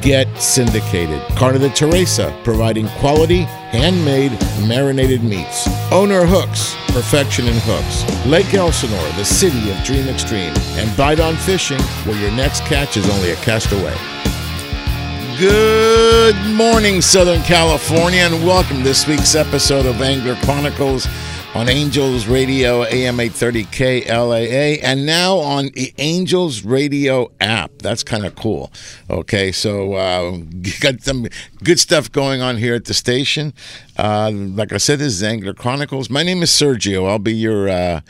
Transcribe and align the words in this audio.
Get 0.00 0.28
syndicated. 0.38 1.20
Carne 1.36 1.58
de 1.58 1.68
Teresa, 1.70 2.32
providing 2.44 2.86
quality, 3.00 3.42
handmade, 3.72 4.30
marinated 4.66 5.24
meats. 5.24 5.66
Owner 5.90 6.24
Hooks, 6.24 6.76
perfection 6.94 7.46
in 7.46 7.54
hooks. 7.62 8.04
Lake 8.24 8.54
Elsinore, 8.54 9.12
the 9.16 9.24
city 9.24 9.70
of 9.72 9.84
Dream 9.84 10.06
Extreme. 10.06 10.54
And 10.76 10.96
Bite 10.96 11.18
on 11.18 11.34
Fishing, 11.36 11.80
where 12.04 12.20
your 12.20 12.30
next 12.30 12.62
catch 12.64 12.96
is 12.96 13.10
only 13.10 13.32
a 13.32 13.36
cast 13.36 13.72
away. 13.72 13.96
Good 15.36 16.36
morning, 16.54 17.00
Southern 17.00 17.42
California, 17.42 18.20
and 18.20 18.46
welcome 18.46 18.78
to 18.78 18.84
this 18.84 19.08
week's 19.08 19.34
episode 19.34 19.86
of 19.86 20.00
Angler 20.00 20.36
Chronicles 20.44 21.08
on 21.58 21.68
Angels 21.68 22.28
Radio 22.28 22.84
AM 22.84 23.18
830 23.18 23.64
KLAA 23.64 24.78
and 24.80 25.04
now 25.04 25.38
on 25.38 25.70
the 25.74 25.92
Angels 25.98 26.64
Radio 26.64 27.32
app. 27.40 27.72
That's 27.78 28.04
kind 28.04 28.24
of 28.24 28.36
cool. 28.36 28.70
Okay, 29.10 29.50
so 29.50 29.94
uh, 29.94 30.36
got 30.80 31.02
some 31.02 31.26
good 31.64 31.80
stuff 31.80 32.12
going 32.12 32.40
on 32.42 32.58
here 32.58 32.76
at 32.76 32.84
the 32.84 32.94
station. 32.94 33.52
Uh, 33.96 34.30
like 34.32 34.72
I 34.72 34.76
said, 34.76 35.00
this 35.00 35.14
is 35.14 35.22
Angler 35.24 35.52
Chronicles. 35.52 36.08
My 36.08 36.22
name 36.22 36.44
is 36.44 36.50
Sergio. 36.50 37.08
I'll 37.08 37.18
be 37.18 37.34
your 37.34 37.68
uh, 37.68 38.02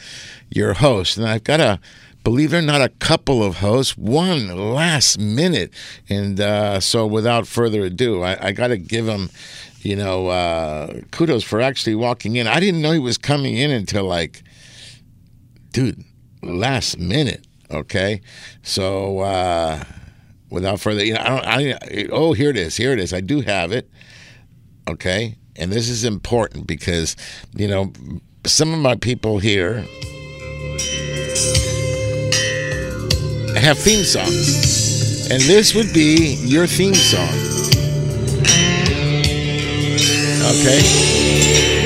your 0.51 0.75
host, 0.75 1.17
and 1.17 1.27
I've 1.27 1.45
got 1.45 1.59
a 1.59 1.81
believe 2.25 2.53
it 2.53 2.59
or 2.59 2.63
not, 2.63 2.81
a 2.81 2.89
couple 2.89 3.43
of 3.43 3.57
hosts, 3.57 3.97
one 3.97 4.49
last 4.75 5.19
minute. 5.19 5.73
And 6.09 6.41
uh, 6.41 6.81
so, 6.81 7.07
without 7.07 7.47
further 7.47 7.83
ado, 7.85 8.23
I, 8.23 8.49
I 8.49 8.53
got 8.53 8.69
to 8.69 8.77
give 8.77 9.07
him, 9.07 9.31
you 9.81 9.97
know, 9.97 10.29
uh, 10.29 11.01
kudos 11.11 11.45
for 11.45 11.61
actually 11.61 11.95
walking 11.95 12.37
in. 12.37 12.47
I 12.47 12.61
didn't 12.61 12.83
know 12.83 12.93
he 12.93 12.99
was 12.99 13.19
coming 13.19 13.57
in 13.57 13.71
until 13.71 14.05
like, 14.05 14.43
dude, 15.73 16.03
last 16.43 16.99
minute. 16.99 17.47
Okay, 17.71 18.23
so 18.63 19.19
uh, 19.21 19.85
without 20.49 20.81
further, 20.81 21.05
you 21.05 21.15
know, 21.15 21.21
I 21.21 21.63
don't. 21.63 21.83
I 21.83 22.09
oh, 22.11 22.33
here 22.33 22.49
it 22.49 22.57
is. 22.57 22.77
Here 22.77 22.93
it 22.93 22.99
is. 22.99 23.13
I 23.13 23.21
do 23.21 23.43
have 23.43 23.73
it. 23.73 23.91
Okay, 24.89 25.37
and 25.57 25.71
this 25.71 25.91
is 25.91 26.05
important 26.05 26.67
because 26.67 27.15
you 27.55 27.69
know 27.69 27.93
some 28.47 28.73
of 28.73 28.81
my 28.81 28.95
people 28.95 29.39
here 29.39 29.85
have 33.59 33.79
theme 33.79 34.05
songs. 34.05 35.29
And 35.31 35.43
this 35.43 35.75
would 35.75 35.93
be 35.93 36.37
your 36.43 36.67
theme 36.67 36.95
song. 36.95 37.29
Okay. 40.49 40.81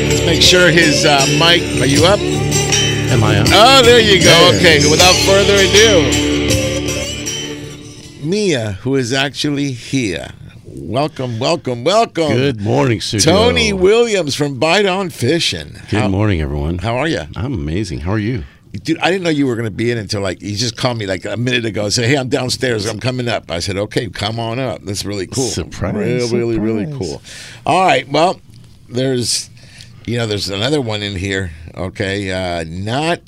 Let's 0.08 0.24
make 0.24 0.42
sure 0.42 0.70
his 0.70 1.04
uh, 1.04 1.26
mic. 1.38 1.62
Are 1.80 1.86
you 1.86 2.04
up? 2.04 2.20
Am 2.20 3.24
I 3.24 3.38
up? 3.38 3.48
Oh, 3.50 3.82
there 3.82 4.00
you 4.00 4.22
go. 4.22 4.52
Okay. 4.54 4.88
Without 4.88 5.14
further 5.26 5.56
ado, 5.56 6.22
Mia, 8.24 8.72
who 8.82 8.94
is 8.94 9.12
actually 9.12 9.72
here. 9.72 10.28
Welcome, 10.64 11.38
welcome, 11.38 11.84
welcome. 11.84 12.28
Good 12.28 12.60
morning, 12.60 13.00
Sergio. 13.00 13.24
Tony 13.24 13.72
Williams 13.72 14.34
from 14.34 14.58
Bite 14.58 14.86
on 14.86 15.10
Fishing. 15.10 15.72
Good 15.90 16.00
how, 16.00 16.08
morning, 16.08 16.40
everyone. 16.40 16.78
How 16.78 16.96
are 16.96 17.08
you? 17.08 17.22
I'm 17.36 17.52
amazing. 17.54 18.00
How 18.00 18.12
are 18.12 18.18
you? 18.18 18.44
Dude, 18.72 18.98
I 18.98 19.10
didn't 19.10 19.24
know 19.24 19.30
you 19.30 19.46
were 19.46 19.54
going 19.54 19.66
to 19.66 19.70
be 19.70 19.90
in 19.90 19.98
until 19.98 20.22
like 20.22 20.40
he 20.40 20.54
just 20.54 20.78
called 20.78 20.96
me 20.96 21.04
like 21.06 21.26
a 21.26 21.36
minute 21.36 21.66
ago 21.66 21.84
and 21.84 21.92
said, 21.92 22.08
"Hey, 22.08 22.16
I'm 22.16 22.30
downstairs. 22.30 22.86
I'm 22.86 23.00
coming 23.00 23.28
up." 23.28 23.50
I 23.50 23.58
said, 23.58 23.76
"Okay, 23.76 24.08
come 24.08 24.40
on 24.40 24.58
up." 24.58 24.80
That's 24.82 25.04
really 25.04 25.26
cool. 25.26 25.48
Surprise! 25.48 25.94
Really, 25.94 26.56
really, 26.56 26.58
really 26.58 26.98
cool. 26.98 27.20
All 27.66 27.84
right. 27.84 28.08
Well, 28.08 28.40
there's, 28.88 29.50
you 30.06 30.16
know, 30.16 30.26
there's 30.26 30.48
another 30.48 30.80
one 30.80 31.02
in 31.02 31.16
here. 31.16 31.52
Okay, 31.74 32.30
uh, 32.32 32.64
not, 32.66 33.20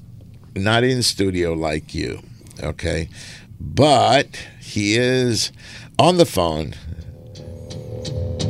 not 0.57 0.83
in 0.83 1.03
studio 1.03 1.53
like 1.53 1.95
you. 1.95 2.21
Okay, 2.63 3.11
but 3.61 4.29
he 4.61 4.97
is 4.97 5.53
on 5.99 6.17
the 6.17 6.27
phone, 6.27 6.75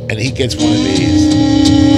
and 0.09 0.17
he 0.17 0.31
gets 0.31 0.55
one 0.55 0.71
of 0.71 0.79
these. 0.79 1.33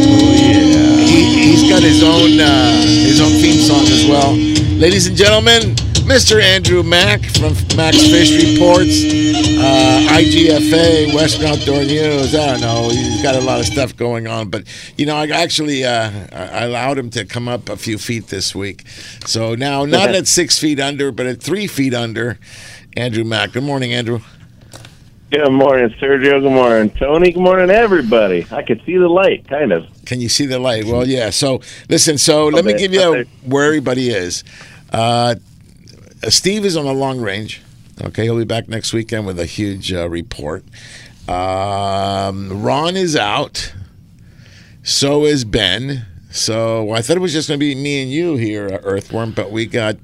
Oh 0.09 0.33
yeah. 0.33 0.97
He, 1.05 1.51
he's 1.51 1.69
got 1.69 1.83
his 1.83 2.01
own 2.01 2.39
uh, 2.39 2.81
his 2.81 3.21
own 3.21 3.31
theme 3.33 3.59
song 3.61 3.85
as 3.85 4.07
well. 4.07 4.56
Ladies 4.77 5.07
and 5.07 5.17
gentlemen, 5.17 5.73
Mr. 6.05 6.39
Andrew 6.39 6.83
Mack 6.83 7.23
from 7.23 7.53
Max 7.75 7.97
Fish 7.97 8.31
Reports, 8.43 9.03
uh, 9.57 10.07
IGFA, 10.11 11.15
Western 11.15 11.47
Outdoor 11.47 11.83
News. 11.83 12.35
I 12.35 12.51
don't 12.51 12.61
know. 12.61 12.89
He's 12.89 13.23
got 13.23 13.33
a 13.33 13.41
lot 13.41 13.59
of 13.59 13.65
stuff 13.65 13.97
going 13.97 14.27
on, 14.27 14.51
but 14.51 14.67
you 14.95 15.07
know, 15.07 15.15
I 15.15 15.25
actually 15.29 15.83
uh, 15.83 16.11
I 16.31 16.65
allowed 16.65 16.99
him 16.99 17.09
to 17.09 17.25
come 17.25 17.47
up 17.47 17.69
a 17.69 17.75
few 17.75 17.97
feet 17.97 18.27
this 18.27 18.53
week. 18.53 18.87
So 19.25 19.55
now, 19.55 19.83
not 19.85 20.13
at 20.13 20.27
six 20.27 20.59
feet 20.59 20.79
under, 20.79 21.11
but 21.11 21.25
at 21.25 21.41
three 21.41 21.65
feet 21.65 21.95
under. 21.95 22.37
Andrew 22.95 23.23
Mack. 23.23 23.53
Good 23.53 23.63
morning, 23.63 23.93
Andrew. 23.93 24.21
Good 25.29 25.51
morning, 25.51 25.89
Sergio. 25.99 26.41
Good 26.41 26.43
morning, 26.43 26.89
Tony. 26.89 27.33
Good 27.33 27.43
morning, 27.43 27.69
everybody. 27.69 28.47
I 28.49 28.63
can 28.63 28.81
see 28.85 28.95
the 28.95 29.09
light, 29.09 29.45
kind 29.49 29.73
of. 29.73 29.85
Can 30.05 30.21
you 30.21 30.29
see 30.29 30.45
the 30.45 30.57
light? 30.57 30.85
Well, 30.85 31.05
yeah. 31.05 31.31
So 31.31 31.59
listen. 31.89 32.17
So 32.17 32.47
let 32.47 32.63
me 32.63 32.73
give 32.77 32.93
you 32.93 33.01
okay. 33.01 33.29
where 33.43 33.65
everybody 33.65 34.09
is. 34.09 34.45
Uh, 34.89 35.35
Steve 36.29 36.63
is 36.63 36.77
on 36.77 36.85
the 36.85 36.93
long 36.93 37.19
range. 37.19 37.61
Okay, 38.01 38.23
he'll 38.23 38.37
be 38.37 38.45
back 38.45 38.69
next 38.69 38.93
weekend 38.93 39.25
with 39.25 39.37
a 39.37 39.45
huge 39.45 39.91
uh, 39.91 40.07
report. 40.07 40.63
Um, 41.27 42.63
Ron 42.63 42.95
is 42.95 43.17
out. 43.17 43.73
So 44.81 45.25
is 45.25 45.43
Ben. 45.43 46.05
So 46.31 46.91
I 46.91 47.01
thought 47.01 47.17
it 47.17 47.21
was 47.21 47.33
just 47.33 47.49
going 47.49 47.59
to 47.59 47.65
be 47.65 47.75
me 47.75 48.01
and 48.01 48.09
you 48.09 48.37
here, 48.37 48.67
uh, 48.67 48.79
Earthworm, 48.81 49.31
but 49.31 49.51
we 49.51 49.65
got. 49.65 49.97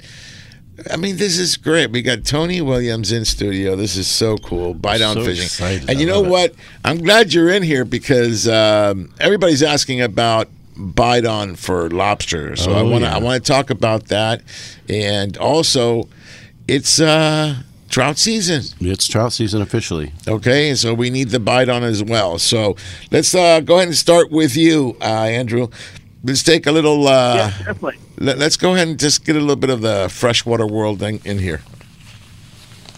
I 0.91 0.97
mean, 0.97 1.17
this 1.17 1.37
is 1.37 1.57
great. 1.57 1.91
We 1.91 2.01
got 2.01 2.23
Tony 2.25 2.61
Williams 2.61 3.11
in 3.11 3.25
studio. 3.25 3.75
This 3.75 3.95
is 3.95 4.07
so 4.07 4.37
cool. 4.37 4.73
Bite 4.73 5.01
on 5.01 5.15
So 5.15 5.25
fishing. 5.25 5.45
excited. 5.45 5.89
And 5.89 5.99
you 5.99 6.05
know 6.07 6.17
love 6.21 6.27
it. 6.27 6.29
what? 6.31 6.55
I'm 6.85 6.97
glad 6.99 7.33
you're 7.33 7.49
in 7.49 7.63
here 7.63 7.85
because 7.85 8.47
um, 8.47 9.13
everybody's 9.19 9.63
asking 9.63 10.01
about 10.01 10.47
bite 10.75 11.25
on 11.25 11.55
for 11.55 11.89
lobster. 11.89 12.55
So 12.55 12.71
I 12.73 12.79
Oh, 12.79 12.89
want 12.89 13.03
to 13.03 13.09
yeah. 13.09 13.15
I 13.15 13.19
want 13.19 13.43
to 13.43 13.51
talk 13.51 13.69
about 13.69 14.07
that, 14.07 14.41
and 14.89 15.37
also 15.37 16.09
it's 16.67 16.99
uh, 16.99 17.57
trout 17.89 18.17
season. 18.17 18.63
It's 18.79 19.07
trout 19.07 19.33
season 19.33 19.61
officially. 19.61 20.11
Okay, 20.27 20.73
so 20.75 20.93
we 20.93 21.09
need 21.11 21.29
the 21.29 21.39
bite 21.39 21.69
on 21.69 21.83
as 21.83 22.03
well. 22.03 22.39
So 22.39 22.75
let's 23.11 23.35
uh, 23.35 23.59
go 23.59 23.75
ahead 23.75 23.87
and 23.89 23.97
start 23.97 24.31
with 24.31 24.55
you, 24.57 24.97
uh, 25.01 25.03
Andrew. 25.05 25.67
Let's 26.23 26.43
take 26.43 26.67
a 26.67 26.71
little. 26.71 27.07
Uh, 27.07 27.35
yeah, 27.35 27.49
definitely. 27.57 27.97
let, 28.17 28.41
us 28.41 28.55
go 28.55 28.73
ahead 28.73 28.87
and 28.87 28.99
just 28.99 29.25
get 29.25 29.35
a 29.35 29.39
little 29.39 29.57
bit 29.57 29.69
of 29.69 29.81
the 29.81 30.09
freshwater 30.09 30.65
world 30.65 31.01
in, 31.03 31.19
in 31.25 31.37
here. 31.37 31.61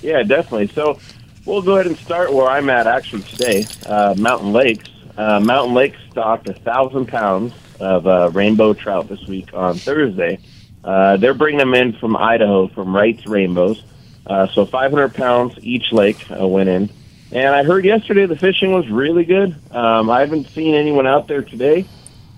Yeah, 0.02 0.22
definitely. 0.22 0.68
So 0.68 1.00
we'll 1.46 1.64
go 1.64 1.76
ahead 1.76 1.88
and 1.88 1.98
start 1.98 2.32
where 2.32 2.48
I'm 2.48 2.70
at 2.70 2.86
actually 2.86 3.24
today, 3.24 3.66
uh, 3.88 4.14
Mountain 4.18 4.54
Lakes. 4.54 4.90
Uh, 5.18 5.40
Mountain 5.40 5.74
Lakes 5.74 5.98
stocked 6.12 6.48
a 6.50 6.54
thousand 6.54 7.08
pounds 7.08 7.54
of 7.80 8.06
uh, 8.06 8.30
rainbow 8.34 8.74
trout 8.74 9.08
this 9.08 9.26
week 9.26 9.54
on 9.54 9.76
Thursday. 9.76 10.40
Uh, 10.84 11.18
they're 11.18 11.34
bringing 11.34 11.58
them 11.58 11.74
in 11.74 11.94
from 11.94 12.16
Idaho 12.16 12.68
from 12.68 12.96
Wright's 12.96 13.26
Rainbows. 13.26 13.84
Uh, 14.28 14.48
so 14.48 14.66
500 14.66 15.16
pounds 15.16 15.58
each 15.62 15.92
lake 15.92 16.30
uh, 16.30 16.48
went 16.48 16.70
in. 16.70 16.90
And 17.32 17.56
I 17.56 17.64
heard 17.64 17.86
yesterday 17.86 18.28
the 18.28 18.36
fishing 18.36 18.72
was 18.72 18.88
really 18.90 19.26
good. 19.26 19.56
Um, 19.72 20.10
I 20.10 20.20
haven't 20.20 20.48
seen 20.50 20.76
anyone 20.76 21.08
out 21.08 21.28
there 21.28 21.42
today. 21.42 21.86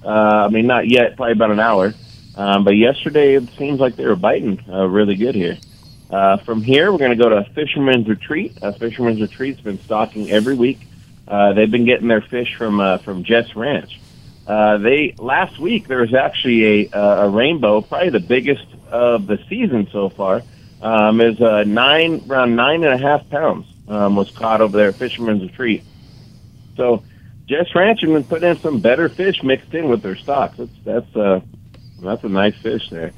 Uh, 0.03 0.45
I 0.45 0.47
mean, 0.49 0.67
not 0.67 0.87
yet, 0.87 1.15
probably 1.15 1.33
about 1.33 1.51
an 1.51 1.59
hour. 1.59 1.93
Um, 2.35 2.63
but 2.63 2.77
yesterday 2.77 3.33
it 3.33 3.49
seems 3.57 3.79
like 3.79 3.95
they 3.95 4.05
were 4.05 4.15
biting 4.15 4.63
uh, 4.69 4.87
really 4.87 5.15
good 5.15 5.33
here. 5.33 5.57
Uh, 6.09 6.37
from 6.37 6.61
here, 6.61 6.91
we're 6.91 6.99
going 6.99 7.17
to 7.17 7.21
go 7.21 7.29
to 7.29 7.43
Fisherman's 7.53 8.07
Retreat. 8.07 8.57
Uh, 8.61 8.71
Fisherman's 8.71 9.19
Retreat's 9.19 9.59
been 9.59 9.79
stocking 9.79 10.29
every 10.31 10.55
week. 10.55 10.79
Uh, 11.27 11.53
they've 11.53 11.69
been 11.69 11.85
getting 11.85 12.07
their 12.07 12.21
fish 12.21 12.55
from 12.55 12.79
uh, 12.79 12.99
from 12.99 13.23
Jess 13.23 13.55
Ranch. 13.55 13.99
Uh, 14.47 14.77
they 14.77 15.13
last 15.17 15.59
week 15.59 15.87
there 15.87 15.99
was 15.99 16.13
actually 16.13 16.85
a 16.85 16.89
uh, 16.97 17.25
a 17.25 17.29
rainbow, 17.29 17.81
probably 17.81 18.09
the 18.09 18.21
biggest 18.21 18.65
of 18.89 19.27
the 19.27 19.37
season 19.49 19.89
so 19.91 20.07
far. 20.09 20.41
Um, 20.81 21.19
is 21.19 21.41
uh, 21.41 21.63
nine 21.63 22.23
around 22.29 22.55
nine 22.55 22.83
and 22.83 22.93
a 22.93 22.97
half 22.97 23.27
pounds 23.29 23.65
um, 23.89 24.15
was 24.15 24.31
caught 24.31 24.61
over 24.61 24.77
there 24.77 24.89
at 24.89 24.95
Fisherman's 24.95 25.41
Retreat. 25.41 25.83
So 26.77 27.03
Jess 27.47 27.73
Ranch 27.73 28.01
has 28.01 28.09
been 28.09 28.23
putting 28.25 28.49
in 28.49 28.59
some 28.59 28.79
better 28.79 29.07
fish 29.07 29.41
mixed 29.41 29.73
in 29.73 29.87
with 29.87 30.01
their 30.01 30.15
stocks. 30.15 30.57
That's 30.57 30.71
that's 30.83 31.15
uh 31.15 31.39
that's 32.01 32.23
a 32.23 32.29
nice 32.29 32.55
fish 32.57 32.89
there. 32.89 33.13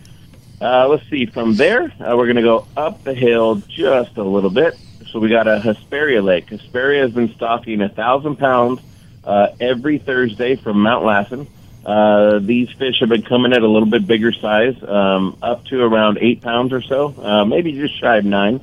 Uh, 0.61 0.87
let's 0.87 1.07
see. 1.09 1.25
From 1.25 1.55
there, 1.55 1.83
uh, 1.99 2.15
we're 2.17 2.25
going 2.25 2.35
to 2.35 2.41
go 2.41 2.67
up 2.75 3.03
the 3.03 3.13
hill 3.13 3.55
just 3.55 4.17
a 4.17 4.23
little 4.23 4.49
bit. 4.49 4.77
So 5.09 5.19
we 5.19 5.29
got 5.29 5.47
a 5.47 5.59
Hesperia 5.59 6.21
Lake. 6.21 6.49
Hesperia 6.49 7.01
has 7.01 7.11
been 7.11 7.33
stocking 7.33 7.81
a 7.81 7.89
thousand 7.89 8.37
pounds 8.37 8.81
uh, 9.23 9.47
every 9.59 9.99
Thursday 9.99 10.55
from 10.55 10.81
Mount 10.81 11.05
Lassen. 11.05 11.47
Uh, 11.85 12.39
these 12.39 12.69
fish 12.71 12.99
have 12.99 13.09
been 13.09 13.23
coming 13.23 13.53
at 13.53 13.61
a 13.61 13.67
little 13.67 13.87
bit 13.89 14.05
bigger 14.05 14.33
size, 14.33 14.75
um, 14.83 15.37
up 15.41 15.63
to 15.65 15.81
around 15.81 16.19
eight 16.21 16.41
pounds 16.41 16.73
or 16.73 16.81
so, 16.81 17.15
uh, 17.21 17.45
maybe 17.45 17.71
just 17.71 17.99
shy 17.99 18.17
of 18.17 18.25
nine. 18.25 18.61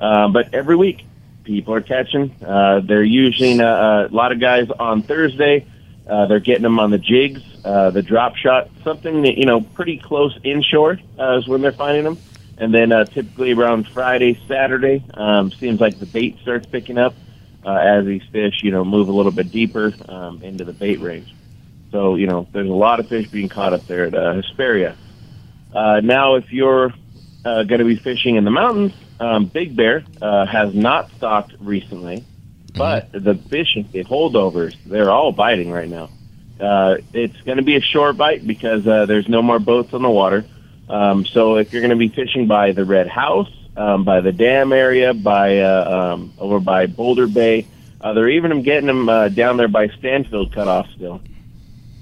Uh, 0.00 0.28
but 0.28 0.54
every 0.54 0.74
week, 0.74 1.04
people 1.46 1.72
are 1.72 1.80
catching. 1.80 2.34
Uh, 2.44 2.80
they're 2.80 3.02
using 3.02 3.60
uh, 3.60 4.08
a 4.10 4.14
lot 4.14 4.32
of 4.32 4.40
guys 4.40 4.68
on 4.70 5.02
Thursday. 5.02 5.66
Uh, 6.06 6.26
they're 6.26 6.40
getting 6.40 6.62
them 6.62 6.78
on 6.78 6.90
the 6.90 6.98
jigs, 6.98 7.42
uh, 7.64 7.90
the 7.90 8.02
drop 8.02 8.36
shot, 8.36 8.68
something 8.84 9.22
that, 9.22 9.36
you 9.38 9.44
know, 9.44 9.60
pretty 9.60 9.98
close 9.98 10.38
inshore 10.44 10.98
uh, 11.18 11.38
is 11.38 11.48
when 11.48 11.62
they're 11.62 11.72
finding 11.72 12.04
them. 12.04 12.18
And 12.58 12.72
then 12.72 12.92
uh, 12.92 13.04
typically 13.04 13.52
around 13.52 13.88
Friday, 13.88 14.38
Saturday, 14.46 15.04
um, 15.14 15.50
seems 15.50 15.80
like 15.80 15.98
the 15.98 16.06
bait 16.06 16.38
starts 16.42 16.66
picking 16.66 16.96
up 16.96 17.14
uh, 17.64 17.72
as 17.72 18.06
these 18.06 18.22
fish, 18.30 18.62
you 18.62 18.70
know, 18.70 18.84
move 18.84 19.08
a 19.08 19.12
little 19.12 19.32
bit 19.32 19.50
deeper 19.50 19.92
um, 20.08 20.42
into 20.42 20.64
the 20.64 20.72
bait 20.72 21.00
range. 21.00 21.34
So, 21.90 22.14
you 22.14 22.26
know, 22.26 22.46
there's 22.52 22.68
a 22.68 22.72
lot 22.72 23.00
of 23.00 23.08
fish 23.08 23.28
being 23.28 23.48
caught 23.48 23.72
up 23.72 23.86
there 23.86 24.04
at 24.06 24.14
uh, 24.14 24.34
Hesperia. 24.34 24.96
Uh, 25.74 26.00
now, 26.02 26.36
if 26.36 26.52
you're 26.52 26.92
uh, 27.44 27.64
going 27.64 27.80
to 27.80 27.84
be 27.84 27.96
fishing 27.96 28.36
in 28.36 28.44
the 28.44 28.50
mountains, 28.50 28.92
um, 29.20 29.46
Big 29.46 29.76
Bear 29.76 30.04
uh, 30.20 30.46
has 30.46 30.74
not 30.74 31.10
stocked 31.12 31.54
recently, 31.60 32.24
but 32.76 33.10
the 33.12 33.34
fishing, 33.34 33.88
the 33.92 34.04
holdovers, 34.04 34.76
they're 34.84 35.10
all 35.10 35.32
biting 35.32 35.70
right 35.70 35.88
now. 35.88 36.10
Uh, 36.60 36.96
it's 37.12 37.40
going 37.42 37.58
to 37.58 37.64
be 37.64 37.76
a 37.76 37.80
short 37.80 38.16
bite 38.16 38.46
because 38.46 38.86
uh, 38.86 39.06
there's 39.06 39.28
no 39.28 39.42
more 39.42 39.58
boats 39.58 39.92
on 39.92 40.02
the 40.02 40.10
water. 40.10 40.44
Um, 40.88 41.26
so 41.26 41.56
if 41.56 41.72
you're 41.72 41.82
going 41.82 41.90
to 41.90 41.96
be 41.96 42.08
fishing 42.08 42.46
by 42.46 42.72
the 42.72 42.84
Red 42.84 43.08
House, 43.08 43.50
um, 43.76 44.04
by 44.04 44.20
the 44.20 44.32
dam 44.32 44.72
area, 44.72 45.12
by 45.12 45.58
uh, 45.58 46.14
um, 46.14 46.32
over 46.38 46.60
by 46.60 46.86
Boulder 46.86 47.26
Bay, 47.26 47.66
uh, 48.00 48.12
they're 48.12 48.28
even 48.28 48.62
getting 48.62 48.86
them 48.86 49.08
uh, 49.08 49.28
down 49.28 49.56
there 49.56 49.68
by 49.68 49.88
Stanfield 49.88 50.52
Cutoff 50.52 50.88
still. 50.94 51.20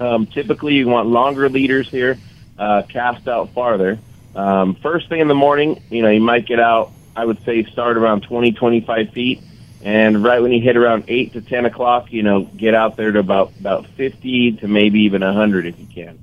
Um, 0.00 0.26
typically, 0.26 0.74
you 0.74 0.88
want 0.88 1.08
longer 1.08 1.48
leaders 1.48 1.88
here, 1.88 2.18
uh, 2.58 2.82
cast 2.88 3.26
out 3.26 3.50
farther. 3.54 3.98
Um, 4.34 4.74
first 4.76 5.08
thing 5.08 5.20
in 5.20 5.28
the 5.28 5.34
morning, 5.34 5.82
you 5.90 6.02
know, 6.02 6.10
you 6.10 6.20
might 6.20 6.46
get 6.46 6.60
out. 6.60 6.92
I 7.16 7.24
would 7.24 7.42
say 7.44 7.64
start 7.64 7.96
around 7.96 8.22
20, 8.22 8.52
25 8.52 9.10
feet, 9.10 9.40
and 9.82 10.22
right 10.24 10.40
when 10.42 10.52
you 10.52 10.60
hit 10.60 10.76
around 10.76 11.04
eight 11.08 11.32
to 11.34 11.40
10 11.40 11.66
o'clock, 11.66 12.12
you 12.12 12.22
know, 12.22 12.42
get 12.56 12.74
out 12.74 12.96
there 12.96 13.12
to 13.12 13.18
about 13.18 13.52
about 13.60 13.86
50 13.86 14.52
to 14.52 14.68
maybe 14.68 15.00
even 15.00 15.22
100 15.22 15.66
if 15.66 15.78
you 15.78 15.86
can. 15.86 16.18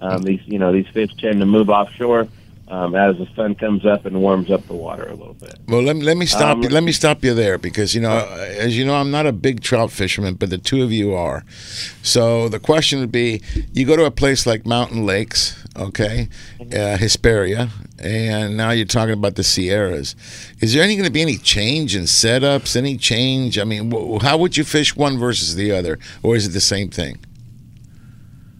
Um, 0.00 0.22
these, 0.22 0.40
you 0.46 0.58
know, 0.58 0.72
these 0.72 0.86
fish 0.88 1.10
tend 1.16 1.40
to 1.40 1.46
move 1.46 1.70
offshore 1.70 2.28
um, 2.68 2.94
as 2.94 3.16
the 3.16 3.26
sun 3.34 3.54
comes 3.54 3.86
up 3.86 4.04
and 4.06 4.20
warms 4.20 4.50
up 4.50 4.66
the 4.66 4.74
water 4.74 5.04
a 5.04 5.14
little 5.14 5.34
bit. 5.34 5.56
Well, 5.68 5.82
let 5.82 5.96
me, 5.96 6.02
let 6.02 6.16
me 6.16 6.26
stop 6.26 6.56
Um, 6.56 6.62
you. 6.62 6.68
Let 6.68 6.82
me 6.82 6.92
stop 6.92 7.24
you 7.24 7.32
there 7.32 7.58
because 7.58 7.94
you 7.94 8.00
know, 8.02 8.18
as 8.58 8.76
you 8.76 8.84
know, 8.84 8.94
I'm 8.94 9.10
not 9.10 9.24
a 9.24 9.32
big 9.32 9.62
trout 9.62 9.90
fisherman, 9.90 10.34
but 10.34 10.50
the 10.50 10.58
two 10.58 10.82
of 10.82 10.92
you 10.92 11.14
are. 11.14 11.44
So 12.02 12.48
the 12.48 12.58
question 12.60 13.00
would 13.00 13.12
be: 13.12 13.40
you 13.72 13.86
go 13.86 13.96
to 13.96 14.04
a 14.04 14.10
place 14.10 14.46
like 14.46 14.66
Mountain 14.66 15.06
Lakes, 15.06 15.64
okay, 15.76 16.28
uh, 16.60 16.96
Hesperia, 16.96 17.68
and 17.98 18.56
now 18.56 18.70
you're 18.70 18.86
talking 18.86 19.14
about 19.14 19.36
the 19.36 19.44
Sierras. 19.44 20.16
Is 20.60 20.74
there 20.74 20.82
any 20.82 20.96
going 20.96 21.06
to 21.06 21.12
be 21.12 21.22
any 21.22 21.36
change 21.36 21.94
in 21.94 22.04
setups? 22.04 22.76
Any 22.76 22.96
change? 22.96 23.58
I 23.58 23.64
mean, 23.64 23.90
wh- 23.90 24.22
how 24.22 24.38
would 24.38 24.56
you 24.56 24.64
fish 24.64 24.96
one 24.96 25.18
versus 25.18 25.54
the 25.54 25.72
other, 25.72 25.98
or 26.22 26.36
is 26.36 26.46
it 26.46 26.50
the 26.50 26.60
same 26.60 26.88
thing? 26.88 27.18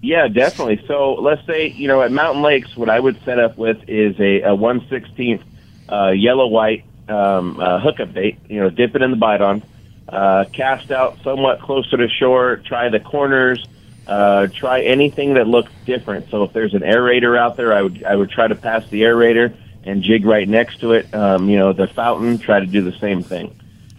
Yeah, 0.02 0.28
definitely. 0.28 0.84
So 0.86 1.14
let's 1.14 1.44
say 1.46 1.68
you 1.68 1.88
know 1.88 2.02
at 2.02 2.12
Mountain 2.12 2.42
Lakes, 2.42 2.76
what 2.76 2.88
I 2.88 3.00
would 3.00 3.20
set 3.24 3.38
up 3.38 3.58
with 3.58 3.78
is 3.88 4.18
a, 4.20 4.42
a 4.42 4.54
one 4.54 4.86
sixteenth 4.88 5.42
uh, 5.88 6.10
yellow 6.10 6.46
white 6.46 6.84
um, 7.08 7.58
uh, 7.58 7.80
hookup 7.80 8.12
bait. 8.12 8.38
You 8.48 8.60
know, 8.60 8.70
dip 8.70 8.94
it 8.94 9.02
in 9.02 9.10
the 9.10 9.16
bite 9.16 9.40
on, 9.40 9.62
uh, 10.08 10.44
cast 10.52 10.90
out 10.90 11.18
somewhat 11.24 11.60
closer 11.60 11.96
to 11.96 12.08
shore. 12.08 12.62
Try 12.64 12.88
the 12.88 13.00
corners. 13.00 13.66
Uh, 14.06 14.46
try 14.46 14.82
anything 14.82 15.34
that 15.34 15.48
looks 15.48 15.72
different. 15.84 16.30
So 16.30 16.44
if 16.44 16.52
there's 16.52 16.74
an 16.74 16.82
aerator 16.82 17.36
out 17.36 17.56
there, 17.56 17.72
I 17.72 17.82
would 17.82 18.04
I 18.04 18.14
would 18.14 18.30
try 18.30 18.46
to 18.46 18.54
pass 18.54 18.86
the 18.88 19.02
aerator 19.02 19.56
and 19.82 20.02
jig 20.02 20.24
right 20.24 20.48
next 20.48 20.80
to 20.80 20.92
it. 20.92 21.12
Um, 21.12 21.48
you 21.48 21.58
know, 21.58 21.72
the 21.72 21.88
fountain. 21.88 22.38
Try 22.38 22.60
to 22.60 22.66
do 22.66 22.82
the 22.82 22.96
same 22.98 23.22
thing. 23.22 23.58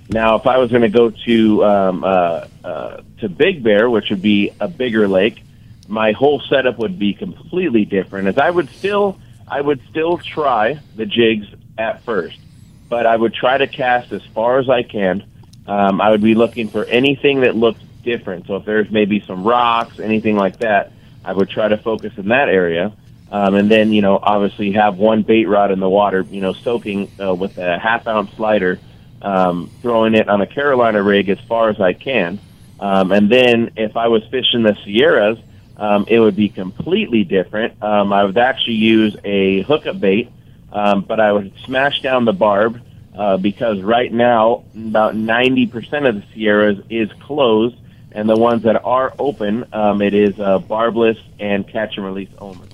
Now, 0.10 0.36
if 0.38 0.48
I 0.48 0.58
was 0.58 0.70
going 0.70 0.84
to 0.84 0.90
go 0.90 1.10
to 1.10 1.66
um, 1.66 2.04
uh, 2.04 2.48
uh, 2.64 3.02
to 3.20 3.28
Big 3.28 3.64
Bear, 3.64 3.90
which 3.90 4.10
would 4.10 4.22
be 4.22 4.52
a 4.60 4.68
bigger 4.70 5.08
lake, 5.08 5.44
my 5.90 6.14
whole 6.14 6.42
setup 6.50 6.78
would 6.80 6.98
be 6.98 7.14
completely 7.14 7.84
different. 7.84 8.28
As 8.30 8.38
I 8.38 8.50
would 8.50 8.70
still, 8.70 9.20
I 9.48 9.60
would 9.60 9.82
still 9.90 10.18
try 10.18 10.80
the 10.96 11.06
jigs 11.06 11.48
at 11.78 12.04
first, 12.04 12.40
but 12.88 13.06
I 13.06 13.16
would 13.16 13.34
try 13.34 13.58
to 13.58 13.68
cast 13.68 14.14
as 14.14 14.24
far 14.34 14.60
as 14.60 14.70
I 14.70 14.84
can. 14.84 15.26
Um, 15.68 16.00
I 16.00 16.12
would 16.12 16.22
be 16.22 16.36
looking 16.36 16.70
for 16.70 16.86
anything 16.86 17.42
that 17.42 17.56
looked 17.58 17.82
different. 18.08 18.48
So 18.48 18.56
if 18.56 18.66
there's 18.66 18.90
maybe 18.90 19.22
some 19.28 19.44
rocks, 19.44 20.00
anything 20.00 20.38
like 20.38 20.60
that, 20.60 20.94
I 21.26 21.34
would 21.34 21.50
try 21.50 21.68
to 21.68 21.78
focus 21.78 22.14
in 22.18 22.30
that 22.30 22.48
area. 22.48 22.94
Um, 23.30 23.56
and 23.56 23.70
then, 23.70 23.92
you 23.92 24.02
know, 24.02 24.18
obviously 24.22 24.72
have 24.72 24.98
one 24.98 25.24
bait 25.24 25.46
rod 25.46 25.72
in 25.72 25.82
the 25.82 25.90
water, 25.90 26.26
you 26.32 26.40
know, 26.40 26.54
soaking 26.54 27.12
uh, 27.22 27.36
with 27.36 27.58
a 27.58 27.78
half 27.78 28.08
ounce 28.08 28.32
slider, 28.38 28.80
um, 29.22 29.70
throwing 29.82 30.16
it 30.16 30.30
on 30.30 30.40
a 30.40 30.48
Carolina 30.48 31.04
rig 31.04 31.28
as 31.28 31.40
far 31.50 31.70
as 31.70 31.82
I 31.82 31.92
can. 31.92 32.40
Um, 32.80 33.12
and 33.12 33.30
then 33.30 33.72
if 33.76 33.98
I 33.98 34.08
was 34.08 34.24
fishing 34.32 34.64
the 34.64 34.78
Sierras, 34.86 35.38
um, 35.76 36.06
it 36.08 36.20
would 36.20 36.38
be 36.38 36.48
completely 36.48 37.26
different. 37.26 37.84
Um, 37.84 38.14
I 38.14 38.24
would 38.24 38.38
actually 38.38 38.76
use 38.76 39.18
a 39.26 39.64
hookup 39.64 40.00
bait, 40.00 40.32
um, 40.72 41.02
but 41.02 41.20
I 41.20 41.34
would 41.34 41.52
smash 41.66 42.02
down 42.02 42.24
the 42.24 42.34
barb 42.34 42.82
uh, 43.14 43.36
because 43.36 43.82
right 43.82 44.14
now 44.14 44.64
about 44.74 45.16
90% 45.16 46.08
of 46.08 46.16
the 46.16 46.24
Sierras 46.34 46.80
is 46.90 47.12
closed, 47.20 47.76
and 48.18 48.28
the 48.28 48.36
ones 48.36 48.64
that 48.64 48.84
are 48.84 49.14
open, 49.20 49.64
um, 49.74 50.02
it 50.02 50.16
is 50.16 50.40
uh, 50.40 50.58
barbless 50.58 51.20
and 51.40 51.68
catch 51.68 51.98
and 51.98 52.06
release 52.06 52.32
only. 52.40 52.68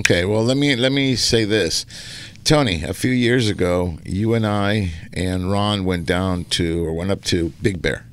Okay, 0.00 0.24
well 0.24 0.42
let 0.42 0.56
me 0.56 0.74
let 0.74 0.90
me 0.90 1.14
say 1.14 1.44
this. 1.44 1.86
Tony, 2.42 2.82
a 2.82 2.92
few 2.92 3.12
years 3.12 3.48
ago, 3.48 3.98
you 4.04 4.34
and 4.34 4.44
I 4.44 4.90
and 5.12 5.50
Ron 5.50 5.84
went 5.84 6.06
down 6.06 6.44
to 6.46 6.84
or 6.84 6.92
went 6.92 7.12
up 7.12 7.22
to 7.26 7.50
Big 7.62 7.80
Bear. 7.80 8.04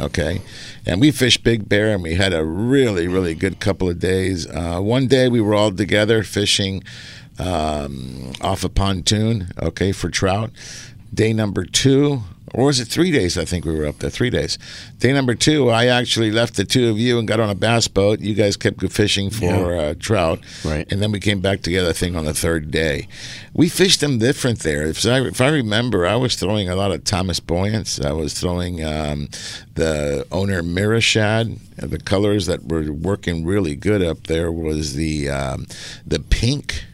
Okay. 0.00 0.42
And 0.84 1.00
we 1.00 1.12
fished 1.12 1.44
Big 1.44 1.68
Bear 1.68 1.94
and 1.94 2.02
we 2.02 2.14
had 2.14 2.34
a 2.34 2.44
really, 2.44 3.06
really 3.06 3.34
good 3.34 3.60
couple 3.60 3.88
of 3.88 4.00
days. 4.00 4.48
Uh, 4.48 4.80
one 4.80 5.06
day 5.06 5.28
we 5.28 5.40
were 5.40 5.54
all 5.54 5.70
together 5.70 6.24
fishing 6.24 6.82
um, 7.38 8.32
off 8.40 8.64
a 8.64 8.68
pontoon, 8.68 9.52
okay, 9.62 9.92
for 9.92 10.10
trout. 10.10 10.50
Day 11.12 11.32
number 11.32 11.64
two, 11.64 12.22
or 12.54 12.66
was 12.66 12.80
it 12.80 12.86
three 12.86 13.10
days? 13.10 13.36
I 13.36 13.44
think 13.44 13.64
we 13.64 13.76
were 13.76 13.86
up 13.86 13.98
there, 13.98 14.10
three 14.10 14.30
days. 14.30 14.58
Day 14.98 15.12
number 15.12 15.34
two, 15.34 15.70
I 15.70 15.86
actually 15.86 16.30
left 16.30 16.54
the 16.54 16.64
two 16.64 16.88
of 16.88 16.98
you 16.98 17.18
and 17.18 17.26
got 17.26 17.40
on 17.40 17.50
a 17.50 17.54
bass 17.54 17.88
boat. 17.88 18.20
You 18.20 18.34
guys 18.34 18.56
kept 18.56 18.80
fishing 18.92 19.30
for 19.30 19.76
uh, 19.76 19.94
trout. 19.98 20.40
Right. 20.64 20.90
And 20.90 21.02
then 21.02 21.10
we 21.10 21.20
came 21.20 21.40
back 21.40 21.62
together, 21.62 21.90
I 21.90 21.92
think, 21.92 22.16
on 22.16 22.24
the 22.24 22.34
third 22.34 22.70
day. 22.70 23.08
We 23.52 23.68
fished 23.68 24.00
them 24.00 24.18
different 24.18 24.60
there. 24.60 24.86
If 24.86 25.04
I, 25.04 25.20
if 25.22 25.40
I 25.40 25.48
remember, 25.48 26.06
I 26.06 26.16
was 26.16 26.36
throwing 26.36 26.68
a 26.68 26.76
lot 26.76 26.92
of 26.92 27.04
Thomas 27.04 27.40
Buoyants. 27.40 28.00
I 28.00 28.12
was 28.12 28.38
throwing 28.38 28.84
um, 28.84 29.28
the 29.74 30.26
owner 30.30 30.62
Mirashad. 30.62 31.58
The 31.76 31.98
colors 31.98 32.46
that 32.46 32.64
were 32.64 32.92
working 32.92 33.44
really 33.44 33.74
good 33.74 34.02
up 34.02 34.28
there 34.28 34.52
was 34.52 34.94
the 34.94 35.28
um, 35.28 35.66
the 36.06 36.20
pink 36.20 36.84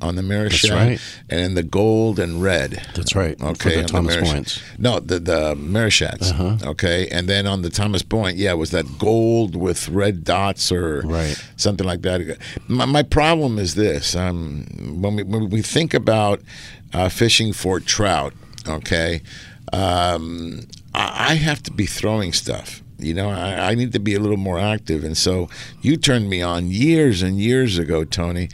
on 0.00 0.14
the 0.16 0.22
Mirashad 0.22 0.70
right. 0.74 1.00
and 1.30 1.40
then 1.40 1.54
the 1.54 1.62
gold 1.62 2.18
and 2.18 2.42
red. 2.42 2.82
That's 2.94 3.14
right. 3.14 3.40
Okay, 3.40 3.76
the 3.76 3.80
on 3.82 3.86
Thomas 3.86 4.16
Buoyants. 4.16 4.62
No, 4.78 5.00
the 5.00 5.18
the 5.18 5.54
Marishads. 5.54 6.30
Uh-huh. 6.32 6.70
Okay, 6.70 7.08
and 7.08 7.28
then 7.28 7.46
on 7.46 7.62
the 7.62 7.70
Thomas 7.70 8.02
Buoyant, 8.02 8.36
yeah, 8.36 8.52
it 8.52 8.56
was 8.58 8.72
that 8.72 8.98
gold 8.98 9.56
with 9.56 9.88
red 9.88 10.22
dots 10.24 10.70
or 10.70 11.00
Right. 11.00 11.36
something 11.56 11.86
like 11.86 12.02
that. 12.02 12.38
My, 12.68 12.84
my 12.84 13.02
problem 13.02 13.58
is 13.58 13.74
this: 13.74 14.14
um, 14.14 14.66
when 15.00 15.16
we 15.16 15.22
when 15.22 15.48
we 15.50 15.62
think 15.62 15.94
about 15.94 16.40
uh, 16.92 17.08
fishing 17.08 17.52
for 17.52 17.80
trout, 17.80 18.34
okay, 18.68 19.22
um, 19.72 20.60
I, 20.94 21.30
I 21.30 21.34
have 21.34 21.62
to 21.64 21.70
be 21.72 21.86
throwing 21.86 22.32
stuff. 22.32 22.82
You 22.98 23.12
know, 23.12 23.28
I, 23.28 23.72
I 23.72 23.74
need 23.74 23.92
to 23.92 23.98
be 23.98 24.14
a 24.14 24.20
little 24.20 24.38
more 24.38 24.58
active, 24.58 25.04
and 25.04 25.16
so 25.18 25.50
you 25.82 25.98
turned 25.98 26.30
me 26.30 26.40
on 26.40 26.70
years 26.70 27.20
and 27.22 27.38
years 27.38 27.76
ago, 27.76 28.04
Tony, 28.04 28.48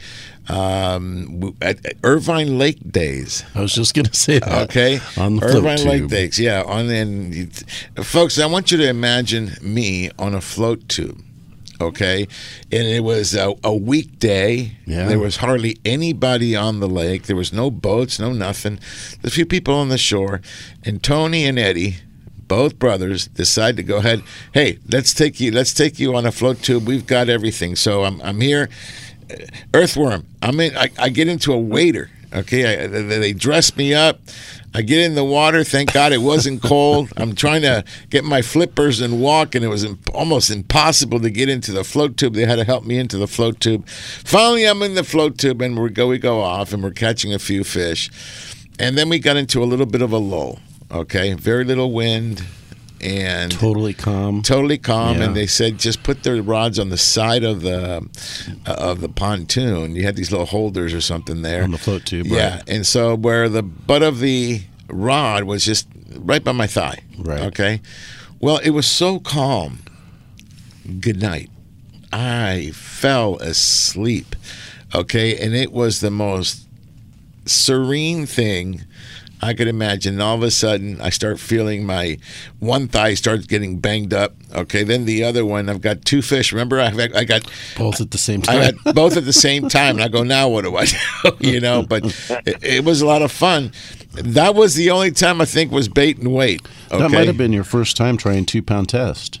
um, 0.49 1.55
at, 1.61 1.79
Irvine 2.03 2.57
Lake 2.57 2.91
days. 2.91 3.43
I 3.55 3.61
was 3.61 3.73
just 3.73 3.93
going 3.93 4.05
to 4.05 4.13
say 4.13 4.39
that. 4.39 4.69
Okay, 4.69 4.99
On 5.17 5.37
the 5.37 5.45
Irvine 5.45 5.85
Lake. 5.85 6.07
Days, 6.07 6.39
yeah. 6.39 6.63
On 6.63 6.89
and 6.89 7.63
folks, 8.03 8.39
I 8.39 8.45
want 8.45 8.71
you 8.71 8.77
to 8.77 8.87
imagine 8.87 9.51
me 9.61 10.11
on 10.19 10.33
a 10.33 10.41
float 10.41 10.87
tube. 10.89 11.21
Okay, 11.81 12.27
and 12.71 12.87
it 12.87 13.03
was 13.03 13.35
a, 13.35 13.53
a 13.63 13.75
weekday. 13.75 14.77
Yeah. 14.85 15.07
There 15.07 15.19
was 15.19 15.37
hardly 15.37 15.77
anybody 15.83 16.55
on 16.55 16.79
the 16.79 16.87
lake. 16.87 17.23
There 17.23 17.35
was 17.35 17.51
no 17.51 17.71
boats, 17.71 18.19
no 18.19 18.31
nothing. 18.31 18.79
A 19.23 19.29
few 19.29 19.45
people 19.45 19.73
on 19.73 19.89
the 19.89 19.97
shore, 19.97 20.41
and 20.83 21.03
Tony 21.03 21.45
and 21.45 21.57
Eddie, 21.59 21.97
both 22.47 22.77
brothers, 22.77 23.27
decide 23.27 23.75
to 23.77 23.83
go 23.83 23.97
ahead. 23.97 24.21
Hey, 24.53 24.79
let's 24.91 25.13
take 25.13 25.39
you. 25.39 25.51
Let's 25.51 25.73
take 25.73 25.99
you 25.99 26.15
on 26.15 26.25
a 26.25 26.31
float 26.31 26.61
tube. 26.61 26.87
We've 26.87 27.07
got 27.07 27.27
everything. 27.27 27.75
So 27.75 28.03
I'm 28.03 28.21
I'm 28.21 28.39
here. 28.39 28.69
Earthworm. 29.73 30.25
I'm 30.41 30.59
in. 30.59 30.75
I, 30.77 30.89
I 30.97 31.09
get 31.09 31.27
into 31.27 31.53
a 31.53 31.59
waiter. 31.59 32.09
Okay, 32.33 32.83
I, 32.83 32.87
they, 32.87 33.31
dress 33.31 33.75
me 33.77 33.93
up. 33.93 34.19
I 34.73 34.81
get 34.81 34.99
in 35.01 35.13
the 35.13 35.23
water. 35.23 35.63
Thank 35.63 35.93
God 35.93 36.11
it 36.11 36.21
wasn't 36.21 36.63
cold. 36.63 37.13
I'm 37.15 37.35
trying 37.35 37.61
to 37.61 37.83
get 38.09 38.23
my 38.23 38.41
flippers 38.41 39.01
and 39.01 39.21
walk, 39.21 39.53
and 39.53 39.63
it 39.63 39.67
was 39.67 39.83
imp- 39.83 40.09
almost 40.15 40.49
impossible 40.49 41.19
to 41.19 41.29
get 41.29 41.47
into 41.47 41.71
the 41.71 41.83
float 41.83 42.17
tube. 42.17 42.33
They 42.33 42.45
had 42.45 42.55
to 42.55 42.63
help 42.63 42.85
me 42.85 42.97
into 42.97 43.19
the 43.19 43.27
float 43.27 43.59
tube. 43.59 43.87
Finally, 43.87 44.65
I'm 44.65 44.81
in 44.81 44.95
the 44.95 45.03
float 45.03 45.37
tube, 45.37 45.61
and 45.61 45.79
we 45.79 45.89
go 45.89 46.07
we 46.07 46.17
go 46.17 46.41
off, 46.41 46.73
and 46.73 46.81
we're 46.81 46.91
catching 46.91 47.33
a 47.35 47.39
few 47.39 47.63
fish, 47.63 48.09
and 48.79 48.97
then 48.97 49.09
we 49.09 49.19
got 49.19 49.37
into 49.37 49.61
a 49.61 49.65
little 49.65 49.85
bit 49.85 50.01
of 50.01 50.11
a 50.11 50.17
lull. 50.17 50.59
Okay, 50.91 51.33
very 51.33 51.65
little 51.65 51.91
wind, 51.91 52.43
and 53.03 53.51
Totally 53.51 53.93
calm. 53.93 54.41
totally 54.41 54.77
calm. 54.77 55.17
Yeah. 55.17 55.25
and 55.25 55.35
they 55.35 55.45
said 55.47 55.77
just 55.77 56.03
put 56.03 56.23
their 56.23 56.41
rods 56.41 56.79
on 56.79 56.89
the 56.89 56.97
side 56.97 57.43
of 57.43 57.61
the 57.61 58.07
uh, 58.65 58.71
of 58.73 59.01
the 59.01 59.09
pontoon. 59.09 59.95
You 59.95 60.03
had 60.03 60.15
these 60.15 60.31
little 60.31 60.45
holders 60.47 60.93
or 60.93 61.01
something 61.01 61.41
there. 61.41 61.63
On 61.63 61.71
the 61.71 61.77
float 61.77 62.05
tube, 62.05 62.27
yeah. 62.27 62.55
right. 62.55 62.69
and 62.69 62.87
so 62.87 63.15
where 63.15 63.49
the 63.49 63.61
butt 63.63 64.01
of 64.03 64.19
the 64.19 64.61
rod 64.87 65.43
was 65.43 65.65
just 65.65 65.87
right 66.17 66.43
by 66.43 66.51
my 66.53 66.67
thigh. 66.67 66.99
Right. 67.17 67.41
okay? 67.41 67.81
Well 68.39 68.57
it 68.59 68.71
was 68.71 68.87
so 68.87 69.19
calm. 69.19 69.79
Good 70.99 71.21
night. 71.21 71.49
I 72.11 72.71
fell 72.73 73.37
asleep. 73.37 74.35
Okay? 74.93 75.37
And 75.37 75.55
it 75.55 75.71
was 75.71 75.99
the 76.01 76.11
most 76.11 76.67
serene 77.45 78.25
thing 78.25 78.83
I 79.43 79.53
could 79.53 79.67
imagine. 79.67 80.13
And 80.13 80.21
all 80.21 80.35
of 80.35 80.43
a 80.43 80.51
sudden, 80.51 80.99
I 81.01 81.09
start 81.09 81.39
feeling 81.39 81.85
my 81.85 82.17
one 82.59 82.87
thigh 82.87 83.13
starts 83.13 83.45
getting 83.45 83.79
banged 83.79 84.13
up. 84.13 84.33
Okay, 84.55 84.83
then 84.83 85.05
the 85.05 85.23
other 85.23 85.45
one. 85.45 85.69
I've 85.69 85.81
got 85.81 86.05
two 86.05 86.21
fish. 86.21 86.53
Remember, 86.53 86.79
I 86.79 86.87
I 87.15 87.23
got 87.25 87.49
Both 87.77 87.99
at 88.01 88.11
the 88.11 88.17
same 88.17 88.41
time. 88.41 88.55
I 88.55 88.71
time. 88.71 88.77
had 88.85 88.95
both 88.95 89.17
at 89.17 89.25
the 89.25 89.33
same 89.33 89.67
time, 89.67 89.95
and 89.95 90.03
I 90.03 90.07
go, 90.07 90.23
now 90.23 90.49
what 90.49 90.63
do 90.63 90.75
I 90.75 90.85
do? 90.85 90.97
you 91.39 91.59
know, 91.59 91.83
but 91.83 92.05
it, 92.45 92.63
it 92.63 92.85
was 92.85 93.01
a 93.01 93.05
lot 93.05 93.21
of 93.21 93.31
fun. 93.31 93.71
That 94.13 94.55
was 94.55 94.75
the 94.75 94.91
only 94.91 95.11
time 95.11 95.41
I 95.41 95.45
think 95.45 95.71
was 95.71 95.89
bait 95.89 96.19
and 96.19 96.33
wait. 96.33 96.61
Okay? 96.91 96.99
That 96.99 97.11
might 97.11 97.27
have 97.27 97.37
been 97.37 97.53
your 97.53 97.63
first 97.63 97.97
time 97.97 98.15
trying 98.15 98.45
two 98.45 98.61
pound 98.61 98.89
test. 98.89 99.39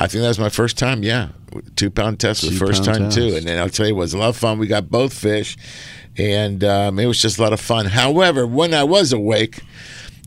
I 0.00 0.06
think 0.06 0.22
that 0.22 0.28
was 0.28 0.38
my 0.38 0.48
first 0.48 0.78
time. 0.78 1.02
Yeah, 1.02 1.28
two 1.76 1.90
pound 1.90 2.20
test 2.20 2.44
was 2.44 2.52
the 2.58 2.66
first 2.66 2.84
time 2.84 3.10
too. 3.10 3.34
And 3.36 3.46
then 3.46 3.58
I'll 3.58 3.68
tell 3.68 3.86
you, 3.86 3.94
it 3.94 3.96
was 3.96 4.14
a 4.14 4.18
lot 4.18 4.28
of 4.28 4.36
fun. 4.36 4.58
We 4.58 4.66
got 4.66 4.90
both 4.90 5.12
fish, 5.12 5.56
and 6.16 6.62
um, 6.64 6.98
it 6.98 7.06
was 7.06 7.20
just 7.20 7.38
a 7.38 7.42
lot 7.42 7.52
of 7.52 7.60
fun. 7.60 7.86
However, 7.86 8.46
when 8.46 8.74
I 8.74 8.84
was 8.84 9.12
awake, 9.12 9.60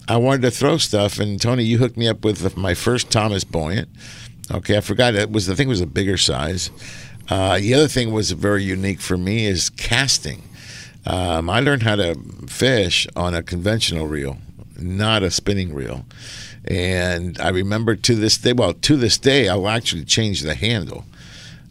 I 0.08 0.18
wanted 0.18 0.42
to 0.42 0.52
throw 0.52 0.78
stuff, 0.78 1.20
and 1.20 1.40
Tony, 1.42 1.64
you 1.64 1.78
hooked 1.78 1.98
me 1.98 2.08
up 2.08 2.26
with 2.26 2.58
my 2.58 2.74
first 2.74 3.10
Thomas 3.12 3.44
Buoyant. 3.44 3.88
Okay, 4.52 4.76
I 4.76 4.82
forgot 4.82 5.16
it 5.16 5.32
was. 5.32 5.50
I 5.50 5.56
think 5.56 5.68
it 5.68 5.70
was 5.70 5.82
a 5.82 5.88
bigger 5.88 6.18
size. 6.18 6.70
Uh, 7.30 7.58
the 7.60 7.74
other 7.74 7.88
thing 7.88 8.12
was 8.12 8.32
very 8.32 8.64
unique 8.64 9.00
for 9.00 9.16
me 9.16 9.46
is 9.46 9.70
casting. 9.70 10.44
Um, 11.06 11.50
I 11.50 11.62
learned 11.62 11.84
how 11.84 11.96
to 11.96 12.16
fish 12.48 13.08
on 13.16 13.34
a 13.34 13.42
conventional 13.42 14.08
reel, 14.08 14.38
not 14.78 15.24
a 15.24 15.32
spinning 15.32 15.74
reel. 15.74 16.06
And 16.66 17.40
I 17.40 17.50
remember 17.50 17.96
to 17.96 18.16
this 18.16 18.38
day, 18.38 18.54
well, 18.54 18.74
to 18.74 18.96
this 18.96 19.18
day, 19.18 19.50
I'll 19.50 19.68
actually 19.68 20.06
change 20.06 20.42
the 20.42 20.56
handle. 20.56 21.06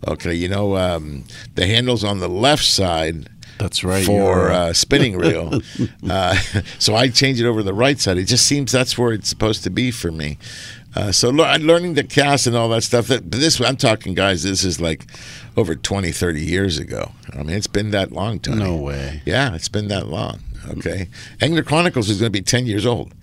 Okay, 0.07 0.35
you 0.35 0.49
know, 0.49 0.77
um, 0.77 1.25
the 1.55 1.67
handle's 1.67 2.05
on 2.05 2.21
the 2.21 2.29
left 2.29 2.65
side 2.65 3.29
That's 3.59 3.85
right. 3.85 4.05
for 4.05 4.13
you're, 4.13 4.53
uh, 4.53 4.73
spinning 4.73 5.17
reel. 5.17 5.61
uh, 6.11 6.35
so 6.79 6.95
I 6.97 7.09
change 7.09 7.41
it 7.41 7.47
over 7.47 7.61
to 7.61 7.65
the 7.65 7.75
right 7.75 7.99
side. 8.01 8.17
It 8.19 8.25
just 8.25 8.47
seems 8.47 8.73
that's 8.73 8.97
where 8.97 9.13
it's 9.13 9.29
supposed 9.29 9.63
to 9.65 9.71
be 9.71 9.91
for 9.91 10.11
me. 10.11 10.39
Uh, 10.97 11.13
so 11.13 11.31
lear- 11.31 11.59
learning 11.59 11.95
to 11.95 12.03
cast 12.03 12.47
and 12.47 12.57
all 12.57 12.69
that 12.71 12.83
stuff. 12.83 13.07
That 13.07 13.31
but 13.31 13.39
this 13.39 13.61
I'm 13.61 13.77
talking, 13.77 14.15
guys. 14.15 14.43
This 14.43 14.65
is 14.65 14.81
like 14.81 15.07
over 15.57 15.77
20, 15.77 16.11
30 16.11 16.41
years 16.41 16.79
ago. 16.79 17.13
I 17.33 17.43
mean, 17.43 17.57
it's 17.57 17.69
been 17.69 17.91
that 17.93 18.11
long, 18.11 18.41
Tony. 18.41 18.65
No 18.65 18.77
way. 18.77 19.23
Yeah, 19.25 19.55
it's 19.55 19.69
been 19.69 19.89
that 19.89 20.09
long. 20.09 20.41
Okay, 20.69 21.09
Angler 21.41 21.63
Chronicles 21.63 22.11
is 22.11 22.21
going 22.21 22.31
to 22.33 22.39
be 22.39 22.43
10 22.43 22.67
years 22.67 22.85
old. 22.85 23.15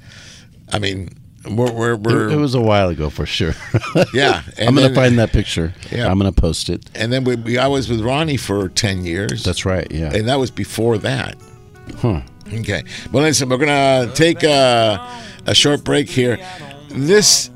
I 0.71 0.79
mean, 0.79 1.09
we're 1.49 1.71
we're, 1.71 1.95
we're 1.95 2.27
It, 2.29 2.33
it 2.33 2.37
was 2.37 2.55
a 2.55 2.61
while 2.61 2.89
ago 2.89 3.09
for 3.09 3.25
sure. 3.25 3.53
yeah. 4.13 4.41
I'm 4.59 4.75
going 4.75 4.89
to 4.89 4.95
find 4.95 5.17
that 5.19 5.31
picture. 5.31 5.73
Yeah. 5.91 6.07
I'm 6.09 6.19
going 6.19 6.31
to 6.31 6.41
post 6.41 6.69
it. 6.69 6.89
And 6.95 7.11
then 7.11 7.23
we, 7.23 7.35
we 7.35 7.57
I 7.57 7.67
was 7.67 7.89
with 7.89 8.01
Ronnie 8.01 8.37
for 8.37 8.69
10 8.69 9.05
years. 9.05 9.43
That's 9.43 9.65
right. 9.65 9.89
Yeah. 9.91 10.13
and 10.13 10.27
that 10.27 10.35
was 10.39 10.51
before 10.51 10.97
that. 10.99 11.37
Huh. 11.97 12.21
Okay. 12.53 12.83
Well, 13.11 13.23
listen, 13.23 13.49
we're 13.49 13.57
going 13.57 13.67
to 14.07 14.13
take 14.15 14.43
a, 14.43 15.21
a 15.45 15.55
short 15.55 15.83
break 15.83 16.09
here. 16.09 16.37
This 16.89 17.49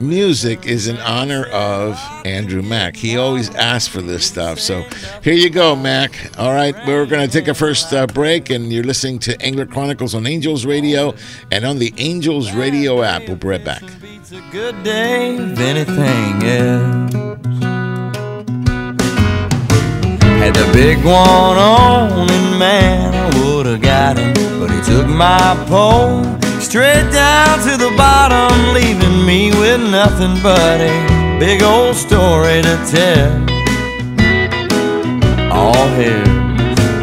music 0.00 0.66
is 0.66 0.88
in 0.88 0.96
honor 0.98 1.44
of 1.46 1.98
Andrew 2.24 2.62
Mack. 2.62 2.96
He 2.96 3.16
always 3.16 3.54
asks 3.54 3.88
for 3.88 4.02
this 4.02 4.26
stuff. 4.26 4.58
So 4.58 4.82
here 5.22 5.34
you 5.34 5.50
go, 5.50 5.74
Mac. 5.74 6.38
All 6.38 6.52
right. 6.52 6.74
We're 6.86 7.06
going 7.06 7.28
to 7.28 7.32
take 7.32 7.48
a 7.48 7.54
first 7.54 7.92
uh, 7.92 8.06
break, 8.06 8.50
and 8.50 8.72
you're 8.72 8.84
listening 8.84 9.18
to 9.20 9.40
Angler 9.42 9.66
Chronicles 9.66 10.14
on 10.14 10.26
Angels 10.26 10.66
Radio 10.66 11.14
and 11.50 11.64
on 11.64 11.78
the 11.78 11.92
Angels 11.98 12.52
Radio 12.52 13.02
app. 13.02 13.26
We'll 13.26 13.36
be 13.36 13.48
right 13.48 13.64
back. 13.64 13.82
Beats 14.00 14.32
a 14.32 14.42
good 14.50 14.82
day 14.82 15.36
anything 15.36 16.42
else. 16.42 17.12
Had 20.38 20.54
the 20.54 20.70
big 20.72 20.98
one 20.98 21.58
on, 21.58 22.30
and 22.30 22.58
man, 22.58 23.14
I 23.14 23.44
would've 23.44 23.80
got 23.80 24.18
him. 24.18 24.34
But 24.60 24.70
he 24.70 24.80
took 24.82 25.08
my 25.08 25.56
pole 25.68 26.45
straight 26.66 27.08
down 27.12 27.60
to 27.60 27.76
the 27.76 27.94
bottom, 27.96 28.74
leaving 28.74 29.24
me 29.24 29.52
with 29.52 29.80
nothing 29.80 30.34
but 30.42 30.80
a 30.80 31.38
big 31.38 31.62
old 31.62 31.94
story 31.94 32.60
to 32.60 32.76
tell. 32.90 33.30
All 35.52 35.88
here. 35.94 36.24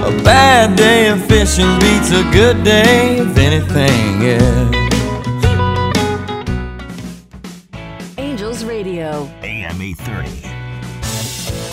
A 0.03 0.11
bad 0.21 0.75
day 0.75 1.07
of 1.07 1.25
fishing 1.27 1.79
beats 1.79 2.11
a 2.11 2.23
good 2.33 2.61
day 2.65 3.19
of 3.19 3.37
anything 3.37 4.25
else. 4.25 4.75
Angels 8.17 8.65
Radio. 8.65 9.29
AM 9.43 9.81
830. 9.81 10.41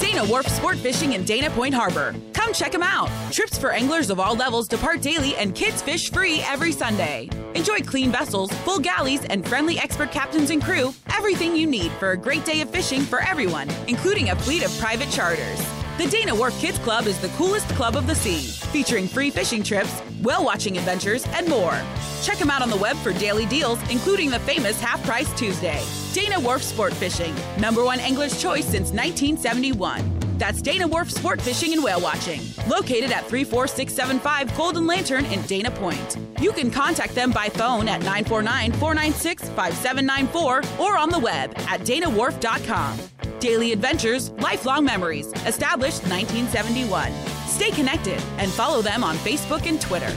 Dana 0.00 0.25
Wharf 0.30 0.47
Sport 0.47 0.78
Fishing 0.78 1.14
in 1.14 1.25
Dana 1.25 1.50
Point 1.50 1.75
Harbor. 1.75 2.14
Come 2.40 2.54
check 2.54 2.73
them 2.73 2.82
out. 2.82 3.11
Trips 3.30 3.59
for 3.59 3.70
anglers 3.70 4.09
of 4.09 4.18
all 4.18 4.35
levels 4.35 4.66
depart 4.66 5.02
daily 5.02 5.37
and 5.37 5.54
kids 5.54 5.82
fish 5.82 6.11
free 6.11 6.40
every 6.40 6.73
Sunday. 6.73 7.28
Enjoy 7.54 7.80
clean 7.80 8.11
vessels, 8.11 8.50
full 8.64 8.78
galleys, 8.78 9.23
and 9.26 9.47
friendly 9.47 9.78
expert 9.78 10.11
captains 10.11 10.49
and 10.49 10.64
crew. 10.64 10.94
Everything 11.14 11.54
you 11.54 11.66
need 11.66 11.92
for 11.92 12.12
a 12.12 12.16
great 12.16 12.47
day 12.47 12.62
of 12.62 12.70
fishing 12.70 13.02
for 13.02 13.20
everyone, 13.20 13.68
including 13.88 14.30
a 14.30 14.37
fleet 14.37 14.64
of 14.64 14.76
private 14.78 15.11
charters. 15.11 15.61
The 15.99 16.06
Dana 16.06 16.35
Wharf 16.35 16.59
Kids 16.59 16.78
Club 16.78 17.06
is 17.06 17.20
the 17.20 17.28
coolest 17.37 17.68
club 17.75 17.94
of 17.94 18.06
the 18.06 18.14
sea, 18.14 18.40
featuring 18.73 19.06
free 19.06 19.28
fishing 19.28 19.62
trips, 19.62 20.00
whale 20.23 20.42
watching 20.42 20.78
adventures, 20.78 21.26
and 21.32 21.47
more. 21.47 21.78
Check 22.23 22.38
them 22.38 22.49
out 22.49 22.62
on 22.62 22.70
the 22.70 22.76
web 22.78 22.97
for 22.97 23.12
daily 23.12 23.44
deals, 23.44 23.78
including 23.90 24.30
the 24.30 24.40
famous 24.40 24.80
Half 24.80 25.04
Price 25.04 25.30
Tuesday. 25.38 25.85
Dana 26.14 26.40
Wharf 26.40 26.62
Sport 26.62 26.94
Fishing, 26.94 27.35
number 27.59 27.85
one 27.85 28.00
angler's 28.00 28.40
choice 28.40 28.64
since 28.64 28.92
1971. 28.92 30.29
That's 30.40 30.62
Dana 30.62 30.88
Wharf 30.88 31.11
Sport 31.11 31.38
Fishing 31.42 31.75
and 31.75 31.85
Whale 31.85 32.00
Watching, 32.00 32.40
located 32.66 33.12
at 33.12 33.26
34675 33.26 34.56
Golden 34.56 34.87
Lantern 34.87 35.26
in 35.26 35.42
Dana 35.42 35.70
Point. 35.70 36.16
You 36.40 36.52
can 36.52 36.70
contact 36.70 37.14
them 37.14 37.30
by 37.30 37.50
phone 37.50 37.88
at 37.88 38.00
949 38.00 38.73
496 38.73 39.50
5794 39.50 40.62
or 40.82 40.97
on 40.97 41.11
the 41.11 41.18
web 41.18 41.52
at 41.68 41.80
danawharf.com. 41.80 42.99
Daily 43.38 43.73
adventures, 43.73 44.30
lifelong 44.30 44.82
memories, 44.82 45.26
established 45.44 46.04
1971. 46.04 47.12
Stay 47.47 47.70
connected 47.73 48.20
and 48.38 48.50
follow 48.50 48.80
them 48.80 49.04
on 49.04 49.16
Facebook 49.16 49.66
and 49.66 49.78
Twitter. 49.78 50.16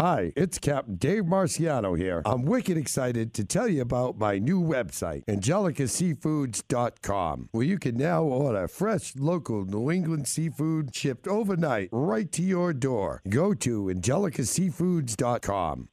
Hi, 0.00 0.32
it's 0.34 0.58
Captain 0.58 0.94
Dave 0.94 1.24
Marciano 1.24 1.94
here. 1.94 2.22
I'm 2.24 2.46
wicked 2.46 2.78
excited 2.78 3.34
to 3.34 3.44
tell 3.44 3.68
you 3.68 3.82
about 3.82 4.16
my 4.16 4.38
new 4.38 4.58
website, 4.58 5.26
angelicaseafoods.com, 5.26 7.50
where 7.52 7.66
you 7.66 7.78
can 7.78 7.98
now 7.98 8.22
order 8.22 8.66
fresh, 8.66 9.12
local 9.14 9.66
New 9.66 9.90
England 9.90 10.26
seafood 10.26 10.96
shipped 10.96 11.28
overnight 11.28 11.90
right 11.92 12.32
to 12.32 12.40
your 12.40 12.72
door. 12.72 13.20
Go 13.28 13.52
to 13.52 13.88
angelicaseafoods.com. 13.88 15.88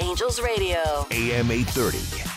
Angels 0.00 0.42
Radio. 0.42 1.06
AM 1.12 1.52
830. 1.52 2.30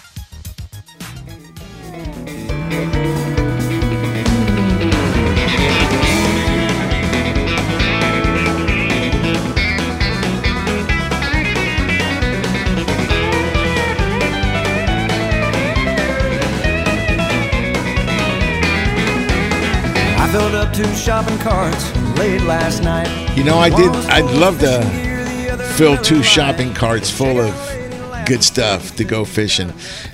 Filled 20.34 20.56
up 20.56 20.74
two 20.74 20.96
shopping 20.96 21.38
carts 21.38 21.96
late 22.18 22.42
last 22.42 22.82
night. 22.82 23.38
You 23.38 23.44
know, 23.44 23.60
I 23.60 23.70
did. 23.70 23.92
I'd 24.08 24.26
love 24.36 24.58
to 24.62 24.80
gear, 24.92 25.24
the 25.24 25.52
other 25.52 25.64
fill 25.64 25.96
two 25.96 26.24
shopping 26.24 26.74
carts 26.74 27.08
full 27.08 27.40
of 27.40 28.26
good 28.26 28.44
stuff 28.44 28.96
to 28.96 29.04
go 29.04 29.26
fishing. 29.26 29.72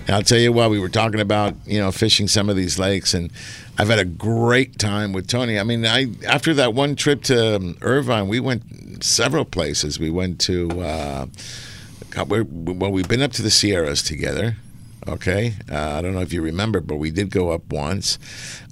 And 0.07 0.09
I'll 0.09 0.21
tell 0.21 0.37
you 0.37 0.51
what, 0.51 0.71
we 0.71 0.79
were 0.79 0.89
talking 0.89 1.21
about, 1.21 1.55
you 1.65 1.79
know, 1.79 1.93
fishing 1.93 2.27
some 2.27 2.49
of 2.49 2.57
these 2.57 2.77
lakes, 2.77 3.13
and 3.13 3.31
I've 3.77 3.87
had 3.87 3.99
a 3.99 4.03
great 4.03 4.77
time 4.77 5.13
with 5.13 5.25
Tony. 5.25 5.57
I 5.57 5.63
mean, 5.63 5.85
I 5.85 6.07
after 6.27 6.53
that 6.53 6.73
one 6.73 6.97
trip 6.97 7.23
to 7.23 7.55
um, 7.55 7.77
Irvine, 7.79 8.27
we 8.27 8.41
went 8.41 9.01
several 9.01 9.45
places. 9.45 10.01
We 10.01 10.09
went 10.09 10.41
to, 10.41 10.69
uh, 10.81 11.27
God, 12.09 12.29
well, 12.29 12.91
we've 12.91 13.07
been 13.07 13.21
up 13.21 13.31
to 13.31 13.41
the 13.41 13.49
Sierras 13.49 14.03
together. 14.03 14.57
Okay, 15.09 15.55
uh, 15.71 15.97
I 15.97 16.01
don't 16.01 16.13
know 16.13 16.21
if 16.21 16.31
you 16.31 16.41
remember, 16.43 16.79
but 16.81 16.97
we 16.97 17.09
did 17.09 17.31
go 17.31 17.49
up 17.51 17.71
once. 17.71 18.19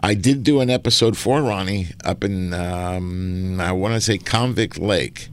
I 0.02 0.14
did 0.14 0.44
do 0.44 0.62
an 0.62 0.70
episode 0.70 1.18
for 1.18 1.42
Ronnie 1.42 1.88
up 2.06 2.24
in, 2.24 2.54
um, 2.54 3.60
I 3.60 3.72
want 3.72 3.96
to 3.96 4.02
say 4.02 4.20
Convict 4.20 4.78
Lake. 4.78 5.30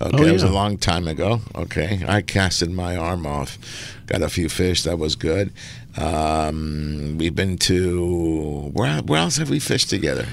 Okay, 0.00 0.16
Oh, 0.16 0.24
it 0.26 0.32
was 0.32 0.42
a 0.44 0.48
long 0.48 0.78
time 0.78 1.06
ago. 1.06 1.40
Okay, 1.54 2.02
I 2.08 2.22
casted 2.22 2.70
my 2.70 2.96
arm 2.96 3.26
off, 3.26 3.58
got 4.06 4.22
a 4.22 4.28
few 4.30 4.48
fish. 4.48 4.84
That 4.84 4.98
was 4.98 5.16
good. 5.16 5.52
Um, 5.98 7.16
we've 7.18 7.34
been 7.34 7.58
to 7.58 8.70
where? 8.72 9.00
Where 9.02 9.20
else 9.20 9.36
have 9.36 9.50
we 9.50 9.58
fished 9.58 9.90
together? 9.90 10.26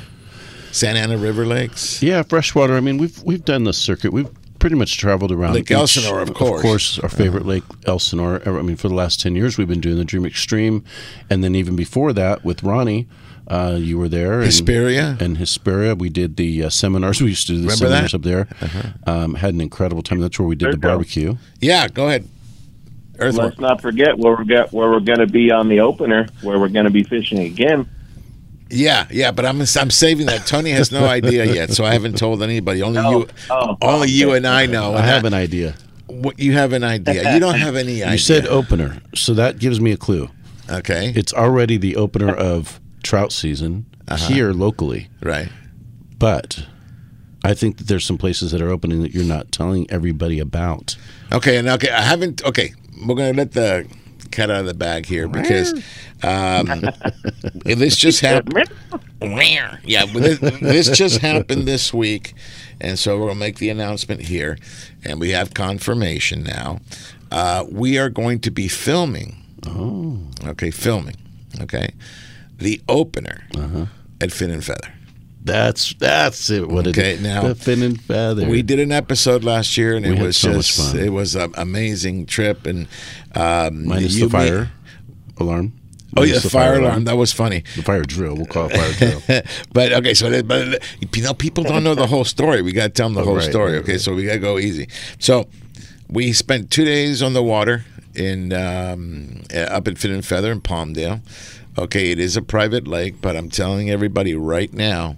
Santa 0.71 0.99
Ana 0.99 1.17
River 1.17 1.45
Lakes. 1.45 2.01
Yeah, 2.03 2.21
freshwater. 2.23 2.75
I 2.75 2.79
mean, 2.79 2.97
we've 2.99 3.21
we've 3.23 3.43
done 3.43 3.63
the 3.63 3.73
circuit. 3.73 4.13
We've 4.13 4.29
pretty 4.65 4.75
much 4.75 4.97
traveled 4.97 5.31
around 5.31 5.53
Lake 5.53 5.69
each- 5.69 5.77
Elsinore, 5.77 6.21
of 6.21 6.33
course. 6.33 6.55
Of 6.59 6.61
course, 6.63 6.99
our 7.01 7.09
favorite 7.09 7.45
lake, 7.45 7.61
Elsinore. 7.85 8.41
I 8.49 8.63
mean, 8.63 8.75
for 8.77 8.87
the 8.87 8.95
last 8.95 9.21
ten 9.21 9.35
years, 9.35 9.59
we've 9.59 9.67
been 9.67 9.79
doing 9.79 9.97
the 9.97 10.03
Dream 10.03 10.25
Extreme, 10.25 10.83
and 11.29 11.43
then 11.43 11.53
even 11.53 11.75
before 11.75 12.13
that, 12.13 12.43
with 12.43 12.63
Ronnie, 12.63 13.07
uh, 13.47 13.77
you 13.79 13.99
were 13.99 14.09
there. 14.09 14.37
and- 14.37 14.45
Hesperia? 14.45 15.17
and 15.19 15.37
Hesperia. 15.37 15.93
We 15.93 16.09
did 16.09 16.37
the 16.37 16.63
uh, 16.63 16.69
seminars. 16.71 17.21
We 17.21 17.27
used 17.27 17.45
to 17.45 17.53
do 17.53 17.57
the 17.59 17.67
Remember 17.67 17.75
seminars 17.85 18.11
that? 18.13 18.17
up 18.17 18.23
there. 18.23 18.47
Um, 19.05 19.35
had 19.35 19.53
an 19.53 19.61
incredible 19.61 20.01
time. 20.01 20.19
That's 20.19 20.39
where 20.39 20.47
we 20.47 20.55
did 20.55 20.65
the 20.65 20.69
There 20.69 20.73
you 20.77 20.81
go. 20.81 20.87
barbecue. 20.87 21.35
Yeah, 21.61 21.87
go 21.87 22.07
ahead. 22.07 22.27
Earthworm. 23.19 23.45
Let's 23.49 23.59
not 23.59 23.81
forget 23.81 24.17
where 24.17 24.35
we're 24.35 24.45
get, 24.45 24.73
where 24.73 24.89
we're 24.89 24.99
going 24.99 25.19
to 25.19 25.27
be 25.27 25.51
on 25.51 25.69
the 25.69 25.79
opener, 25.81 26.25
where 26.41 26.57
we're 26.59 26.69
going 26.69 26.85
to 26.85 26.91
be 26.91 27.03
fishing 27.03 27.37
again. 27.41 27.87
Yeah, 28.69 29.05
yeah, 29.11 29.31
but 29.31 29.45
I'm 29.45 29.61
I'm 29.61 29.91
saving 29.91 30.25
that. 30.27 30.45
Tony 30.47 30.71
has 30.71 30.91
no 30.91 31.05
idea 31.05 31.45
yet, 31.45 31.71
so 31.71 31.85
I 31.85 31.93
haven't 31.93 32.17
told 32.17 32.41
anybody. 32.41 32.81
Only 32.81 32.99
Oh, 32.99 33.11
you, 33.19 33.27
oh, 33.49 33.77
only 33.81 34.09
you 34.09 34.33
and 34.33 34.45
I 34.47 34.65
know. 34.65 34.95
I 34.95 35.01
have 35.01 35.23
an 35.25 35.33
idea. 35.35 35.75
What 36.07 36.39
you 36.39 36.53
have 36.53 36.73
an 36.73 36.83
idea? 36.83 37.33
You 37.33 37.39
don't 37.39 37.59
have 37.59 37.75
any 37.75 38.01
idea. 38.01 38.11
You 38.13 38.17
said 38.17 38.47
opener, 38.47 39.01
so 39.13 39.33
that 39.35 39.59
gives 39.59 39.79
me 39.79 39.91
a 39.91 39.97
clue. 39.97 40.29
okay, 40.69 41.13
It's 41.15 41.33
already 41.33 41.77
the 41.77 41.95
opener 41.95 42.33
of 42.33 42.79
trout 43.03 43.31
season 43.31 43.85
Uh-huh. 44.07 44.27
here 44.33 44.51
locally. 44.53 45.09
right. 45.21 45.49
But 46.17 46.65
I 47.43 47.53
think 47.53 47.77
that 47.77 47.87
there's 47.87 48.05
some 48.05 48.17
places 48.17 48.51
that 48.51 48.61
are 48.61 48.69
opening 48.71 49.01
that 49.03 49.13
you're 49.13 49.23
not 49.25 49.51
telling 49.51 49.85
everybody 49.91 50.39
about. 50.39 50.95
Okay, 51.31 51.57
and 51.57 51.67
okay, 51.69 51.89
I 51.91 52.01
haven't. 52.01 52.43
Okay, 52.45 52.73
we're 53.05 53.15
gonna 53.15 53.33
let 53.33 53.51
the 53.51 53.85
cat 54.35 54.49
out 54.51 54.59
of 54.59 54.65
the 54.65 54.73
bag 54.73 55.05
here 55.05 55.27
because 55.27 55.73
um, 56.23 56.83
this 57.65 57.95
just 57.95 58.21
happened. 58.21 58.69
Yeah, 59.83 60.05
this, 60.05 60.39
this 60.39 60.89
just 60.89 61.19
happened 61.19 61.67
this 61.67 61.93
week, 61.93 62.33
and 62.81 62.99
so 62.99 63.17
we'll 63.17 63.35
make 63.35 63.57
the 63.59 63.69
announcement 63.69 64.21
here, 64.21 64.57
and 65.03 65.19
we 65.19 65.29
have 65.31 65.53
confirmation 65.53 66.43
now. 66.43 66.79
Uh, 67.31 67.65
we 67.71 67.97
are 67.97 68.09
going 68.09 68.39
to 68.41 68.51
be 68.51 68.67
filming. 68.67 69.41
Oh, 69.65 70.19
okay, 70.45 70.69
filming. 70.71 71.15
Okay, 71.61 71.93
the 72.57 72.81
opener 72.87 73.43
at 74.21 74.31
Fin 74.31 74.51
and 74.51 74.63
Feather. 74.63 74.93
That's 75.45 75.93
that's 75.93 76.49
it. 76.49 76.67
What 76.67 76.87
Okay, 76.87 77.11
it 77.11 77.15
is. 77.17 77.21
now, 77.21 77.43
the 77.43 77.55
fin 77.55 77.83
and 77.83 78.01
feather. 78.01 78.47
We 78.49 78.63
did 78.63 78.79
an 78.79 78.91
episode 78.91 79.43
last 79.43 79.77
year, 79.77 79.95
and 79.95 80.05
We 80.05 80.13
it 80.17 80.21
was 80.21 80.37
so 80.37 80.53
much 80.53 80.75
just 80.75 80.93
fun. 80.93 80.99
it 80.99 81.09
was 81.09 81.35
an 81.35 81.53
amazing 81.55 82.25
trip, 82.25 82.65
and 82.65 82.87
um, 83.35 83.87
minus 83.87 84.15
the 84.19 84.27
fire 84.27 84.71
alarm. 85.39 85.73
Oh 86.17 86.23
yeah, 86.23 86.39
the 86.39 86.49
fire 86.49 86.79
alarm. 86.79 87.03
That 87.03 87.17
was 87.17 87.31
funny. 87.31 87.63
The 87.75 87.83
fire 87.83 88.01
drill. 88.03 88.35
We'll 88.35 88.45
call 88.47 88.69
it 88.71 88.75
fire 88.75 88.93
drill. 89.27 89.41
but 89.71 89.93
okay, 89.93 90.13
so 90.15 90.41
but 90.43 90.81
you 91.15 91.21
know, 91.21 91.33
people 91.35 91.63
don't 91.63 91.83
know 91.83 91.93
the 91.93 92.07
whole 92.07 92.25
story. 92.25 92.63
We 92.63 92.71
got 92.71 92.83
to 92.83 92.89
tell 92.89 93.07
them 93.07 93.13
the 93.15 93.21
Oh, 93.21 93.25
whole 93.25 93.35
right, 93.35 93.43
story. 93.49 93.73
right, 93.73 93.81
okay, 93.83 93.91
right. 93.93 94.01
so 94.01 94.15
we 94.15 94.25
got 94.25 94.33
to 94.33 94.39
go 94.39 94.57
easy. 94.57 94.87
So 95.19 95.47
we 96.09 96.33
spent 96.33 96.71
two 96.71 96.85
days 96.85 97.21
on 97.21 97.33
the 97.33 97.43
water 97.43 97.85
in 98.15 98.51
um, 98.53 99.43
up 99.53 99.87
at 99.87 99.97
Fin 99.99 100.11
and 100.11 100.25
Feather 100.25 100.51
in 100.51 100.61
Palmdale. 100.61 101.21
Okay, 101.77 102.11
it 102.11 102.19
is 102.19 102.37
a 102.37 102.41
private 102.41 102.87
lake, 102.87 103.15
but 103.21 103.35
I'm 103.35 103.49
telling 103.49 103.89
everybody 103.89 104.33
right 104.33 104.71
now, 104.71 105.17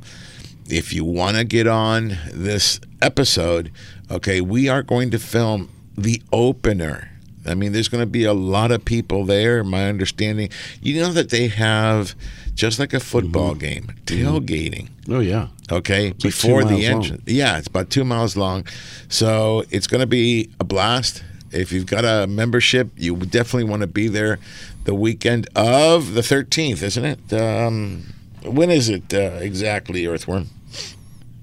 if 0.68 0.92
you 0.92 1.06
want 1.06 1.38
to 1.38 1.44
get 1.44 1.68
on 1.68 2.18
this 2.34 2.80
episode, 3.00 3.72
okay, 4.10 4.42
we 4.42 4.68
are 4.68 4.82
going 4.82 5.12
to 5.12 5.20
film 5.20 5.70
the 5.96 6.22
opener. 6.34 7.12
I 7.46 7.54
mean, 7.54 7.74
there's 7.74 7.88
going 7.88 8.02
to 8.02 8.10
be 8.10 8.24
a 8.24 8.34
lot 8.34 8.72
of 8.72 8.84
people 8.84 9.24
there. 9.24 9.64
My 9.64 9.88
understanding, 9.88 10.50
you 10.82 11.00
know 11.00 11.12
that 11.14 11.30
they 11.30 11.48
have 11.48 12.16
just 12.56 12.80
like 12.80 12.94
a 12.94 13.00
football 13.00 13.54
game, 13.54 13.94
tailgating. 14.06 14.90
Oh 15.08 15.20
yeah. 15.20 15.50
Okay, 15.72 16.08
like 16.08 16.20
before 16.20 16.64
two 16.64 16.70
the 16.70 16.86
entrance. 16.88 17.22
Yeah, 17.28 17.58
it's 17.60 17.68
about 17.68 17.92
two 17.92 18.04
miles 18.04 18.36
long, 18.36 18.66
so 19.10 19.64
it's 19.70 19.86
going 19.86 20.02
to 20.02 20.08
be 20.08 20.50
a 20.60 20.64
blast. 20.64 21.24
If 21.52 21.72
you've 21.72 21.86
got 21.86 22.04
a 22.04 22.28
membership, 22.28 22.90
you 22.98 23.16
definitely 23.16 23.70
want 23.70 23.82
to 23.82 23.88
be 23.88 24.10
there 24.10 24.40
the 24.88 24.96
weekend 24.96 25.50
of 25.54 26.14
the 26.14 26.22
13th, 26.22 26.82
isn't 26.82 27.04
it? 27.04 27.34
Um, 27.34 28.06
when 28.44 28.72
is 28.72 28.88
it 28.88 29.14
uh, 29.14 29.38
exactly, 29.42 30.08
Earthworm? 30.08 30.48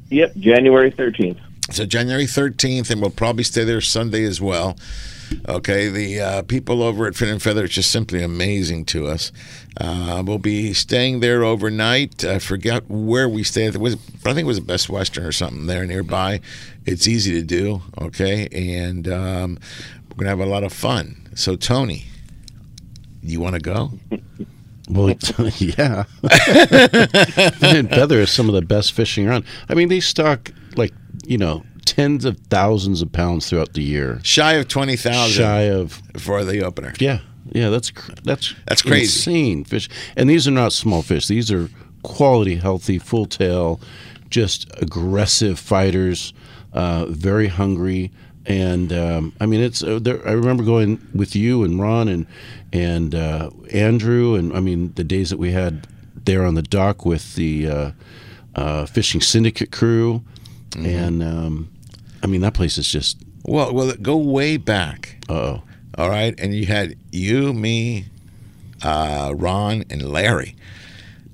Yep, 0.09 0.37
January 0.37 0.91
13th. 0.91 1.39
So 1.71 1.85
January 1.85 2.25
13th, 2.25 2.91
and 2.91 3.03
we'll 3.03 3.11
probably 3.11 3.45
stay 3.45 3.65
there 3.65 3.83
Sunday 3.83 4.25
as 4.25 4.41
well. 4.41 4.79
Okay, 5.47 5.89
the 5.89 6.21
uh, 6.21 6.43
people 6.43 6.83
over 6.83 7.07
at 7.07 7.17
Fin 7.17 7.29
and 7.29 7.43
Feather 7.43 7.65
is 7.65 7.71
just 7.71 7.91
simply 7.91 8.23
amazing 8.23 8.87
to 8.87 9.09
us. 9.09 9.31
Uh, 9.79 10.23
we'll 10.25 10.39
be 10.39 10.73
staying 10.73 11.21
there 11.21 11.45
overnight. 11.45 12.25
I 12.25 12.39
forget 12.39 12.89
where 12.89 13.29
we 13.29 13.43
stayed. 13.43 13.75
It 13.75 13.81
was, 13.81 13.97
I 14.25 14.33
think 14.33 14.41
it 14.41 14.47
was 14.47 14.59
a 14.59 14.63
Best 14.63 14.89
Western 14.89 15.25
or 15.25 15.33
something 15.33 15.67
there 15.67 15.85
nearby. 15.85 16.41
It's 16.87 17.07
easy 17.07 17.33
to 17.33 17.43
do. 17.43 17.83
Okay, 18.01 18.49
and 18.53 19.07
um, 19.07 19.59
we're 20.09 20.25
gonna 20.25 20.31
have 20.31 20.41
a 20.41 20.47
lot 20.47 20.65
of 20.65 20.73
fun. 20.73 21.29
So 21.35 21.57
Tony, 21.57 22.07
you 23.33 23.41
want 23.41 23.55
to 23.55 23.61
go? 23.61 23.91
Well, 24.87 25.09
yeah. 25.59 26.05
and 27.63 27.89
feather 27.89 28.21
is 28.21 28.31
some 28.31 28.49
of 28.51 28.55
the 28.55 28.61
best 28.61 28.93
fishing 28.93 29.27
around. 29.27 29.45
I 29.71 29.73
mean, 29.75 29.89
they 29.89 30.01
stock 30.01 30.53
like 30.77 30.93
you 31.27 31.39
know 31.39 31.65
tens 31.87 32.27
of 32.27 32.37
thousands 32.51 33.01
of 33.01 33.11
pounds 33.11 33.49
throughout 33.49 33.73
the 33.73 33.83
year. 33.83 34.21
Shy 34.23 34.53
of 34.55 34.69
twenty 34.69 34.97
thousand 34.97 35.43
Shy 35.43 35.61
of 35.63 36.03
for 36.19 36.45
the 36.45 36.63
opener. 36.63 36.93
yeah, 37.01 37.21
yeah. 37.53 37.71
That's 37.71 37.91
cr- 37.93 38.13
that's 38.25 38.55
That's 38.67 38.83
crazy. 38.83 39.05
Insane 39.05 39.65
fish, 39.65 39.89
and 40.19 40.29
these 40.29 40.47
are 40.47 40.51
not 40.51 40.75
small 40.75 41.01
fish. 41.01 41.29
These 41.29 41.51
are 41.51 41.71
quality, 42.03 42.57
healthy, 42.57 42.99
full 42.99 43.25
tail, 43.25 43.81
just 44.29 44.71
aggressive 44.83 45.59
fighters. 45.59 46.35
Uh, 46.75 47.07
very 47.07 47.47
hungry, 47.47 48.11
and 48.47 48.93
um, 48.93 49.33
I 49.41 49.47
mean, 49.47 49.61
it's. 49.61 49.83
Uh, 49.83 49.99
there, 50.01 50.27
I 50.27 50.33
remember 50.33 50.63
going 50.65 51.01
with 51.15 51.35
you 51.35 51.65
and 51.65 51.81
Ron 51.81 52.09
and 52.09 52.27
and 52.73 53.15
uh, 53.15 53.51
Andrew, 53.73 54.35
and 54.35 54.53
I 54.57 54.61
mean 54.61 54.93
the 54.95 55.05
days 55.05 55.31
that 55.31 55.39
we 55.39 55.53
had 55.53 55.87
there 56.25 56.45
on 56.45 56.55
the 56.55 56.63
dock 56.63 57.05
with 57.07 57.35
the 57.37 57.69
uh, 57.69 57.91
uh, 58.55 58.87
fishing 58.87 59.21
syndicate 59.21 59.71
crew, 59.73 60.23
Mm-hmm. 60.71 60.87
and 60.87 61.23
um, 61.23 61.71
I 62.23 62.27
mean 62.27 62.41
that 62.41 62.55
place 62.55 62.79
is 62.79 62.89
just. 62.89 63.19
Well, 63.45 63.73
well, 63.75 63.93
go 64.01 64.17
way 64.17 64.57
back. 64.57 65.19
Uh 65.29 65.33
oh. 65.33 65.63
All 65.97 66.09
right, 66.09 66.35
and 66.41 66.53
you 66.55 66.67
had 66.67 66.97
you, 67.13 67.53
me, 67.53 68.07
uh, 68.83 69.33
Ron, 69.37 69.85
and 69.91 70.03
Larry. 70.11 70.57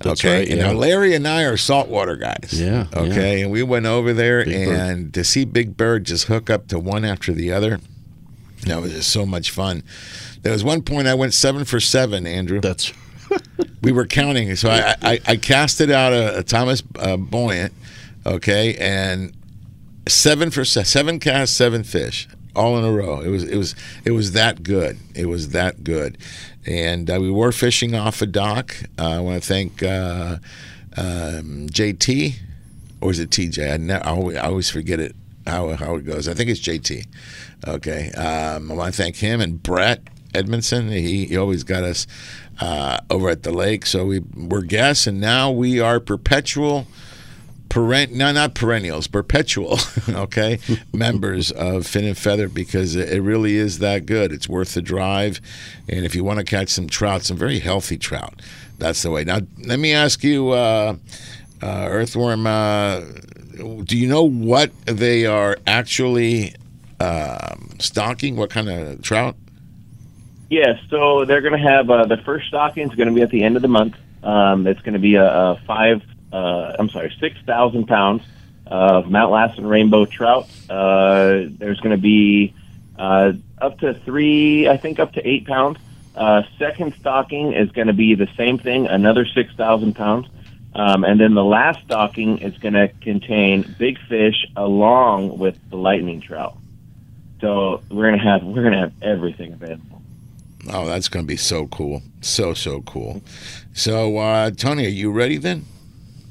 That's 0.00 0.20
okay, 0.24 0.38
right, 0.38 0.48
yeah. 0.48 0.54
now 0.66 0.72
Larry 0.72 1.14
and 1.14 1.28
I 1.28 1.42
are 1.44 1.56
saltwater 1.56 2.16
guys. 2.16 2.50
Yeah, 2.52 2.86
Okay, 2.94 3.42
and 3.42 3.50
we 3.50 3.62
went 3.62 3.86
over 3.86 4.12
there 4.12 4.44
Big 4.44 4.66
Bird. 4.66 4.76
and 4.78 5.14
to 5.14 5.24
see 5.24 5.44
Big 5.44 5.76
Bird 5.76 6.04
just 6.04 6.26
hook 6.26 6.48
up 6.50 6.68
to 6.68 6.78
one 6.78 7.04
after 7.04 7.32
the 7.32 7.52
other. 7.52 7.80
That 8.66 8.80
was 8.80 8.92
just 8.92 9.10
so 9.10 9.24
much 9.26 9.50
fun. 9.50 9.82
There 10.42 10.52
was 10.52 10.64
one 10.64 10.82
point 10.82 11.06
I 11.06 11.14
went 11.14 11.34
seven 11.34 11.64
for 11.64 11.80
seven, 11.80 12.26
Andrew. 12.26 12.60
That's 12.60 12.92
we 13.82 13.92
were 13.92 14.06
counting. 14.06 14.54
So 14.56 14.70
I, 14.70 14.94
I, 15.02 15.20
I 15.26 15.36
casted 15.36 15.90
out 15.90 16.12
a, 16.12 16.38
a 16.38 16.42
Thomas 16.42 16.82
uh, 16.98 17.16
Buoyant, 17.16 17.72
okay, 18.26 18.74
and 18.76 19.32
seven 20.08 20.50
for 20.50 20.64
se- 20.64 20.84
seven 20.84 21.20
casts, 21.20 21.54
seven 21.56 21.84
fish, 21.84 22.26
all 22.54 22.78
in 22.78 22.84
a 22.84 22.92
row. 22.92 23.20
It 23.20 23.28
was 23.28 23.44
it 23.44 23.56
was 23.56 23.74
it 24.04 24.12
was 24.12 24.32
that 24.32 24.62
good. 24.62 24.98
It 25.14 25.26
was 25.26 25.50
that 25.50 25.84
good, 25.84 26.18
and 26.66 27.10
uh, 27.10 27.18
we 27.20 27.30
were 27.30 27.52
fishing 27.52 27.94
off 27.94 28.22
a 28.22 28.26
dock. 28.26 28.76
Uh, 28.98 29.08
I 29.08 29.20
want 29.20 29.42
to 29.42 29.48
thank 29.48 29.82
uh, 29.82 30.36
um, 30.96 31.68
JT, 31.68 32.34
or 33.00 33.10
is 33.10 33.18
it 33.18 33.30
TJ? 33.30 33.72
I, 33.72 33.76
ne- 33.76 33.94
I 33.94 34.10
always, 34.10 34.36
I 34.36 34.46
always 34.46 34.70
forget 34.70 35.00
it 35.00 35.14
how 35.46 35.70
how 35.74 35.94
it 35.96 36.04
goes. 36.04 36.28
I 36.28 36.34
think 36.34 36.50
it's 36.50 36.60
JT. 36.60 37.06
Okay, 37.66 38.10
um, 38.12 38.70
I 38.70 38.74
want 38.74 38.94
to 38.94 39.02
thank 39.02 39.16
him 39.16 39.40
and 39.40 39.62
Brett 39.62 40.02
Edmondson. 40.34 40.88
He, 40.88 41.26
he 41.26 41.36
always 41.36 41.64
got 41.64 41.84
us 41.84 42.06
uh, 42.60 43.00
over 43.10 43.28
at 43.28 43.42
the 43.42 43.52
lake. 43.52 43.86
So 43.86 44.04
we 44.06 44.20
were 44.34 44.62
guests, 44.62 45.06
and 45.06 45.20
now 45.20 45.50
we 45.50 45.80
are 45.80 46.00
perpetual 46.00 46.86
Perent, 47.70 48.12
no, 48.12 48.32
not 48.32 48.54
perennials, 48.54 49.06
perpetual, 49.06 49.78
okay, 50.08 50.58
members 50.92 51.50
of 51.52 51.86
Fin 51.86 52.04
and 52.04 52.18
Feather 52.18 52.48
because 52.48 52.96
it 52.96 53.22
really 53.22 53.56
is 53.56 53.78
that 53.78 54.06
good. 54.06 54.32
It's 54.32 54.48
worth 54.48 54.74
the 54.74 54.82
drive, 54.82 55.40
and 55.88 56.04
if 56.04 56.14
you 56.14 56.22
want 56.22 56.40
to 56.40 56.44
catch 56.44 56.68
some 56.68 56.88
trout, 56.88 57.22
some 57.22 57.36
very 57.36 57.60
healthy 57.60 57.96
trout, 57.96 58.42
that's 58.78 59.02
the 59.02 59.10
way. 59.10 59.24
Now, 59.24 59.38
let 59.64 59.78
me 59.78 59.92
ask 59.92 60.22
you, 60.22 60.50
uh, 60.50 60.96
uh, 61.62 61.86
Earthworm, 61.88 62.46
uh, 62.46 63.00
do 63.84 63.96
you 63.96 64.08
know 64.08 64.24
what 64.24 64.72
they 64.86 65.26
are 65.26 65.56
actually 65.66 66.54
um, 66.98 67.76
stocking? 67.78 68.36
What 68.36 68.50
kind 68.50 68.68
of 68.68 69.02
trout? 69.02 69.36
Yes, 70.48 70.80
so 70.88 71.24
they're 71.24 71.40
going 71.40 71.60
to 71.60 71.68
have 71.68 71.88
uh, 71.88 72.06
the 72.06 72.16
first 72.18 72.48
stocking 72.48 72.90
is 72.90 72.96
going 72.96 73.08
to 73.08 73.14
be 73.14 73.22
at 73.22 73.30
the 73.30 73.44
end 73.44 73.54
of 73.54 73.62
the 73.62 73.68
month. 73.68 73.94
Um, 74.22 74.66
it's 74.66 74.80
going 74.80 74.94
to 74.94 74.98
be 74.98 75.14
a, 75.14 75.24
a 75.24 75.60
five, 75.66 76.02
uh, 76.32 76.76
I'm 76.78 76.88
sorry, 76.88 77.14
six 77.20 77.38
thousand 77.46 77.86
pounds 77.86 78.22
of 78.66 79.10
Mount 79.10 79.32
Lassen 79.32 79.66
rainbow 79.66 80.06
trout. 80.06 80.48
Uh, 80.68 81.42
there's 81.48 81.80
going 81.80 81.96
to 81.96 82.00
be 82.00 82.54
uh, 82.98 83.32
up 83.60 83.78
to 83.80 83.94
three, 83.94 84.68
I 84.68 84.76
think, 84.76 84.98
up 85.00 85.12
to 85.14 85.28
eight 85.28 85.46
pounds. 85.46 85.78
Uh, 86.14 86.42
second 86.58 86.94
stocking 87.00 87.52
is 87.52 87.70
going 87.70 87.86
to 87.86 87.92
be 87.92 88.14
the 88.14 88.28
same 88.36 88.58
thing, 88.58 88.86
another 88.86 89.24
six 89.26 89.54
thousand 89.54 89.94
pounds. 89.94 90.28
Um, 90.72 91.02
and 91.02 91.18
then 91.18 91.34
the 91.34 91.44
last 91.44 91.82
stocking 91.84 92.38
is 92.38 92.56
going 92.58 92.74
to 92.74 92.88
contain 93.00 93.74
big 93.78 93.98
fish 94.08 94.46
along 94.56 95.38
with 95.38 95.58
the 95.70 95.76
lightning 95.76 96.20
trout. 96.20 96.56
So 97.40 97.82
we're 97.90 98.10
gonna 98.10 98.22
have 98.22 98.44
we're 98.44 98.62
gonna 98.62 98.80
have 98.80 98.92
everything 99.02 99.54
available. 99.54 100.02
Oh, 100.70 100.86
that's 100.86 101.08
going 101.08 101.24
to 101.24 101.26
be 101.26 101.38
so 101.38 101.66
cool. 101.68 102.02
So, 102.20 102.52
so 102.52 102.82
cool. 102.82 103.22
So, 103.72 104.18
uh, 104.18 104.50
Tony, 104.50 104.84
are 104.84 104.90
you 104.90 105.10
ready 105.10 105.38
then? 105.38 105.64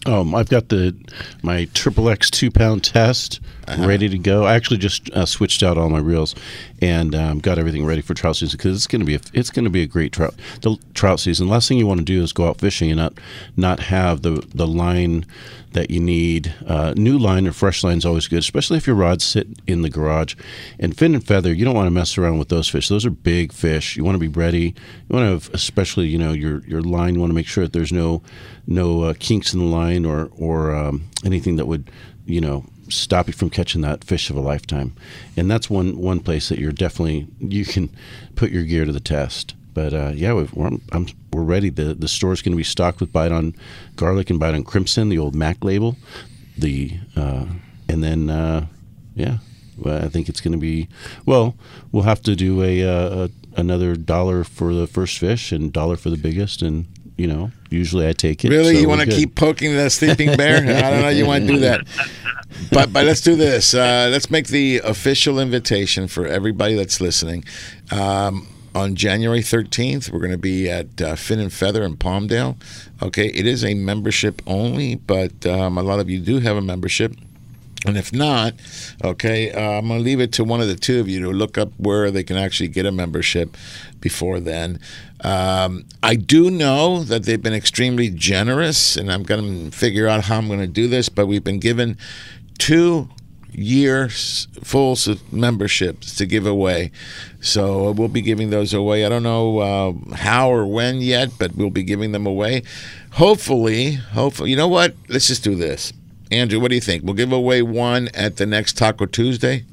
Um, 0.05 0.33
I've 0.33 0.49
got 0.49 0.69
the 0.69 0.95
my 1.43 1.65
triple 1.73 2.09
X 2.09 2.29
two 2.29 2.51
pound 2.51 2.83
test. 2.83 3.39
Ready 3.77 4.09
to 4.09 4.17
go. 4.17 4.45
I 4.45 4.55
actually 4.55 4.77
just 4.77 5.09
uh, 5.11 5.25
switched 5.25 5.63
out 5.63 5.77
all 5.77 5.89
my 5.89 5.99
reels 5.99 6.35
and 6.81 7.13
um, 7.13 7.39
got 7.39 7.59
everything 7.59 7.85
ready 7.85 8.01
for 8.01 8.13
trout 8.13 8.37
season 8.37 8.57
because 8.57 8.75
it's 8.75 8.87
going 8.87 9.01
to 9.01 9.05
be 9.05 9.15
a, 9.15 9.19
it's 9.33 9.49
going 9.49 9.65
to 9.65 9.69
be 9.69 9.83
a 9.83 9.87
great 9.87 10.11
trout 10.11 10.35
the 10.61 10.77
trout 10.93 11.19
season. 11.19 11.47
Last 11.47 11.67
thing 11.67 11.77
you 11.77 11.87
want 11.87 11.99
to 11.99 12.05
do 12.05 12.21
is 12.21 12.33
go 12.33 12.47
out 12.47 12.59
fishing 12.59 12.89
and 12.89 12.97
not 12.97 13.13
not 13.55 13.79
have 13.81 14.21
the 14.21 14.45
the 14.53 14.67
line 14.67 15.25
that 15.73 15.91
you 15.91 15.99
need. 15.99 16.53
Uh, 16.65 16.93
new 16.95 17.17
line 17.17 17.47
or 17.47 17.51
fresh 17.51 17.83
line 17.83 17.97
is 17.97 18.05
always 18.05 18.27
good, 18.27 18.39
especially 18.39 18.77
if 18.77 18.87
your 18.87 18.95
rods 18.95 19.23
sit 19.23 19.47
in 19.67 19.81
the 19.81 19.89
garage. 19.89 20.35
And 20.79 20.97
fin 20.97 21.13
and 21.13 21.25
feather, 21.25 21.53
you 21.53 21.63
don't 21.65 21.75
want 21.75 21.87
to 21.87 21.91
mess 21.91 22.17
around 22.17 22.39
with 22.39 22.49
those 22.49 22.67
fish. 22.67 22.87
Those 22.87 23.05
are 23.05 23.11
big 23.11 23.53
fish. 23.53 23.95
You 23.95 24.03
want 24.03 24.15
to 24.15 24.19
be 24.19 24.27
ready. 24.27 24.73
You 25.07 25.15
want 25.15 25.25
to 25.25 25.31
have, 25.31 25.49
especially 25.53 26.07
you 26.07 26.17
know 26.17 26.31
your 26.31 26.61
your 26.65 26.81
line. 26.81 27.15
You 27.15 27.19
want 27.19 27.31
to 27.31 27.35
make 27.35 27.47
sure 27.47 27.63
that 27.63 27.73
there's 27.73 27.91
no 27.91 28.21
no 28.67 29.03
uh, 29.03 29.13
kinks 29.19 29.53
in 29.53 29.59
the 29.59 29.65
line 29.65 30.05
or 30.05 30.29
or 30.37 30.75
um, 30.75 31.03
anything 31.23 31.55
that 31.57 31.65
would 31.65 31.89
you 32.25 32.41
know 32.41 32.65
stop 32.89 33.27
you 33.27 33.33
from 33.33 33.49
catching 33.49 33.81
that 33.81 34.03
fish 34.03 34.29
of 34.29 34.35
a 34.35 34.41
lifetime. 34.41 34.95
And 35.37 35.49
that's 35.49 35.69
one 35.69 35.97
one 35.97 36.19
place 36.19 36.49
that 36.49 36.59
you're 36.59 36.71
definitely 36.71 37.27
you 37.39 37.65
can 37.65 37.89
put 38.35 38.51
your 38.51 38.63
gear 38.63 38.85
to 38.85 38.91
the 38.91 38.99
test. 38.99 39.55
But 39.73 39.93
uh, 39.93 40.11
yeah, 40.15 40.33
we've, 40.33 40.53
we're 40.53 40.71
I'm, 40.91 41.07
we're 41.31 41.43
ready. 41.43 41.69
The 41.69 41.93
the 41.93 42.07
store's 42.07 42.41
going 42.41 42.53
to 42.53 42.57
be 42.57 42.63
stocked 42.63 42.99
with 42.99 43.13
bite 43.13 43.31
on 43.31 43.55
garlic 43.95 44.29
and 44.29 44.39
bite 44.39 44.53
on 44.53 44.63
crimson, 44.63 45.09
the 45.09 45.19
old 45.19 45.35
Mac 45.35 45.63
label. 45.63 45.95
The 46.57 46.99
uh, 47.15 47.45
and 47.87 48.03
then 48.03 48.29
uh, 48.29 48.65
yeah, 49.15 49.37
well, 49.77 50.03
I 50.03 50.09
think 50.09 50.29
it's 50.29 50.41
going 50.41 50.53
to 50.53 50.59
be 50.59 50.87
well. 51.25 51.55
We'll 51.91 52.03
have 52.03 52.21
to 52.23 52.35
do 52.35 52.63
a, 52.63 52.83
uh, 52.83 53.27
a 53.27 53.59
another 53.59 53.95
dollar 53.95 54.43
for 54.43 54.73
the 54.73 54.87
first 54.87 55.17
fish 55.17 55.51
and 55.51 55.71
dollar 55.71 55.95
for 55.95 56.09
the 56.09 56.17
biggest, 56.17 56.61
and 56.61 56.85
you 57.19 57.27
know 57.27 57.51
usually 57.69 58.07
I 58.07 58.13
take 58.13 58.45
it. 58.45 58.49
Really, 58.49 58.75
so 58.75 58.81
you 58.81 58.87
want 58.87 59.01
to 59.01 59.07
good. 59.07 59.15
keep 59.15 59.35
poking 59.35 59.75
the 59.75 59.89
sleeping 59.89 60.37
bear? 60.37 60.57
I 60.85 60.89
don't 60.89 61.01
know. 61.01 61.09
You 61.09 61.25
want 61.25 61.45
to 61.45 61.53
do 61.53 61.59
that, 61.59 61.85
but 62.71 62.93
but 62.93 63.05
let's 63.05 63.19
do 63.19 63.35
this. 63.35 63.73
Uh, 63.73 64.07
let's 64.09 64.31
make 64.31 64.47
the 64.47 64.77
official 64.85 65.37
invitation 65.37 66.07
for 66.07 66.25
everybody 66.25 66.75
that's 66.75 67.01
listening. 67.01 67.43
Um, 67.91 68.47
on 68.73 68.95
January 68.95 69.39
13th, 69.39 70.11
we're 70.11 70.19
going 70.19 70.31
to 70.31 70.37
be 70.37 70.69
at 70.69 71.01
uh, 71.01 71.15
Fin 71.15 71.39
and 71.39 71.51
Feather 71.51 71.83
in 71.83 71.97
Palmdale. 71.97 72.55
Okay, 73.01 73.27
it 73.27 73.45
is 73.45 73.65
a 73.65 73.73
membership 73.73 74.41
only, 74.47 74.95
but 74.95 75.45
um, 75.45 75.77
a 75.77 75.83
lot 75.83 75.99
of 75.99 76.09
you 76.09 76.19
do 76.19 76.39
have 76.39 76.55
a 76.55 76.61
membership. 76.61 77.13
And 77.85 77.97
if 77.97 78.11
not, 78.11 78.55
okay, 79.03 79.51
uh, 79.51 79.77
I'm 79.77 79.87
going 79.87 79.99
to 79.99 80.03
leave 80.03 80.19
it 80.19 80.33
to 80.33 80.43
one 80.43 80.59
of 80.59 80.67
the 80.67 80.75
two 80.75 80.99
of 80.99 81.07
you 81.07 81.21
to 81.21 81.29
look 81.31 81.57
up 81.57 81.71
where 81.77 82.11
they 82.11 82.23
can 82.23 82.35
actually 82.35 82.67
get 82.67 82.85
a 82.85 82.91
membership 82.91 83.55
before 84.01 84.41
then. 84.41 84.79
Um, 85.21 85.85
I 86.03 86.15
do 86.15 86.51
know 86.51 87.03
that 87.03 87.23
they've 87.23 87.41
been 87.41 87.53
extremely 87.53 88.09
generous, 88.09 88.97
and 88.97 89.09
I'm 89.09 89.23
going 89.23 89.71
to 89.71 89.77
figure 89.77 90.07
out 90.07 90.25
how 90.25 90.37
I'm 90.37 90.47
going 90.47 90.59
to 90.59 90.67
do 90.67 90.89
this, 90.89 91.07
but 91.07 91.27
we've 91.27 91.43
been 91.43 91.59
given 91.59 91.97
two 92.57 93.09
years 93.51 94.47
full 94.63 94.97
memberships 95.31 96.15
to 96.15 96.25
give 96.25 96.45
away. 96.45 96.91
So 97.41 97.91
we'll 97.91 98.07
be 98.09 98.21
giving 98.21 98.49
those 98.49 98.73
away. 98.73 99.05
I 99.05 99.09
don't 99.09 99.23
know 99.23 99.59
uh, 99.59 100.15
how 100.15 100.51
or 100.51 100.65
when 100.65 101.01
yet, 101.01 101.31
but 101.39 101.55
we'll 101.55 101.69
be 101.69 101.83
giving 101.83 102.11
them 102.11 102.25
away. 102.25 102.63
Hopefully, 103.13 103.93
hopefully, 103.93 104.49
you 104.49 104.55
know 104.55 104.67
what? 104.67 104.95
Let's 105.07 105.27
just 105.27 105.43
do 105.43 105.55
this. 105.55 105.93
Andrew, 106.31 106.59
what 106.59 106.69
do 106.69 106.75
you 106.75 106.81
think? 106.81 107.03
We'll 107.03 107.15
give 107.15 107.31
away 107.31 107.61
one 107.61 108.09
at 108.13 108.37
the 108.37 108.45
next 108.45 108.77
Taco 108.77 109.05
Tuesday. 109.05 109.65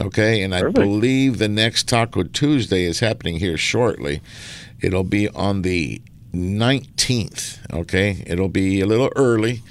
Okay, 0.00 0.42
and 0.42 0.54
I 0.54 0.60
Perfect. 0.60 0.78
believe 0.78 1.38
the 1.38 1.48
next 1.48 1.88
Taco 1.88 2.22
Tuesday 2.22 2.84
is 2.84 3.00
happening 3.00 3.36
here 3.38 3.56
shortly. 3.58 4.22
It'll 4.80 5.04
be 5.04 5.28
on 5.28 5.62
the 5.62 6.00
19th. 6.32 7.58
Okay, 7.72 8.22
it'll 8.26 8.48
be 8.48 8.80
a 8.80 8.86
little 8.86 9.10
early 9.16 9.62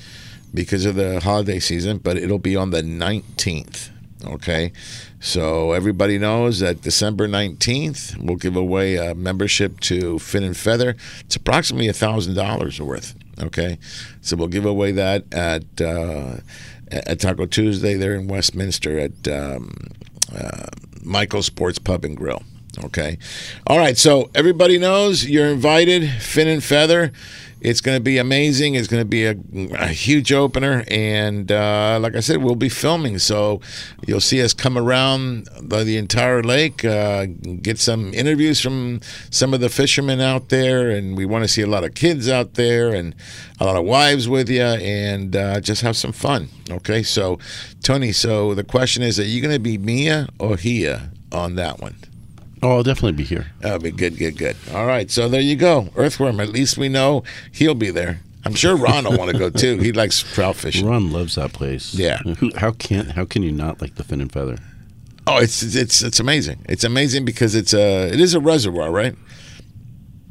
because 0.53 0.85
of 0.85 0.95
the 0.95 1.19
holiday 1.21 1.59
season, 1.59 1.97
but 1.97 2.17
it'll 2.17 2.37
be 2.39 2.55
on 2.55 2.69
the 2.71 2.81
19th. 2.81 3.89
Okay, 4.25 4.71
so 5.19 5.71
everybody 5.71 6.17
knows 6.19 6.59
that 6.59 6.81
December 6.81 7.27
19th 7.27 8.17
we'll 8.21 8.35
give 8.35 8.57
away 8.57 8.97
a 8.97 9.15
membership 9.15 9.79
to 9.79 10.19
Fin 10.19 10.43
and 10.43 10.57
Feather. 10.57 10.95
It's 11.21 11.37
approximately 11.37 11.87
a 11.87 11.93
thousand 11.93 12.35
dollars 12.35 12.81
worth. 12.81 13.15
Okay, 13.41 13.77
so 14.21 14.35
we'll 14.35 14.47
give 14.47 14.65
away 14.65 14.91
that 14.91 15.23
at 15.33 15.81
uh, 15.81 16.37
at 16.91 17.19
Taco 17.19 17.45
Tuesday 17.45 17.95
there 17.95 18.15
in 18.15 18.27
Westminster 18.27 18.99
at 18.99 19.27
um, 19.27 19.73
uh, 20.35 20.67
Michael's 21.03 21.45
Sports 21.45 21.79
Pub 21.79 22.03
and 22.05 22.17
Grill. 22.17 22.43
Okay. 22.83 23.17
All 23.67 23.77
right. 23.77 23.97
So 23.97 24.29
everybody 24.35 24.77
knows 24.77 25.25
you're 25.25 25.47
invited. 25.47 26.07
Fin 26.21 26.47
and 26.47 26.63
Feather. 26.63 27.11
It's 27.61 27.81
going 27.81 27.97
to 27.97 28.03
be 28.03 28.17
amazing. 28.17 28.75
It's 28.75 28.87
going 28.87 29.01
to 29.01 29.05
be 29.05 29.25
a, 29.25 29.35
a 29.77 29.87
huge 29.87 30.31
opener. 30.31 30.83
And 30.87 31.51
uh, 31.51 31.99
like 32.01 32.15
I 32.15 32.21
said, 32.21 32.37
we'll 32.37 32.55
be 32.55 32.69
filming. 32.69 33.19
So 33.19 33.59
you'll 34.05 34.21
see 34.21 34.41
us 34.41 34.53
come 34.53 34.77
around 34.77 35.47
the, 35.61 35.83
the 35.83 35.97
entire 35.97 36.41
lake, 36.41 36.85
uh, 36.85 37.25
get 37.61 37.79
some 37.79 38.13
interviews 38.13 38.61
from 38.61 39.01
some 39.29 39.53
of 39.53 39.59
the 39.59 39.69
fishermen 39.69 40.21
out 40.21 40.49
there. 40.49 40.89
And 40.89 41.17
we 41.17 41.25
want 41.25 41.43
to 41.43 41.47
see 41.47 41.61
a 41.61 41.67
lot 41.67 41.83
of 41.83 41.93
kids 41.93 42.29
out 42.29 42.53
there 42.53 42.93
and 42.93 43.13
a 43.59 43.65
lot 43.65 43.75
of 43.75 43.85
wives 43.85 44.29
with 44.29 44.49
you 44.49 44.61
and 44.61 45.35
uh, 45.35 45.59
just 45.59 45.81
have 45.81 45.97
some 45.97 46.13
fun. 46.13 46.49
Okay. 46.69 47.03
So, 47.03 47.39
Tony, 47.83 48.11
so 48.11 48.53
the 48.53 48.63
question 48.63 49.03
is 49.03 49.19
are 49.19 49.23
you 49.23 49.41
going 49.41 49.53
to 49.53 49.59
be 49.59 49.77
Mia 49.77 50.29
or 50.39 50.55
Hia 50.55 51.11
on 51.31 51.55
that 51.55 51.81
one? 51.81 51.95
Oh, 52.61 52.71
I'll 52.77 52.83
definitely 52.83 53.13
be 53.13 53.23
here. 53.23 53.47
That'll 53.61 53.79
be 53.79 53.91
good, 53.91 54.17
good, 54.17 54.37
good. 54.37 54.55
All 54.73 54.85
right, 54.85 55.09
so 55.09 55.29
there 55.29 55.41
you 55.41 55.55
go. 55.55 55.89
Earthworm, 55.95 56.39
at 56.39 56.49
least 56.49 56.77
we 56.77 56.89
know 56.89 57.23
he'll 57.51 57.75
be 57.75 57.89
there. 57.91 58.19
I'm 58.45 58.53
sure 58.53 58.75
Ron 58.75 59.03
will 59.05 59.17
want 59.17 59.31
to 59.31 59.37
go 59.37 59.49
too. 59.63 59.77
He 59.77 59.91
likes 59.91 60.21
trout 60.21 60.55
fishing. 60.55 60.87
Ron 60.87 61.11
loves 61.11 61.35
that 61.35 61.53
place. 61.53 61.93
Yeah. 61.93 62.19
How 62.55 62.71
can 62.71 63.05
how 63.07 63.25
can 63.25 63.43
you 63.43 63.51
not 63.51 63.81
like 63.81 63.95
the 63.95 64.03
fin 64.03 64.21
and 64.21 64.31
feather? 64.31 64.57
Oh, 65.27 65.37
it's 65.37 65.61
it's 65.75 66.01
it's 66.01 66.19
amazing. 66.19 66.65
It's 66.67 66.83
amazing 66.83 67.25
because 67.25 67.53
it's 67.55 67.73
a 67.73 68.07
it 68.07 68.19
is 68.19 68.33
a 68.33 68.39
reservoir, 68.39 68.91
right? 68.91 69.15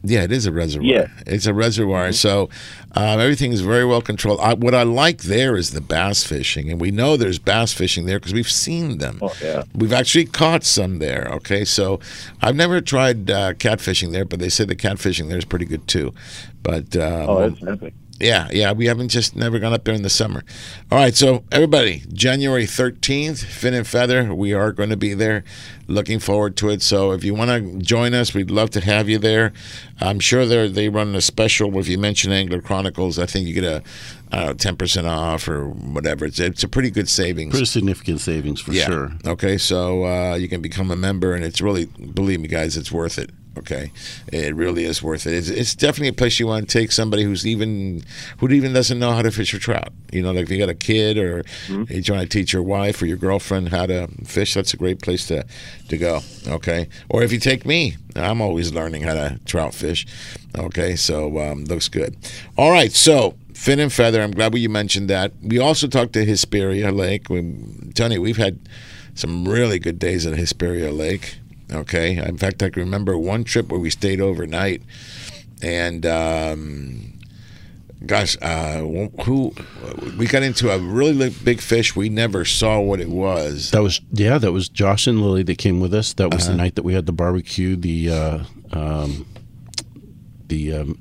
Yeah, 0.05 0.23
it 0.23 0.31
is 0.33 0.47
a 0.47 0.53
reservoir. 0.53 0.89
Yeah. 0.89 1.09
it's 1.27 1.47
a 1.47 1.53
reservoir. 1.53 2.13
So 2.13 2.49
um, 2.93 3.19
everything 3.21 3.53
is 3.53 3.61
very 3.63 3.85
well 3.85 4.01
controlled. 4.01 4.39
I, 4.41 4.55
what 4.55 4.75
I 4.75 4.85
like 4.85 5.23
there 5.23 5.57
is 5.57 5.71
the 5.73 5.81
bass 5.81 6.23
fishing, 6.25 6.71
and 6.71 6.81
we 6.81 6.91
know 6.93 7.17
there's 7.17 7.39
bass 7.41 7.73
fishing 7.73 8.07
there 8.07 8.19
because 8.19 8.33
we've 8.33 8.51
seen 8.51 8.99
them. 8.99 9.19
Oh, 9.21 9.35
yeah. 9.43 9.65
We've 9.75 9.93
actually 9.93 10.27
caught 10.27 10.63
some 10.65 10.99
there. 11.01 11.29
Okay, 11.33 11.65
so 11.65 11.99
I've 12.41 12.55
never 12.57 12.81
tried 12.81 13.29
uh, 13.31 13.55
catfishing 13.55 14.13
there, 14.13 14.25
but 14.25 14.39
they 14.39 14.49
say 14.49 14.65
the 14.65 14.77
catfishing 14.77 15.29
there 15.29 15.39
is 15.39 15.45
pretty 15.45 15.65
good 15.67 15.89
too. 15.89 16.15
But 16.63 16.97
um, 16.97 17.29
Oh, 17.29 17.49
that's 17.51 17.63
epic. 17.65 17.95
Yeah, 18.21 18.49
yeah, 18.53 18.73
we 18.73 18.87
haven't 18.87 19.09
just 19.09 19.37
never 19.37 19.59
gone 19.59 19.73
up 19.73 19.85
there 19.85 19.95
in 19.95 20.03
the 20.03 20.11
summer. 20.11 20.43
All 20.91 20.99
right, 20.99 21.15
so 21.15 21.45
everybody, 21.53 22.03
January 22.13 22.65
13th, 22.65 23.45
Fin 23.45 23.75
and 23.75 23.87
Feather, 23.87 24.35
we 24.35 24.53
are 24.53 24.73
going 24.73 24.91
to 24.91 24.97
be 24.97 25.15
there. 25.15 25.45
Looking 25.87 26.19
forward 26.19 26.57
to 26.59 26.69
it. 26.69 26.83
So 26.83 27.13
if 27.13 27.25
you 27.25 27.35
want 27.35 27.51
to 27.51 27.79
join 27.79 28.13
us, 28.13 28.35
we'd 28.35 28.51
love 28.51 28.69
to 28.71 28.81
have 28.83 29.09
you 29.09 29.17
there. 29.17 29.55
I'm 30.01 30.21
sure 30.21 30.45
they 30.45 30.69
they 30.69 30.91
run 30.91 31.15
a 31.15 31.23
special. 31.23 31.79
If 31.79 31.89
you 31.89 31.97
mention 31.97 32.31
Angler 32.31 32.61
Chronicles, 32.61 33.19
I 33.19 33.25
think 33.25 33.47
you 33.47 33.55
get 33.55 33.65
a 33.65 33.83
don't 34.31 34.59
10% 34.79 35.09
off 35.09 35.49
or 35.49 35.69
whatever. 35.69 36.27
It's, 36.27 36.39
it's 36.39 36.63
a 36.63 36.69
pretty 36.69 36.91
good 36.91 37.09
savings. 37.09 37.53
Pretty 37.53 37.67
significant 37.67 38.21
savings 38.21 38.61
for 38.61 38.73
yeah. 38.73 38.87
sure. 38.87 39.13
Okay, 39.27 39.59
so 39.59 40.05
uh, 40.05 40.35
you 40.35 40.49
can 40.49 40.61
become 40.61 40.91
a 40.91 40.97
member, 40.97 41.35
and 41.35 41.45
it's 41.45 41.61
really, 41.61 41.87
believe 41.87 42.41
me, 42.41 42.49
guys, 42.49 42.77
it's 42.77 42.93
worth 42.93 43.19
it. 43.19 43.31
Okay, 43.59 43.93
it 44.33 44.55
really 44.55 44.85
is 44.85 45.03
worth 45.03 45.27
it. 45.27 45.35
It's, 45.35 45.49
it's 45.49 45.75
definitely 45.75 46.09
a 46.09 46.13
place 46.13 46.39
you 46.41 46.47
want 46.47 46.69
to 46.69 46.73
take 46.79 46.93
somebody 46.93 47.23
who's 47.25 47.47
even 47.47 48.03
who 48.39 48.49
even 48.51 48.73
doesn't 48.73 48.99
know 48.99 49.13
how 49.13 49.23
to 49.23 49.31
fish 49.31 49.53
for 49.53 49.59
trout. 49.59 49.89
You 50.13 50.23
know, 50.23 50.33
like 50.33 50.45
if 50.45 50.51
you 50.51 50.59
got 50.59 50.69
a 50.69 50.75
kid 50.75 51.19
or 51.19 51.43
Mm-hmm. 51.69 51.93
you 51.93 52.03
trying 52.03 52.23
to 52.23 52.29
teach 52.29 52.53
your 52.53 52.63
wife 52.63 53.01
or 53.03 53.07
your 53.07 53.17
girlfriend 53.19 53.69
how 53.71 53.87
to 53.87 54.09
fish. 54.25 54.55
That's 54.55 54.73
a 54.75 54.77
great 54.77 55.01
place 55.03 55.27
to 55.29 55.45
to 55.89 55.97
go. 55.99 56.21
Okay, 56.47 56.89
or 57.09 57.23
if 57.23 57.33
you 57.33 57.39
take 57.39 57.65
me, 57.67 57.97
I'm 58.17 58.41
always 58.41 58.73
learning 58.73 59.03
how 59.03 59.15
to 59.15 59.39
trout 59.45 59.75
fish. 59.75 60.07
Okay, 60.57 60.97
so 60.97 61.39
um, 61.41 61.65
looks 61.65 61.89
good. 61.89 62.17
All 62.57 62.71
right, 62.71 62.93
so. 62.93 63.35
Fin 63.55 63.81
and 63.81 63.93
feather. 63.93 64.23
I'm 64.23 64.31
glad 64.31 64.55
you 64.57 64.69
mentioned 64.69 65.11
that. 65.11 65.33
We 65.43 65.59
also 65.59 65.89
talked 65.89 66.13
to 66.13 66.25
Hesperia 66.25 66.93
Lake. 66.93 67.29
We, 67.29 67.43
Tony, 67.93 68.17
we've 68.17 68.37
had 68.37 68.57
some 69.15 69.49
really 69.49 69.81
good 69.81 69.99
days 69.99 70.27
at 70.29 70.39
Hesperia 70.39 70.93
Lake. 70.93 71.41
Okay. 71.73 72.17
In 72.17 72.39
fact, 72.39 72.63
I 72.63 72.71
can 72.71 72.83
remember 72.83 73.17
one 73.19 73.45
trip 73.45 73.69
where 73.71 73.81
we 73.81 73.91
stayed 73.91 74.21
overnight, 74.21 74.83
and 75.63 76.07
um, 76.07 77.13
gosh, 78.07 78.37
uh, 78.41 78.79
who 79.25 79.53
we 80.17 80.27
got 80.27 80.43
into 80.43 80.71
a 80.71 80.79
really 80.79 81.31
big 81.45 81.61
fish. 81.61 81.95
We 81.95 82.09
never 82.09 82.45
saw 82.45 82.81
what 82.81 83.01
it 83.01 83.09
was. 83.11 83.71
That 83.73 83.83
was 83.83 84.01
yeah, 84.13 84.39
that 84.39 84.53
was 84.53 84.69
Josh 84.69 85.07
and 85.07 85.21
Lily 85.21 85.43
that 85.45 85.59
came 85.59 85.81
with 85.81 85.93
us. 85.95 86.13
That 86.15 86.33
was 86.33 86.45
Uh-huh. 86.45 86.53
the 86.53 86.57
night 86.57 86.75
that 86.77 86.85
we 86.85 86.95
had 86.95 87.07
the 87.07 87.13
barbecue. 87.13 87.77
The 87.77 88.11
uh, 88.11 88.39
um, 88.73 89.27
the 90.47 90.73
um, 90.75 90.99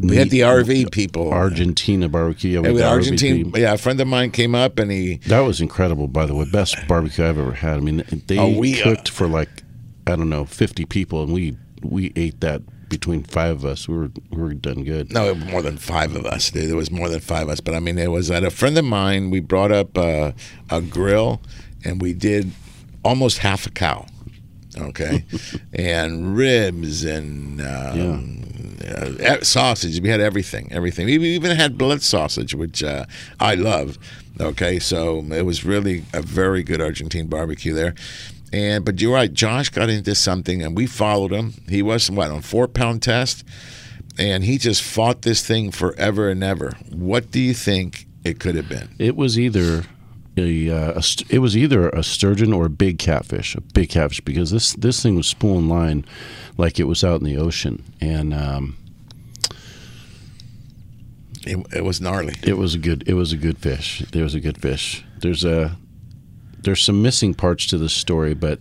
We 0.00 0.16
had 0.16 0.30
the 0.30 0.40
RV 0.40 0.92
people. 0.92 1.32
Argentina 1.32 2.08
barbecue. 2.08 2.50
Yeah, 2.52 2.60
we 2.60 2.68
Yeah, 2.68 2.72
had 2.74 2.78
the 2.78 2.82
RV 2.84 2.92
Argentine, 2.92 3.52
yeah, 3.56 3.72
a 3.72 3.78
friend 3.78 4.00
of 4.00 4.06
mine 4.06 4.30
came 4.30 4.54
up 4.54 4.78
and 4.78 4.92
he 4.92 5.16
That 5.26 5.40
was 5.40 5.60
incredible, 5.60 6.06
by 6.06 6.26
the 6.26 6.34
way. 6.36 6.44
Best 6.52 6.76
barbecue 6.86 7.24
I've 7.24 7.38
ever 7.38 7.52
had. 7.54 7.78
I 7.78 7.80
mean, 7.80 8.04
they 8.28 8.38
Oh, 8.38 8.56
we, 8.56 8.80
uh, 8.80 8.84
cooked 8.84 9.08
for 9.08 9.26
like 9.26 9.64
I 10.08 10.16
don't 10.16 10.30
know, 10.30 10.44
fifty 10.44 10.84
people, 10.84 11.22
and 11.22 11.32
we 11.32 11.56
we 11.82 12.12
ate 12.16 12.40
that 12.40 12.62
between 12.88 13.22
five 13.22 13.56
of 13.56 13.64
us. 13.64 13.88
We 13.88 13.96
were 13.96 14.10
we 14.30 14.42
were 14.42 14.54
done 14.54 14.84
good. 14.84 15.12
No, 15.12 15.34
more 15.34 15.62
than 15.62 15.76
five 15.76 16.16
of 16.16 16.26
us. 16.26 16.50
There 16.50 16.74
was 16.76 16.90
more 16.90 17.08
than 17.08 17.20
five 17.20 17.44
of 17.44 17.50
us. 17.50 17.60
But 17.60 17.74
I 17.74 17.80
mean, 17.80 17.98
it 17.98 18.10
was 18.10 18.30
at 18.30 18.44
a 18.44 18.50
friend 18.50 18.76
of 18.78 18.84
mine. 18.84 19.30
We 19.30 19.40
brought 19.40 19.72
up 19.72 19.96
uh, 19.96 20.32
a 20.70 20.80
grill, 20.80 21.40
and 21.84 22.00
we 22.00 22.12
did 22.12 22.52
almost 23.04 23.38
half 23.38 23.66
a 23.66 23.70
cow. 23.70 24.06
Okay, 24.76 25.24
and 25.72 26.36
ribs 26.36 27.04
and 27.04 27.60
um, 27.60 28.76
uh, 28.86 29.42
sausage. 29.42 30.00
We 30.00 30.08
had 30.08 30.20
everything, 30.20 30.68
everything. 30.72 31.06
We 31.06 31.18
even 31.30 31.56
had 31.56 31.76
blood 31.76 32.02
sausage, 32.02 32.54
which 32.54 32.82
uh, 32.82 33.06
I 33.40 33.54
love. 33.54 33.98
Okay, 34.40 34.78
so 34.78 35.24
it 35.32 35.42
was 35.42 35.64
really 35.64 36.04
a 36.12 36.22
very 36.22 36.62
good 36.62 36.80
Argentine 36.80 37.26
barbecue 37.26 37.74
there. 37.74 37.94
And 38.52 38.84
but 38.84 39.00
you're 39.00 39.14
right, 39.14 39.32
Josh 39.32 39.68
got 39.68 39.90
into 39.90 40.14
something, 40.14 40.62
and 40.62 40.76
we 40.76 40.86
followed 40.86 41.32
him. 41.32 41.54
He 41.68 41.82
was 41.82 42.10
what 42.10 42.30
on 42.30 42.42
four 42.42 42.66
pound 42.68 43.02
test 43.02 43.44
and 44.18 44.44
he 44.44 44.58
just 44.58 44.82
fought 44.82 45.22
this 45.22 45.46
thing 45.46 45.70
forever 45.70 46.28
and 46.28 46.42
ever. 46.42 46.72
What 46.90 47.30
do 47.30 47.40
you 47.40 47.54
think 47.54 48.06
it 48.24 48.40
could 48.40 48.56
have 48.56 48.68
been? 48.68 48.88
It 48.98 49.16
was 49.16 49.38
either 49.38 49.84
a, 50.36 50.70
uh, 50.70 51.00
a 51.00 51.02
it 51.30 51.38
was 51.38 51.56
either 51.56 51.88
a 51.90 52.02
sturgeon 52.02 52.52
or 52.52 52.66
a 52.66 52.70
big 52.70 52.98
catfish, 52.98 53.54
a 53.54 53.60
big 53.60 53.90
catfish, 53.90 54.20
because 54.20 54.50
this 54.50 54.72
this 54.74 55.02
thing 55.02 55.14
was 55.14 55.26
spooling 55.26 55.68
line 55.68 56.04
like 56.56 56.80
it 56.80 56.84
was 56.84 57.04
out 57.04 57.20
in 57.20 57.26
the 57.26 57.36
ocean, 57.36 57.84
and 58.00 58.34
um, 58.34 58.76
It, 61.46 61.64
it 61.74 61.84
was 61.84 62.00
gnarly. 62.00 62.34
it 62.42 62.58
was 62.58 62.74
a 62.74 62.78
good 62.78 63.04
it 63.06 63.14
was 63.14 63.32
a 63.32 63.36
good 63.36 63.58
fish. 63.58 64.04
There 64.10 64.24
was 64.24 64.34
a 64.34 64.40
good 64.40 64.60
fish. 64.60 65.04
There's 65.20 65.44
a 65.44 65.76
there's 66.62 66.82
some 66.82 67.02
missing 67.02 67.34
parts 67.34 67.66
to 67.68 67.78
the 67.78 67.88
story, 67.88 68.34
but 68.34 68.60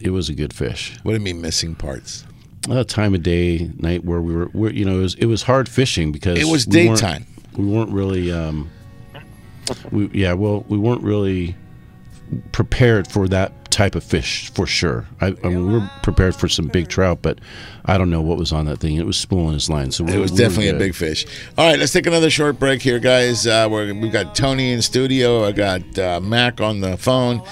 it 0.00 0.10
was 0.10 0.28
a 0.28 0.34
good 0.34 0.52
fish. 0.52 0.96
What 1.02 1.12
do 1.12 1.18
you 1.18 1.24
mean 1.24 1.40
missing 1.40 1.74
parts? 1.74 2.24
A 2.70 2.84
time 2.84 3.14
of 3.14 3.22
day, 3.22 3.70
night 3.78 4.04
where 4.04 4.20
we 4.20 4.34
were, 4.34 4.50
we're, 4.52 4.70
you 4.72 4.84
know, 4.84 4.98
it 4.98 5.02
was 5.02 5.14
it 5.14 5.26
was 5.26 5.42
hard 5.44 5.68
fishing 5.68 6.10
because 6.12 6.38
It 6.38 6.46
was 6.46 6.66
we 6.66 6.86
weren't- 6.88 7.00
daytime. 7.00 7.26
We 7.56 7.64
weren't 7.64 7.90
really, 7.90 8.30
um, 8.32 8.70
we 9.90 10.08
yeah, 10.12 10.34
well, 10.34 10.64
we 10.68 10.76
weren't 10.76 11.02
really 11.02 11.54
prepared 12.52 13.06
for 13.08 13.28
that 13.28 13.70
type 13.70 13.94
of 13.94 14.02
fish 14.02 14.50
for 14.54 14.66
sure. 14.66 15.06
I, 15.20 15.34
I 15.44 15.48
mean, 15.48 15.66
we 15.66 15.72
were 15.74 15.90
prepared 16.02 16.34
for 16.34 16.48
some 16.48 16.66
big 16.66 16.88
trout, 16.88 17.18
but 17.20 17.40
I 17.84 17.98
don't 17.98 18.10
know 18.10 18.22
what 18.22 18.38
was 18.38 18.52
on 18.52 18.64
that 18.66 18.78
thing. 18.78 18.96
It 18.96 19.04
was 19.04 19.18
spooling 19.18 19.52
his 19.52 19.68
line, 19.68 19.90
so 19.90 20.04
we, 20.04 20.12
It 20.12 20.18
was 20.18 20.32
we 20.32 20.38
definitely 20.38 20.68
a 20.68 20.78
big 20.78 20.94
fish. 20.94 21.26
All 21.58 21.68
right, 21.68 21.78
let's 21.78 21.92
take 21.92 22.06
another 22.06 22.30
short 22.30 22.58
break 22.58 22.80
here, 22.80 22.98
guys. 22.98 23.46
Uh, 23.46 23.68
we're, 23.70 23.92
we've 23.92 24.12
got 24.12 24.34
Tony 24.34 24.72
in 24.72 24.80
studio. 24.80 25.44
I 25.44 25.52
got 25.52 25.98
uh, 25.98 26.20
Mac 26.20 26.60
on 26.60 26.80
the 26.80 26.96
phone. 26.96 27.42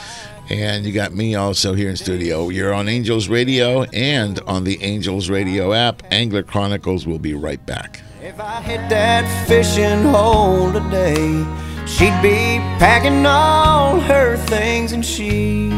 And 0.51 0.85
you 0.85 0.93
got 0.93 1.15
me 1.15 1.35
also 1.35 1.73
here 1.73 1.89
in 1.89 1.97
studio. 1.97 2.51
You're 2.51 2.75
on 2.75 2.87
Angels 2.87 3.29
Radio 3.29 3.85
and 3.85 4.41
on 4.41 4.65
the 4.65 4.83
Angels 4.83 5.31
Radio 5.31 5.73
app. 5.73 6.03
Angler 6.11 6.43
Chronicles 6.43 7.07
will 7.07 7.19
be 7.19 7.33
right 7.33 7.65
back. 7.65 8.03
If 8.21 8.39
I 8.39 8.61
hit 8.61 8.89
that 8.91 9.47
fishing 9.49 10.03
hole 10.03 10.71
today, 10.71 11.45
she'd 11.95 12.21
be 12.21 12.59
packing 12.83 13.25
all 13.25 14.01
her 14.01 14.37
things 14.37 14.91
and 14.91 15.07
she'd 15.07 15.71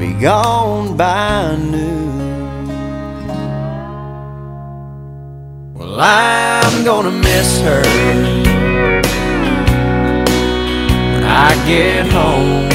be 0.00 0.12
gone 0.20 0.96
by 0.96 1.54
noon. 1.56 2.66
Well, 5.74 6.00
I'm 6.00 6.84
gonna 6.84 7.12
miss 7.12 7.60
her 7.60 7.82
when 11.12 11.22
I 11.24 11.54
get 11.64 12.06
home. 12.08 12.68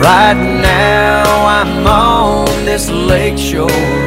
Right 0.00 0.40
now, 0.62 1.24
I'm 1.46 1.86
on 1.86 2.64
this 2.64 2.88
lake 2.90 3.36
shore 3.36 4.03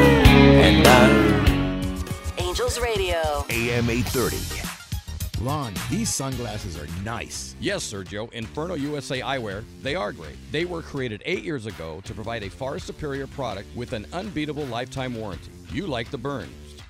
830. 3.98 5.44
Lon, 5.44 5.74
these 5.90 6.08
sunglasses 6.08 6.78
are 6.78 6.86
nice. 7.02 7.56
Yes, 7.58 7.92
Sergio. 7.92 8.32
Inferno 8.32 8.74
USA 8.74 9.20
Eyewear, 9.20 9.64
they 9.82 9.96
are 9.96 10.12
great. 10.12 10.36
They 10.52 10.64
were 10.64 10.82
created 10.82 11.20
eight 11.24 11.42
years 11.42 11.66
ago 11.66 12.00
to 12.04 12.14
provide 12.14 12.44
a 12.44 12.50
far 12.50 12.78
superior 12.78 13.26
product 13.26 13.68
with 13.74 13.94
an 13.94 14.06
unbeatable 14.12 14.66
lifetime 14.66 15.16
warranty. 15.16 15.50
You 15.72 15.88
like 15.88 16.12
the 16.12 16.18
burns. 16.18 16.67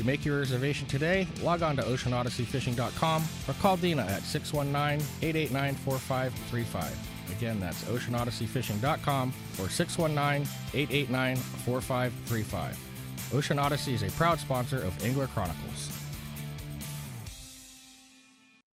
To 0.00 0.06
make 0.06 0.24
your 0.24 0.38
reservation 0.38 0.88
today, 0.88 1.28
log 1.42 1.60
on 1.62 1.76
to 1.76 1.82
oceanodysseyfishing.com 1.82 3.22
or 3.46 3.52
call 3.60 3.76
Dina 3.76 4.00
at 4.00 4.22
619 4.22 5.06
889 5.20 5.74
4535. 5.74 7.36
Again, 7.36 7.60
that's 7.60 7.84
oceanodysseyfishing.com 7.84 9.34
or 9.60 9.68
619 9.68 10.48
889 10.72 11.36
4535. 11.36 13.34
Ocean 13.34 13.58
Odyssey 13.58 13.92
is 13.92 14.02
a 14.02 14.10
proud 14.12 14.40
sponsor 14.40 14.78
of 14.78 15.04
Angler 15.04 15.26
Chronicles. 15.26 15.92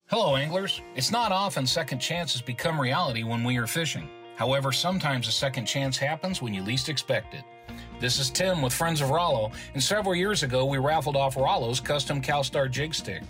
Hello, 0.08 0.36
anglers. 0.36 0.82
It's 0.94 1.10
not 1.10 1.32
often 1.32 1.66
second 1.66 2.00
chances 2.00 2.42
become 2.42 2.82
reality 2.82 3.24
when 3.24 3.46
we 3.46 3.56
are 3.56 3.68
fishing. 3.68 4.10
However, 4.36 4.74
sometimes 4.74 5.30
a 5.30 5.32
second 5.32 5.68
chance 5.68 5.96
happens 5.96 6.42
when 6.42 6.54
you 6.54 6.62
least 6.64 6.90
expect 6.90 7.34
it. 7.34 7.46
This 8.04 8.20
is 8.20 8.30
Tim 8.30 8.62
with 8.62 8.74
Friends 8.74 9.00
of 9.00 9.12
Rollo, 9.12 9.54
and 9.74 9.82
several 9.82 10.14
years 10.14 10.44
ago 10.44 10.66
we 10.66 10.78
raffled 10.78 11.16
off 11.16 11.38
Rollo's 11.38 11.80
custom 11.80 12.22
CalStar 12.22 12.70
jig 12.70 12.94
stick. 12.94 13.24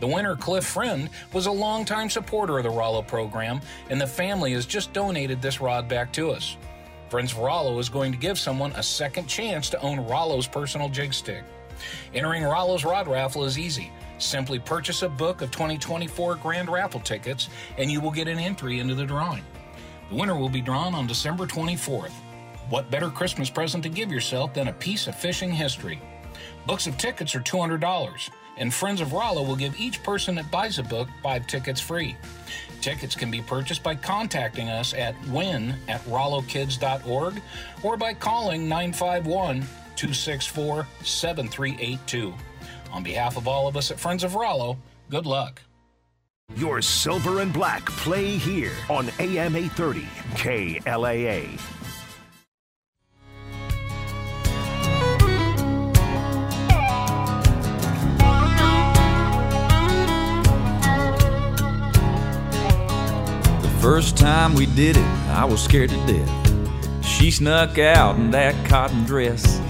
The 0.00 0.06
winner, 0.06 0.36
Cliff 0.36 0.66
Friend, 0.66 1.08
was 1.32 1.46
a 1.46 1.50
longtime 1.50 2.10
supporter 2.10 2.58
of 2.58 2.64
the 2.64 2.68
Rollo 2.68 3.00
program, 3.00 3.62
and 3.88 3.98
the 3.98 4.06
family 4.06 4.52
has 4.52 4.66
just 4.66 4.92
donated 4.92 5.40
this 5.40 5.62
rod 5.62 5.88
back 5.88 6.12
to 6.12 6.30
us. 6.30 6.58
Friends 7.08 7.32
of 7.32 7.38
Rollo 7.38 7.78
is 7.78 7.88
going 7.88 8.12
to 8.12 8.18
give 8.18 8.38
someone 8.38 8.72
a 8.72 8.82
second 8.82 9.28
chance 9.28 9.70
to 9.70 9.80
own 9.80 9.98
Rollo's 9.98 10.46
personal 10.46 10.90
jig 10.90 11.14
stick. 11.14 11.42
Entering 12.12 12.44
Rollo's 12.44 12.84
Rod 12.84 13.08
Raffle 13.08 13.46
is 13.46 13.58
easy. 13.58 13.90
Simply 14.18 14.58
purchase 14.58 15.00
a 15.00 15.08
book 15.08 15.40
of 15.40 15.50
2024 15.52 16.36
Grand 16.36 16.68
Raffle 16.68 17.00
tickets, 17.00 17.48
and 17.78 17.90
you 17.90 18.02
will 18.02 18.10
get 18.10 18.28
an 18.28 18.38
entry 18.38 18.78
into 18.78 18.94
the 18.94 19.06
drawing. 19.06 19.42
The 20.10 20.16
winner 20.16 20.36
will 20.36 20.50
be 20.50 20.60
drawn 20.60 20.94
on 20.94 21.06
December 21.06 21.46
24th. 21.46 22.12
What 22.70 22.90
better 22.90 23.08
Christmas 23.08 23.48
present 23.48 23.82
to 23.84 23.88
give 23.88 24.12
yourself 24.12 24.52
than 24.52 24.68
a 24.68 24.72
piece 24.74 25.06
of 25.06 25.14
fishing 25.14 25.50
history? 25.50 26.02
Books 26.66 26.86
of 26.86 26.98
tickets 26.98 27.34
are 27.34 27.40
$200, 27.40 28.30
and 28.58 28.74
Friends 28.74 29.00
of 29.00 29.14
Rollo 29.14 29.42
will 29.42 29.56
give 29.56 29.80
each 29.80 30.02
person 30.02 30.34
that 30.34 30.50
buys 30.50 30.78
a 30.78 30.82
book 30.82 31.08
five 31.22 31.46
tickets 31.46 31.80
free. 31.80 32.14
Tickets 32.82 33.14
can 33.14 33.30
be 33.30 33.40
purchased 33.40 33.82
by 33.82 33.94
contacting 33.94 34.68
us 34.68 34.92
at 34.92 35.14
win 35.28 35.74
at 35.88 36.04
rollokids.org 36.04 37.40
or 37.82 37.96
by 37.96 38.12
calling 38.12 38.68
951 38.68 39.60
264 39.96 40.86
7382. 41.02 42.34
On 42.92 43.02
behalf 43.02 43.38
of 43.38 43.48
all 43.48 43.66
of 43.66 43.78
us 43.78 43.90
at 43.90 43.98
Friends 43.98 44.24
of 44.24 44.34
Rollo, 44.34 44.76
good 45.08 45.24
luck. 45.24 45.62
Your 46.54 46.82
silver 46.82 47.40
and 47.40 47.52
black 47.52 47.84
play 47.86 48.36
here 48.36 48.72
on 48.90 49.08
AM 49.18 49.56
830 49.56 50.02
KLAA. 50.34 51.77
First 63.80 64.16
time 64.16 64.54
we 64.54 64.66
did 64.66 64.96
it, 64.96 65.06
I 65.28 65.44
was 65.44 65.62
scared 65.62 65.90
to 65.90 66.06
death. 66.06 67.04
She 67.04 67.30
snuck 67.30 67.78
out 67.78 68.16
in 68.16 68.30
that 68.32 68.54
cotton 68.66 69.04
dress. 69.04 69.60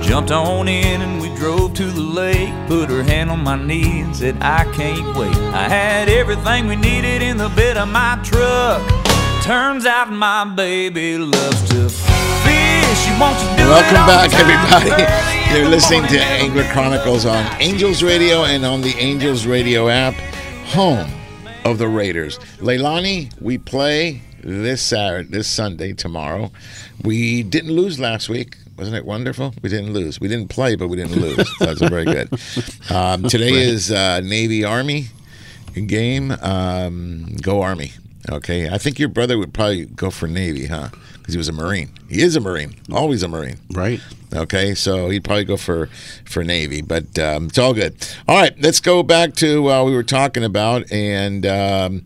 Jumped 0.00 0.30
on 0.30 0.68
in 0.68 1.02
and 1.02 1.20
we 1.20 1.34
drove 1.36 1.74
to 1.74 1.86
the 1.86 2.00
lake. 2.00 2.52
Put 2.68 2.90
her 2.90 3.02
hand 3.02 3.30
on 3.30 3.40
my 3.40 3.56
knee 3.56 4.00
and 4.00 4.14
said, 4.14 4.36
I 4.40 4.64
can't 4.72 5.16
wait. 5.16 5.34
I 5.52 5.68
had 5.68 6.08
everything 6.08 6.66
we 6.68 6.76
needed 6.76 7.22
in 7.22 7.36
the 7.38 7.48
bed 7.50 7.76
of 7.76 7.88
my 7.88 8.20
truck. 8.22 8.82
Turns 9.42 9.84
out 9.84 10.10
my 10.12 10.44
baby 10.44 11.18
loves 11.18 11.68
to 11.70 11.88
fish. 11.88 12.98
She 13.04 13.10
wants 13.20 13.42
to 13.42 13.48
do 13.56 13.68
Welcome 13.68 14.06
back, 14.06 14.32
everybody. 14.34 15.58
You're 15.58 15.68
listening 15.68 16.06
to 16.08 16.20
Angler 16.20 16.64
Chronicles 16.72 17.26
on 17.26 17.44
Angels 17.60 18.02
Radio 18.02 18.44
and 18.44 18.64
on 18.64 18.80
the 18.80 18.94
Angels 18.96 19.46
Radio 19.46 19.88
app, 19.88 20.14
home 20.66 21.15
of 21.70 21.78
the 21.78 21.88
Raiders. 21.88 22.38
Leilani, 22.58 23.30
we 23.40 23.58
play 23.58 24.22
this 24.42 24.80
Saturday, 24.80 25.28
this 25.28 25.48
Sunday, 25.48 25.92
tomorrow. 25.92 26.52
We 27.02 27.42
didn't 27.42 27.72
lose 27.72 27.98
last 27.98 28.28
week. 28.28 28.56
Wasn't 28.78 28.96
it 28.96 29.04
wonderful? 29.04 29.52
We 29.62 29.68
didn't 29.68 29.92
lose. 29.92 30.20
We 30.20 30.28
didn't 30.28 30.48
play, 30.48 30.76
but 30.76 30.88
we 30.88 30.96
didn't 30.96 31.20
lose. 31.20 31.50
That's 31.60 31.80
very 31.80 32.04
good. 32.04 32.28
Um, 32.90 33.24
today 33.24 33.52
Right. 33.52 33.62
is 33.62 33.90
uh, 33.90 34.20
Navy 34.20 34.64
Army 34.64 35.06
game. 35.86 36.30
Um, 36.30 37.34
go 37.42 37.62
Army. 37.62 37.92
Okay. 38.30 38.68
I 38.68 38.78
think 38.78 38.98
your 38.98 39.08
brother 39.08 39.36
would 39.38 39.52
probably 39.52 39.86
go 39.86 40.10
for 40.10 40.26
Navy, 40.28 40.66
huh? 40.66 40.90
Because 41.26 41.34
he 41.34 41.38
was 41.38 41.48
a 41.48 41.52
Marine. 41.52 41.90
He 42.08 42.22
is 42.22 42.36
a 42.36 42.40
Marine. 42.40 42.76
Always 42.92 43.24
a 43.24 43.28
Marine. 43.28 43.56
Right. 43.72 44.00
Okay, 44.32 44.76
so 44.76 45.08
he'd 45.08 45.24
probably 45.24 45.44
go 45.44 45.56
for 45.56 45.86
for 46.24 46.44
Navy, 46.44 46.82
but 46.82 47.18
um, 47.18 47.46
it's 47.46 47.58
all 47.58 47.74
good. 47.74 47.96
All 48.28 48.36
right, 48.36 48.56
let's 48.60 48.78
go 48.78 49.02
back 49.02 49.34
to 49.36 49.68
uh, 49.68 49.82
we 49.82 49.92
were 49.92 50.04
talking 50.04 50.44
about, 50.44 50.90
and 50.92 51.44
um, 51.44 52.04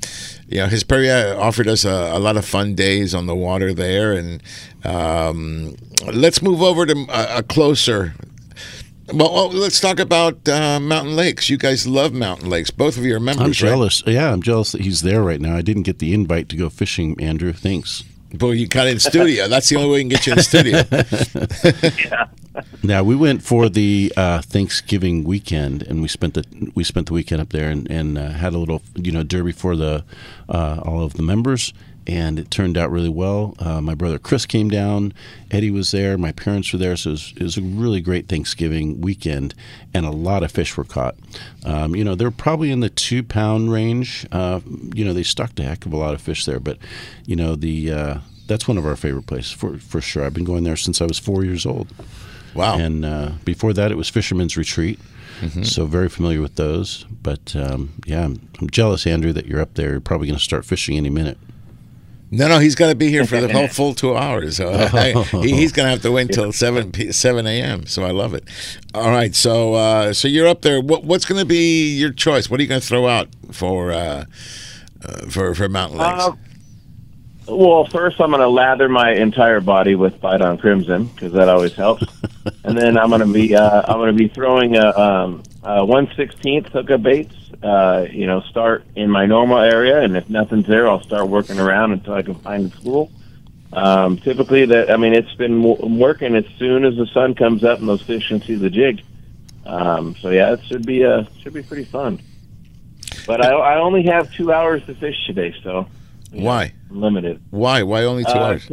you 0.48 0.56
know, 0.56 0.66
Hesperia 0.68 1.37
offered 1.38 1.68
us 1.68 1.85
a, 1.85 2.12
a 2.14 2.18
lot 2.18 2.38
of 2.38 2.46
fun 2.46 2.74
days 2.74 3.14
on 3.14 3.26
the 3.26 3.37
water 3.37 3.74
there, 3.74 4.14
and 4.14 4.42
um, 4.85 5.76
let's 6.11 6.40
move 6.40 6.62
over 6.62 6.87
to 6.87 7.06
a, 7.11 7.38
a 7.38 7.42
closer. 7.42 8.14
Well, 9.12 9.35
well, 9.35 9.48
let's 9.50 9.80
talk 9.80 10.00
about 10.00 10.48
uh, 10.48 10.80
mountain 10.80 11.14
lakes. 11.14 11.50
You 11.50 11.59
guys 11.59 11.87
love 11.87 12.14
mountain 12.14 12.48
lakes. 12.48 12.70
Both 12.70 12.96
of 12.96 13.04
you 13.04 13.16
are 13.16 13.20
members. 13.20 13.40
I'm 13.40 13.48
right? 13.48 13.72
jealous. 13.72 14.02
Yeah, 14.06 14.33
I'm 14.33 14.40
jealous 14.40 14.72
that 14.72 14.80
he's 14.80 15.02
there 15.02 15.22
right 15.22 15.40
now. 15.40 15.56
I 15.56 15.62
didn't 15.62 15.83
get 15.83 15.98
the 15.98 16.14
invite 16.14 16.48
to 16.50 16.56
go 16.56 16.70
fishing, 16.70 17.20
Andrew. 17.20 17.52
Thanks. 17.52 18.04
Well, 18.38 18.55
you 18.55 18.69
got 18.69 18.87
in 18.87 19.01
studio. 19.01 19.49
That's 19.49 19.69
the 19.69 19.77
only 19.77 19.88
way 19.88 19.95
we 19.95 20.01
can 20.03 20.09
get 20.09 20.27
you 20.27 20.33
in 20.35 20.43
studio. 20.43 20.83
yeah. 22.11 22.29
Now 22.83 23.03
we 23.03 23.16
went 23.16 23.43
for 23.43 23.69
the 23.69 24.12
uh, 24.16 24.40
Thanksgiving 24.43 25.25
weekend, 25.25 25.83
and 25.83 26.01
we 26.01 26.09
spent 26.09 26.35
the 26.35 26.45
we 26.75 26.85
spent 26.85 27.09
the 27.09 27.12
weekend 27.12 27.40
up 27.40 27.51
there 27.51 27.71
and, 27.71 27.90
and 27.90 28.19
uh, 28.19 28.31
had 28.31 28.55
a 28.55 28.59
little 28.59 28.83
you 28.95 29.11
know 29.12 29.23
derby 29.23 29.53
for 29.53 29.77
the 29.77 30.05
uh, 30.49 30.81
all 30.85 31.03
of 31.03 31.14
the 31.14 31.23
members, 31.23 31.73
and 32.11 32.38
it 32.38 32.51
turned 32.51 32.77
out 32.77 32.90
really 32.90 33.09
well. 33.09 33.55
Uh, 33.61 33.81
my 33.81 33.94
brother 33.94 34.18
Chris 34.18 34.44
came 34.46 34.68
down, 34.68 35.12
Eddie 35.51 35.70
was 35.70 35.92
there, 35.92 36.18
my 36.18 36.33
parents 36.33 36.73
were 36.73 36.79
there, 36.79 36.96
so 36.96 37.11
it 37.11 37.12
was, 37.12 37.33
it 37.37 37.42
was 37.42 37.57
a 37.57 37.62
really 37.62 38.01
great 38.01 38.29
Thanksgiving 38.29 39.01
weekend, 39.01 39.55
and 39.94 40.05
a 40.05 40.11
lot 40.11 40.42
of 40.42 40.51
fish 40.51 40.77
were 40.77 40.85
caught. 40.85 41.14
Um, 41.64 41.94
you 41.94 42.03
know 42.05 42.14
they're 42.16 42.31
probably 42.31 42.70
in 42.70 42.81
the 42.81 42.90
two 42.90 43.23
pound 43.23 43.73
range. 43.73 44.27
Uh, 44.33 44.61
you 44.94 45.05
know 45.05 45.12
they 45.12 45.23
stocked 45.23 45.61
a 45.61 45.62
heck 45.62 45.87
of 45.87 45.92
a 45.92 45.96
lot 45.96 46.14
of 46.14 46.20
fish 46.20 46.44
there, 46.44 46.61
but 46.61 46.79
you 47.27 47.37
know 47.37 47.55
the 47.55 47.92
uh, 47.92 48.18
that's 48.49 48.66
one 48.66 48.77
of 48.79 48.85
our 48.85 48.96
favorite 48.96 49.27
places 49.27 49.53
for 49.53 49.79
for 49.79 50.01
sure. 50.01 50.25
I've 50.25 50.35
been 50.35 50.44
going 50.44 50.64
there 50.64 50.77
since 50.77 51.01
I 51.01 51.07
was 51.07 51.18
four 51.18 51.44
years 51.44 51.64
old. 51.64 51.88
Wow. 52.55 52.77
And 52.79 53.05
uh, 53.05 53.31
before 53.44 53.73
that, 53.75 53.92
it 53.92 53.94
was 53.94 54.09
Fisherman's 54.09 54.57
Retreat. 54.57 54.99
Mhm. 55.40 55.64
So 55.64 55.87
very 55.87 56.09
familiar 56.09 56.40
with 56.42 56.57
those. 56.57 57.07
But 57.23 57.55
um, 57.57 57.92
yeah, 58.05 58.25
I'm, 58.25 58.49
I'm 58.61 58.68
jealous, 58.68 59.07
Andrew, 59.07 59.33
that 59.33 59.46
you're 59.46 59.61
up 59.61 59.75
there. 59.75 59.92
You're 59.92 60.01
probably 60.01 60.27
going 60.27 60.37
to 60.38 60.42
start 60.44 60.64
fishing 60.64 60.96
any 60.96 61.11
minute. 61.11 61.38
No, 62.33 62.47
no, 62.49 62.59
he's 62.61 62.77
got 62.77 62.88
to 62.90 62.95
be 62.95 63.09
here 63.09 63.27
for 63.27 63.40
the 63.40 63.49
whole 63.53 63.66
full 63.69 63.95
two 63.95 64.16
hours. 64.16 64.57
So 64.59 64.71
I, 64.93 65.12
he- 65.43 65.55
he's 65.57 65.73
going 65.73 65.87
to 65.87 65.90
have 65.90 66.03
to 66.03 66.12
wait 66.12 66.29
until 66.29 66.53
seven 66.53 66.93
p- 66.93 67.12
seven 67.12 67.47
a.m. 67.47 67.87
So 67.87 68.05
I 68.05 68.12
love 68.12 68.35
it. 68.35 68.45
All 68.95 69.11
right, 69.11 69.35
so 69.35 69.75
uh, 69.75 70.12
so 70.12 70.29
you're 70.29 70.47
up 70.47 70.62
there. 70.62 70.81
What, 70.81 71.05
what's 71.05 71.25
going 71.25 71.40
to 71.40 71.47
be 71.47 71.97
your 71.97 72.12
choice? 72.12 72.49
What 72.49 72.61
are 72.61 72.62
you 72.62 72.69
going 72.69 72.81
to 72.81 72.87
throw 72.87 73.09
out 73.09 73.29
for 73.53 73.90
uh, 73.93 74.25
uh, 75.05 75.27
for 75.29 75.55
for 75.55 75.69
mountain 75.69 75.99
lakes? 75.99 76.25
Uh, 76.25 76.33
well, 77.49 77.85
first 77.87 78.21
I'm 78.21 78.31
going 78.31 78.40
to 78.43 78.49
lather 78.49 78.88
my 78.88 79.11
entire 79.12 79.61
body 79.61 79.97
with 79.97 80.21
Bite 80.21 80.40
on 80.40 80.57
Crimson 80.57 81.07
because 81.07 81.33
that 81.33 81.49
always 81.49 81.75
helps, 81.75 82.05
and 82.64 82.79
then 82.79 82.97
I'm 82.97 83.09
going 83.09 83.23
to 83.27 83.33
be 83.33 83.57
uh, 83.57 83.83
I'm 83.88 83.99
going 83.99 84.16
to 84.16 84.19
be 84.19 84.29
throwing 84.29 84.77
a 84.77 84.97
um, 84.97 85.43
uh, 85.64 85.85
one 85.85 86.09
sixteenth 86.14 86.69
hookup 86.69 87.03
baits. 87.03 87.35
Uh, 87.62 88.07
you 88.11 88.27
know, 88.27 88.40
start 88.42 88.85
in 88.96 89.11
my 89.11 89.27
normal 89.27 89.59
area, 89.59 90.01
and 90.01 90.16
if 90.16 90.31
nothing's 90.31 90.66
there, 90.66 90.88
I'll 90.88 91.03
start 91.03 91.29
working 91.29 91.61
around 91.61 91.92
until 91.92 92.14
I 92.14 92.23
can 92.23 92.35
find 92.37 92.73
a 92.73 92.77
school. 92.77 93.11
Um, 93.73 94.16
typically, 94.16 94.64
that 94.66 94.90
I 94.90 94.96
mean, 94.96 95.12
it's 95.12 95.35
been 95.35 95.62
w- 95.62 95.99
working 95.99 96.35
as 96.37 96.46
soon 96.59 96.85
as 96.87 96.96
the 96.96 97.07
sun 97.07 97.35
comes 97.35 97.62
up 97.62 97.79
and 97.79 97.87
those 97.88 98.01
fish 98.03 98.29
can 98.29 98.40
see 98.40 98.55
the 98.55 98.70
jig. 98.70 99.03
Um, 99.66 100.16
so 100.16 100.31
yeah, 100.31 100.55
it 100.55 100.61
should 100.64 100.87
be 100.87 101.05
uh, 101.05 101.25
should 101.42 101.53
be 101.53 101.62
pretty 101.62 101.85
fun. 101.85 102.20
But 103.27 103.44
I, 103.44 103.51
I 103.53 103.79
only 103.79 104.05
have 104.05 104.33
two 104.33 104.53
hours 104.53 104.83
to 104.87 104.94
fish 104.94 105.17
today, 105.27 105.54
so 105.63 105.87
Why? 106.33 106.73
I'm 106.88 107.00
limited. 107.02 107.42
Why? 107.50 107.83
Why 107.83 108.04
only 108.04 108.25
two 108.25 108.31
Uh, 108.31 108.38
hours? 108.38 108.71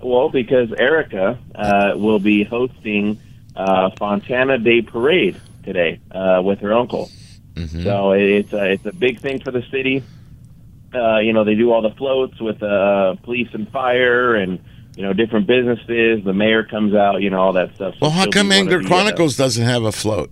Well, 0.00 0.28
because 0.28 0.72
Erica 0.72 1.38
uh, 1.54 1.92
will 1.96 2.18
be 2.18 2.42
hosting 2.44 3.18
uh, 3.54 3.90
Fontana 3.96 4.58
Day 4.58 4.82
Parade 4.82 5.40
today 5.62 6.00
uh, 6.10 6.42
with 6.44 6.60
her 6.60 6.72
uncle. 6.72 7.10
Mm-hmm. 7.56 7.82
So 7.82 8.12
it's 8.12 8.52
a, 8.52 8.72
it's 8.72 8.86
a 8.86 8.92
big 8.92 9.20
thing 9.20 9.40
for 9.40 9.50
the 9.50 9.62
city. 9.70 10.02
Uh, 10.94 11.18
you 11.18 11.32
know, 11.32 11.42
they 11.44 11.54
do 11.56 11.72
all 11.72 11.82
the 11.82 11.90
floats 11.96 12.40
with 12.40 12.62
uh, 12.62 13.16
police 13.22 13.48
and 13.52 13.68
fire 13.70 14.34
and, 14.36 14.58
you 14.96 15.02
know, 15.02 15.12
different 15.12 15.46
businesses. 15.46 16.22
The 16.24 16.32
mayor 16.32 16.64
comes 16.64 16.94
out, 16.94 17.20
you 17.22 17.30
know, 17.30 17.40
all 17.40 17.52
that 17.54 17.74
stuff. 17.74 17.94
So 17.94 17.98
Well, 18.02 18.10
how 18.10 18.26
come 18.30 18.48
one 18.48 18.56
of 18.58 18.60
Angler 18.72 18.80
uh, 18.80 18.86
Chronicles 18.86 19.36
doesn't 19.36 19.64
have 19.64 19.82
a 19.84 19.92
float? 19.92 20.30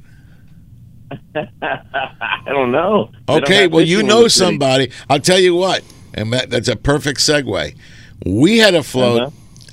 I 1.34 2.42
don't 2.46 2.72
know. 2.72 3.10
They 3.26 3.34
don't 3.34 3.42
Okay, 3.44 3.66
well, 3.66 3.82
you 3.84 4.02
know 4.02 4.24
the 4.24 4.30
city. 4.30 4.44
somebody. 4.46 4.90
I'll 5.10 5.20
tell 5.20 5.38
you 5.38 5.54
what, 5.54 5.82
and 6.14 6.32
that, 6.32 6.50
that's 6.50 6.68
a 6.68 6.76
perfect 6.76 7.20
segue. 7.20 7.76
We 8.24 8.58
had 8.58 8.74
a 8.74 8.82
float 8.82 9.22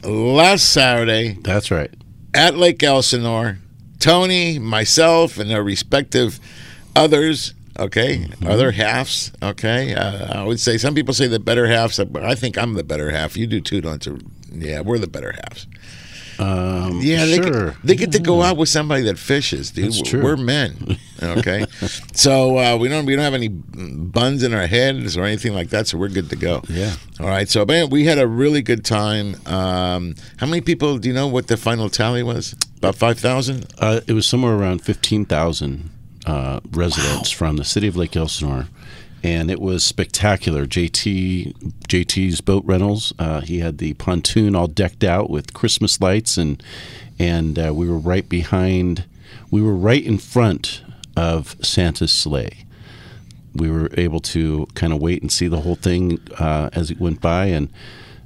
Uh-huh. 0.03 0.09
last 0.11 0.71
Saturday. 0.71 1.37
That's 1.41 1.71
right. 1.71 1.93
At 2.33 2.55
Lake 2.57 2.81
Elsinore. 2.83 3.57
Tony, 3.99 4.57
myself, 4.57 5.37
and 5.37 5.51
our 5.51 5.61
respective 5.61 6.39
others. 6.95 7.53
Okay, 7.79 8.17
Mm-hmm. 8.17 8.47
other 8.47 8.71
halves. 8.71 9.31
Okay, 9.41 9.95
uh, 9.95 10.41
I 10.41 10.43
would 10.43 10.59
say 10.59 10.77
some 10.77 10.93
people 10.93 11.13
say 11.13 11.27
the 11.27 11.39
better 11.39 11.67
halves. 11.67 11.99
But 12.03 12.23
I 12.23 12.35
think 12.35 12.57
I'm 12.57 12.73
the 12.73 12.83
better 12.83 13.09
half. 13.11 13.37
You 13.37 13.47
do 13.47 13.61
too, 13.61 13.79
don't 13.81 14.05
you? 14.05 14.19
Yeah, 14.51 14.81
we're 14.81 14.99
the 14.99 15.07
better 15.07 15.31
halves. 15.31 15.67
Um, 16.37 16.99
Yeah, 17.01 17.25
they, 17.25 17.35
sure. 17.37 17.65
get, 17.71 17.81
they 17.83 17.95
get 17.95 18.11
to 18.13 18.19
go 18.19 18.41
out 18.41 18.57
with 18.57 18.67
somebody 18.67 19.03
that 19.03 19.17
fishes, 19.19 19.71
dude. 19.71 19.93
True. 20.05 20.23
We're 20.23 20.37
men, 20.37 20.97
okay. 21.21 21.65
so 22.13 22.57
uh, 22.57 22.77
we 22.77 22.89
don't 22.89 23.05
we 23.05 23.15
don't 23.15 23.23
have 23.23 23.33
any 23.35 23.47
buns 23.47 24.43
in 24.43 24.53
our 24.53 24.67
heads 24.67 25.15
or 25.15 25.23
anything 25.23 25.53
like 25.53 25.69
that, 25.69 25.87
so 25.87 25.97
we're 25.97 26.09
good 26.09 26.29
to 26.31 26.35
go. 26.35 26.61
Yeah. 26.67 26.93
All 27.19 27.27
right. 27.27 27.47
So 27.47 27.63
man, 27.65 27.89
we 27.89 28.05
had 28.05 28.17
a 28.19 28.27
really 28.27 28.61
good 28.61 28.83
time. 28.83 29.35
Um, 29.45 30.15
how 30.37 30.45
many 30.47 30.61
people? 30.61 30.97
Do 30.97 31.07
you 31.07 31.15
know 31.15 31.27
what 31.27 31.47
the 31.47 31.57
final 31.57 31.89
tally 31.89 32.21
was? 32.23 32.53
About 32.77 32.95
five 32.95 33.17
thousand. 33.19 33.67
Uh, 33.77 34.01
it 34.07 34.13
was 34.13 34.25
somewhere 34.27 34.53
around 34.55 34.79
15,000 34.81 35.89
uh, 36.25 36.59
residents 36.71 37.31
from 37.31 37.57
the 37.57 37.65
city 37.65 37.87
of 37.87 37.95
Lake 37.95 38.15
Elsinore. 38.15 38.67
And 39.23 39.51
it 39.51 39.61
was 39.61 39.83
spectacular. 39.83 40.65
JT 40.65 41.53
JT's 41.87 42.41
boat 42.41 42.63
rentals. 42.65 43.13
Uh, 43.19 43.41
he 43.41 43.59
had 43.59 43.77
the 43.77 43.93
pontoon 43.93 44.55
all 44.55 44.67
decked 44.67 45.03
out 45.03 45.29
with 45.29 45.53
Christmas 45.53 46.01
lights, 46.01 46.37
and 46.37 46.63
and 47.19 47.59
uh, 47.59 47.71
we 47.71 47.87
were 47.87 47.99
right 47.99 48.27
behind. 48.27 49.05
We 49.51 49.61
were 49.61 49.75
right 49.75 50.03
in 50.03 50.17
front 50.17 50.81
of 51.15 51.55
Santa's 51.61 52.11
sleigh. 52.11 52.65
We 53.53 53.69
were 53.69 53.89
able 53.95 54.21
to 54.21 54.65
kind 54.73 54.91
of 54.91 54.99
wait 54.99 55.21
and 55.21 55.31
see 55.31 55.47
the 55.47 55.61
whole 55.61 55.75
thing 55.75 56.19
uh, 56.39 56.71
as 56.73 56.89
it 56.89 56.99
went 56.99 57.21
by, 57.21 57.45
and 57.45 57.69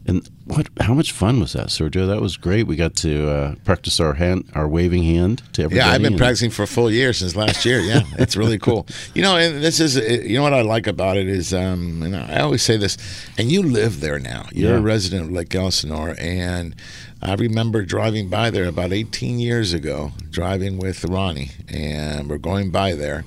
and 0.08 0.30
what? 0.46 0.70
How 0.80 0.94
much 0.94 1.12
fun 1.12 1.40
was 1.40 1.54
that, 1.54 1.68
Sergio? 1.68 2.08
That 2.08 2.22
was 2.22 2.38
great. 2.38 2.68
We 2.68 2.76
got 2.76 2.96
to 2.98 3.30
uh, 3.30 3.56
practice 3.64 4.00
our 4.00 4.14
hand, 4.14 4.52
our 4.54 4.68
waving 4.68 5.04
hand 5.04 5.42
to 5.54 5.64
everybody. 5.64 5.88
Yeah, 5.88 5.94
I've 5.94 6.04
been 6.04 6.18
practicing 6.18 6.52
for 6.52 6.64
a 6.64 6.68
full 6.68 6.92
year 6.92 7.14
since 7.14 7.36
last 7.36 7.66
year. 7.66 7.80
Yeah, 7.80 8.02
it's 8.20 8.38
really 8.38 8.60
cool. 8.60 8.86
You 9.16 9.24
know, 9.24 9.38
and 9.38 9.64
this 9.64 9.80
is 9.80 9.96
you 9.96 10.38
know 10.38 10.44
what 10.44 10.54
I 10.54 10.62
like 10.62 10.86
about 10.86 11.18
it 11.18 11.28
is, 11.28 11.54
um, 11.54 12.04
and 12.04 12.16
I 12.16 12.42
always 12.42 12.62
say 12.62 12.78
this, 12.78 12.98
and 13.40 13.52
you 13.52 13.64
live 13.64 14.02
there 14.02 14.20
now. 14.20 14.46
You're 14.52 14.78
a 14.78 14.82
resident 14.82 15.24
of 15.24 15.32
Lake 15.32 15.54
Elsinore, 15.56 16.16
and 16.20 16.76
I 17.24 17.34
remember 17.34 17.84
driving 17.84 18.30
by 18.30 18.52
there 18.52 18.66
about 18.66 18.94
18 18.94 19.40
years 19.40 19.74
ago, 19.74 20.12
driving 20.30 20.78
with 20.78 21.04
Ronnie, 21.06 21.52
and 21.68 22.30
we're 22.30 22.38
going 22.38 22.70
by 22.70 22.94
there, 22.94 23.26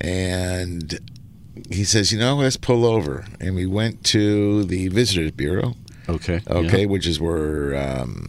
and 0.00 1.00
he 1.70 1.84
says, 1.84 2.12
you 2.12 2.18
know, 2.18 2.36
let's 2.36 2.56
pull 2.56 2.84
over, 2.84 3.24
and 3.40 3.54
we 3.54 3.66
went 3.66 4.04
to 4.04 4.64
the 4.64 4.88
Visitors 4.88 5.32
Bureau. 5.32 5.74
Okay. 6.08 6.40
Okay, 6.46 6.80
yeah. 6.80 6.86
which 6.86 7.06
is 7.06 7.20
where 7.20 7.76
um, 7.76 8.28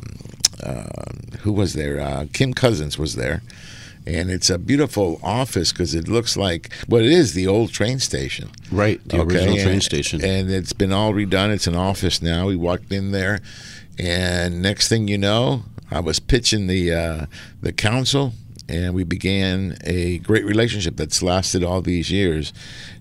uh, 0.62 0.86
who 1.40 1.52
was 1.52 1.74
there? 1.74 2.00
Uh, 2.00 2.26
Kim 2.34 2.54
Cousins 2.54 2.98
was 2.98 3.16
there, 3.16 3.42
and 4.06 4.30
it's 4.30 4.50
a 4.50 4.58
beautiful 4.58 5.20
office 5.24 5.72
because 5.72 5.96
it 5.96 6.08
looks 6.08 6.38
like 6.38 6.70
well, 6.88 7.02
it 7.02 7.12
is 7.12 7.34
the 7.34 7.48
old 7.48 7.72
train 7.72 8.00
station. 8.00 8.50
Right, 8.72 9.02
the 9.08 9.22
original 9.22 9.58
train 9.58 9.82
station. 9.82 10.24
and 10.24 10.50
it's 10.52 10.74
been 10.74 10.92
all 10.92 11.14
redone. 11.14 11.52
It's 11.52 11.68
an 11.68 11.76
office 11.76 12.22
now. 12.22 12.48
We 12.48 12.56
walked 12.56 12.92
in 12.92 13.12
there, 13.12 13.40
and 13.98 14.62
next 14.62 14.88
thing 14.88 15.08
you 15.08 15.18
know, 15.18 15.64
I 15.92 16.00
was 16.00 16.20
pitching 16.20 16.68
the 16.68 16.94
uh, 16.94 17.26
the 17.62 17.74
council, 17.74 18.34
and 18.70 18.94
we 18.94 19.04
began 19.04 19.78
a 19.84 20.20
great 20.20 20.46
relationship 20.46 20.96
that's 20.96 21.22
lasted 21.22 21.64
all 21.64 21.82
these 21.82 22.12
years. 22.12 22.54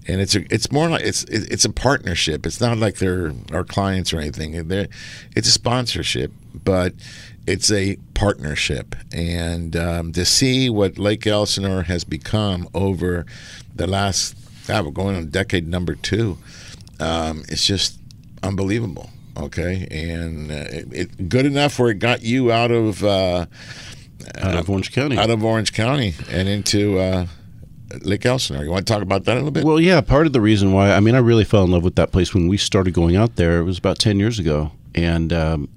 And 0.09 0.21
it's 0.21 0.35
a, 0.35 0.45
it's 0.53 0.73
more 0.73 0.89
like 0.89 1.03
it's 1.03 1.25
it- 1.25 1.51
it's 1.53 1.65
a 1.65 1.71
partnership. 1.71 2.45
It's 2.47 2.61
not 2.61 2.77
like 2.79 2.97
they're 2.97 3.33
our 3.53 3.65
clients 3.65 4.13
or 4.13 4.19
anything. 4.21 4.69
They're, 4.69 4.89
it's 5.37 5.49
a 5.49 5.53
sponsorship, 5.53 6.33
but 6.65 6.95
it's 7.47 7.71
a 7.71 7.97
partnership. 8.15 8.95
And 9.13 9.77
um, 9.77 10.13
to 10.13 10.25
see 10.25 10.69
what 10.71 10.99
Lake 10.99 11.27
Elsinore 11.27 11.83
has 11.85 12.03
become 12.05 12.69
over 12.75 13.27
the 13.75 13.87
last, 13.87 14.35
God, 14.67 14.85
we're 14.85 14.91
going 14.91 15.17
on 15.17 15.29
decade 15.29 15.67
number 15.69 15.95
two. 15.95 16.37
Um, 17.01 17.43
it's 17.49 17.67
just 17.67 17.99
unbelievable. 18.43 19.11
Okay, 19.37 19.87
and 19.91 20.51
uh, 20.51 20.55
it, 20.71 20.89
it 20.93 21.29
good 21.29 21.47
enough 21.47 21.79
where 21.79 21.91
it 21.91 21.99
got 22.01 22.21
you 22.23 22.53
out 22.53 22.71
of 22.71 23.03
uh, 23.03 23.47
Out 24.37 24.55
of 24.57 24.69
Orange 24.69 24.93
County. 24.93 25.17
out 25.17 25.31
of 25.31 25.43
Orange 25.43 25.73
County, 25.73 26.15
and 26.31 26.49
into 26.49 26.99
uh, 26.99 27.27
Lake 28.03 28.27
Elsinore. 28.27 28.65
You 28.65 28.71
want 28.71 28.87
to 28.87 28.93
talk 28.93 29.03
about 29.03 29.25
that 29.25 29.35
a 29.35 29.41
little 29.41 29.51
bit? 29.51 29.65
Well, 29.65 29.81
yeah, 29.81 30.01
part 30.01 30.27
of 30.27 30.33
the 30.33 30.41
reason 30.41 30.73
why 30.73 30.93
I 30.93 31.01
mean 31.01 31.15
I 31.15 31.19
really 31.19 31.45
fell 31.45 31.65
in 31.65 31.71
love 31.71 31.85
with 31.85 31.97
that 31.97 32.13
place 32.13 32.35
when 32.35 32.49
we 32.49 32.57
started 32.57 32.95
going 32.95 33.17
out 33.17 33.37
there. 33.37 33.59
It 33.59 33.65
was 33.65 33.79
about 33.79 33.99
ten 33.99 34.19
years 34.19 34.39
ago, 34.39 34.73
and 34.95 35.33
um, 35.33 35.69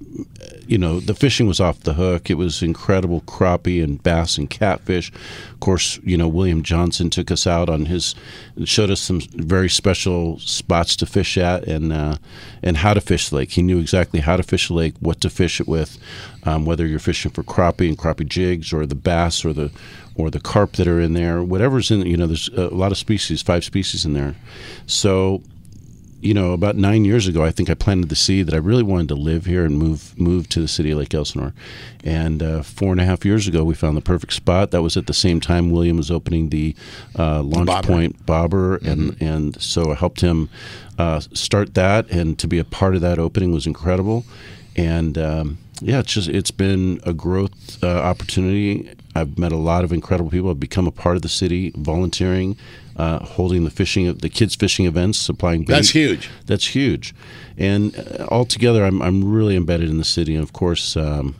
you 0.66 0.78
know 0.78 1.00
the 1.00 1.14
fishing 1.14 1.46
was 1.46 1.60
off 1.60 1.80
the 1.80 1.94
hook. 1.94 2.30
It 2.30 2.34
was 2.34 2.62
incredible 2.62 3.20
crappie 3.22 3.82
and 3.82 4.02
bass 4.02 4.38
and 4.38 4.48
catfish. 4.50 5.12
Of 5.52 5.60
course, 5.60 5.98
you 6.02 6.16
know 6.16 6.28
William 6.28 6.62
Johnson 6.62 7.10
took 7.10 7.30
us 7.30 7.46
out 7.46 7.68
on 7.68 7.86
his 7.86 8.14
and 8.56 8.68
showed 8.68 8.90
us 8.90 9.00
some 9.00 9.20
very 9.20 9.68
special 9.68 10.38
spots 10.38 10.96
to 10.96 11.06
fish 11.06 11.38
at 11.38 11.64
and 11.64 11.92
uh, 11.92 12.16
and 12.62 12.78
how 12.78 12.94
to 12.94 13.00
fish 13.00 13.28
the 13.28 13.36
lake. 13.36 13.52
He 13.52 13.62
knew 13.62 13.78
exactly 13.78 14.20
how 14.20 14.36
to 14.36 14.42
fish 14.42 14.70
lake, 14.70 14.94
what 15.00 15.20
to 15.20 15.30
fish 15.30 15.60
it 15.60 15.68
with, 15.68 15.98
um, 16.44 16.64
whether 16.64 16.86
you're 16.86 16.98
fishing 16.98 17.30
for 17.30 17.42
crappie 17.42 17.88
and 17.88 17.98
crappie 17.98 18.28
jigs 18.28 18.72
or 18.72 18.86
the 18.86 18.94
bass 18.94 19.44
or 19.44 19.52
the 19.52 19.70
or 20.16 20.30
the 20.30 20.40
carp 20.40 20.72
that 20.72 20.88
are 20.88 21.00
in 21.00 21.12
there, 21.12 21.42
whatever's 21.42 21.90
in. 21.90 22.06
You 22.06 22.16
know, 22.16 22.26
there's 22.26 22.48
a 22.48 22.68
lot 22.68 22.92
of 22.92 22.98
species, 22.98 23.42
five 23.42 23.64
species 23.64 24.04
in 24.04 24.14
there. 24.14 24.34
So, 24.86 25.42
you 26.20 26.32
know, 26.32 26.52
about 26.52 26.76
nine 26.76 27.04
years 27.04 27.28
ago, 27.28 27.44
I 27.44 27.50
think 27.50 27.68
I 27.68 27.74
planted 27.74 28.08
the 28.08 28.16
seed 28.16 28.46
that 28.46 28.54
I 28.54 28.58
really 28.58 28.82
wanted 28.82 29.08
to 29.08 29.14
live 29.14 29.44
here 29.44 29.64
and 29.64 29.78
move 29.78 30.18
move 30.18 30.48
to 30.48 30.60
the 30.60 30.68
city 30.68 30.90
of 30.90 30.98
Lake 30.98 31.12
Elsinore. 31.12 31.52
And 32.02 32.42
uh, 32.42 32.62
four 32.62 32.90
and 32.92 33.00
a 33.00 33.04
half 33.04 33.24
years 33.24 33.46
ago, 33.46 33.62
we 33.62 33.74
found 33.74 33.96
the 33.96 34.00
perfect 34.00 34.32
spot. 34.32 34.70
That 34.70 34.82
was 34.82 34.96
at 34.96 35.06
the 35.06 35.14
same 35.14 35.40
time 35.40 35.70
William 35.70 35.96
was 35.96 36.10
opening 36.10 36.48
the 36.48 36.74
uh, 37.18 37.42
Launch 37.42 37.66
Bobber. 37.66 37.86
Point 37.86 38.26
Bobber, 38.26 38.76
and 38.76 39.16
and 39.20 39.60
so 39.60 39.92
I 39.92 39.94
helped 39.94 40.22
him 40.22 40.48
uh, 40.98 41.20
start 41.20 41.74
that, 41.74 42.10
and 42.10 42.38
to 42.38 42.48
be 42.48 42.58
a 42.58 42.64
part 42.64 42.94
of 42.94 43.02
that 43.02 43.18
opening 43.18 43.52
was 43.52 43.66
incredible. 43.66 44.24
And 44.74 45.18
um, 45.18 45.58
yeah, 45.80 46.00
it's 46.00 46.12
just 46.12 46.28
it's 46.28 46.50
been 46.50 47.00
a 47.04 47.12
growth 47.12 47.82
uh, 47.84 47.88
opportunity. 47.88 48.90
I've 49.16 49.38
met 49.38 49.52
a 49.52 49.56
lot 49.56 49.84
of 49.84 49.92
incredible 49.92 50.30
people. 50.30 50.50
I've 50.50 50.60
become 50.60 50.86
a 50.86 50.92
part 50.92 51.16
of 51.16 51.22
the 51.22 51.28
city, 51.28 51.72
volunteering, 51.76 52.56
uh, 52.96 53.20
holding 53.20 53.64
the 53.64 53.70
fishing, 53.70 54.12
the 54.14 54.28
kids 54.28 54.54
fishing 54.54 54.86
events, 54.86 55.18
supplying. 55.18 55.64
Bait. 55.64 55.74
That's 55.74 55.90
huge. 55.90 56.30
That's 56.46 56.74
huge, 56.74 57.14
and 57.56 57.96
uh, 57.96 58.26
altogether, 58.30 58.84
I'm 58.84 59.02
I'm 59.02 59.32
really 59.32 59.56
embedded 59.56 59.88
in 59.90 59.98
the 59.98 60.04
city, 60.04 60.34
and 60.34 60.42
of 60.42 60.52
course. 60.52 60.96
Um, 60.96 61.34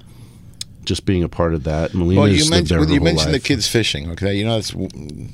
just 0.85 1.05
being 1.05 1.25
a 1.25 1.29
part 1.29 1.53
of 1.53 1.65
that, 1.65 1.95
Melina's 1.95 2.17
well, 2.17 2.29
you 2.29 2.49
mentioned 2.49 2.79
well, 2.79 2.89
you 2.89 3.01
mentioned 3.01 3.35
the 3.35 3.41
kids 3.41 3.67
fishing. 3.67 4.09
Okay, 4.13 4.35
you 4.37 4.45
know 4.45 4.55
that's 4.55 4.71
w- 4.71 4.89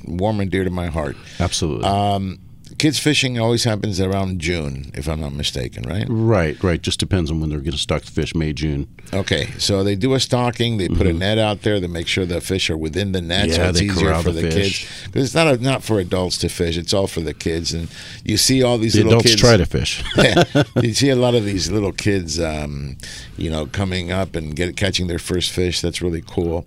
warm 0.07 0.39
and 0.39 0.49
dear 0.49 0.63
to 0.63 0.71
my 0.71 0.87
heart. 0.87 1.15
Absolutely. 1.39 1.85
Um, 1.85 2.39
kids 2.77 2.99
fishing 2.99 3.39
always 3.39 3.63
happens 3.63 3.99
around 3.99 4.39
June, 4.39 4.91
if 4.93 5.07
I'm 5.07 5.21
not 5.21 5.33
mistaken, 5.33 5.83
right? 5.83 6.05
Right, 6.09 6.61
right. 6.63 6.81
Just 6.81 6.99
depends 6.99 7.31
on 7.31 7.39
when 7.39 7.49
they're 7.49 7.59
going 7.59 7.71
to 7.71 7.77
stock 7.77 8.03
the 8.03 8.11
fish, 8.11 8.35
May, 8.35 8.53
June. 8.53 8.87
Okay, 9.13 9.47
so 9.57 9.83
they 9.83 9.95
do 9.95 10.13
a 10.13 10.19
stocking. 10.19 10.77
They 10.77 10.87
put 10.87 11.07
a 11.07 11.13
net 11.13 11.37
out 11.37 11.61
there 11.61 11.79
to 11.79 11.87
make 11.87 12.07
sure 12.07 12.25
the 12.25 12.41
fish 12.41 12.69
are 12.69 12.77
within 12.77 13.11
the 13.11 13.21
net, 13.21 13.51
so 13.51 13.53
Mm-hmm. 13.53 13.61
Yeah, 13.61 13.69
it's 13.69 13.79
they 13.79 13.85
easier 13.85 14.07
corral 14.07 14.23
for 14.23 14.31
the 14.31 14.41
the, 14.41 14.49
kids. 14.49 15.05
Because 15.05 15.25
it's 15.25 15.35
not 15.35 15.47
a, 15.47 15.57
not 15.57 15.83
for 15.83 15.99
adults 15.99 16.37
to 16.39 16.49
fish; 16.49 16.77
it's 16.77 16.93
all 16.93 17.07
for 17.07 17.21
the 17.21 17.33
kids. 17.33 17.73
And 17.73 17.89
you 18.23 18.37
see 18.37 18.63
all 18.63 18.77
these 18.77 18.93
The 18.93 19.03
little 19.03 19.19
adults 19.19 19.29
kids 19.29 19.41
try 19.41 19.57
to 19.57 19.65
fish. 19.65 20.03
you 20.81 20.93
see 20.93 21.09
a 21.09 21.15
lot 21.15 21.35
of 21.35 21.45
these 21.45 21.71
little 21.71 21.91
kids, 21.91 22.39
um, 22.39 22.97
you 23.37 23.49
know, 23.49 23.65
coming 23.67 24.11
up 24.11 24.35
and 24.35 24.55
get 24.55 24.75
catching 24.77 25.07
their 25.07 25.19
first 25.19 25.51
fish. 25.51 25.81
That's 25.81 26.01
really 26.01 26.23
cool. 26.25 26.65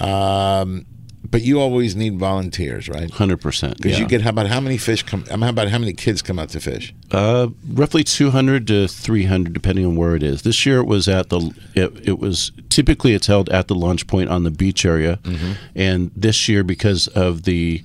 Um, 0.00 0.86
but 1.30 1.42
you 1.42 1.60
always 1.60 1.94
need 1.96 2.18
volunteers, 2.18 2.88
right? 2.88 3.10
Hundred 3.10 3.40
percent. 3.40 3.76
Because 3.78 3.98
you 3.98 4.06
get 4.06 4.22
how 4.22 4.30
about 4.30 4.46
how 4.48 4.60
many 4.60 4.76
fish 4.78 5.02
come? 5.02 5.24
How 5.26 5.48
about 5.48 5.68
how 5.68 5.78
many 5.78 5.92
kids 5.92 6.22
come 6.22 6.38
out 6.38 6.48
to 6.50 6.60
fish? 6.60 6.94
Uh, 7.10 7.48
roughly 7.68 8.02
200 8.04 8.66
to 8.68 8.88
300, 8.88 9.52
depending 9.52 9.84
on 9.86 9.96
where 9.96 10.14
it 10.16 10.22
is. 10.22 10.42
This 10.42 10.64
year 10.66 10.78
it 10.78 10.86
was 10.86 11.08
at 11.08 11.28
the. 11.28 11.54
It, 11.74 12.08
it 12.08 12.18
was 12.18 12.52
typically 12.68 13.12
it's 13.14 13.26
held 13.26 13.48
at 13.50 13.68
the 13.68 13.74
launch 13.74 14.06
point 14.06 14.30
on 14.30 14.44
the 14.44 14.50
beach 14.50 14.84
area, 14.84 15.18
Mm-hmm. 15.22 15.52
and 15.76 16.10
this 16.16 16.48
year 16.48 16.64
because 16.64 17.06
of 17.08 17.42
the 17.44 17.82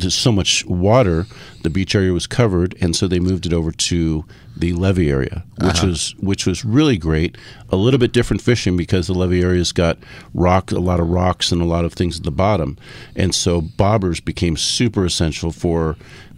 there's 0.00 0.14
so 0.14 0.32
much 0.32 0.64
water, 0.66 1.26
the 1.62 1.70
beach 1.70 1.94
area 1.94 2.12
was 2.12 2.26
covered, 2.26 2.74
and 2.80 2.94
so 2.96 3.06
they 3.08 3.20
moved 3.20 3.46
it 3.46 3.52
over 3.52 3.70
to 3.72 4.24
the 4.56 4.72
levee 4.72 5.10
area, 5.10 5.44
which 5.60 5.76
Uh-huh. 5.78 5.86
was 5.88 6.14
which 6.18 6.46
was 6.46 6.64
really 6.64 6.96
great. 6.96 7.36
A 7.70 7.76
little 7.76 7.98
bit 7.98 8.12
different 8.12 8.42
fishing 8.42 8.76
because 8.76 9.06
the 9.06 9.14
levee 9.14 9.42
area's 9.42 9.72
got 9.72 9.98
rock, 10.34 10.72
a 10.72 10.78
lot 10.78 11.00
of 11.00 11.08
rocks, 11.08 11.52
and 11.52 11.60
a 11.62 11.64
lot 11.66 11.84
of 11.84 11.92
things 11.92 12.18
at 12.18 12.24
the 12.24 12.30
bottom, 12.32 12.76
and 13.14 13.34
so 13.34 13.60
bobbers 13.62 14.24
became 14.24 14.56
super 14.56 15.04
essential 15.04 15.52
for 15.52 15.96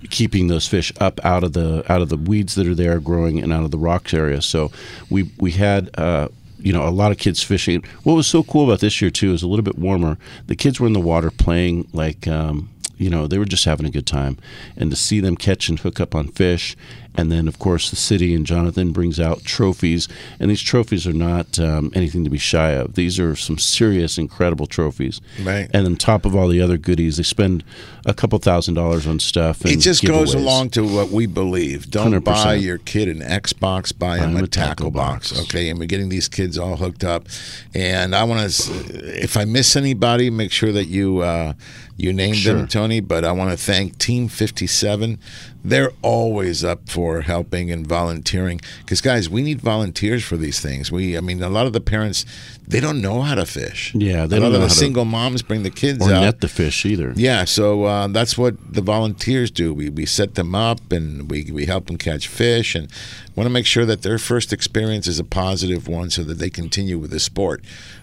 keeping 0.09 0.47
those 0.49 0.67
fish 0.67 0.93
up 1.01 1.21
out 1.25 1.45
of 1.45 1.53
the 1.53 1.85
out 1.93 2.01
of 2.03 2.09
the 2.09 2.17
weeds 2.17 2.55
that 2.55 2.67
are 2.67 2.75
there 2.75 2.99
growing 3.01 3.39
and 3.43 3.53
out 3.53 3.65
of 3.65 3.71
the 3.71 3.79
rocks 3.79 4.13
area. 4.15 4.41
So 4.43 4.71
we 5.09 5.31
we 5.39 5.53
had. 5.53 5.91
Uh, 5.97 6.29
you 6.63 6.75
know, 6.75 6.87
a 6.87 6.91
lot 6.91 7.11
of 7.11 7.17
kids 7.17 7.43
fishing. 7.43 7.83
What 8.03 8.13
was 8.13 8.27
so 8.27 8.43
cool 8.43 8.67
about 8.67 8.81
this 8.81 9.01
year 9.01 9.11
too 9.11 9.33
is 9.33 9.43
a 9.43 9.49
little 9.49 9.63
bit 9.63 9.79
warmer. 9.79 10.19
The 10.47 10.55
kids 10.55 10.79
were 10.79 10.87
in 10.87 10.93
the 10.93 11.01
water 11.01 11.31
playing 11.31 11.89
like 11.95 12.29
um, 12.29 12.69
you 13.01 13.11
know 13.11 13.27
they 13.27 13.39
were 13.39 13.45
just 13.45 13.65
having 13.65 13.87
a 13.87 13.91
good 13.91 14.07
time 14.07 14.37
and 14.77 14.91
to 14.91 14.97
see 14.97 15.21
them 15.21 15.37
catch 15.37 15.69
and 15.69 15.81
hook 15.81 15.99
up 16.01 16.15
on 16.15 16.29
fish 16.29 16.77
and 17.15 17.31
then 17.31 17.49
of 17.49 17.59
course 17.59 17.91
the 17.91 17.97
city 17.97 18.35
and 18.35 18.47
Jonathan 18.47 18.93
brings 18.93 19.19
out 19.19 19.45
trophies, 19.45 20.09
and 20.39 20.51
these 20.51 20.63
trophies 20.63 21.07
are 21.07 21.13
not 21.13 21.59
um, 21.59 21.91
anything 21.95 22.25
to 22.25 22.31
be 22.31 22.39
shy 22.39 22.71
of. 22.71 22.95
These 22.95 23.19
are 23.19 23.35
some 23.35 23.59
serious, 23.59 24.17
incredible 24.17 24.67
trophies. 24.67 25.21
Right. 25.43 25.69
And 25.75 25.87
on 25.87 25.97
top 25.97 26.25
of 26.25 26.37
all 26.37 26.49
the 26.49 26.61
other 26.61 26.79
goodies, 26.79 27.17
they 27.17 27.23
spend 27.25 27.65
a 28.07 28.15
couple 28.15 28.39
thousand 28.39 28.75
dollars 28.75 29.07
on 29.07 29.19
stuff. 29.19 29.63
And 29.63 29.73
It 29.73 29.81
just 29.81 30.05
goes 30.05 30.35
along 30.35 30.71
to 30.71 30.85
what 30.85 31.11
we 31.11 31.27
believe. 31.27 31.91
Don't 31.91 32.19
buy 32.25 32.57
100%. 32.59 32.63
your 32.63 32.79
kid 32.79 33.09
an 33.09 33.21
Xbox, 33.21 33.97
buy 33.97 34.19
Buy 34.19 34.25
him 34.27 34.37
a 34.37 34.45
a 34.45 34.47
tackle 34.47 34.69
tackle 34.69 34.91
box. 34.91 35.33
box. 35.33 35.43
Okay, 35.43 35.69
and 35.69 35.79
we're 35.79 35.87
getting 35.87 36.09
these 36.09 36.29
kids 36.29 36.59
all 36.59 36.77
hooked 36.77 37.05
up. 37.05 37.27
And 37.75 38.15
I 38.15 38.25
want 38.25 38.51
to, 38.51 39.23
if 39.23 39.37
I 39.37 39.45
miss 39.45 39.77
anybody, 39.77 40.31
make 40.31 40.53
sure 40.53 40.73
that 40.73 40.87
you 40.87 41.19
uh, 41.19 41.53
you 42.01 42.13
named 42.13 42.37
Sure. 42.37 42.55
them, 42.55 42.67
Tony. 42.69 43.01
But 43.01 43.25
I 43.25 43.33
want 43.33 43.51
to 43.51 43.57
thank 43.57 43.99
Team 43.99 44.29
Fifty 44.29 44.67
Seven. 44.67 45.19
They're 45.63 45.93
always 46.01 46.65
up 46.65 46.89
for 46.89 47.21
helping 47.21 47.71
and 47.71 47.87
volunteering. 47.87 48.63
Because 48.81 49.03
guys, 49.03 49.29
we 49.29 49.43
need 49.43 49.61
volunteers 49.61 50.25
for 50.25 50.39
these 50.39 50.59
things. 50.59 50.91
We, 50.91 51.19
I 51.19 51.21
mean, 51.21 51.43
a 51.43 51.51
lot 51.51 51.67
of 51.67 51.75
the 51.75 51.83
parents 51.83 52.25
they 52.67 52.81
don't 52.81 53.03
know 53.03 53.21
how 53.23 53.35
to 53.35 53.45
fish. 53.45 53.93
Yeah, 53.95 54.27
they 54.27 54.37
a 54.37 54.41
lot 54.41 54.47
don't 54.47 54.47
of 54.47 54.53
know 54.53 54.53
the 54.53 54.59
how 54.61 54.69
to- 54.69 54.75
single 54.75 55.05
moms 55.05 55.43
bring 55.43 55.63
the 55.65 55.71
kids 55.71 56.07
or 56.07 56.13
out. 56.15 56.21
net 56.23 56.41
the 56.41 56.49
fish 56.49 56.87
either. 56.87 57.13
Yeah, 57.17 57.45
so 57.45 57.85
uh, 57.85 58.07
that's 58.07 58.39
what 58.39 58.55
the 58.73 58.81
volunteers 58.81 59.51
do. 59.51 59.75
We, 59.75 59.91
we 59.91 60.07
set 60.07 60.37
them 60.37 60.55
up 60.55 60.93
and 60.93 61.29
we, 61.31 61.51
we 61.53 61.67
help 61.67 61.87
them 61.89 61.99
catch 61.99 62.29
fish 62.29 62.75
and 62.77 62.89
want 63.37 63.47
to 63.47 63.51
make 63.53 63.67
sure 63.67 63.85
that 63.87 64.03
their 64.03 64.19
first 64.19 64.53
experience 64.53 65.07
is 65.09 65.19
a 65.19 65.25
positive 65.25 65.89
one 65.89 66.11
so 66.11 66.23
that 66.23 66.39
they 66.39 66.49
continue 66.49 66.97
with 66.97 67.11
the 67.11 67.21
sport. 67.21 67.63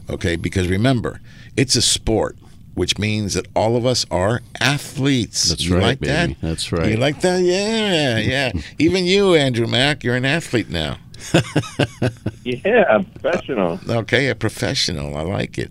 Okay, 0.09 0.35
because 0.35 0.67
remember, 0.67 1.21
it's 1.55 1.75
a 1.77 1.81
sport, 1.81 2.35
which 2.77 2.99
means 2.99 3.33
that 3.33 3.47
all 3.55 3.75
of 3.75 3.87
us 3.87 4.05
are 4.11 4.41
athletes. 4.61 5.49
That's 5.49 5.65
you 5.65 5.73
right, 5.73 5.81
like 5.83 5.99
baby. 5.99 6.33
that? 6.33 6.41
That's 6.47 6.71
right. 6.71 6.91
You 6.91 6.97
like 6.97 7.21
that? 7.21 7.41
Yeah, 7.41 8.19
yeah. 8.19 8.51
Even 8.77 9.03
you, 9.03 9.33
Andrew 9.33 9.65
Mack, 9.65 10.03
you're 10.03 10.15
an 10.15 10.25
athlete 10.25 10.69
now. 10.69 10.97
Yeah, 12.47 13.01
professional. 13.19 13.77
Okay, 13.89 14.29
a 14.29 14.35
professional. 14.35 15.17
I 15.17 15.21
like 15.21 15.57
it. 15.57 15.69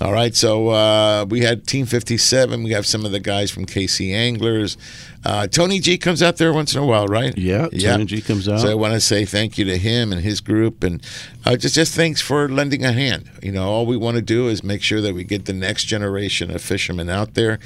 All 0.00 0.12
right, 0.12 0.34
so 0.34 0.68
uh, 0.70 1.24
we 1.28 1.42
had 1.42 1.68
Team 1.68 1.86
57. 1.86 2.64
We 2.64 2.72
have 2.72 2.84
some 2.84 3.04
of 3.04 3.12
the 3.12 3.20
guys 3.20 3.52
from 3.52 3.64
KC 3.64 4.12
Anglers. 4.12 4.76
Uh, 5.24 5.46
Tony 5.46 5.78
G 5.78 5.96
comes 5.98 6.24
out 6.24 6.38
there 6.38 6.52
once 6.52 6.74
in 6.74 6.82
a 6.82 6.86
while, 6.86 7.06
right? 7.06 7.36
Yeah, 7.38 7.68
Tony 7.92 8.06
G 8.06 8.20
comes 8.22 8.48
out. 8.48 8.58
So 8.58 8.68
I 8.68 8.74
want 8.74 8.94
to 8.94 9.00
say 9.00 9.24
thank 9.24 9.56
you 9.56 9.64
to 9.66 9.78
him 9.78 10.12
and 10.12 10.20
his 10.20 10.40
group, 10.40 10.82
and 10.82 11.00
uh, 11.44 11.56
just 11.56 11.76
just 11.76 11.94
thanks 11.94 12.20
for 12.20 12.48
lending 12.48 12.84
a 12.84 12.92
hand. 12.92 13.30
You 13.40 13.52
know, 13.52 13.68
all 13.68 13.86
we 13.86 13.96
want 13.96 14.16
to 14.16 14.22
do 14.22 14.48
is 14.48 14.64
make 14.64 14.82
sure 14.82 15.00
that 15.00 15.14
we 15.14 15.22
get 15.22 15.44
the 15.44 15.52
next 15.52 15.84
generation 15.84 16.50
of 16.50 16.60
fishermen 16.60 17.08
out 17.08 17.34
there, 17.34 17.60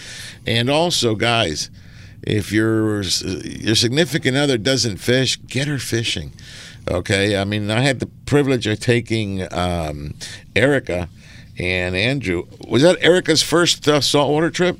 and 0.46 0.68
also, 0.68 1.14
guys, 1.14 1.70
if 2.22 2.52
your 2.52 3.00
your 3.02 3.74
significant 3.74 4.36
other 4.36 4.58
doesn't 4.58 4.98
fish, 4.98 5.38
get 5.46 5.66
her 5.66 5.78
fishing. 5.78 6.32
Okay, 6.90 7.36
I 7.36 7.44
mean, 7.44 7.70
I 7.70 7.80
had 7.80 8.00
the 8.00 8.06
privilege 8.26 8.66
of 8.66 8.80
taking 8.80 9.46
um, 9.52 10.14
Erica 10.56 11.08
and 11.56 11.94
Andrew. 11.94 12.46
Was 12.66 12.82
that 12.82 12.96
Erica's 13.00 13.42
first 13.42 13.86
uh, 13.86 14.00
saltwater 14.00 14.50
trip? 14.50 14.76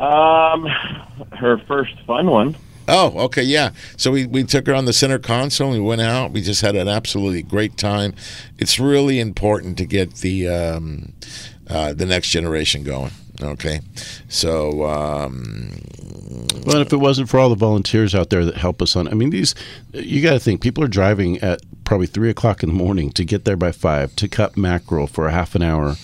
Um, 0.00 0.64
her 1.32 1.58
first 1.68 1.92
fun 2.06 2.30
one. 2.30 2.56
Oh, 2.88 3.18
okay, 3.24 3.42
yeah. 3.42 3.70
So 3.98 4.10
we, 4.10 4.26
we 4.26 4.44
took 4.44 4.66
her 4.66 4.74
on 4.74 4.86
the 4.86 4.92
center 4.92 5.18
console. 5.18 5.72
and 5.72 5.82
We 5.82 5.86
went 5.86 6.00
out. 6.00 6.32
We 6.32 6.40
just 6.40 6.62
had 6.62 6.76
an 6.76 6.88
absolutely 6.88 7.42
great 7.42 7.76
time. 7.76 8.14
It's 8.58 8.78
really 8.78 9.20
important 9.20 9.76
to 9.78 9.86
get 9.86 10.16
the 10.16 10.48
um, 10.48 11.12
uh, 11.68 11.92
the 11.92 12.06
next 12.06 12.28
generation 12.28 12.84
going. 12.84 13.12
Okay, 13.42 13.80
so 14.28 14.84
um, 14.84 15.72
Well, 16.64 16.80
if 16.80 16.92
it 16.92 16.98
wasn't 16.98 17.28
for 17.28 17.40
all 17.40 17.48
the 17.48 17.56
volunteers 17.56 18.14
out 18.14 18.30
there 18.30 18.44
that 18.44 18.56
help 18.56 18.80
us 18.80 18.94
on, 18.94 19.08
I 19.08 19.14
mean, 19.14 19.30
these, 19.30 19.54
you 19.92 20.22
got 20.22 20.34
to 20.34 20.38
think 20.38 20.60
people 20.60 20.84
are 20.84 20.88
driving 20.88 21.38
at 21.38 21.60
probably 21.84 22.06
three 22.06 22.30
o'clock 22.30 22.62
in 22.62 22.68
the 22.68 22.74
morning 22.74 23.10
to 23.12 23.24
get 23.24 23.44
there 23.44 23.56
by 23.56 23.72
five 23.72 24.14
to 24.16 24.28
cut 24.28 24.56
mackerel 24.56 25.06
for 25.08 25.26
a 25.26 25.32
half 25.32 25.54
an 25.56 25.62
hour, 25.62 25.96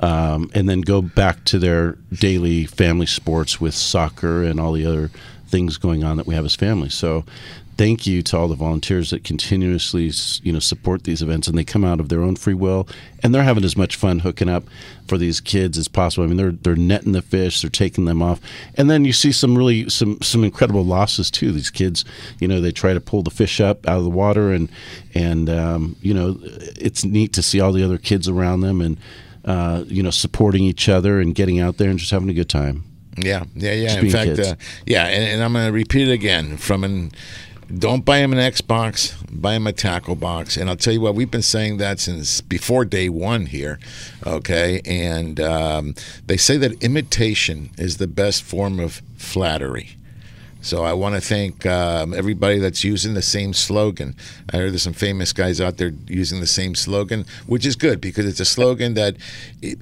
um, 0.00 0.50
and 0.54 0.68
then 0.68 0.82
go 0.82 1.00
back 1.00 1.44
to 1.44 1.58
their 1.58 1.92
daily 2.12 2.66
family 2.66 3.06
sports 3.06 3.60
with 3.60 3.74
soccer 3.74 4.42
and 4.42 4.60
all 4.60 4.72
the 4.72 4.84
other 4.84 5.10
things 5.46 5.78
going 5.78 6.04
on 6.04 6.16
that 6.18 6.26
we 6.26 6.34
have 6.34 6.44
as 6.44 6.54
families. 6.54 6.94
So, 6.94 7.24
thank 7.76 8.06
you 8.06 8.22
to 8.22 8.36
all 8.36 8.48
the 8.48 8.54
volunteers 8.54 9.10
that 9.10 9.24
continuously, 9.24 10.10
you 10.42 10.52
know, 10.52 10.58
support 10.58 11.04
these 11.04 11.22
events, 11.22 11.48
and 11.48 11.56
they 11.56 11.64
come 11.64 11.84
out 11.84 12.00
of 12.00 12.08
their 12.08 12.22
own 12.22 12.36
free 12.36 12.54
will, 12.54 12.88
and 13.22 13.34
they're 13.34 13.42
having 13.42 13.64
as 13.64 13.76
much 13.76 13.96
fun 13.96 14.20
hooking 14.20 14.48
up 14.48 14.64
for 15.08 15.18
these 15.18 15.40
kids 15.40 15.76
as 15.78 15.88
possible. 15.88 16.24
I 16.24 16.26
mean, 16.26 16.36
they're 16.36 16.52
they're 16.52 16.76
netting 16.76 17.12
the 17.12 17.22
fish, 17.22 17.60
they're 17.60 17.70
taking 17.70 18.04
them 18.04 18.22
off, 18.22 18.40
and 18.76 18.88
then 18.88 19.04
you 19.04 19.12
see 19.12 19.32
some 19.32 19.56
really 19.56 19.88
some 19.88 20.20
some 20.22 20.44
incredible 20.44 20.84
losses 20.84 21.30
too. 21.30 21.52
These 21.52 21.70
kids, 21.70 22.04
you 22.38 22.48
know, 22.48 22.60
they 22.60 22.72
try 22.72 22.94
to 22.94 23.00
pull 23.00 23.22
the 23.22 23.30
fish 23.30 23.60
up 23.60 23.86
out 23.88 23.98
of 23.98 24.04
the 24.04 24.10
water, 24.10 24.52
and 24.52 24.68
and 25.14 25.48
um, 25.50 25.96
you 26.00 26.14
know, 26.14 26.38
it's 26.42 27.04
neat 27.04 27.32
to 27.34 27.42
see 27.42 27.60
all 27.60 27.72
the 27.72 27.84
other 27.84 27.98
kids 27.98 28.28
around 28.28 28.60
them, 28.60 28.80
and 28.80 28.98
uh, 29.44 29.84
you 29.86 30.02
know, 30.02 30.10
supporting 30.10 30.64
each 30.64 30.88
other 30.88 31.20
and 31.20 31.34
getting 31.34 31.60
out 31.60 31.76
there 31.76 31.90
and 31.90 31.98
just 31.98 32.10
having 32.10 32.28
a 32.30 32.34
good 32.34 32.48
time. 32.48 32.84
Yeah, 33.16 33.44
yeah, 33.54 33.72
yeah. 33.72 33.86
Just 33.86 33.98
In 33.98 34.10
fact, 34.10 34.38
uh, 34.40 34.56
yeah, 34.86 35.06
and, 35.06 35.24
and 35.24 35.42
I'm 35.42 35.52
going 35.52 35.66
to 35.66 35.72
repeat 35.72 36.08
it 36.08 36.12
again. 36.12 36.56
From 36.56 36.82
an, 36.82 37.12
don't 37.78 38.04
buy 38.04 38.18
him 38.18 38.32
an 38.32 38.38
Xbox, 38.38 39.14
buy 39.30 39.54
him 39.54 39.66
a 39.66 39.72
tackle 39.72 40.14
box. 40.14 40.56
And 40.56 40.68
I'll 40.68 40.76
tell 40.76 40.92
you 40.92 41.00
what, 41.00 41.14
we've 41.14 41.30
been 41.30 41.42
saying 41.42 41.78
that 41.78 41.98
since 42.00 42.40
before 42.40 42.84
day 42.84 43.08
one 43.08 43.46
here. 43.46 43.78
Okay, 44.26 44.80
and 44.84 45.40
um, 45.40 45.94
they 46.26 46.36
say 46.36 46.56
that 46.58 46.82
imitation 46.82 47.70
is 47.78 47.96
the 47.96 48.06
best 48.06 48.42
form 48.42 48.80
of 48.80 49.02
flattery. 49.16 49.96
So 50.64 50.82
I 50.82 50.94
want 50.94 51.14
to 51.14 51.20
thank 51.20 51.66
um, 51.66 52.14
everybody 52.14 52.58
that's 52.58 52.82
using 52.84 53.12
the 53.12 53.20
same 53.20 53.52
slogan. 53.52 54.16
I 54.50 54.56
heard 54.56 54.72
there's 54.72 54.82
some 54.82 54.94
famous 54.94 55.30
guys 55.34 55.60
out 55.60 55.76
there 55.76 55.92
using 56.06 56.40
the 56.40 56.46
same 56.46 56.74
slogan, 56.74 57.26
which 57.46 57.66
is 57.66 57.76
good 57.76 58.00
because 58.00 58.24
it's 58.24 58.40
a 58.40 58.46
slogan 58.46 58.94
that 58.94 59.16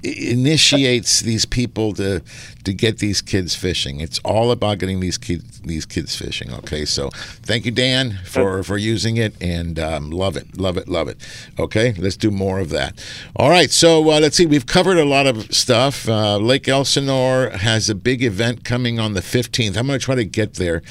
initiates 0.03 1.21
these 1.21 1.45
people 1.45 1.93
to 1.95 2.21
to 2.65 2.73
get 2.73 2.99
these 2.99 3.21
kids 3.21 3.55
fishing. 3.55 4.01
It's 4.01 4.19
all 4.25 4.51
about 4.51 4.79
getting 4.79 5.01
these 5.01 5.19
kids 5.19 5.61
these 5.61 5.87
kids 5.87 6.15
fishing. 6.17 6.53
Okay, 6.53 6.85
so 6.85 7.11
thank 7.43 7.65
you, 7.65 7.71
Dan, 7.71 8.19
for 8.25 8.63
for 8.63 8.77
using 8.77 9.17
it 9.17 9.35
and 9.41 9.79
um, 9.79 10.11
love 10.11 10.37
it, 10.37 10.59
love 10.59 10.77
it, 10.77 10.89
love 10.89 11.09
it. 11.09 11.17
Okay, 11.59 11.95
let's 11.99 12.17
do 12.17 12.31
more 12.31 12.61
of 12.61 12.71
that. 12.71 13.05
All 13.37 13.51
right, 13.51 13.71
so 13.71 14.11
uh, 14.11 14.21
let's 14.21 14.37
see. 14.37 14.47
We've 14.47 14.67
covered 14.67 14.99
a 14.99 15.05
lot 15.05 15.27
of 15.27 15.53
stuff. 15.55 16.09
Uh, 16.09 16.37
Lake 16.39 16.69
Elsinore 16.69 17.51
has 17.51 17.89
a 17.89 17.95
big 17.95 18.23
event 18.23 18.65
coming 18.65 18.99
on 18.99 19.15
the 19.15 19.21
15th. 19.21 19.77
I'm 19.77 19.87
going 19.87 19.99
to 19.99 20.05
try 20.05 20.15
to 20.15 20.25
get 20.25 20.55
there. 20.55 20.83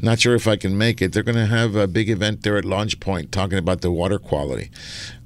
Not 0.00 0.20
sure 0.20 0.34
if 0.34 0.46
I 0.46 0.56
can 0.56 0.76
make 0.76 1.02
it. 1.02 1.12
They're 1.12 1.22
going 1.22 1.36
to 1.36 1.46
have 1.46 1.76
a 1.76 1.86
big 1.86 2.10
event 2.10 2.42
there 2.42 2.56
at 2.56 2.64
Launch 2.64 3.00
Point 3.00 3.32
talking 3.32 3.58
about 3.58 3.80
the 3.80 3.90
water 3.90 4.18
quality. 4.18 4.70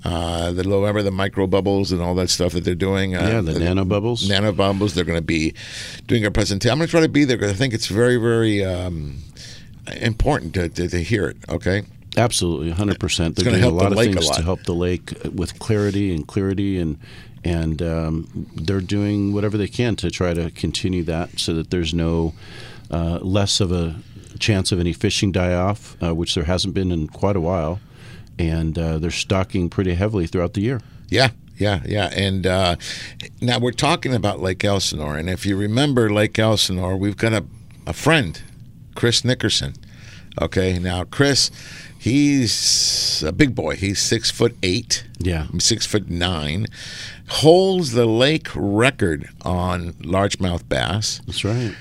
Uh, 0.05 0.51
the 0.53 0.65
remember 0.65 1.03
the 1.03 1.13
micro 1.13 1.47
bubbles 1.47 1.93
and 1.93 2.01
all 2.03 2.15
that 2.17 2.29
stuff 2.29 2.53
that 2.53 2.65
they're 2.65 2.75
doing. 2.75 3.15
Uh, 3.15 3.21
Yeah, 3.21 3.41
the 3.41 3.59
nano 3.59 3.85
bubbles. 3.85 4.29
Nano 4.29 4.53
bubbles. 4.53 4.95
They're 4.95 5.05
going 5.05 5.19
to 5.19 5.23
be 5.23 5.55
doing 6.07 6.25
a 6.25 6.31
presentation. 6.31 6.73
I'm 6.73 6.79
going 6.79 6.89
to 6.89 6.91
try 6.91 7.01
to 7.01 7.09
be 7.09 7.25
there 7.25 7.37
because 7.37 7.53
I 7.53 7.57
think 7.57 7.73
it's 7.73 7.87
very, 7.87 8.17
very 8.17 8.65
um, 8.65 9.19
important 10.01 10.55
to, 10.55 10.69
to, 10.69 10.89
to 10.89 11.03
hear 11.03 11.27
it. 11.29 11.37
Okay. 11.49 11.85
Absolutely, 12.17 12.71
hundred 12.71 13.01
percent. 13.01 13.37
They're 13.37 13.51
doing 13.51 13.65
a 13.65 13.71
lot 13.71 13.93
of 13.93 13.99
things 13.99 14.27
lot. 14.27 14.37
to 14.37 14.43
help 14.43 14.65
the 14.65 14.75
lake 14.75 15.13
with 15.35 15.59
clarity 15.59 16.15
and 16.15 16.27
clarity, 16.27 16.79
and 16.79 16.99
and 17.43 17.81
um, 17.81 18.49
they're 18.55 18.83
doing 18.83 19.33
whatever 19.33 19.57
they 19.57 19.67
can 19.69 19.97
to 19.97 20.11
try 20.11 20.35
to 20.35 20.51
continue 20.51 21.05
that, 21.05 21.41
so 21.41 21.55
that 21.55 21.71
there's 21.71 21.95
no 21.95 22.35
uh, 22.91 23.19
less 23.23 23.61
of 23.61 23.73
a 23.73 23.97
chance 24.39 24.73
of 24.73 24.81
any 24.81 24.93
fishing 24.93 25.33
die 25.33 25.55
off, 25.55 25.97
uh, 26.03 26.15
which 26.15 26.35
there 26.35 26.45
hasn't 26.45 26.75
been 26.75 26.93
in 26.93 27.09
quite 27.09 27.37
a 27.37 27.41
while, 27.41 27.81
and 28.39 28.79
uh, 28.79 28.99
they're 28.99 29.11
stocking 29.11 29.69
pretty 29.69 29.95
heavily 29.95 30.27
throughout 30.27 30.55
the 30.55 30.61
year. 30.61 30.81
Yeah, 31.09 31.31
yeah, 31.57 31.81
yeah. 31.85 32.07
And 32.15 32.47
uh, 32.47 32.77
now 33.41 33.59
we're 33.59 33.73
talking 33.73 34.15
about 34.15 34.41
Lake 34.41 34.65
Elsinore. 34.65 35.17
And 35.17 35.29
if 35.29 35.45
you 35.47 35.57
remember 35.57 36.11
Lake 36.11 36.39
Elsinore, 36.39 36.97
we've 36.97 37.17
got 37.17 37.33
a, 37.33 37.45
a 37.87 37.93
friend, 37.93 38.41
Chris 38.95 39.25
Nickerson. 39.25 39.75
Okay, 40.41 40.79
now 40.79 41.05
Chris, 41.05 41.51
he's 41.99 43.23
a 43.23 43.33
big 43.33 43.55
boy. 43.55 43.77
He's 43.77 44.01
six 44.01 44.31
foot 44.31 44.57
eight. 44.63 45.05
Yeah. 45.19 45.47
Six 45.59 45.85
foot 45.85 46.09
nine. 46.09 46.67
Holds 47.29 47.93
the 47.93 48.07
lake 48.07 48.49
record 48.55 49.29
on 49.43 49.93
largemouth 49.95 50.69
bass. 50.69 51.21
That's 51.27 51.45
right. 51.45 51.75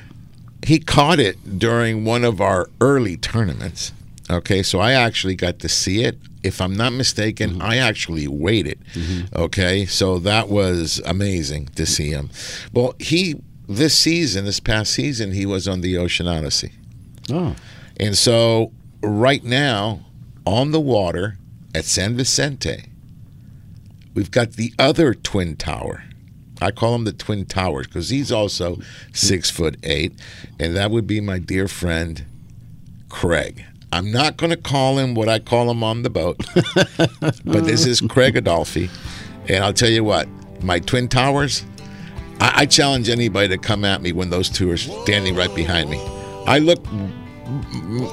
He 0.66 0.80
caught 0.80 1.20
it 1.20 1.58
during 1.58 2.06
one 2.06 2.24
of 2.24 2.39
our 2.39 2.70
early 2.80 3.18
tournaments. 3.18 3.93
Okay, 4.32 4.64
so 4.64 4.80
I 4.80 4.94
actually 4.94 5.36
got 5.36 5.60
to 5.60 5.70
see 5.70 6.04
it. 6.04 6.18
If 6.42 6.62
I'm 6.62 6.76
not 6.76 6.94
mistaken, 6.94 7.52
mm-hmm. 7.52 7.62
I 7.62 7.78
actually 7.78 8.28
weighed 8.28 8.66
it. 8.66 8.80
Mm-hmm. 8.94 9.36
Okay, 9.36 9.86
so 9.86 10.20
that 10.20 10.48
was 10.48 11.02
amazing 11.06 11.68
to 11.76 11.86
see 11.86 12.10
him. 12.10 12.30
Well, 12.74 12.96
he 12.98 13.42
this 13.68 13.98
season, 13.98 14.46
this 14.46 14.60
past 14.60 14.92
season, 14.94 15.32
he 15.32 15.46
was 15.46 15.68
on 15.68 15.82
the 15.82 15.98
Ocean 15.98 16.28
Odyssey. 16.28 16.72
Oh, 17.30 17.56
And 17.98 18.18
so 18.18 18.72
right 19.02 19.44
now 19.44 20.06
on 20.46 20.72
the 20.72 20.80
water 20.80 21.38
at 21.74 21.86
San 21.86 22.16
Vicente, 22.16 22.86
we've 24.14 24.32
got 24.32 24.54
the 24.54 24.74
other 24.80 25.14
twin 25.14 25.56
tower. 25.56 26.04
I 26.62 26.72
call 26.72 26.96
him 26.96 27.06
the 27.06 27.14
twin 27.14 27.46
towers 27.46 27.88
because 27.88 28.10
he's 28.10 28.32
also 28.32 28.80
six 29.14 29.50
foot 29.50 29.78
eight, 29.84 30.14
and 30.60 30.76
that 30.76 30.92
would 30.92 31.08
be 31.08 31.20
my 31.20 31.40
dear 31.40 31.68
friend 31.68 32.24
Craig. 33.10 33.66
I'm 33.94 34.12
not 34.12 34.38
going 34.38 34.52
to 34.52 34.58
call 34.58 34.98
him 34.98 35.16
what 35.16 35.28
I 35.28 35.39
call 35.39 35.70
him 35.70 35.84
on 35.84 36.04
the 36.04 36.10
boat, 36.10 36.38
but 37.46 37.66
this 37.66 37.86
is 37.86 38.02
Craig 38.02 38.36
Adolphi. 38.36 38.89
And 39.50 39.64
I'll 39.64 39.74
tell 39.74 39.89
you 39.89 40.04
what, 40.04 40.28
my 40.64 40.80
Twin 40.80 41.08
Towers, 41.08 41.66
I, 42.39 42.62
I 42.62 42.66
challenge 42.66 43.10
anybody 43.10 43.50
to 43.50 43.58
come 43.58 43.84
at 43.84 44.02
me 44.02 44.14
when 44.14 44.30
those 44.30 44.50
two 44.50 44.72
are 44.72 44.78
standing 44.78 45.36
right 45.36 45.54
behind 45.54 45.89
me. 45.89 46.00
I 46.46 46.60
look, 46.60 46.86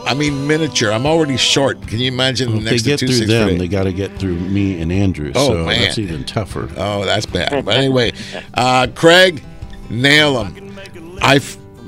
I 0.05 0.15
mean, 0.15 0.49
miniature. 0.49 0.91
I'm 0.91 1.07
already 1.07 1.37
short. 1.37 1.81
Can 1.87 2.01
you 2.01 2.09
imagine 2.09 2.49
Well, 2.49 2.59
if 2.59 2.65
they 2.65 2.71
next 2.73 2.83
to 2.83 2.89
get 2.89 2.99
two 2.99 3.07
through 3.07 3.27
them, 3.27 3.59
they 3.59 3.69
got 3.69 3.85
to 3.85 3.93
get 3.93 4.19
through 4.19 4.35
me 4.35 4.81
and 4.81 4.91
Andrew. 4.91 5.33
Oh, 5.35 5.49
so 5.49 5.65
man. 5.65 5.81
that's 5.81 5.99
even 5.99 6.25
tougher. 6.25 6.69
Oh, 6.77 7.05
that's 7.05 7.27
bad. 7.27 7.65
But 7.65 7.77
anyway, 7.77 8.13
uh, 8.55 8.89
Craig, 8.95 9.45
nail 9.91 10.43
him. 10.45 10.77
I 11.23 11.39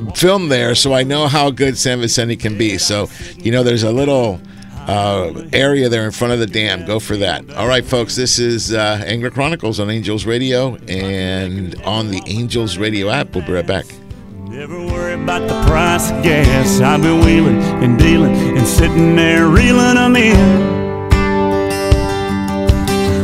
f- 0.09 0.17
filmed 0.19 0.51
there, 0.51 0.75
so 0.75 0.93
I 0.93 1.03
know 1.03 1.27
how 1.27 1.51
good 1.51 1.77
San 1.79 2.01
Vicente 2.01 2.37
can 2.37 2.57
be. 2.59 2.79
So, 2.79 3.09
you 3.37 3.53
know, 3.53 3.63
there's 3.63 3.83
a 3.83 3.93
little 3.93 4.41
uh, 4.87 5.33
area 5.53 5.89
there 5.89 6.05
in 6.05 6.11
front 6.11 6.33
of 6.33 6.39
the 6.39 6.47
dam. 6.47 6.85
Go 6.87 6.99
for 7.01 7.17
that. 7.19 7.49
All 7.53 7.69
right, 7.69 7.85
folks, 7.85 8.17
this 8.17 8.39
is 8.39 8.73
uh, 8.73 9.03
Angler 9.07 9.31
Chronicles 9.31 9.79
on 9.79 9.91
Angels 9.91 10.27
Radio 10.27 10.77
and 10.89 11.81
on 11.83 12.11
the 12.11 12.23
Angels 12.27 12.79
Radio 12.79 13.09
app. 13.11 13.35
We'll 13.35 13.47
be 13.47 13.53
right 13.53 13.67
back. 13.67 13.87
Never 14.49 14.79
worry 14.79 15.15
about 15.15 15.47
the 15.47 15.55
price 15.69 16.11
of 16.11 16.23
gas. 16.25 16.81
I've 16.81 17.03
been 17.03 17.25
wheeling 17.25 17.63
and 17.85 17.97
dealing 17.99 18.35
and 18.35 18.67
sitting 18.67 19.15
there 19.15 19.47
reeling 19.47 19.95
them 19.95 20.17
in. 20.17 20.71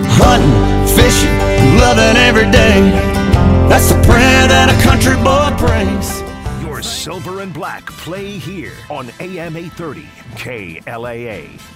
Hunting, 0.09 0.97
fishing, 0.97 1.35
loving 1.79 2.17
every 2.23 2.51
day. 2.53 2.81
That's 3.69 3.89
the 3.89 4.01
prayer 4.07 4.47
that 4.47 4.71
a 4.71 4.83
country 4.87 5.17
boy 5.17 5.51
prays. 5.59 6.16
Black 7.57 7.87
play 7.87 8.37
here 8.37 8.75
on 8.91 9.09
AM 9.19 9.57
830 9.57 10.03
KLAA. 10.35 11.76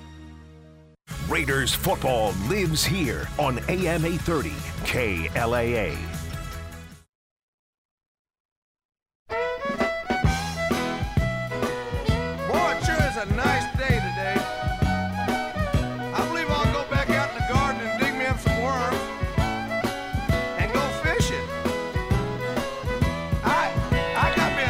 Raiders 1.29 1.73
football 1.73 2.33
lives 2.47 2.83
here 2.83 3.27
on 3.39 3.59
AM 3.69 4.05
830 4.05 4.49
KLAA. 4.85 6.20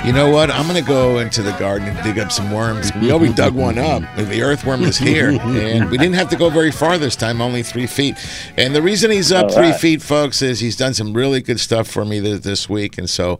You 0.04 0.14
know 0.14 0.32
what? 0.32 0.49
I'm 0.49 0.68
going 0.68 0.84
to 0.84 0.88
go 0.88 1.20
into 1.20 1.43
the 1.43 1.52
garden 1.60 1.88
and 1.88 2.04
dig 2.04 2.18
up 2.18 2.32
some 2.32 2.52
worms. 2.52 2.91
We 2.95 3.12
already 3.12 3.34
dug 3.34 3.54
one 3.54 3.78
up. 3.78 4.02
The 4.32 4.41
earthworm 4.41 4.84
is 4.84 4.97
here. 4.97 5.30
And 5.30 5.91
we 5.91 5.97
didn't 5.97 6.16
have 6.16 6.30
to 6.30 6.36
go 6.36 6.49
very 6.49 6.72
far 6.72 6.97
this 6.97 7.16
time, 7.16 7.39
only 7.39 7.62
three 7.62 7.86
feet. 7.86 8.16
And 8.58 8.74
the 8.74 8.82
reason 8.82 9.12
he's 9.12 9.32
up 9.32 9.52
three 9.52 9.74
feet, 9.74 10.02
folks, 10.02 10.41
is 10.41 10.60
he's 10.60 10.76
done 10.76 10.93
some 10.93 11.14
really 11.14 11.41
good 11.41 11.60
stuff 11.60 11.88
for 11.88 12.04
me 12.04 12.20
this, 12.20 12.68
week. 12.68 12.97
And 12.97 13.10
so, 13.10 13.39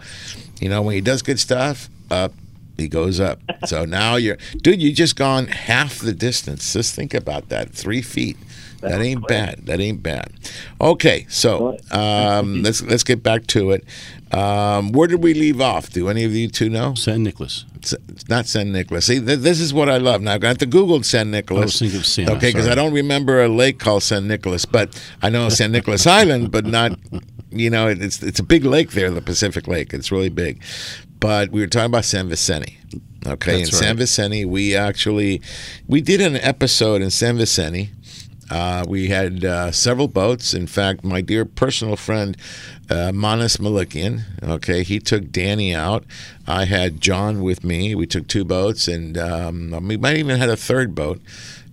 you 0.59 0.70
know, 0.70 0.82
when 0.82 0.93
he 0.93 1.01
does 1.01 1.22
good 1.22 1.39
stuff, 1.39 1.89
up 2.12 2.34
he 2.78 2.88
goes 2.88 3.20
up. 3.20 3.39
So 3.66 3.86
now 3.86 4.16
you're, 4.16 4.38
dude, 4.57 4.82
you 4.82 4.91
just 4.93 5.16
gone 5.16 5.47
half 5.47 5.99
the 5.99 6.14
distance. 6.14 6.74
Just 6.74 6.95
think 6.95 7.14
about 7.14 7.49
that. 7.49 7.72
Three 7.72 8.01
feet. 8.01 8.38
That 8.82 8.99
ain't 9.01 9.28
bad. 9.28 9.68
That 9.68 9.80
ain't 9.80 10.01
bad. 10.01 10.32
Okay, 10.80 11.28
so 11.30 11.78
um, 11.91 12.64
let's 12.64 12.82
let's 12.82 13.03
get 13.03 13.22
back 13.22 13.45
to 13.47 13.72
it. 13.72 13.86
Um, 14.32 14.94
where 14.94 15.08
did 15.08 15.22
we 15.22 15.34
leave 15.34 15.60
off? 15.60 15.90
Do 15.90 16.08
any 16.08 16.24
of 16.24 16.34
you 16.34 16.48
two 16.48 16.70
know? 16.70 16.94
San 16.96 17.24
Nicolas. 17.24 17.66
It's, 17.76 17.94
not 18.30 18.46
San 18.46 18.72
Nicolas. 18.72 19.06
See, 19.08 19.20
th- 19.20 19.40
this 19.40 19.60
is 19.60 19.74
what 19.74 19.90
I 19.90 19.98
love. 19.98 20.22
Now, 20.22 20.34
I 20.34 20.38
got 20.38 20.60
to 20.60 20.66
Google 20.66 21.04
San 21.04 21.32
Nicolas. 21.32 21.62
I 21.62 21.66
was 21.66 21.80
thinking 21.80 22.00
of 22.00 22.06
Santa, 22.06 22.34
Okay, 22.34 22.50
because 22.50 22.68
I 22.68 22.76
don't 22.76 22.94
remember 22.94 23.44
a 23.44 23.50
lake 23.50 23.80
called 23.80 24.04
San 24.04 24.28
Nicolas, 24.28 24.66
but 24.66 25.02
I 25.22 25.30
know 25.30 25.50
San 25.50 25.72
Nicolas 25.72 26.08
Island, 26.20 26.52
but 26.52 26.66
not. 26.66 26.98
You 27.50 27.70
know, 27.70 27.88
it's 27.88 28.24
it's 28.24 28.40
a 28.40 28.44
big 28.44 28.64
lake 28.64 28.92
there, 28.92 29.12
the 29.12 29.22
Pacific 29.22 29.68
Lake. 29.68 29.94
It's 29.94 30.12
really 30.12 30.30
big. 30.30 30.64
But 31.20 31.52
we 31.52 31.60
were 31.60 31.68
talking 31.68 31.88
about 31.88 32.06
San 32.06 32.30
Vicente. 32.30 32.78
Okay, 33.28 33.60
That's 33.60 33.70
in 33.72 33.76
San 33.76 33.88
right. 33.90 33.98
Vicente, 33.98 34.46
we 34.46 34.76
actually 34.76 35.42
we 35.88 36.02
did 36.02 36.22
an 36.22 36.38
episode 36.38 37.02
in 37.02 37.12
San 37.12 37.38
Vicente. 37.38 37.92
Uh, 38.52 38.84
we 38.86 39.08
had 39.08 39.45
uh, 39.45 39.72
several 39.72 40.10
boats. 40.10 40.54
In 40.54 40.68
fact, 40.68 41.06
my 41.06 41.22
dear 41.22 41.45
personal 41.45 41.95
friend 41.95 42.36
uh, 42.89 43.14
Manas 43.14 43.58
Malikian, 43.58 44.24
okay, 44.43 44.84
he 44.84 44.99
took 44.99 45.32
Danny 45.32 45.74
out. 45.74 46.04
I 46.45 46.66
had 46.66 46.99
John 46.99 47.41
with 47.41 47.64
me. 47.64 47.95
We 47.95 48.06
took 48.06 48.28
two 48.28 48.43
boats, 48.43 48.89
and 48.89 49.18
um, 49.18 49.88
we 49.88 49.95
might 49.95 50.18
even 50.18 50.38
had 50.38 50.49
a 50.49 50.58
third 50.58 50.93
boat. 50.93 51.22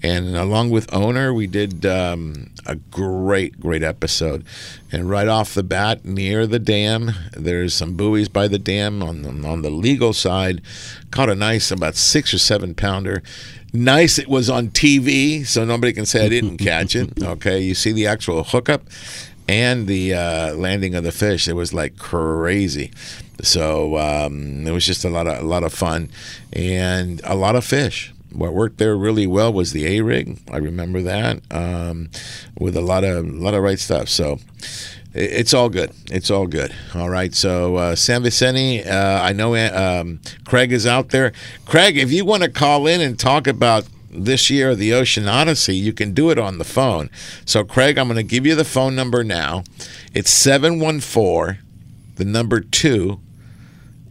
And 0.01 0.37
along 0.37 0.70
with 0.70 0.95
owner, 0.95 1.35
we 1.35 1.49
did 1.49 1.85
um, 1.85 2.51
a 2.64 2.76
great, 2.76 3.59
great 3.59 3.83
episode. 3.83 4.45
And 4.93 5.11
right 5.11 5.26
off 5.26 5.55
the 5.55 5.64
bat, 5.64 6.05
near 6.05 6.47
the 6.47 6.61
dam, 6.61 7.11
there's 7.33 7.74
some 7.74 7.97
buoys 7.97 8.29
by 8.29 8.47
the 8.47 8.61
dam 8.61 9.03
on 9.03 9.22
the, 9.22 9.49
on 9.49 9.62
the 9.62 9.70
legal 9.70 10.12
side. 10.12 10.62
Caught 11.11 11.31
a 11.31 11.35
nice, 11.35 11.72
about 11.72 11.97
six 11.97 12.33
or 12.33 12.39
seven 12.39 12.76
pounder. 12.76 13.24
Nice, 13.73 14.19
it 14.19 14.29
was 14.29 14.49
on 14.49 14.69
TV, 14.69 15.47
so 15.47 15.64
nobody 15.64 15.93
can 15.93 16.07
say 16.07 16.25
I 16.25 16.29
didn't 16.29 16.59
catch 16.59 16.97
it. 16.97 17.23
Okay, 17.23 17.61
you 17.61 17.75
see 17.75 17.93
the 17.93 18.07
actual 18.07 18.43
hookup 18.45 18.83
and 19.49 19.87
the 19.87 20.14
uh, 20.14 20.55
landing 20.55 20.95
of 20.95 21.05
the 21.05 21.12
fish. 21.12 21.49
It 21.49 21.55
was 21.55 21.75
like 21.75 21.99
crazy. 21.99 22.93
So 23.43 23.99
um, 23.99 24.66
it 24.66 24.73
was 24.73 24.85
just 24.85 25.05
a 25.05 25.11
lot 25.11 25.27
of 25.27 25.39
a 25.39 25.47
lot 25.47 25.64
of 25.64 25.73
fun 25.73 26.11
and 26.53 27.21
a 27.25 27.35
lot 27.35 27.57
of 27.57 27.64
fish. 27.64 28.12
What 28.33 28.53
worked 28.53 28.79
there 28.79 28.97
really 28.97 29.27
well 29.27 29.53
was 29.53 29.73
the 29.73 29.99
A 29.99 30.03
rig. 30.03 30.39
I 30.51 30.59
remember 30.59 31.01
that 31.03 31.41
um, 31.51 32.11
with 32.59 32.77
a 32.77 32.81
lot 32.81 33.05
of 33.05 33.25
a 33.27 33.31
lot 33.31 33.55
of 33.55 33.62
right 33.62 33.79
stuff. 33.79 34.09
So 34.09 34.39
it's 35.19 35.53
all 35.53 35.69
good. 35.69 35.91
It's 36.11 36.31
all 36.31 36.47
good. 36.47 36.75
All 36.95 37.11
right. 37.11 37.35
So 37.35 37.77
uh, 37.77 37.97
San 37.97 38.23
Vicente, 38.23 38.85
uh, 38.85 39.21
I 39.21 39.33
know 39.33 39.57
um, 39.57 40.21
Craig 40.45 40.73
is 40.73 40.87
out 40.87 41.09
there. 41.09 41.33
Craig, 41.66 41.97
if 41.97 42.12
you 42.12 42.25
want 42.25 42.45
to 42.45 42.49
call 42.49 42.87
in 42.87 43.01
and 43.01 43.19
talk 43.19 43.47
about 43.47 43.85
this 44.11 44.49
year 44.49 44.75
the 44.75 44.93
Ocean 44.93 45.27
Odyssey, 45.29 45.77
you 45.77 45.93
can 45.93 46.12
do 46.12 46.31
it 46.31 46.39
on 46.39 46.59
the 46.59 46.64
phone. 46.64 47.11
So 47.45 47.64
Craig, 47.64 47.99
I'm 47.99 48.07
going 48.07 48.16
to 48.16 48.23
give 48.23 48.47
you 48.47 48.55
the 48.55 48.64
phone 48.64 48.95
number 48.95 49.25
now. 49.25 49.64
It's 50.14 50.31
714 50.31 51.59
the 52.14 52.25
number 52.25 52.61
2 52.61 53.21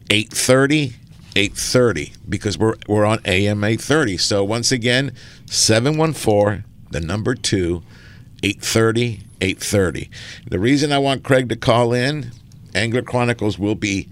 830 0.09 0.95
830 1.35 2.13
because 2.27 2.57
we're 2.57 2.75
we're 2.87 3.05
on 3.05 3.19
AM 3.25 3.63
830. 3.63 4.17
So 4.17 4.43
once 4.43 4.71
again, 4.71 5.13
714 5.45 6.65
the 6.91 7.01
number 7.01 7.35
2 7.35 7.77
830 7.77 8.06
830. 8.43 9.21
8.30. 9.39 10.09
The 10.49 10.57
reason 10.57 10.91
I 10.91 10.97
want 10.97 11.23
Craig 11.23 11.47
to 11.49 11.55
call 11.55 11.93
in, 11.93 12.31
Angler 12.73 13.03
Chronicles 13.03 13.59
will 13.59 13.75
be 13.75 14.09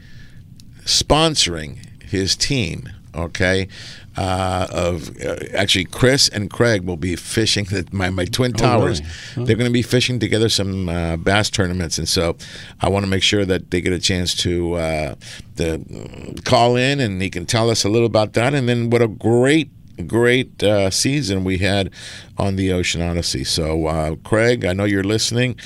sponsoring 0.86 1.80
his 2.04 2.36
team, 2.36 2.90
okay? 3.16 3.68
Uh, 4.16 4.68
of 4.72 5.10
uh, 5.22 5.36
actually, 5.54 5.86
Chris 5.86 6.30
and 6.30 6.50
Craig 6.50 6.84
will 6.84 6.96
be 6.96 7.16
fishing 7.16 7.66
the, 7.72 7.86
my 7.92 8.10
my 8.10 8.24
twin 8.26 8.52
Oh, 8.56 8.58
towers. 8.58 9.02
really? 9.02 9.12
Huh. 9.36 9.44
They're 9.46 9.56
going 9.58 9.70
to 9.70 9.74
be 9.74 9.82
fishing 9.82 10.20
together 10.20 10.48
some 10.48 10.88
uh, 10.88 11.18
bass 11.18 11.50
tournaments, 11.50 11.98
and 11.98 12.08
so 12.08 12.38
I 12.80 12.88
want 12.88 13.04
to 13.04 13.10
make 13.10 13.24
sure 13.24 13.44
that 13.46 13.72
they 13.72 13.82
get 13.82 13.92
a 13.92 14.00
chance 14.00 14.34
to 14.44 14.76
uh, 14.76 15.16
to 15.58 16.38
call 16.46 16.76
in, 16.78 17.00
and 17.02 17.22
he 17.22 17.30
can 17.30 17.46
tell 17.46 17.70
us 17.70 17.84
a 17.84 17.90
little 17.90 18.06
about 18.06 18.34
that, 18.34 18.54
and 18.54 18.70
then 18.70 18.90
what 18.90 19.02
a 19.02 19.08
great 19.10 19.70
great 20.04 20.64
uh, 20.64 20.90
season 20.90 21.44
we 21.44 21.60
had 21.60 21.92
on 22.38 22.56
the 22.56 22.72
Ocean 22.72 23.02
Odyssey. 23.02 23.44
So, 23.44 23.88
uh, 23.88 24.16
Craig, 24.24 24.66
I 24.66 24.74
know 24.74 24.86
you're 24.86 25.04
listening. 25.04 25.58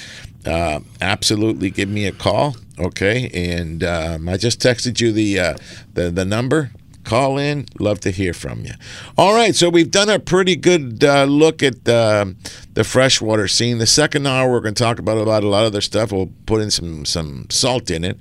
Uh, 0.46 0.80
absolutely, 1.02 1.70
give 1.70 1.90
me 1.90 2.06
a 2.06 2.12
call, 2.12 2.56
okay? 2.78 3.30
And 3.34 3.84
um, 3.84 4.30
I 4.30 4.38
just 4.38 4.60
texted 4.60 5.00
you 5.02 5.12
the 5.12 5.40
uh, 5.40 5.58
the 5.94 6.10
the 6.10 6.26
number. 6.26 6.72
Call 7.06 7.40
in. 7.40 7.66
Love 7.80 8.02
to 8.02 8.12
hear 8.12 8.34
from 8.34 8.66
you. 8.66 8.74
All 9.18 9.34
right, 9.34 9.56
so 9.56 9.70
we've 9.70 9.90
done 9.90 10.10
a 10.10 10.20
pretty 10.20 10.56
good 10.56 11.04
uh, 11.04 11.24
look 11.24 11.64
at 11.64 11.88
uh, 11.88 12.26
the 12.74 12.84
freshwater 12.84 13.48
scene. 13.48 13.80
The 13.80 13.88
second 13.88 14.28
hour, 14.28 14.52
we're 14.52 14.60
going 14.60 14.76
to 14.76 14.84
talk 14.84 15.00
about 15.00 15.18
about 15.18 15.44
a 15.44 15.48
lot 15.48 15.62
of 15.64 15.68
other 15.68 15.82
stuff. 15.82 16.12
We'll 16.12 16.30
put 16.46 16.62
in 16.62 16.70
some 16.70 17.06
some 17.06 17.48
salt 17.50 17.90
in 17.90 18.04
it. 18.04 18.18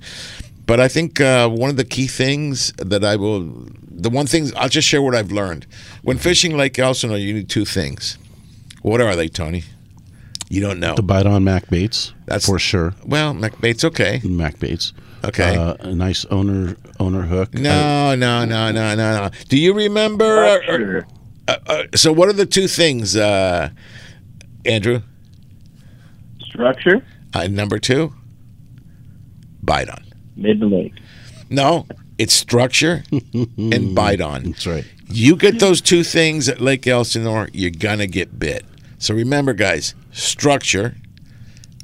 But 0.65 0.79
I 0.79 0.87
think 0.87 1.19
one 1.19 1.69
of 1.69 1.77
the 1.77 1.85
key 1.85 2.07
things 2.07 2.71
that 2.77 3.03
I 3.03 3.15
will, 3.15 3.67
the 4.01 4.09
one 4.09 4.27
thing 4.27 4.51
I'll 4.55 4.69
just 4.69 4.87
share 4.87 5.01
what 5.01 5.15
I've 5.15 5.31
learned 5.31 5.65
when 6.01 6.17
fishing 6.17 6.55
Lake 6.57 6.77
Elsinore. 6.79 7.17
You 7.17 7.33
need 7.33 7.49
two 7.49 7.65
things. 7.65 8.17
What 8.81 9.01
are 9.01 9.15
they, 9.15 9.27
Tony? 9.27 9.63
You 10.49 10.61
don't 10.61 10.79
know. 10.79 10.95
The 10.95 11.03
bite 11.03 11.27
on 11.27 11.43
Mac 11.43 11.69
baits. 11.69 12.13
That's 12.25 12.45
for 12.45 12.57
sure. 12.57 12.95
Well, 13.05 13.33
Mac 13.33 13.59
baits, 13.61 13.83
okay. 13.83 14.19
Mac 14.23 14.59
baits. 14.59 14.93
Okay. 15.23 15.55
Uh, 15.55 15.75
a 15.79 15.93
nice 15.93 16.25
owner 16.25 16.75
owner 16.99 17.21
hook. 17.21 17.53
No, 17.53 18.15
no, 18.15 18.45
no, 18.45 18.71
no, 18.71 18.95
no, 18.95 18.95
no. 18.95 19.29
Do 19.47 19.59
you 19.59 19.73
remember? 19.73 20.25
uh, 20.45 21.01
uh, 21.47 21.57
uh, 21.67 21.83
so, 21.95 22.11
what 22.11 22.29
are 22.29 22.33
the 22.33 22.45
two 22.45 22.67
things, 22.67 23.15
uh, 23.15 23.69
Andrew? 24.65 25.01
Structure. 26.41 27.05
Uh, 27.33 27.47
number 27.47 27.77
two, 27.79 28.13
bite 29.61 29.89
on. 29.89 30.03
Mid 30.35 30.61
lake. 30.61 30.93
No, 31.49 31.85
it's 32.19 32.33
structure 32.33 33.03
and 33.57 33.95
bite 33.95 34.21
on. 34.21 34.43
That's 34.51 34.67
right. 34.67 34.85
You 35.07 35.35
get 35.35 35.59
those 35.59 35.81
two 35.81 36.03
things 36.03 36.47
at 36.47 36.61
Lake 36.61 36.85
Elsinore, 36.85 37.49
you're 37.51 37.71
gonna 37.71 38.05
get 38.05 38.37
bit. 38.37 38.63
So 38.99 39.15
remember, 39.15 39.53
guys, 39.53 39.95
structure 40.11 40.95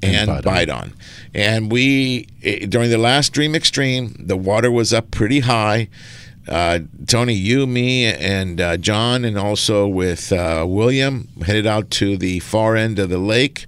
and, 0.03 0.29
And 0.29 0.43
bite, 0.43 0.69
on. 0.69 0.93
And 1.33 1.71
we 1.71 2.27
eh, 2.43 2.65
during 2.67 2.89
the 2.89 2.97
last 2.97 3.33
Dream 3.33 3.55
Extreme, 3.55 4.15
the 4.19 4.38
water 4.38 4.69
was 4.69 4.93
up 4.93 5.09
pretty 5.11 5.39
high. 5.39 5.88
Uh, 6.47 6.79
Tony, 7.07 7.33
you, 7.33 7.65
me, 7.65 8.05
and 8.05 8.61
uh, 8.61 8.77
John, 8.77 9.25
and 9.25 9.38
also 9.38 9.88
with 9.88 10.31
uh, 10.31 10.63
William, 10.67 11.27
headed 11.43 11.65
out 11.65 11.89
to 11.91 12.17
the 12.17 12.39
far 12.39 12.75
end 12.75 12.99
of 12.99 13.09
the 13.09 13.17
lake. 13.17 13.65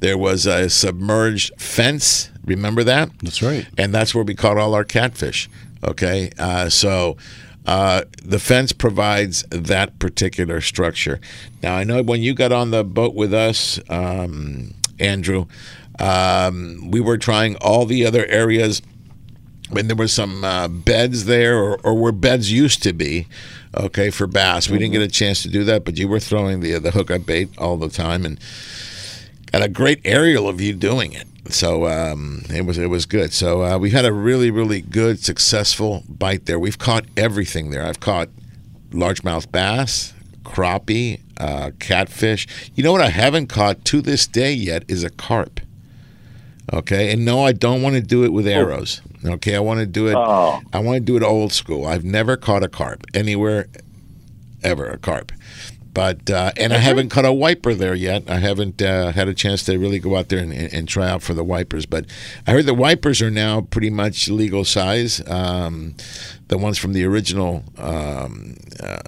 There 0.00 0.16
was 0.16 0.46
a 0.46 0.70
submerged 0.70 1.52
fence. 1.60 2.30
Remember 2.44 2.82
that? 2.84 3.10
That's 3.22 3.42
right. 3.42 3.66
And 3.76 3.94
that's 3.94 4.14
where 4.14 4.24
we 4.24 4.34
caught 4.34 4.56
all 4.56 4.74
our 4.74 4.84
catfish. 4.84 5.50
Okay, 5.84 6.30
uh, 6.38 6.70
so 6.70 7.16
uh, 7.66 8.02
the 8.22 8.38
fence 8.38 8.72
provides 8.72 9.42
that 9.50 9.98
particular 9.98 10.60
structure. 10.60 11.20
Now 11.62 11.76
I 11.76 11.84
know 11.84 12.02
when 12.02 12.22
you 12.22 12.34
got 12.34 12.52
on 12.52 12.70
the 12.70 12.84
boat 12.84 13.14
with 13.14 13.34
us, 13.34 13.78
um, 13.88 14.74
Andrew, 14.98 15.46
um, 15.98 16.90
we 16.90 17.00
were 17.00 17.18
trying 17.18 17.56
all 17.56 17.86
the 17.86 18.06
other 18.06 18.26
areas 18.26 18.82
when 19.70 19.86
there 19.88 19.96
were 19.96 20.08
some 20.08 20.44
uh, 20.44 20.68
beds 20.68 21.24
there 21.24 21.58
or, 21.58 21.78
or 21.82 21.94
where 21.94 22.12
beds 22.12 22.50
used 22.52 22.82
to 22.82 22.92
be 22.92 23.26
okay 23.76 24.10
for 24.10 24.26
bass. 24.26 24.68
We 24.68 24.78
didn't 24.78 24.92
get 24.92 25.02
a 25.02 25.08
chance 25.08 25.42
to 25.42 25.48
do 25.48 25.64
that 25.64 25.84
but 25.84 25.98
you 25.98 26.08
were 26.08 26.20
throwing 26.20 26.60
the 26.60 26.78
the 26.78 26.90
hookup 26.90 27.26
bait 27.26 27.48
all 27.58 27.76
the 27.76 27.88
time 27.88 28.24
and 28.24 28.38
got 29.52 29.62
a 29.62 29.68
great 29.68 30.00
aerial 30.04 30.48
of 30.48 30.60
you 30.60 30.74
doing 30.74 31.12
it 31.12 31.26
so 31.48 31.86
um, 31.86 32.42
it 32.50 32.64
was 32.64 32.78
it 32.78 32.88
was 32.88 33.06
good 33.06 33.32
so 33.32 33.62
uh, 33.62 33.78
we 33.78 33.90
had 33.90 34.04
a 34.04 34.12
really 34.12 34.50
really 34.50 34.80
good 34.80 35.18
successful 35.18 36.02
bite 36.08 36.46
there 36.46 36.58
we've 36.58 36.78
caught 36.78 37.04
everything 37.16 37.70
there 37.70 37.84
i've 37.84 38.00
caught 38.00 38.28
largemouth 38.90 39.50
bass 39.52 40.14
crappie 40.42 41.20
uh, 41.38 41.70
catfish 41.78 42.46
you 42.74 42.82
know 42.82 42.92
what 42.92 43.00
i 43.00 43.08
haven't 43.08 43.48
caught 43.48 43.84
to 43.84 44.00
this 44.00 44.26
day 44.26 44.52
yet 44.52 44.84
is 44.88 45.04
a 45.04 45.10
carp 45.10 45.60
Okay, 46.72 47.12
and 47.12 47.24
no, 47.24 47.44
I 47.44 47.52
don't 47.52 47.82
want 47.82 47.94
to 47.96 48.00
do 48.00 48.24
it 48.24 48.32
with 48.32 48.46
arrows. 48.46 49.02
Okay, 49.24 49.54
I 49.54 49.60
want 49.60 49.80
to 49.80 49.86
do 49.86 50.08
it. 50.08 50.14
Oh. 50.16 50.62
I 50.72 50.78
want 50.78 50.96
to 50.96 51.00
do 51.00 51.16
it 51.16 51.22
old 51.22 51.52
school. 51.52 51.86
I've 51.86 52.04
never 52.04 52.36
caught 52.36 52.62
a 52.62 52.68
carp 52.68 53.04
anywhere, 53.12 53.66
ever 54.62 54.86
a 54.86 54.98
carp. 54.98 55.30
But 55.94 56.28
uh, 56.28 56.50
and 56.56 56.72
I 56.72 56.78
haven't 56.78 57.10
cut 57.10 57.24
a 57.24 57.32
wiper 57.32 57.72
there 57.72 57.94
yet. 57.94 58.28
I 58.28 58.38
haven't 58.38 58.82
uh, 58.82 59.12
had 59.12 59.28
a 59.28 59.34
chance 59.34 59.62
to 59.64 59.78
really 59.78 60.00
go 60.00 60.16
out 60.16 60.28
there 60.28 60.40
and, 60.40 60.52
and, 60.52 60.88
try 60.88 61.08
out 61.08 61.22
for 61.22 61.34
the 61.34 61.44
wipers. 61.44 61.86
But 61.86 62.06
I 62.48 62.50
heard 62.50 62.66
the 62.66 62.74
wipers 62.74 63.22
are 63.22 63.30
now 63.30 63.60
pretty 63.60 63.90
much 63.90 64.28
legal 64.28 64.64
size. 64.64 65.26
Um, 65.30 65.94
the 66.48 66.58
ones 66.58 66.78
from 66.78 66.94
the 66.94 67.04
original 67.04 67.62
um, 67.78 68.56
uh, 68.82 68.98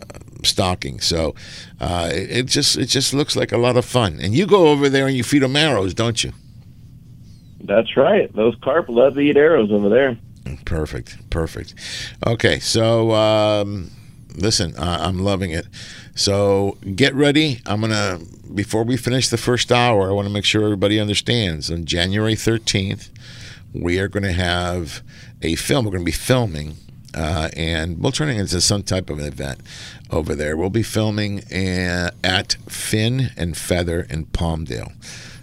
stocking. 0.45 1.01
So 1.01 1.35
uh, 1.81 2.09
it, 2.13 2.31
it 2.31 2.47
just 2.47 2.77
it 2.77 2.87
just 2.87 3.13
looks 3.13 3.35
like 3.35 3.51
a 3.51 3.59
lot 3.59 3.77
of 3.77 3.85
fun. 3.85 4.19
And 4.21 4.33
you 4.33 4.47
go 4.47 4.69
over 4.69 4.89
there 4.89 5.09
and 5.09 5.17
you 5.17 5.25
feed 5.25 5.43
them 5.43 5.57
arrows, 5.57 5.93
don't 5.93 6.23
you? 6.23 6.33
That's 7.61 7.97
right. 7.97 8.33
Those 8.35 8.55
carp 8.63 8.89
love 8.89 9.15
to 9.15 9.21
eat 9.21 9.37
arrows 9.37 9.73
over 9.73 9.89
there. 9.89 10.17
Perfect, 10.65 11.31
perfect. 11.31 11.75
Okay, 12.25 12.61
so 12.61 13.11
um, 13.13 13.91
listen, 14.37 14.77
uh, 14.77 14.99
I'm 15.01 15.19
loving 15.19 15.51
it. 15.51 15.67
So 16.17 16.79
get 16.97 17.15
ready. 17.15 17.61
I'm 17.65 17.81
gonna 17.81 18.19
before 18.53 18.83
we 18.83 18.97
finish 18.97 19.29
the 19.29 19.37
first 19.37 19.71
hour. 19.71 20.09
I 20.09 20.13
want 20.13 20.27
to 20.27 20.33
make 20.33 20.45
sure 20.45 20.65
everybody 20.65 20.99
understands. 20.99 21.71
On 21.71 21.85
January 21.85 22.35
13th, 22.35 23.11
we 23.73 23.99
are 23.99 24.09
going 24.09 24.23
to 24.23 24.33
have 24.33 25.03
a 25.43 25.55
film. 25.57 25.85
We're 25.85 25.93
going 25.93 26.05
to 26.05 26.07
be 26.07 26.13
filming. 26.13 26.77
Uh, 27.15 27.49
and 27.57 27.99
we'll 27.99 28.13
turn 28.13 28.29
it 28.29 28.39
into 28.39 28.61
some 28.61 28.83
type 28.83 29.09
of 29.09 29.19
an 29.19 29.27
event 29.27 29.61
over 30.11 30.35
there. 30.35 30.57
We'll 30.57 30.71
be 30.71 30.83
filming 30.83 31.41
uh, 31.45 32.11
at 32.23 32.57
Fin 32.69 33.31
and 33.37 33.57
Feather 33.57 34.07
in 34.11 34.27
Palmdale. 34.27 34.93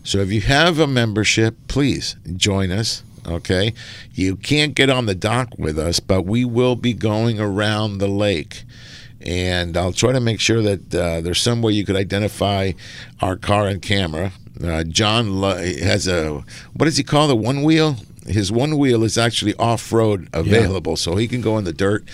So 0.03 0.19
if 0.19 0.31
you 0.31 0.41
have 0.41 0.79
a 0.79 0.85
membership, 0.85 1.55
please 1.67 2.15
join 2.35 2.71
us. 2.71 3.03
Okay, 3.25 3.73
you 4.13 4.35
can't 4.35 4.75
get 4.75 4.89
on 4.89 5.05
the 5.05 5.15
dock 5.15 5.57
with 5.57 5.79
us, 5.79 6.01
but 6.01 6.23
we 6.23 6.43
will 6.43 6.75
be 6.75 6.91
going 6.91 7.39
around 7.39 7.99
the 7.99 8.07
lake, 8.09 8.65
and 9.23 9.75
I'll 9.77 9.93
try 9.93 10.11
to 10.11 10.19
make 10.19 10.39
sure 10.39 10.61
that 10.61 10.95
uh, 10.95 11.21
there's 11.21 11.41
some 11.41 11.61
way 11.61 11.73
you 11.73 11.85
could 11.85 11.95
identify 11.95 12.73
our 13.21 13.35
car 13.35 13.67
and 13.67 13.81
camera. 13.81 14.31
Uh, 14.63 14.83
John 14.83 15.41
has 15.41 16.07
a 16.07 16.43
what 16.73 16.85
does 16.85 16.97
he 16.97 17.03
call 17.03 17.27
the 17.27 17.35
one 17.35 17.63
wheel? 17.63 17.97
His 18.25 18.51
one 18.51 18.77
wheel 18.77 19.03
is 19.03 19.17
actually 19.17 19.55
off 19.55 19.91
road 19.91 20.29
available, 20.33 20.95
so 20.95 21.15
he 21.15 21.27
can 21.27 21.41
go 21.41 21.57
in 21.57 21.63
the 21.63 21.73
dirt 21.73 22.05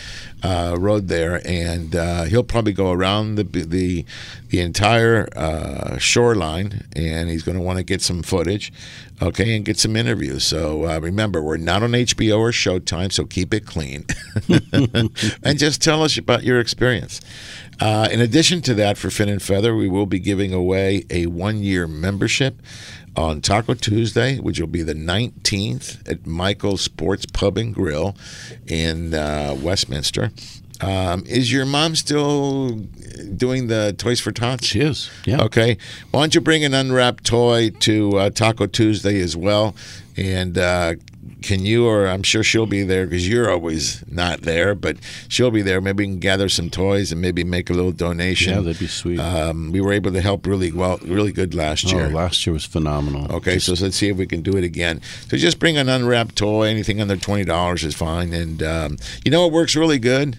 uh, 0.43 0.75
road 0.79 1.07
there, 1.07 1.41
and 1.45 1.95
uh, 1.95 2.23
he'll 2.23 2.43
probably 2.43 2.73
go 2.73 2.91
around 2.91 3.35
the 3.35 3.43
the 3.43 4.05
the 4.49 4.59
entire 4.59 5.29
uh, 5.35 5.97
shoreline, 5.97 6.85
and 6.95 7.29
he's 7.29 7.43
going 7.43 7.57
to 7.57 7.63
want 7.63 7.77
to 7.77 7.83
get 7.83 8.01
some 8.01 8.23
footage, 8.23 8.71
okay, 9.21 9.55
and 9.55 9.65
get 9.65 9.77
some 9.77 9.95
interviews. 9.95 10.43
So 10.43 10.85
uh, 10.85 10.99
remember, 10.99 11.41
we're 11.41 11.57
not 11.57 11.83
on 11.83 11.91
HBO 11.91 12.39
or 12.39 12.51
Showtime, 12.51 13.11
so 13.11 13.25
keep 13.25 13.53
it 13.53 13.65
clean, 13.65 14.05
and 15.43 15.59
just 15.59 15.81
tell 15.81 16.03
us 16.03 16.17
about 16.17 16.43
your 16.43 16.59
experience. 16.59 17.21
Uh, 17.79 18.09
in 18.11 18.19
addition 18.19 18.61
to 18.61 18.73
that, 18.73 18.97
for 18.97 19.09
Fin 19.09 19.29
and 19.29 19.41
Feather, 19.41 19.75
we 19.75 19.87
will 19.87 20.05
be 20.05 20.19
giving 20.19 20.53
away 20.53 21.05
a 21.09 21.27
one 21.27 21.63
year 21.63 21.87
membership 21.87 22.61
on 23.15 23.41
Taco 23.41 23.73
Tuesday, 23.73 24.37
which 24.37 24.59
will 24.59 24.67
be 24.67 24.83
the 24.83 24.93
19th 24.93 26.09
at 26.09 26.25
Michael's 26.25 26.81
Sports 26.81 27.25
Pub 27.25 27.57
and 27.57 27.73
Grill 27.73 28.15
in 28.67 29.13
uh, 29.13 29.55
Westminster. 29.59 30.31
Um, 30.81 31.25
is 31.25 31.51
your 31.51 31.65
mom 31.65 31.95
still 31.95 32.69
doing 33.35 33.67
the 33.67 33.93
Toys 33.97 34.19
for 34.19 34.31
Tots? 34.31 34.65
She 34.65 34.79
is. 34.79 35.09
Yeah. 35.25 35.43
Okay. 35.43 35.77
Why 36.11 36.21
don't 36.21 36.35
you 36.35 36.41
bring 36.41 36.63
an 36.63 36.73
unwrapped 36.73 37.25
toy 37.25 37.71
to 37.81 38.17
uh, 38.17 38.29
Taco 38.29 38.65
Tuesday 38.65 39.19
as 39.19 39.35
well? 39.35 39.75
And 40.15 40.57
uh, 40.57 40.95
can 41.41 41.65
you, 41.65 41.87
or 41.87 42.07
I'm 42.07 42.23
sure 42.23 42.43
she'll 42.43 42.65
be 42.65 42.83
there 42.83 43.05
because 43.05 43.27
you're 43.27 43.49
always 43.49 44.03
not 44.09 44.41
there, 44.41 44.75
but 44.75 44.97
she'll 45.27 45.51
be 45.51 45.61
there. 45.61 45.81
Maybe 45.81 46.03
we 46.05 46.11
can 46.11 46.19
gather 46.19 46.49
some 46.49 46.69
toys 46.69 47.11
and 47.11 47.21
maybe 47.21 47.43
make 47.43 47.69
a 47.69 47.73
little 47.73 47.91
donation. 47.91 48.53
Yeah, 48.53 48.61
that'd 48.61 48.79
be 48.79 48.87
sweet. 48.87 49.19
Um, 49.19 49.71
we 49.71 49.81
were 49.81 49.93
able 49.93 50.11
to 50.11 50.21
help 50.21 50.45
really 50.45 50.71
well, 50.71 50.97
really 51.03 51.31
good 51.31 51.53
last 51.53 51.91
year. 51.91 52.07
Oh, 52.07 52.09
last 52.09 52.45
year 52.45 52.53
was 52.53 52.65
phenomenal. 52.65 53.31
Okay, 53.35 53.59
so 53.59 53.73
let's 53.81 53.95
see 53.95 54.09
if 54.09 54.17
we 54.17 54.27
can 54.27 54.41
do 54.41 54.57
it 54.57 54.63
again. 54.63 55.01
So 55.27 55.37
just 55.37 55.59
bring 55.59 55.77
an 55.77 55.89
unwrapped 55.89 56.35
toy. 56.35 56.67
Anything 56.67 57.01
under 57.01 57.17
twenty 57.17 57.45
dollars 57.45 57.83
is 57.83 57.95
fine. 57.95 58.33
And 58.33 58.61
um, 58.63 58.97
you 59.23 59.31
know 59.31 59.43
what 59.43 59.51
works 59.51 59.75
really 59.75 59.99
good? 59.99 60.37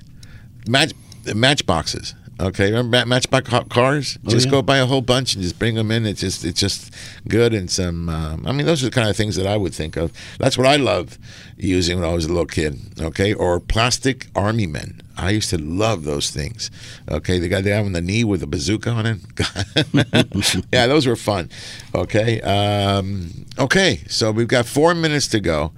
match 0.66 0.93
matchboxes. 1.34 2.14
Okay, 2.41 2.72
remember 2.72 3.05
matchbox 3.05 3.51
cars? 3.68 4.18
Oh, 4.26 4.30
Just 4.30 4.47
yeah. 4.47 4.53
go 4.53 4.62
buy 4.62 4.78
a 4.78 4.86
whole 4.86 5.03
bunch 5.03 5.34
and 5.34 5.43
just 5.43 5.59
bring 5.59 5.74
them 5.74 5.91
in. 5.91 6.07
It's 6.07 6.20
just 6.22 6.43
it's 6.43 6.59
just 6.59 6.95
good 7.28 7.53
and 7.53 7.70
some. 7.70 8.09
Um, 8.09 8.47
I 8.47 8.53
mean, 8.53 8.64
those 8.64 8.82
are 8.82 8.86
the 8.86 8.93
kind 8.95 9.11
of 9.11 9.16
things 9.16 9.36
that 9.36 9.47
I 9.47 9.59
would 9.59 9.74
think 9.74 9.97
of. 9.97 10.11
That's 10.38 10.57
what 10.57 10.66
I 10.66 10.76
love 10.76 11.18
using 11.59 12.01
when 12.01 12.09
I 12.09 12.14
was 12.14 12.24
a 12.24 12.28
little 12.28 12.47
kid. 12.47 12.78
Okay, 12.99 13.34
or 13.34 13.61
plastic 13.61 14.28
army 14.34 14.66
men. 14.66 15.03
I 15.18 15.30
used 15.30 15.51
to 15.51 15.59
love 15.59 16.05
those 16.05 16.30
things. 16.30 16.70
Okay, 17.11 17.38
the 17.38 17.49
guy 17.49 17.61
down 17.61 17.84
on 17.84 17.93
the 17.93 18.01
knee 18.01 18.24
with 18.24 18.43
a 18.43 18.47
bazooka 18.47 18.88
on 18.88 19.05
it. 19.05 20.66
yeah, 20.72 20.86
those 20.86 21.07
were 21.07 21.16
fun. 21.16 21.51
Okay, 21.95 22.41
um, 22.41 23.45
okay. 23.59 24.01
So 24.09 24.32
we've 24.32 24.49
got 24.49 24.64
four 24.64 24.95
minutes 24.95 25.28
to 25.28 25.41
go. 25.41 25.72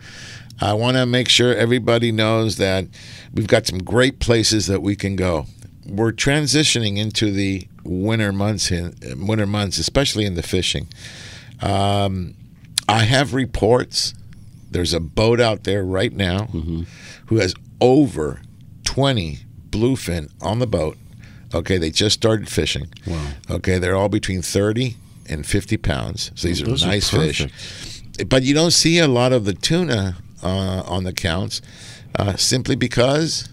I 0.60 0.74
want 0.74 0.96
to 0.96 1.06
make 1.06 1.28
sure 1.28 1.52
everybody 1.56 2.12
knows 2.12 2.56
that 2.58 2.86
we've 3.34 3.48
got 3.48 3.66
some 3.66 3.82
great 3.82 4.20
places 4.20 4.68
that 4.68 4.80
we 4.80 4.94
can 4.94 5.16
go. 5.16 5.46
We're 5.86 6.12
transitioning 6.12 6.96
into 6.96 7.32
the 7.32 7.66
winter 7.84 8.32
months, 8.32 8.70
in, 8.70 8.94
winter 9.26 9.46
months, 9.46 9.78
especially 9.78 10.24
in 10.24 10.34
the 10.34 10.42
fishing. 10.42 10.88
Um, 11.60 12.34
I 12.88 13.04
have 13.04 13.34
reports. 13.34 14.14
There's 14.70 14.92
a 14.92 15.00
boat 15.00 15.40
out 15.40 15.64
there 15.64 15.84
right 15.84 16.12
now 16.12 16.46
who 17.26 17.36
has 17.36 17.54
over 17.80 18.42
20 18.84 19.38
bluefin 19.70 20.30
on 20.40 20.58
the 20.58 20.66
boat. 20.66 20.96
Okay, 21.54 21.76
they 21.76 21.90
just 21.90 22.14
started 22.14 22.48
fishing. 22.48 22.88
Wow. 23.06 23.26
Okay, 23.50 23.78
they're 23.78 23.96
all 23.96 24.08
between 24.08 24.40
30 24.42 24.96
and 25.28 25.46
50 25.46 25.76
pounds. 25.76 26.30
So 26.34 26.48
these 26.48 26.62
Those 26.62 26.82
are 26.82 26.86
are 26.86 26.90
nice 26.90 27.10
fish. 27.10 27.46
But 28.26 28.42
you 28.42 28.54
don't 28.54 28.70
see 28.70 28.98
a 28.98 29.08
lot 29.08 29.32
of 29.32 29.44
the 29.44 29.52
tuna 29.54 30.16
uh, 30.42 30.82
on 30.86 31.04
the 31.04 31.12
counts 31.12 31.60
uh, 32.18 32.36
simply 32.36 32.76
because 32.76 33.48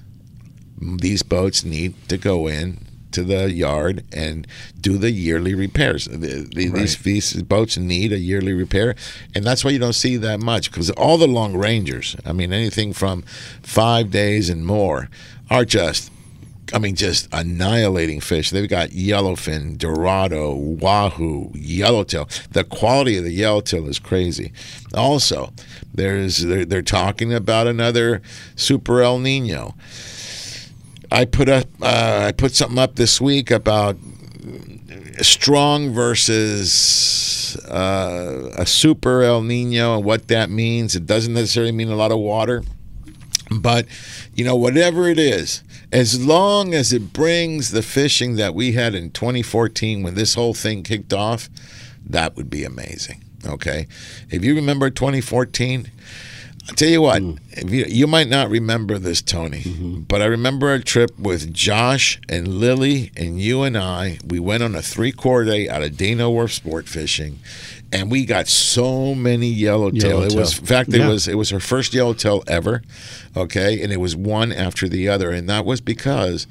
these 0.82 1.23
boats 1.23 1.63
need 1.63 1.93
to 2.09 2.17
go 2.17 2.47
in 2.47 2.86
to 3.11 3.23
the 3.23 3.51
yard 3.51 4.03
and 4.11 4.47
do 4.80 4.97
the 4.97 5.11
yearly 5.11 5.55
repairs. 5.55 6.05
The, 6.05 6.47
the, 6.53 6.69
these, 6.69 6.97
these 6.99 7.41
boats 7.43 7.77
need 7.77 8.11
a 8.11 8.19
yearly 8.19 8.53
repair, 8.53 8.95
and 9.34 9.43
that's 9.43 9.65
why 9.65 9.71
you 9.71 9.80
don't 9.80 9.93
see 9.93 10.17
that 10.17 10.39
much 10.39 10.71
because 10.71 10.89
all 10.91 11.17
the 11.17 11.27
long 11.27 11.57
rangers, 11.57 12.15
I 12.25 12.34
mean, 12.34 12.53
anything 12.53 12.93
from 12.93 13.23
five 13.61 14.11
days 14.11 14.49
and 14.49 14.65
more, 14.65 15.09
are 15.49 15.65
just. 15.65 16.11
I 16.71 16.77
mean, 16.77 16.93
just 16.93 17.27
annihilating 17.32 18.21
fish. 18.21 18.51
They've 18.51 18.69
got 18.69 18.89
yellowfin, 18.89 19.80
dorado, 19.80 20.53
wahoo, 20.53 21.49
yellowtail. 21.55 22.30
The 22.51 22.63
quality 22.63 23.17
of 23.17 23.23
the 23.23 23.32
yellowtail 23.32 23.88
is 23.88 23.97
crazy. 23.97 24.53
Also, 24.93 25.51
there's 25.91 26.45
they're, 26.45 26.65
they're 26.65 26.84
talking 26.84 27.34
about 27.34 27.65
another 27.65 28.21
super 28.55 29.01
El 29.01 29.17
Nino. 29.17 29.73
I 31.12 31.26
put 31.26 31.49
up 31.49 31.66
uh, 31.82 32.26
I 32.28 32.32
put 32.32 32.55
something 32.55 32.78
up 32.78 32.95
this 32.95 33.20
week 33.20 33.51
about 33.51 33.97
strong 35.22 35.91
versus 35.91 37.57
uh, 37.68 38.51
a 38.57 38.66
super 38.66 39.24
El 39.24 39.41
Nino 39.41 39.95
and 39.95 40.05
what 40.05 40.28
that 40.28 40.49
means. 40.49 40.95
It 40.95 41.05
doesn't 41.05 41.34
necessarily 41.34 41.72
mean 41.72 41.89
a 41.89 41.95
lot 41.95 42.12
of 42.12 42.20
water, 42.20 42.64
but 43.51 43.86
you 44.36 44.45
know 44.45 44.55
whatever 44.55 45.07
it 45.07 45.20
is, 45.20 45.64
as 45.91 46.24
long 46.24 46.74
as 46.74 46.93
it 46.93 47.12
brings 47.12 47.72
the 47.72 47.82
fishing 47.82 48.36
that 48.36 48.53
we 48.53 48.74
had 48.74 48.93
in 48.93 49.12
2014 49.12 50.03
when 50.03 50.14
this 50.14 50.36
whole 50.36 50.53
thing 50.53 50.84
kicked 50.84 51.14
off, 51.14 51.49
that 52.05 52.36
would 52.36 52.49
be 52.49 52.64
amazing. 52.64 53.24
Okay, 53.45 53.88
if 54.30 54.43
you 54.43 54.55
remember 54.55 54.89
2014. 54.89 55.89
I'll 56.70 56.76
tell 56.76 56.88
you 56.89 57.01
what, 57.01 57.22
if 57.51 57.70
you, 57.72 57.86
you 57.88 58.05
might 58.07 58.28
not 58.28 58.49
remember 58.49 58.97
this, 58.99 59.22
Tony, 59.22 59.63
but 60.07 60.22
I 60.22 60.26
remember 60.26 60.72
a 60.74 60.80
trip 60.82 61.17
with 61.17 61.51
Josh 61.53 62.20
and 62.30 62.47
Lily 62.47 63.11
and 63.17 63.39
you 63.41 63.63
and 63.63 63.78
I. 63.78 64.20
We 64.26 64.39
went 64.39 64.61
on 64.63 64.76
a 64.76 64.82
three 64.82 65.11
quarter 65.11 65.45
day 65.49 65.67
out 65.67 65.82
of 65.82 65.97
Dana 65.97 66.30
Wharf 66.30 66.53
sport 66.53 66.88
fishing, 66.88 67.39
and 67.91 68.11
we 68.11 68.26
got 68.26 68.47
so 68.47 69.15
many 69.15 69.47
yellowtail. 69.47 70.22
It 70.22 70.36
was, 70.36 70.59
in 70.59 70.65
fact, 70.65 70.93
it 70.93 70.99
Yeah. 70.99 71.09
was 71.09 71.28
it 71.28 71.36
was 71.36 71.49
her 71.49 71.59
first 71.59 71.93
yellowtail 71.93 72.43
ever. 72.47 72.84
Okay, 73.36 73.82
and 73.82 73.91
it 73.91 73.99
was 73.99 74.15
one 74.15 74.51
after 74.51 74.88
the 74.88 75.09
other, 75.09 75.32
and 75.32 75.49
that 75.49 75.65
was 75.65 75.82
because 75.82 76.45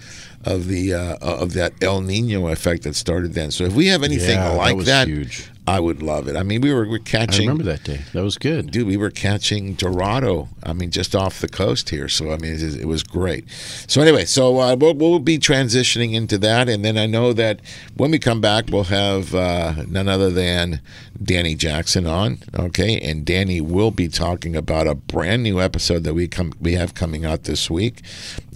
of 0.44 0.66
the 0.68 0.94
uh, 0.94 1.16
of 1.20 1.52
that 1.54 1.72
El 1.82 2.00
Nino 2.00 2.48
effect 2.48 2.82
that 2.84 2.96
started 2.96 3.34
then. 3.34 3.50
So 3.52 3.64
if 3.64 3.72
we 3.72 3.86
have 3.86 4.02
anything 4.02 4.36
Yeah, 4.38 4.50
that 4.50 4.56
like 4.56 4.76
was 4.76 4.86
that, 4.86 5.06
huge. 5.08 5.48
I 5.68 5.80
would 5.80 6.02
love 6.02 6.28
it. 6.28 6.36
I 6.36 6.42
mean, 6.42 6.62
we 6.62 6.72
were, 6.72 6.86
were 6.86 6.98
catching. 6.98 7.46
I 7.46 7.52
remember 7.52 7.70
that 7.70 7.84
day. 7.84 8.00
That 8.14 8.22
was 8.22 8.38
good. 8.38 8.70
Dude, 8.70 8.86
we 8.86 8.96
were 8.96 9.10
catching 9.10 9.74
Dorado. 9.74 10.48
I 10.62 10.72
mean, 10.72 10.90
just 10.90 11.14
off 11.14 11.42
the 11.42 11.48
coast 11.48 11.90
here. 11.90 12.08
So, 12.08 12.32
I 12.32 12.38
mean, 12.38 12.54
it, 12.54 12.62
it 12.80 12.86
was 12.86 13.02
great. 13.02 13.50
So, 13.86 14.00
anyway, 14.00 14.24
so 14.24 14.58
uh, 14.60 14.76
we'll, 14.76 14.94
we'll 14.94 15.18
be 15.18 15.38
transitioning 15.38 16.14
into 16.14 16.38
that. 16.38 16.70
And 16.70 16.82
then 16.86 16.96
I 16.96 17.04
know 17.04 17.34
that 17.34 17.60
when 17.98 18.10
we 18.10 18.18
come 18.18 18.40
back, 18.40 18.70
we'll 18.70 18.84
have 18.84 19.34
uh, 19.34 19.84
none 19.86 20.08
other 20.08 20.30
than 20.30 20.80
Danny 21.22 21.54
Jackson 21.54 22.06
on. 22.06 22.38
Okay. 22.58 22.98
And 22.98 23.26
Danny 23.26 23.60
will 23.60 23.90
be 23.90 24.08
talking 24.08 24.56
about 24.56 24.86
a 24.86 24.94
brand 24.94 25.42
new 25.42 25.60
episode 25.60 26.02
that 26.04 26.14
we 26.14 26.28
come 26.28 26.54
we 26.62 26.76
have 26.76 26.94
coming 26.94 27.26
out 27.26 27.44
this 27.44 27.68
week. 27.68 28.00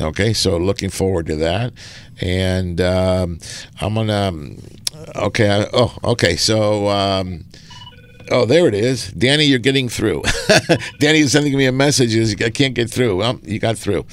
Okay. 0.01 0.33
So, 0.33 0.57
looking 0.57 0.89
forward 0.89 1.27
to 1.27 1.37
that. 1.37 1.75
And 2.23 2.81
um, 2.81 3.39
I'm 3.81 3.95
to. 3.95 4.57
Okay. 5.17 5.51
I, 5.51 5.67
oh, 5.73 5.97
okay. 6.05 6.37
So, 6.37 6.89
um, 6.89 7.45
oh, 8.31 8.45
there 8.47 8.69
it 8.69 8.75
is. 8.75 9.11
Danny, 9.13 9.45
you're 9.45 9.59
getting 9.59 9.89
through. 9.89 10.23
Danny 11.01 11.21
is 11.21 11.33
sending 11.33 11.57
me 11.57 11.67
a 11.67 11.73
message. 11.73 12.41
I 12.41 12.51
can't 12.51 12.75
get 12.75 12.91
through. 12.91 13.17
Well, 13.17 13.41
you 13.43 13.59
got 13.59 13.77
through. 13.77 14.07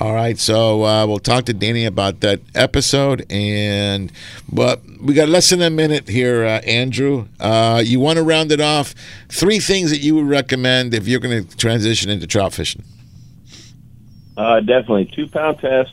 All 0.00 0.12
right. 0.12 0.36
So 0.38 0.84
uh, 0.84 1.06
we'll 1.06 1.20
talk 1.20 1.44
to 1.44 1.52
Danny 1.52 1.84
about 1.84 2.20
that 2.20 2.40
episode. 2.56 3.24
And 3.30 4.10
but 4.50 4.82
we 5.00 5.14
got 5.14 5.28
less 5.28 5.50
than 5.50 5.62
a 5.62 5.70
minute 5.70 6.08
here, 6.08 6.44
uh, 6.44 6.60
Andrew. 6.60 7.28
Uh, 7.38 7.80
you 7.84 8.00
want 8.00 8.16
to 8.16 8.24
round 8.24 8.50
it 8.50 8.60
off? 8.60 8.94
Three 9.28 9.60
things 9.60 9.90
that 9.90 9.98
you 9.98 10.16
would 10.16 10.26
recommend 10.26 10.94
if 10.94 11.06
you're 11.06 11.20
going 11.20 11.46
to 11.46 11.56
transition 11.56 12.10
into 12.10 12.26
trout 12.26 12.52
fishing. 12.52 12.82
Uh, 14.36 14.60
definitely 14.60 15.04
two 15.04 15.28
pound 15.28 15.58
test, 15.58 15.92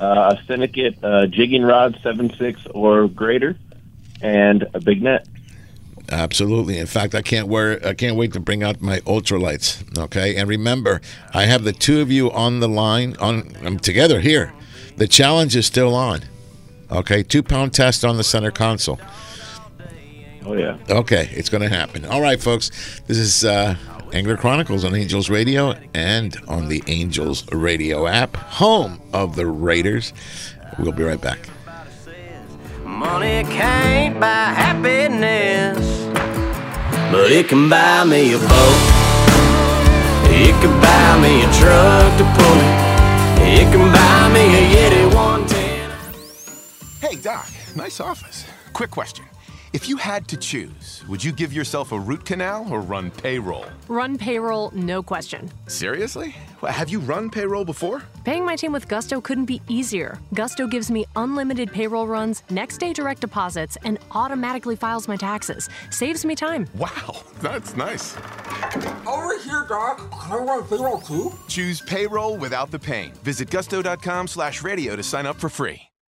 uh, 0.00 0.36
a 0.36 0.44
syndicate 0.46 1.02
uh, 1.02 1.26
jigging 1.26 1.62
rod, 1.62 1.98
seven 2.02 2.32
six 2.36 2.60
or 2.74 3.08
greater, 3.08 3.56
and 4.20 4.66
a 4.74 4.80
big 4.80 5.02
net. 5.02 5.26
Absolutely. 6.10 6.78
In 6.78 6.86
fact, 6.86 7.14
I 7.14 7.22
can't 7.22 7.48
wear. 7.48 7.84
I 7.86 7.94
can't 7.94 8.16
wait 8.16 8.32
to 8.34 8.40
bring 8.40 8.62
out 8.62 8.80
my 8.82 9.00
ultralights. 9.00 9.98
Okay, 9.98 10.36
and 10.36 10.48
remember, 10.48 11.00
I 11.32 11.44
have 11.44 11.64
the 11.64 11.72
two 11.72 12.00
of 12.00 12.10
you 12.10 12.30
on 12.30 12.60
the 12.60 12.68
line 12.68 13.16
on 13.18 13.54
um, 13.64 13.78
together 13.78 14.20
here. 14.20 14.52
The 14.96 15.08
challenge 15.08 15.56
is 15.56 15.66
still 15.66 15.94
on. 15.94 16.20
Okay, 16.90 17.22
two 17.22 17.42
pound 17.42 17.72
test 17.72 18.04
on 18.04 18.16
the 18.16 18.24
center 18.24 18.50
console. 18.50 19.00
Oh 20.44 20.54
yeah. 20.54 20.76
Okay, 20.90 21.30
it's 21.32 21.48
going 21.48 21.62
to 21.62 21.68
happen. 21.68 22.04
All 22.04 22.20
right, 22.20 22.40
folks. 22.40 23.00
This 23.06 23.16
is 23.16 23.44
uh, 23.44 23.76
Angler 24.12 24.36
Chronicles 24.36 24.84
on 24.84 24.94
Angels 24.94 25.30
Radio 25.30 25.74
and 25.94 26.36
on 26.46 26.68
the 26.68 26.82
Angels 26.86 27.50
Radio 27.50 28.06
app, 28.06 28.36
home 28.36 29.00
of 29.14 29.36
the 29.36 29.46
Raiders. 29.46 30.12
We'll 30.78 30.92
be 30.92 31.02
right 31.02 31.20
back. 31.20 31.48
Money 32.84 33.42
can't 33.50 34.20
buy 34.20 34.52
happiness, 34.52 35.78
but 37.10 37.32
it 37.32 37.48
can 37.48 37.70
buy 37.70 38.04
me 38.04 38.34
a 38.34 38.38
boat. 38.38 38.92
It 40.28 40.52
can 40.60 40.78
buy 40.80 41.18
me 41.20 41.42
a 41.42 41.50
truck 41.54 42.18
to 42.18 42.24
pull 42.36 42.58
it. 42.60 42.82
It 43.60 43.72
can 43.72 43.90
buy 43.92 44.28
me 44.32 44.44
a 44.54 44.62
Yeti 44.74 45.14
110. 45.14 45.90
Hey, 47.00 47.16
Doc, 47.16 47.48
nice 47.74 47.98
office. 47.98 48.44
Quick 48.74 48.90
question. 48.90 49.24
If 49.72 49.88
you 49.88 49.96
had 49.96 50.28
to 50.28 50.36
choose, 50.36 51.02
would 51.08 51.24
you 51.24 51.32
give 51.32 51.50
yourself 51.50 51.92
a 51.92 51.98
root 51.98 52.26
canal 52.26 52.66
or 52.70 52.82
run 52.82 53.10
payroll? 53.10 53.64
Run 53.88 54.18
payroll, 54.18 54.70
no 54.74 55.02
question. 55.02 55.50
Seriously? 55.66 56.34
Have 56.68 56.90
you 56.90 57.00
run 57.00 57.30
payroll 57.30 57.64
before? 57.64 58.02
Paying 58.24 58.44
my 58.44 58.54
team 58.54 58.72
with 58.72 58.86
Gusto 58.86 59.18
couldn't 59.22 59.46
be 59.46 59.62
easier. 59.68 60.18
Gusto 60.34 60.66
gives 60.66 60.90
me 60.90 61.06
unlimited 61.16 61.72
payroll 61.72 62.06
runs, 62.06 62.42
next 62.50 62.78
day 62.78 62.92
direct 62.92 63.22
deposits, 63.22 63.78
and 63.84 63.98
automatically 64.10 64.76
files 64.76 65.08
my 65.08 65.16
taxes. 65.16 65.70
Saves 65.88 66.26
me 66.26 66.36
time. 66.36 66.68
Wow, 66.76 67.22
that's 67.40 67.74
nice. 67.74 68.14
Over 69.06 69.38
here, 69.38 69.64
Doc. 69.70 69.98
Can 70.20 70.32
I 70.32 70.36
run 70.36 70.64
payroll 70.64 71.00
too? 71.00 71.32
Choose 71.48 71.80
payroll 71.80 72.36
without 72.36 72.70
the 72.70 72.78
pain. 72.78 73.12
Visit 73.24 73.48
gusto.com 73.48 74.28
slash 74.28 74.62
radio 74.62 74.96
to 74.96 75.02
sign 75.02 75.24
up 75.24 75.36
for 75.36 75.48
free. 75.48 75.80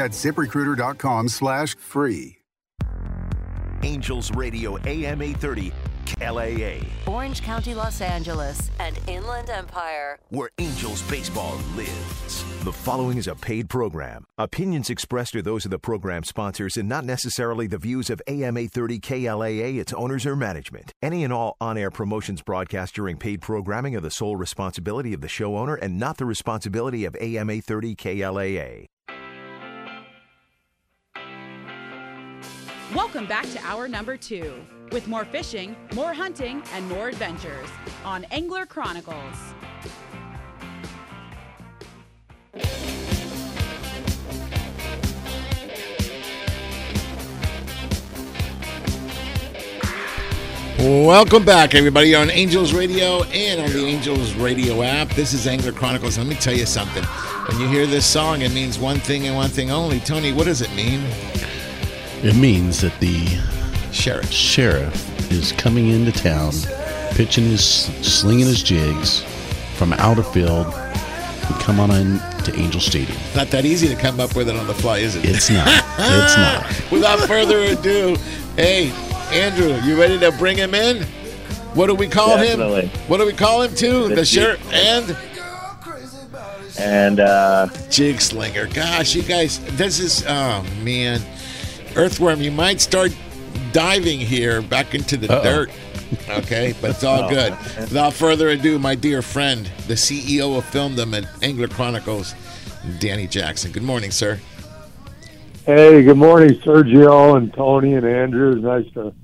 That's 0.00 0.24
ziprecruiter.com 0.24 1.28
slash 1.28 1.74
free. 1.76 2.38
Angels 3.82 4.30
Radio 4.34 4.78
AM 4.86 5.20
830 5.20 5.72
KLAA, 6.06 6.86
Orange 7.06 7.42
County, 7.42 7.74
Los 7.74 8.00
Angeles, 8.00 8.70
and 8.80 8.98
Inland 9.06 9.50
Empire. 9.50 10.18
where 10.30 10.48
Angels 10.56 11.02
baseball 11.02 11.60
lives. 11.76 12.44
The 12.64 12.72
following 12.72 13.18
is 13.18 13.26
a 13.26 13.34
paid 13.34 13.68
program. 13.68 14.24
Opinions 14.38 14.88
expressed 14.88 15.36
are 15.36 15.42
those 15.42 15.66
of 15.66 15.70
the 15.70 15.78
program 15.78 16.24
sponsors 16.24 16.78
and 16.78 16.88
not 16.88 17.04
necessarily 17.04 17.66
the 17.66 17.76
views 17.76 18.08
of 18.08 18.22
AM 18.26 18.56
830 18.56 19.00
KLAA, 19.00 19.78
its 19.78 19.92
owners, 19.92 20.24
or 20.24 20.34
management. 20.34 20.94
Any 21.02 21.24
and 21.24 21.32
all 21.32 21.58
on 21.60 21.76
air 21.76 21.90
promotions 21.90 22.40
broadcast 22.40 22.94
during 22.94 23.18
paid 23.18 23.42
programming 23.42 23.94
are 23.96 24.00
the 24.00 24.10
sole 24.10 24.36
responsibility 24.36 25.12
of 25.12 25.20
the 25.20 25.28
show 25.28 25.58
owner 25.58 25.74
and 25.74 25.98
not 25.98 26.16
the 26.16 26.24
responsibility 26.24 27.04
of 27.04 27.14
AM 27.20 27.50
830 27.50 27.96
KLAA. 27.96 28.86
Welcome 32.94 33.26
back 33.26 33.48
to 33.52 33.64
hour 33.64 33.86
number 33.86 34.16
two 34.16 34.52
with 34.90 35.06
more 35.06 35.24
fishing, 35.24 35.76
more 35.94 36.12
hunting, 36.12 36.60
and 36.72 36.88
more 36.88 37.08
adventures 37.08 37.68
on 38.04 38.24
Angler 38.32 38.66
Chronicles. 38.66 39.14
Welcome 50.80 51.44
back, 51.44 51.76
everybody, 51.76 52.16
on 52.16 52.28
Angels 52.28 52.74
Radio 52.74 53.22
and 53.26 53.60
on 53.60 53.70
the 53.70 53.86
Angels 53.86 54.34
Radio 54.34 54.82
app. 54.82 55.10
This 55.10 55.32
is 55.32 55.46
Angler 55.46 55.70
Chronicles. 55.70 56.18
Let 56.18 56.26
me 56.26 56.34
tell 56.34 56.54
you 56.54 56.66
something. 56.66 57.04
When 57.04 57.60
you 57.60 57.68
hear 57.68 57.86
this 57.86 58.04
song, 58.04 58.42
it 58.42 58.50
means 58.50 58.80
one 58.80 58.98
thing 58.98 59.28
and 59.28 59.36
one 59.36 59.50
thing 59.50 59.70
only. 59.70 60.00
Tony, 60.00 60.32
what 60.32 60.46
does 60.46 60.60
it 60.60 60.74
mean? 60.74 61.00
It 62.22 62.36
means 62.36 62.80
that 62.82 62.98
the 63.00 63.26
sheriff 63.92 64.30
sheriff 64.30 65.32
is 65.32 65.52
coming 65.52 65.88
into 65.88 66.12
town, 66.12 66.52
pitching 67.12 67.44
his, 67.44 67.64
slinging 67.64 68.46
his 68.46 68.62
jigs 68.62 69.22
from 69.76 69.92
out 69.94 70.18
of 70.18 70.30
field, 70.32 70.66
and 70.66 71.54
come 71.60 71.80
on 71.80 71.90
in 71.90 72.18
to 72.44 72.54
Angel 72.56 72.80
Stadium. 72.80 73.18
Not 73.34 73.48
that 73.48 73.64
easy 73.64 73.88
to 73.88 73.94
come 73.96 74.20
up 74.20 74.34
with 74.36 74.48
it 74.48 74.56
on 74.56 74.66
the 74.66 74.74
fly, 74.74 74.98
is 74.98 75.16
it? 75.16 75.24
It's 75.24 75.48
not. 75.50 75.66
It's 75.98 76.36
not. 76.36 76.90
Without 76.92 77.20
further 77.20 77.58
ado, 77.60 78.16
hey, 78.56 78.90
Andrew, 79.32 79.74
you 79.82 79.98
ready 79.98 80.18
to 80.18 80.30
bring 80.32 80.56
him 80.56 80.74
in? 80.74 81.04
What 81.74 81.86
do 81.86 81.94
we 81.94 82.08
call 82.08 82.36
Definitely. 82.36 82.86
him? 82.86 83.00
What 83.08 83.18
do 83.18 83.26
we 83.26 83.32
call 83.32 83.62
him 83.62 83.74
too? 83.74 84.08
The 84.08 84.16
The 84.16 84.24
sheriff 84.24 84.72
and 84.72 85.16
And 86.78 87.20
uh, 87.20 87.68
jig 87.90 88.20
slinger. 88.20 88.66
Gosh, 88.66 89.14
you 89.14 89.22
guys, 89.22 89.58
this 89.76 89.98
is 89.98 90.24
oh 90.26 90.64
man, 90.82 91.20
earthworm. 91.96 92.40
You 92.40 92.50
might 92.50 92.80
start 92.80 93.14
diving 93.72 94.20
here 94.20 94.62
back 94.62 94.94
into 94.94 95.16
the 95.16 95.32
Uh-oh. 95.32 95.42
dirt. 95.42 95.70
Okay, 96.28 96.74
but 96.80 96.90
it's 96.90 97.04
all 97.04 97.24
Oh, 97.24 97.28
good. 97.28 97.52
Without 97.78 98.12
further 98.12 98.48
ado, 98.48 98.78
my 98.78 98.94
dear 98.94 99.22
friend, 99.22 99.70
the 99.86 99.94
CEO 99.94 100.56
of 100.58 100.64
Filmdom 100.64 101.16
at 101.16 101.42
Angler 101.42 101.68
Chronicles, 101.68 102.34
Danny 102.98 103.26
Jackson. 103.26 103.70
Good 103.72 103.82
morning, 103.82 104.10
sir. 104.10 104.40
Hey, 105.66 106.02
good 106.02 106.16
morning, 106.16 106.58
Sergio 106.60 107.36
and 107.36 107.52
Tony 107.52 107.94
and 107.94 108.04
Andrew. 108.06 108.52
It's 108.52 108.62
nice 108.62 108.90
to 108.94 109.14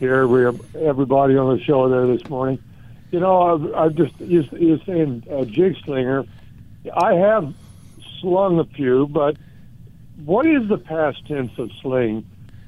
hear 0.00 0.22
every, 0.22 0.46
everybody 0.80 1.36
on 1.36 1.56
the 1.56 1.62
show 1.64 1.88
there 1.88 2.06
this 2.06 2.28
morning. 2.28 2.62
You 3.10 3.20
know, 3.20 3.40
I've, 3.42 3.74
I've 3.74 3.94
just 3.94 4.20
you, 4.20 4.44
you're 4.52 4.80
saying 4.84 5.24
uh, 5.30 5.44
jig 5.44 5.76
slinger. 5.84 6.24
I 6.94 7.14
have 7.14 7.54
slung 8.20 8.58
a 8.58 8.64
few, 8.64 9.06
but 9.06 9.36
what 10.24 10.46
is 10.46 10.68
the 10.68 10.78
past 10.78 11.26
tense 11.26 11.52
of 11.58 11.70
sling, 11.80 12.24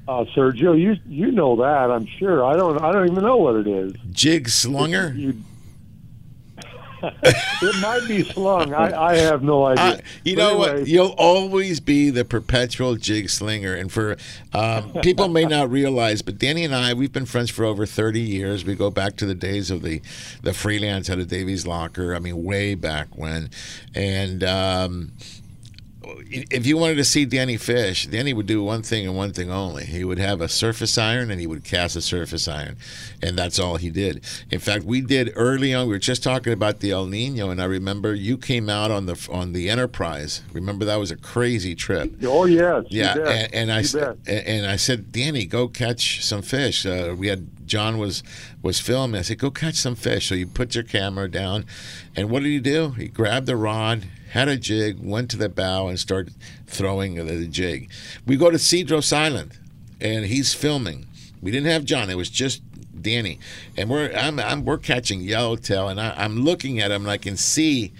uh, 0.08 0.24
Sergio? 0.34 0.78
You 0.78 0.96
you 1.06 1.30
know 1.32 1.56
that, 1.56 1.90
I'm 1.90 2.06
sure. 2.06 2.44
I 2.44 2.56
don't 2.56 2.80
I 2.82 2.92
don't 2.92 3.10
even 3.10 3.24
know 3.24 3.36
what 3.36 3.56
it 3.56 3.66
is. 3.66 3.94
Jig 4.10 4.48
slunger. 4.48 5.14
You, 7.02 7.12
it 7.62 7.82
might 7.82 8.08
be 8.08 8.24
slung. 8.24 8.72
I, 8.74 9.10
I 9.10 9.16
have 9.18 9.42
no 9.42 9.66
idea. 9.66 9.84
Uh, 9.84 9.98
you 10.24 10.34
But 10.34 10.42
know 10.42 10.62
anyway, 10.62 10.78
what? 10.80 10.88
You'll 10.88 11.14
always 11.18 11.78
be 11.78 12.10
the 12.10 12.24
perpetual 12.24 12.96
jig 12.96 13.28
slinger. 13.28 13.74
And 13.74 13.92
for 13.92 14.16
um, 14.54 14.92
people 15.02 15.28
may 15.28 15.44
not 15.44 15.70
realize, 15.70 16.22
but 16.22 16.38
Danny 16.38 16.64
and 16.64 16.74
I, 16.74 16.94
we've 16.94 17.12
been 17.12 17.26
friends 17.26 17.50
for 17.50 17.64
over 17.64 17.86
30 17.86 18.20
years. 18.20 18.64
We 18.64 18.74
go 18.74 18.90
back 18.90 19.16
to 19.16 19.26
the 19.26 19.34
days 19.34 19.70
of 19.70 19.82
the, 19.82 20.00
the 20.42 20.54
freelance 20.54 21.10
out 21.10 21.18
of 21.18 21.28
Davey's 21.28 21.66
Locker. 21.66 22.14
I 22.14 22.18
mean, 22.18 22.42
way 22.42 22.74
back 22.74 23.08
when. 23.16 23.50
And 23.94 24.42
um, 24.42 25.12
if 26.28 26.66
you 26.66 26.76
wanted 26.76 26.96
to 26.96 27.04
see 27.04 27.24
Danny 27.24 27.56
fish, 27.56 28.06
Danny 28.06 28.32
would 28.32 28.46
do 28.46 28.62
one 28.62 28.82
thing 28.82 29.06
and 29.06 29.16
one 29.16 29.32
thing 29.32 29.50
only. 29.50 29.84
He 29.84 30.04
would 30.04 30.18
have 30.18 30.40
a 30.40 30.48
surface 30.48 30.98
iron 30.98 31.30
and 31.30 31.40
he 31.40 31.46
would 31.46 31.64
cast 31.64 31.96
a 31.96 32.00
surface 32.00 32.48
iron, 32.48 32.76
and 33.22 33.38
that's 33.38 33.58
all 33.58 33.76
he 33.76 33.90
did. 33.90 34.24
In 34.50 34.58
fact, 34.58 34.84
we 34.84 35.00
did 35.00 35.32
early 35.36 35.74
on. 35.74 35.86
We 35.86 35.94
were 35.94 35.98
just 35.98 36.22
talking 36.22 36.52
about 36.52 36.80
the 36.80 36.90
El 36.90 37.06
Nino, 37.06 37.50
and 37.50 37.60
I 37.60 37.64
remember 37.64 38.14
you 38.14 38.36
came 38.36 38.68
out 38.68 38.90
on 38.90 39.06
the 39.06 39.28
on 39.32 39.52
the 39.52 39.68
Enterprise. 39.70 40.42
Remember 40.52 40.84
that 40.84 40.96
was 40.96 41.10
a 41.10 41.16
crazy 41.16 41.74
trip. 41.74 42.12
Oh 42.24 42.44
yes, 42.44 42.84
Yeah, 42.88 43.16
and, 43.18 43.54
and 43.54 43.72
I 43.72 43.80
You 43.80 43.84
and 44.26 44.66
I 44.66 44.76
said, 44.76 45.12
Danny, 45.12 45.46
go 45.46 45.68
catch 45.68 46.24
some 46.24 46.42
fish. 46.42 46.86
Uh, 46.86 47.14
we 47.16 47.28
had 47.28 47.66
John 47.66 47.98
was 47.98 48.22
was 48.62 48.80
filming. 48.80 49.18
I 49.18 49.22
said, 49.22 49.38
go 49.38 49.50
catch 49.50 49.74
some 49.74 49.96
fish. 49.96 50.28
So 50.28 50.34
you 50.34 50.46
put 50.46 50.74
your 50.74 50.84
camera 50.84 51.30
down, 51.30 51.66
and 52.14 52.30
what 52.30 52.42
did 52.42 52.50
he 52.50 52.60
do? 52.60 52.90
He 52.90 53.08
grabbed 53.08 53.46
the 53.46 53.56
rod, 53.56 54.04
had 54.36 54.48
a 54.48 54.56
jig, 54.56 54.98
went 55.00 55.30
to 55.30 55.36
the 55.36 55.48
bow, 55.48 55.88
and 55.88 55.98
started 55.98 56.34
throwing 56.66 57.14
the, 57.14 57.46
jig. 57.46 57.90
We 58.26 58.36
go 58.36 58.50
to 58.50 58.58
Cedros 58.58 59.12
Island, 59.12 59.58
and 60.00 60.26
he's 60.26 60.54
filming. 60.54 61.06
We 61.40 61.50
didn't 61.50 61.70
have 61.70 61.84
John. 61.84 62.10
It 62.10 62.16
was 62.16 62.30
just 62.30 62.62
Danny, 63.00 63.38
and 63.76 63.88
we're 63.88 64.12
I'm, 64.12 64.38
I'm 64.38 64.64
we're 64.64 64.78
catching 64.78 65.20
yellowtail, 65.20 65.88
and 65.88 66.00
I, 66.00 66.14
I'm 66.16 66.40
looking 66.40 66.80
at 66.80 66.90
him, 66.90 67.02
and 67.02 67.10
I 67.10 67.18
can 67.18 67.36
see 67.36 67.92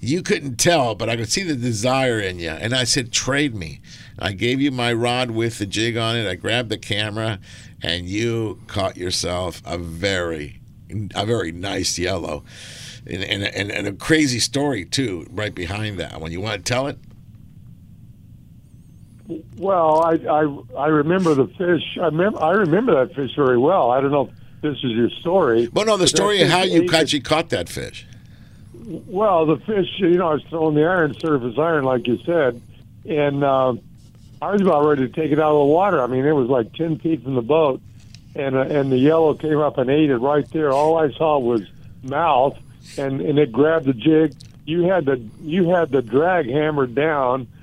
you 0.00 0.22
couldn't 0.22 0.56
tell, 0.56 0.94
but 0.94 1.08
I 1.10 1.16
could 1.16 1.30
see 1.30 1.42
the 1.42 1.54
desire 1.54 2.18
in 2.18 2.38
you. 2.38 2.50
And 2.50 2.74
I 2.74 2.84
said, 2.84 3.12
trade 3.12 3.54
me. 3.54 3.80
I 4.18 4.32
gave 4.32 4.60
you 4.60 4.70
my 4.70 4.92
rod 4.92 5.30
with 5.30 5.58
the 5.58 5.66
jig 5.66 5.96
on 5.96 6.16
it. 6.16 6.26
I 6.26 6.34
grabbed 6.36 6.70
the 6.70 6.78
camera, 6.78 7.38
and 7.82 8.06
you 8.06 8.60
caught 8.66 8.96
yourself 8.96 9.60
a 9.64 9.76
very, 9.76 10.60
a 11.14 11.26
very 11.26 11.52
nice 11.52 11.98
yellow. 11.98 12.44
And, 13.06 13.24
and, 13.24 13.42
and, 13.44 13.72
and 13.72 13.86
a 13.86 13.92
crazy 13.92 14.38
story, 14.38 14.84
too, 14.84 15.26
right 15.30 15.54
behind 15.54 15.98
that. 15.98 16.20
When 16.20 16.32
you 16.32 16.40
want 16.40 16.64
to 16.64 16.72
tell 16.72 16.86
it? 16.86 16.98
Well, 19.56 20.02
I, 20.02 20.14
I 20.14 20.58
I 20.76 20.86
remember 20.88 21.34
the 21.34 21.46
fish. 21.46 21.96
I 22.00 22.06
remember 22.06 22.42
I 22.42 22.50
remember 22.50 22.94
that 22.96 23.14
fish 23.14 23.36
very 23.36 23.58
well. 23.58 23.92
I 23.92 24.00
don't 24.00 24.10
know 24.10 24.28
if 24.28 24.60
this 24.60 24.76
is 24.78 24.90
your 24.90 25.08
story. 25.10 25.68
Well, 25.68 25.86
no, 25.86 25.96
the 25.96 26.08
story 26.08 26.42
of 26.42 26.48
how 26.48 26.62
you 26.62 26.88
actually 26.92 27.20
caught 27.20 27.50
that 27.50 27.68
fish. 27.68 28.06
Well, 28.74 29.46
the 29.46 29.58
fish, 29.58 29.86
you 29.98 30.16
know, 30.16 30.30
I 30.30 30.34
was 30.34 30.42
throwing 30.50 30.74
the 30.74 30.84
iron, 30.84 31.14
surface 31.20 31.56
iron, 31.56 31.84
like 31.84 32.08
you 32.08 32.18
said, 32.24 32.60
and 33.04 33.44
uh, 33.44 33.74
I 34.42 34.50
was 34.50 34.62
about 34.62 34.84
ready 34.84 35.06
to 35.06 35.12
take 35.12 35.30
it 35.30 35.38
out 35.38 35.52
of 35.52 35.68
the 35.68 35.72
water. 35.72 36.02
I 36.02 36.08
mean, 36.08 36.26
it 36.26 36.32
was 36.32 36.48
like 36.48 36.72
ten 36.72 36.98
feet 36.98 37.22
from 37.22 37.36
the 37.36 37.42
boat, 37.42 37.80
and 38.34 38.56
uh, 38.56 38.62
and 38.62 38.90
the 38.90 38.98
yellow 38.98 39.34
came 39.34 39.58
up 39.58 39.78
and 39.78 39.88
ate 39.90 40.10
it 40.10 40.18
right 40.18 40.50
there. 40.50 40.72
All 40.72 40.98
I 40.98 41.12
saw 41.12 41.38
was 41.38 41.62
mouth, 42.02 42.58
and 42.96 43.20
and 43.20 43.38
it 43.38 43.52
grabbed 43.52 43.86
the 43.86 43.92
jig. 43.92 44.34
You 44.64 44.82
had 44.84 45.04
the 45.06 45.16
you 45.42 45.70
had 45.70 45.90
the 45.90 46.02
drag 46.02 46.48
hammered 46.48 46.94
down. 46.94 47.48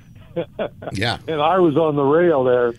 Yeah. 0.92 1.18
and 1.26 1.40
I 1.40 1.58
was 1.58 1.76
on 1.76 1.96
the 1.96 2.04
rail 2.04 2.44
there. 2.44 2.72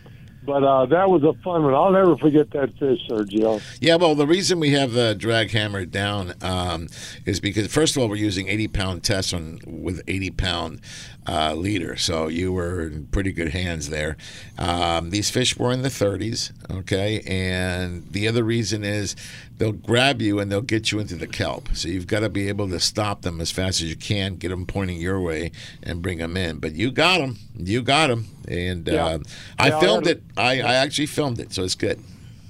But 0.44 0.64
uh, 0.64 0.86
that 0.88 1.10
was 1.10 1.24
a 1.24 1.34
fun 1.44 1.64
one. 1.64 1.74
I'll 1.76 1.92
never 1.92 2.16
forget 2.18 2.50
that 2.52 2.74
fish, 2.80 3.00
Sergio. 3.10 3.62
Yeah, 3.82 3.98
well, 3.98 4.16
the 4.16 4.26
reason 4.26 4.60
we 4.60 4.72
have 4.72 4.94
the 4.94 5.14
drag 5.14 5.52
hammer 5.52 5.86
down 5.86 6.34
um, 6.42 6.88
is 7.26 7.40
because 7.42 7.68
first 7.68 7.96
of 7.96 8.02
all, 8.02 8.08
we're 8.10 8.16
using 8.16 8.48
80 8.48 8.68
pound 8.70 9.04
tests 9.04 9.34
on 9.34 9.60
with 9.68 10.02
80 10.08 10.32
pound 10.32 10.82
uh, 11.30 11.54
leader, 11.54 11.96
so 11.96 12.28
you 12.28 12.52
were 12.52 12.88
in 12.88 13.06
pretty 13.08 13.32
good 13.32 13.50
hands 13.50 13.90
there. 13.90 14.18
Um, 14.58 15.12
these 15.12 15.30
fish 15.30 15.56
were 15.58 15.72
in 15.72 15.84
the 15.84 15.90
30s, 15.90 16.52
okay, 16.80 17.22
and 17.28 18.04
the 18.12 18.28
other 18.28 18.44
reason 18.44 18.84
is 18.84 19.16
they'll 19.58 19.72
grab 19.74 20.22
you 20.22 20.40
and 20.40 20.52
they'll 20.52 20.62
get 20.62 20.92
you 20.92 21.00
into 21.00 21.16
the 21.16 21.28
kelp, 21.28 21.70
so 21.74 21.88
you've 21.88 22.08
got 22.08 22.22
to 22.22 22.30
be 22.30 22.48
able 22.50 22.68
to 22.70 22.80
stop 22.80 23.22
them 23.22 23.40
as 23.42 23.52
fast 23.52 23.82
as 23.82 23.90
you 23.90 23.96
can, 23.96 24.36
get 24.38 24.50
them 24.50 24.66
pointing 24.66 25.00
your 25.00 25.22
way, 25.22 25.52
and 25.84 26.02
bring 26.02 26.18
them 26.18 26.36
in. 26.36 26.58
But 26.58 26.74
you 26.74 26.90
got 26.90 27.20
them, 27.20 27.38
you 27.56 27.82
got 27.84 28.08
them, 28.08 28.26
and 28.48 28.88
Yeah. 28.88 29.06
uh, 29.06 29.20
I 29.60 29.68
Yeah, 29.68 29.80
filmed 29.80 30.08
had- 30.08 30.18
it. 30.18 30.24
I, 30.36 30.62
I 30.62 30.74
actually 30.76 31.06
filmed 31.08 31.40
it, 31.40 31.54
so 31.54 31.64
it's 31.64 31.76
good. 31.76 32.00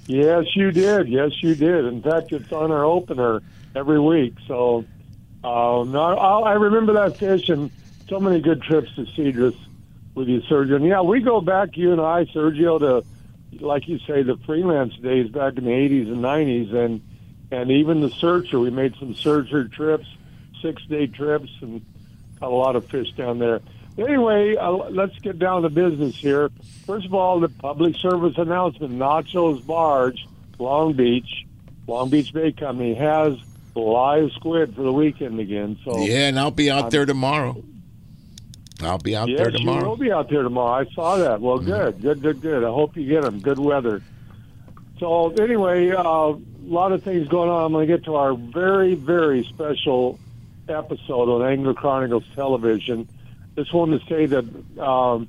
Yes, 0.06 0.46
you 0.56 0.70
did. 0.72 1.06
Yes, 1.08 1.30
you 1.42 1.54
did. 1.54 1.84
In 1.84 2.02
fact, 2.02 2.32
it's 2.32 2.50
on 2.50 2.72
our 2.72 2.84
opener 2.84 3.42
every 3.76 4.00
week. 4.00 4.34
So, 4.48 4.84
uh, 5.44 5.84
no, 5.86 6.00
I, 6.18 6.50
I 6.50 6.52
remember 6.54 6.94
that 6.94 7.16
fish 7.16 7.48
and 7.48 7.70
so 8.10 8.20
many 8.20 8.40
good 8.40 8.60
trips 8.62 8.94
to 8.96 9.04
Cedros 9.06 9.56
with 10.14 10.28
you, 10.28 10.40
Sergio. 10.42 10.76
And 10.76 10.84
yeah, 10.84 11.00
we 11.00 11.20
go 11.20 11.40
back, 11.40 11.76
you 11.78 11.92
and 11.92 12.00
I, 12.00 12.24
Sergio, 12.26 12.78
to 12.80 13.04
like 13.64 13.88
you 13.88 13.98
say, 14.00 14.22
the 14.22 14.36
freelance 14.44 14.94
days 14.96 15.30
back 15.30 15.56
in 15.56 15.64
the 15.64 15.70
'80s 15.70 16.08
and 16.08 16.18
'90s, 16.18 16.74
and 16.74 17.00
and 17.50 17.70
even 17.70 18.00
the 18.00 18.10
searcher. 18.10 18.58
We 18.60 18.70
made 18.70 18.94
some 18.96 19.14
searcher 19.14 19.66
trips, 19.68 20.06
six 20.60 20.84
day 20.84 21.06
trips, 21.06 21.50
and 21.62 21.80
caught 22.38 22.52
a 22.52 22.54
lot 22.54 22.76
of 22.76 22.86
fish 22.86 23.10
down 23.12 23.38
there. 23.38 23.60
anyway, 23.98 24.56
uh, 24.56 24.70
let's 24.70 25.18
get 25.20 25.38
down 25.38 25.62
to 25.62 25.70
business 25.70 26.14
here. 26.16 26.50
First 26.86 27.06
of 27.06 27.14
all, 27.14 27.40
the 27.40 27.48
public 27.48 27.96
service 27.96 28.34
announcement: 28.36 28.92
Nachos 28.98 29.64
Barge, 29.64 30.26
Long 30.58 30.92
Beach, 30.94 31.46
Long 31.86 32.10
Beach 32.10 32.32
Bay 32.32 32.52
Company 32.52 32.94
has 32.94 33.36
live 33.74 34.30
squid 34.32 34.74
for 34.74 34.82
the 34.82 34.92
weekend 34.92 35.38
again. 35.40 35.78
So 35.84 35.98
Yeah, 36.00 36.28
and 36.28 36.38
I'll 36.38 36.50
be 36.50 36.70
out 36.70 36.82
I'm- 36.84 36.90
there 36.90 37.06
tomorrow. 37.06 37.62
I'll 38.82 38.98
be 38.98 39.16
out 39.16 39.28
yes, 39.28 39.38
there 39.38 39.50
tomorrow. 39.50 39.80
Mm-hmm. 39.80 39.88
will 39.88 39.96
be 39.96 40.12
out 40.12 40.30
there 40.30 40.42
tomorrow. 40.42 40.84
I 40.86 40.92
saw 40.94 41.16
that. 41.16 41.40
Well, 41.40 41.58
good, 41.58 42.00
good, 42.00 42.22
good, 42.22 42.40
good. 42.40 42.64
I 42.64 42.68
hope 42.68 42.96
you 42.96 43.08
get 43.08 43.22
them. 43.22 43.40
Good 43.40 43.58
weather. 43.58 44.02
So 44.98 45.30
anyway, 45.32 45.90
uh, 45.90 46.02
a 46.02 46.38
lot 46.62 46.92
of 46.92 47.02
things 47.02 47.28
going 47.28 47.48
on. 47.48 47.64
I'm 47.64 47.72
going 47.72 47.88
to 47.88 47.96
get 47.96 48.04
to 48.04 48.16
our 48.16 48.34
very, 48.34 48.94
very 48.94 49.44
special 49.44 50.18
episode 50.68 51.28
on 51.28 51.50
Angler 51.50 51.74
Chronicles 51.74 52.24
Television. 52.34 53.08
Just 53.56 53.72
wanted 53.72 54.00
to 54.00 54.06
say 54.06 54.26
that 54.26 54.80
um, 54.80 55.28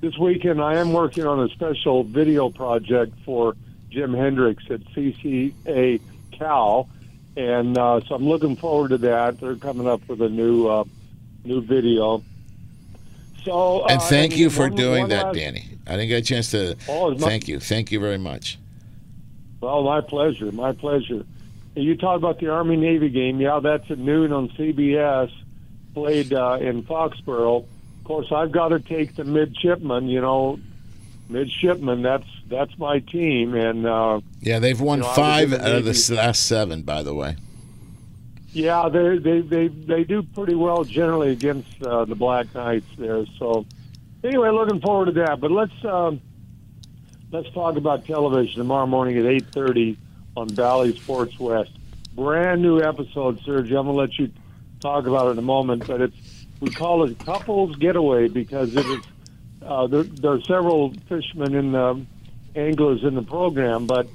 this 0.00 0.18
weekend 0.18 0.60
I 0.60 0.76
am 0.76 0.92
working 0.92 1.26
on 1.26 1.40
a 1.40 1.48
special 1.48 2.04
video 2.04 2.50
project 2.50 3.14
for 3.24 3.56
Jim 3.90 4.12
Hendricks 4.12 4.64
at 4.70 4.80
CCA 4.80 6.00
Cal, 6.32 6.88
and 7.36 7.78
uh, 7.78 8.00
so 8.00 8.14
I'm 8.14 8.26
looking 8.26 8.56
forward 8.56 8.90
to 8.90 8.98
that. 8.98 9.40
They're 9.40 9.56
coming 9.56 9.86
up 9.86 10.06
with 10.08 10.20
a 10.20 10.28
new 10.28 10.66
uh, 10.66 10.84
new 11.44 11.62
video. 11.62 12.22
So 13.44 13.84
And 13.86 14.00
uh, 14.00 14.04
thank 14.04 14.36
you 14.36 14.50
for 14.50 14.62
one- 14.62 14.74
doing 14.74 15.00
one 15.02 15.10
that, 15.10 15.26
last- 15.26 15.36
Danny. 15.36 15.64
I 15.86 15.92
didn't 15.92 16.08
get 16.08 16.18
a 16.22 16.22
chance 16.22 16.50
to 16.52 16.76
Oh, 16.88 17.10
my- 17.10 17.16
thank 17.18 17.46
you. 17.48 17.60
Thank 17.60 17.92
you 17.92 18.00
very 18.00 18.18
much. 18.18 18.58
Well, 19.60 19.82
my 19.82 20.00
pleasure. 20.00 20.50
My 20.52 20.72
pleasure. 20.72 21.24
And 21.76 21.84
You 21.84 21.96
talk 21.96 22.16
about 22.16 22.38
the 22.38 22.48
Army 22.48 22.76
Navy 22.76 23.08
game. 23.08 23.40
Yeah, 23.40 23.60
that's 23.60 23.90
at 23.90 23.98
noon 23.98 24.32
on 24.32 24.48
CBS, 24.50 25.30
played 25.94 26.32
uh, 26.32 26.58
in 26.60 26.82
Foxborough. 26.84 27.64
Of 27.64 28.04
course, 28.04 28.30
I've 28.32 28.52
got 28.52 28.68
to 28.68 28.80
take 28.80 29.16
the 29.16 29.24
midshipmen. 29.24 30.08
You 30.08 30.20
know, 30.20 30.58
midshipmen. 31.28 32.02
That's 32.02 32.26
that's 32.48 32.76
my 32.78 32.98
team, 33.00 33.54
and 33.54 33.86
uh, 33.86 34.20
Yeah, 34.40 34.58
they've 34.58 34.80
won 34.80 34.98
You 34.98 35.04
know, 35.04 35.08
I 35.08 35.10
was 35.10 35.52
in 35.52 35.58
five 35.58 35.60
out 35.66 35.72
of 35.76 35.84
the 35.84 36.14
last 36.14 36.46
seven, 36.46 36.82
by 36.82 37.02
the 37.02 37.14
way. 37.14 37.36
Yeah, 38.54 38.88
they 38.88 39.18
they 39.18 39.40
they 39.40 39.66
they 39.66 40.04
do 40.04 40.22
pretty 40.22 40.54
well 40.54 40.84
generally 40.84 41.32
against 41.32 41.82
uh, 41.82 42.04
the 42.04 42.14
Black 42.14 42.54
Knights 42.54 42.86
there. 42.96 43.26
So, 43.36 43.66
anyway, 44.22 44.50
looking 44.50 44.80
forward 44.80 45.06
to 45.06 45.12
that. 45.12 45.40
But 45.40 45.50
let's 45.50 45.84
um, 45.84 46.20
let's 47.32 47.50
talk 47.50 47.76
about 47.76 48.06
television 48.06 48.58
tomorrow 48.58 48.86
morning 48.86 49.18
at 49.18 49.26
eight 49.26 49.46
thirty 49.46 49.98
on 50.36 50.54
Bally 50.54 50.96
Sports 50.96 51.36
West. 51.38 51.72
Brand 52.14 52.62
new 52.62 52.80
episode, 52.80 53.40
Serge. 53.40 53.72
I'm 53.72 53.86
gonna 53.86 53.92
let 53.92 54.16
you 54.18 54.30
talk 54.78 55.08
about 55.08 55.26
it 55.26 55.30
in 55.30 55.38
a 55.38 55.42
moment, 55.42 55.84
but 55.88 56.00
it's 56.00 56.46
we 56.60 56.70
call 56.70 57.02
it 57.02 57.18
couples 57.18 57.74
getaway 57.74 58.28
because 58.28 58.76
it 58.76 58.86
is 58.86 59.00
uh, 59.62 59.88
there, 59.88 60.04
there 60.04 60.32
are 60.32 60.42
several 60.42 60.92
fishermen 61.08 61.56
in 61.56 61.72
the 61.72 62.06
anglers 62.54 63.02
in 63.02 63.16
the 63.16 63.22
program, 63.22 63.86
but 63.86 64.06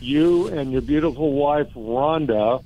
you 0.00 0.48
and 0.48 0.70
your 0.70 0.82
beautiful 0.82 1.32
wife 1.32 1.72
Rhonda, 1.74 2.62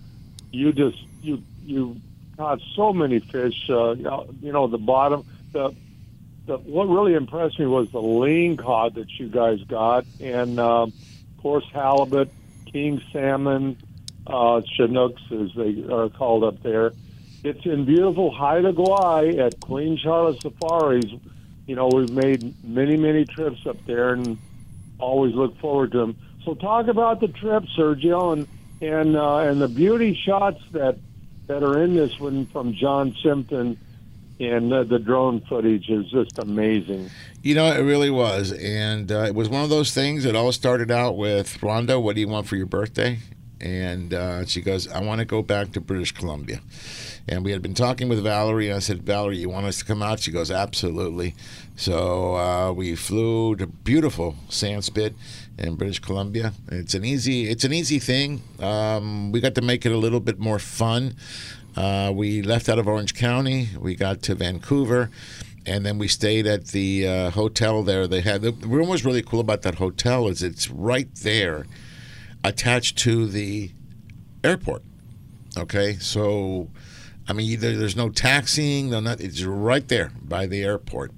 you 0.52 0.72
just 0.72 0.98
you 1.22 1.42
you 1.64 1.96
caught 2.36 2.60
so 2.74 2.92
many 2.92 3.20
fish. 3.20 3.68
Uh, 3.68 3.92
you 3.92 4.52
know 4.52 4.66
the 4.66 4.78
bottom. 4.78 5.24
The, 5.52 5.74
the 6.46 6.58
what 6.58 6.88
really 6.88 7.14
impressed 7.14 7.58
me 7.58 7.66
was 7.66 7.90
the 7.90 8.00
ling 8.00 8.56
cod 8.56 8.94
that 8.94 9.10
you 9.18 9.28
guys 9.28 9.62
got, 9.64 10.04
and 10.20 10.58
uh, 10.58 10.82
of 10.82 10.92
course 11.42 11.64
halibut, 11.72 12.30
king 12.66 13.00
salmon, 13.12 13.76
uh, 14.26 14.60
chinooks 14.62 15.22
as 15.30 15.50
they 15.54 15.84
are 15.90 16.08
called 16.08 16.44
up 16.44 16.62
there. 16.62 16.92
It's 17.42 17.64
in 17.64 17.86
beautiful 17.86 18.30
Haida 18.30 18.72
Gwaii 18.72 19.38
at 19.38 19.60
Queen 19.60 19.96
Charlotte 19.96 20.42
Safaris. 20.42 21.06
You 21.66 21.74
know, 21.76 21.88
we've 21.88 22.10
made 22.10 22.64
many, 22.64 22.96
many 22.96 23.24
trips 23.24 23.66
up 23.66 23.76
there 23.86 24.12
and 24.12 24.38
always 24.98 25.34
look 25.34 25.58
forward 25.58 25.92
to 25.92 25.98
them. 25.98 26.16
So 26.44 26.54
talk 26.54 26.88
about 26.88 27.20
the 27.20 27.28
trip, 27.28 27.64
Sergio, 27.76 28.32
and 28.32 28.48
and 28.80 29.16
uh, 29.16 29.38
and 29.38 29.60
the 29.60 29.68
beauty 29.68 30.14
shots 30.14 30.60
that 30.72 30.98
that 31.46 31.62
are 31.62 31.82
in 31.82 31.94
this 31.94 32.18
one 32.18 32.46
from 32.46 32.74
John 32.74 33.14
Simpson, 33.22 33.78
and 34.38 34.72
uh, 34.72 34.84
the 34.84 34.98
drone 34.98 35.40
footage 35.42 35.88
is 35.88 36.10
just 36.10 36.38
amazing. 36.38 37.10
You 37.42 37.54
know, 37.54 37.66
it 37.66 37.82
really 37.82 38.10
was, 38.10 38.52
and 38.52 39.10
uh, 39.10 39.24
it 39.24 39.34
was 39.34 39.48
one 39.48 39.62
of 39.62 39.70
those 39.70 39.92
things. 39.92 40.24
It 40.24 40.36
all 40.36 40.52
started 40.52 40.90
out 40.90 41.16
with 41.16 41.58
Rhonda. 41.58 42.00
What 42.02 42.14
do 42.14 42.20
you 42.20 42.28
want 42.28 42.46
for 42.46 42.56
your 42.56 42.66
birthday? 42.66 43.18
And 43.60 44.14
uh, 44.14 44.46
she 44.46 44.60
goes, 44.60 44.88
I 44.88 45.00
want 45.00 45.18
to 45.18 45.24
go 45.24 45.42
back 45.42 45.72
to 45.72 45.80
British 45.80 46.12
Columbia. 46.12 46.60
And 47.28 47.44
we 47.44 47.52
had 47.52 47.60
been 47.62 47.74
talking 47.74 48.08
with 48.08 48.22
Valerie. 48.22 48.68
And 48.68 48.76
I 48.76 48.78
said, 48.80 49.02
Valerie, 49.02 49.38
you 49.38 49.48
want 49.48 49.66
us 49.66 49.78
to 49.78 49.84
come 49.84 50.02
out? 50.02 50.20
She 50.20 50.30
goes, 50.30 50.50
absolutely. 50.50 51.34
So 51.76 52.36
uh, 52.36 52.72
we 52.72 52.96
flew 52.96 53.56
to 53.56 53.66
beautiful 53.66 54.36
Sandspit 54.48 55.14
in 55.58 55.74
British 55.74 55.98
Columbia. 55.98 56.54
It's 56.68 56.94
an 56.94 57.04
easy, 57.04 57.48
it's 57.50 57.64
an 57.64 57.72
easy 57.72 57.98
thing. 57.98 58.42
Um, 58.60 59.30
we 59.32 59.40
got 59.40 59.54
to 59.56 59.62
make 59.62 59.84
it 59.84 59.92
a 59.92 59.98
little 59.98 60.20
bit 60.20 60.38
more 60.38 60.58
fun. 60.58 61.14
Uh, 61.76 62.12
we 62.14 62.42
left 62.42 62.68
out 62.68 62.78
of 62.78 62.88
Orange 62.88 63.14
County. 63.14 63.68
We 63.78 63.94
got 63.94 64.22
to 64.22 64.34
Vancouver 64.34 65.10
and 65.66 65.84
then 65.84 65.98
we 65.98 66.08
stayed 66.08 66.46
at 66.46 66.68
the 66.68 67.06
uh, 67.06 67.30
hotel 67.30 67.82
there. 67.82 68.06
They 68.06 68.22
had 68.22 68.42
the 68.42 68.52
room 68.52 68.88
was 68.88 69.04
really 69.04 69.22
cool 69.22 69.40
about 69.40 69.62
that 69.62 69.76
hotel 69.76 70.28
is 70.28 70.42
it's 70.42 70.70
right 70.70 71.08
there, 71.16 71.66
attached 72.44 72.98
to 72.98 73.26
the 73.26 73.70
airport. 74.42 74.82
Okay, 75.56 75.94
so 75.94 76.68
I 77.28 77.32
mean 77.32 77.60
there, 77.60 77.76
there's 77.76 77.96
no 77.96 78.08
taxiing, 78.08 78.90
no 78.90 79.00
not, 79.00 79.20
it's 79.20 79.42
right 79.42 79.86
there 79.88 80.12
by 80.22 80.46
the 80.46 80.62
airport, 80.62 81.12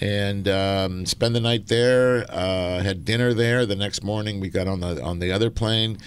and 0.00 0.46
um, 0.48 1.06
spend 1.06 1.34
the 1.34 1.40
night 1.40 1.66
there. 1.68 2.26
Uh, 2.28 2.82
had 2.82 3.04
dinner 3.04 3.32
there. 3.32 3.66
The 3.66 3.76
next 3.76 4.02
morning 4.02 4.40
we 4.40 4.48
got 4.48 4.68
on 4.68 4.80
the 4.80 5.02
on 5.02 5.18
the 5.18 5.32
other 5.32 5.50
plane. 5.50 5.98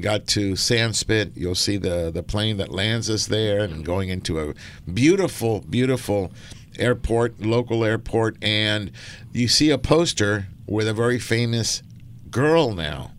Got 0.00 0.26
to 0.28 0.52
Sandspit. 0.52 1.32
You'll 1.36 1.54
see 1.54 1.76
the 1.76 2.10
the 2.12 2.22
plane 2.22 2.56
that 2.58 2.70
lands 2.70 3.08
us 3.08 3.26
there, 3.26 3.60
and 3.60 3.84
going 3.84 4.08
into 4.08 4.38
a 4.40 4.54
beautiful, 4.90 5.60
beautiful 5.60 6.32
airport, 6.78 7.40
local 7.40 7.84
airport, 7.84 8.36
and 8.42 8.90
you 9.32 9.48
see 9.48 9.70
a 9.70 9.78
poster 9.78 10.46
with 10.66 10.88
a 10.88 10.92
very 10.92 11.18
famous 11.18 11.82
girl 12.30 12.74
now, 12.74 13.12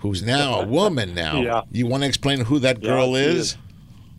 who's 0.00 0.22
now 0.22 0.60
a 0.60 0.66
woman 0.66 1.14
now. 1.14 1.40
Yeah. 1.42 1.62
You 1.70 1.86
want 1.86 2.02
to 2.02 2.08
explain 2.08 2.40
who 2.40 2.58
that 2.60 2.82
girl 2.82 3.16
Yeah, 3.16 3.32
she 3.32 3.38
is? 3.38 3.56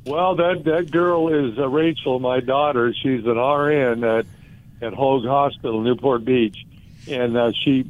Well, 0.06 0.36
that 0.36 0.64
that 0.64 0.90
girl 0.90 1.28
is 1.28 1.60
uh, 1.60 1.68
Rachel, 1.68 2.20
my 2.20 2.40
daughter. 2.40 2.94
She's 2.94 3.26
an 3.26 3.38
RN 3.38 4.04
at 4.04 4.26
at 4.82 4.94
Hoag 4.94 5.26
Hospital, 5.26 5.82
Newport 5.82 6.26
Beach, 6.26 6.66
and 7.08 7.38
uh, 7.38 7.52
she 7.52 7.86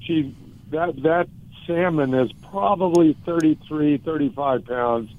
she 0.00 0.34
that 0.70 1.02
that 1.02 1.28
salmon 1.66 2.14
is 2.14 2.32
probably 2.50 3.16
33, 3.26 3.98
35 3.98 4.64
pounds, 4.64 5.10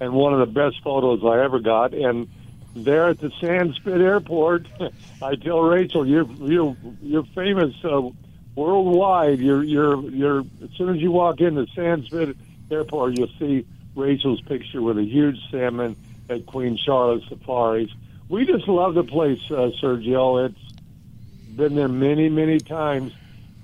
and 0.00 0.12
one 0.12 0.32
of 0.32 0.38
the 0.40 0.46
best 0.46 0.80
photos 0.82 1.24
I 1.24 1.42
ever 1.42 1.58
got. 1.58 1.92
And 1.92 2.28
there 2.74 3.08
at 3.08 3.18
the 3.18 3.28
Sandspit 3.28 4.00
Airport, 4.00 4.66
I 5.22 5.34
tell 5.34 5.60
Rachel, 5.60 6.06
you're 6.06 6.30
you're 6.38 6.76
you're 7.02 7.24
famous 7.34 7.74
uh, 7.84 8.08
worldwide. 8.54 9.40
You're 9.40 9.62
you're 9.62 10.02
you're 10.10 10.40
as 10.62 10.70
soon 10.76 10.94
as 10.94 11.00
you 11.00 11.10
walk 11.10 11.40
into 11.40 11.66
Sandspit 11.76 12.36
Airport, 12.70 13.18
you'll 13.18 13.28
see 13.38 13.66
Rachel's 13.94 14.40
picture 14.42 14.80
with 14.82 14.98
a 14.98 15.04
huge 15.04 15.38
salmon 15.50 15.96
at 16.28 16.46
Queen 16.46 16.76
Charlotte 16.76 17.22
Safaris. 17.28 17.90
We 18.28 18.46
just 18.46 18.68
love 18.68 18.94
the 18.94 19.02
place, 19.02 19.40
uh, 19.50 19.70
Sergio. 19.82 20.48
It's 20.48 21.56
been 21.56 21.74
there 21.74 21.88
many, 21.88 22.28
many 22.28 22.60
times. 22.60 23.12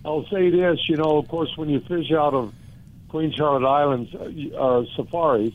I'll 0.05 0.27
say 0.27 0.51
this, 0.51 0.89
you 0.89 0.97
know, 0.97 1.19
of 1.19 1.29
course, 1.29 1.57
when 1.57 1.69
you 1.69 1.81
fish 1.81 2.13
out 2.13 2.35
of 2.35 2.53
Queen 3.09 3.33
Charlotte 3.33 3.67
Islands 3.67 4.15
uh, 4.15 4.57
uh, 4.57 4.85
safaris, 4.97 5.53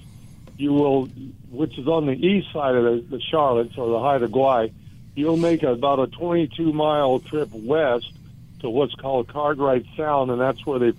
you 0.58 0.74
will, 0.74 1.06
which 1.50 1.78
is 1.78 1.88
on 1.88 2.06
the 2.06 2.14
east 2.14 2.52
side 2.54 2.76
of 2.76 2.84
the, 2.84 3.18
the 3.18 3.22
Charlottes 3.22 3.78
or 3.78 3.90
the 3.90 4.00
Haida 4.00 4.28
Gwaii, 4.28 4.72
you'll 5.16 5.38
make 5.38 5.64
about 5.64 6.00
a 6.00 6.08
22 6.08 6.72
mile 6.72 7.20
trip 7.20 7.50
west 7.52 8.12
to 8.62 8.70
what's 8.70 8.96
called 8.96 9.28
Cartwright 9.28 9.86
Sound, 9.98 10.32
and 10.32 10.40
that's 10.40 10.66
where 10.66 10.80
they 10.80 10.94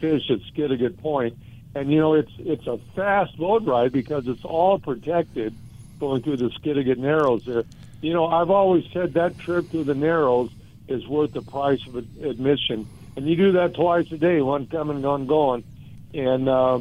fish 0.00 0.30
at 0.30 0.40
Skidegate 0.52 0.98
Point. 0.98 1.36
And 1.74 1.92
you 1.92 1.98
know, 1.98 2.14
it's 2.14 2.32
it's 2.38 2.66
a 2.66 2.78
fast 2.94 3.36
boat 3.36 3.64
ride 3.64 3.92
because 3.92 4.26
it's 4.28 4.44
all 4.44 4.78
protected 4.78 5.54
going 5.98 6.22
through 6.22 6.38
the 6.38 6.50
Skidegate 6.50 6.98
Narrows 6.98 7.44
there. 7.44 7.64
You 8.00 8.12
know, 8.12 8.26
I've 8.26 8.50
always 8.50 8.84
said 8.92 9.14
that 9.14 9.38
trip 9.38 9.68
through 9.70 9.84
the 9.84 9.94
Narrows 9.94 10.50
is 10.88 11.06
worth 11.06 11.32
the 11.32 11.42
price 11.42 11.84
of 11.86 11.96
admission. 11.96 12.86
And 13.16 13.26
you 13.26 13.36
do 13.36 13.52
that 13.52 13.74
twice 13.74 14.10
a 14.12 14.18
day, 14.18 14.40
one 14.42 14.66
coming, 14.66 15.02
one 15.02 15.26
going. 15.26 15.64
And 16.14 16.48
uh, 16.48 16.80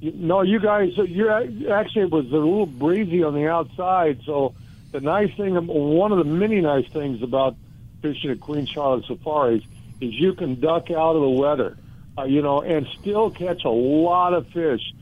no, 0.00 0.42
you 0.42 0.60
guys, 0.60 0.92
you're 0.96 1.30
actually 1.72 2.02
it 2.02 2.10
was 2.10 2.26
a 2.26 2.36
little 2.36 2.66
breezy 2.66 3.22
on 3.22 3.34
the 3.34 3.48
outside. 3.48 4.20
So 4.24 4.54
the 4.92 5.00
nice 5.00 5.34
thing, 5.36 5.54
one 5.54 6.12
of 6.12 6.18
the 6.18 6.24
many 6.24 6.60
nice 6.60 6.86
things 6.88 7.22
about 7.22 7.56
fishing 8.02 8.30
at 8.30 8.40
Queen 8.40 8.66
Charlotte 8.66 9.04
Safaris 9.06 9.62
is 10.00 10.14
you 10.14 10.34
can 10.34 10.60
duck 10.60 10.90
out 10.90 11.14
of 11.16 11.22
the 11.22 11.28
weather, 11.30 11.76
uh, 12.18 12.24
you 12.24 12.42
know, 12.42 12.60
and 12.60 12.86
still 13.00 13.30
catch 13.30 13.64
a 13.64 13.70
lot 13.70 14.32
of 14.34 14.46
fish, 14.48 14.92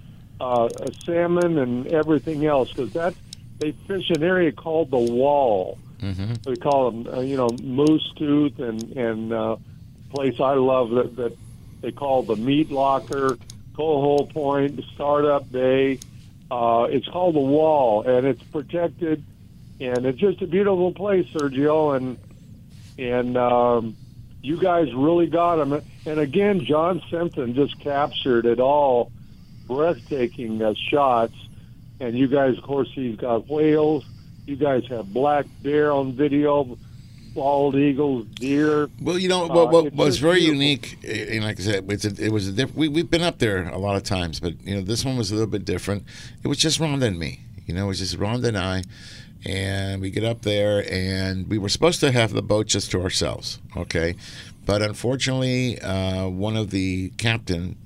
uh, 0.41 0.69
salmon 1.05 1.59
and 1.59 1.87
everything 1.89 2.47
else, 2.47 2.71
because 2.73 2.93
that's 2.93 3.17
they 3.59 3.73
fish 3.73 4.11
an 4.11 4.23
area 4.23 4.53
called 4.53 4.91
the 4.91 4.99
Wall, 4.99 5.79
Mhm. 6.01 6.47
We 6.47 6.57
call 6.57 6.91
them, 6.91 7.13
uh, 7.13 7.21
you 7.21 7.37
know, 7.37 7.51
Moose 7.63 8.13
Tooth, 8.17 8.61
and 8.61 8.83
and 8.97 9.33
uh, 9.33 9.57
place 10.15 10.39
I 10.41 10.55
love 10.55 10.91
that 10.91 11.17
that 11.17 11.37
they 11.81 11.91
call 11.91 12.23
the 12.23 12.37
Meat 12.37 12.71
Locker, 12.71 13.37
Coal 13.75 14.27
Point, 14.27 14.81
Startup 14.95 15.51
Bay. 15.51 15.99
Uh, 16.51 16.87
it's 16.91 17.07
called 17.09 17.35
the 17.35 17.41
Wall, 17.41 18.03
and 18.03 18.27
it's 18.27 18.43
protected, 18.45 19.23
and 19.81 20.07
it's 20.07 20.19
just 20.19 20.41
a 20.41 20.47
beautiful 20.47 20.93
place, 20.93 21.27
Sergio, 21.35 21.97
and 21.97 22.17
and 22.99 23.37
um, 23.37 23.97
you 24.43 24.57
guys 24.59 24.93
really 24.95 25.27
got 25.27 25.57
them. 25.57 25.81
And 26.07 26.19
again, 26.21 26.65
John 26.65 27.01
Simpson 27.11 27.55
just 27.55 27.79
captured 27.81 28.47
it 28.47 28.61
all, 28.61 29.13
breathtaking 29.67 30.63
uh, 30.63 30.75
shots. 30.91 31.35
And 32.01 32.17
you 32.17 32.29
guys, 32.29 32.57
of 32.57 32.65
course, 32.65 32.89
he's 32.93 33.17
got 33.17 33.49
whales. 33.49 34.05
You 34.47 34.57
guys 34.57 34.87
have 34.87 35.13
black 35.13 35.47
bear 35.63 35.93
on 35.93 36.13
video, 36.13 36.79
bald 37.35 37.75
eagles, 37.77 38.27
deer. 38.37 38.89
Well, 39.01 39.19
you 39.19 39.29
know 39.29 39.45
Uh, 39.45 39.49
what, 39.49 39.71
what 39.73 39.87
it's 39.87 39.97
was 39.97 40.19
very 40.19 40.37
beautiful. 40.41 40.55
unique, 40.63 40.99
eh, 41.05 41.35
and 41.37 41.45
like 41.45 41.61
I 41.61 41.63
said, 41.63 41.85
a, 41.91 42.25
it 42.25 42.33
was 42.33 42.49
a 42.49 42.53
diff- 42.53 42.75
we 42.75 42.89
we've 42.89 43.11
been 43.11 43.23
up 43.23 43.39
there 43.39 43.69
a 43.69 43.79
lot 43.79 43.97
of 43.97 44.05
times, 44.05 44.41
but 44.41 44.55
you 44.65 44.75
know 44.77 44.81
this 44.81 45.05
one 45.05 45.17
was 45.19 45.31
a 45.31 45.35
little 45.35 45.51
bit 45.51 45.65
different. 45.65 46.05
It 46.43 46.49
was 46.49 46.59
just 46.59 46.81
Rhonda 46.81 47.03
and 47.05 47.19
me. 47.19 47.41
You 47.67 47.75
know, 47.75 47.85
it 47.85 47.89
was 47.89 47.99
just 47.99 48.17
Rhonda 48.19 48.47
and 48.49 48.57
I, 48.59 48.85
and 49.45 50.01
we 50.01 50.11
get 50.11 50.25
up 50.25 50.43
there, 50.43 50.85
and 50.93 51.49
we 51.49 51.59
were 51.59 51.69
supposed 51.69 52.01
to 52.01 52.13
have 52.13 52.33
the 52.33 52.43
boat 52.43 52.67
just 52.67 52.91
to 52.93 53.03
ourselves, 53.03 53.59
okay, 53.77 54.15
but 54.67 54.83
unfortunately, 54.83 55.81
uh, 55.81 56.29
one 56.29 56.57
of 56.57 56.71
the 56.71 57.11
captain. 57.17 57.77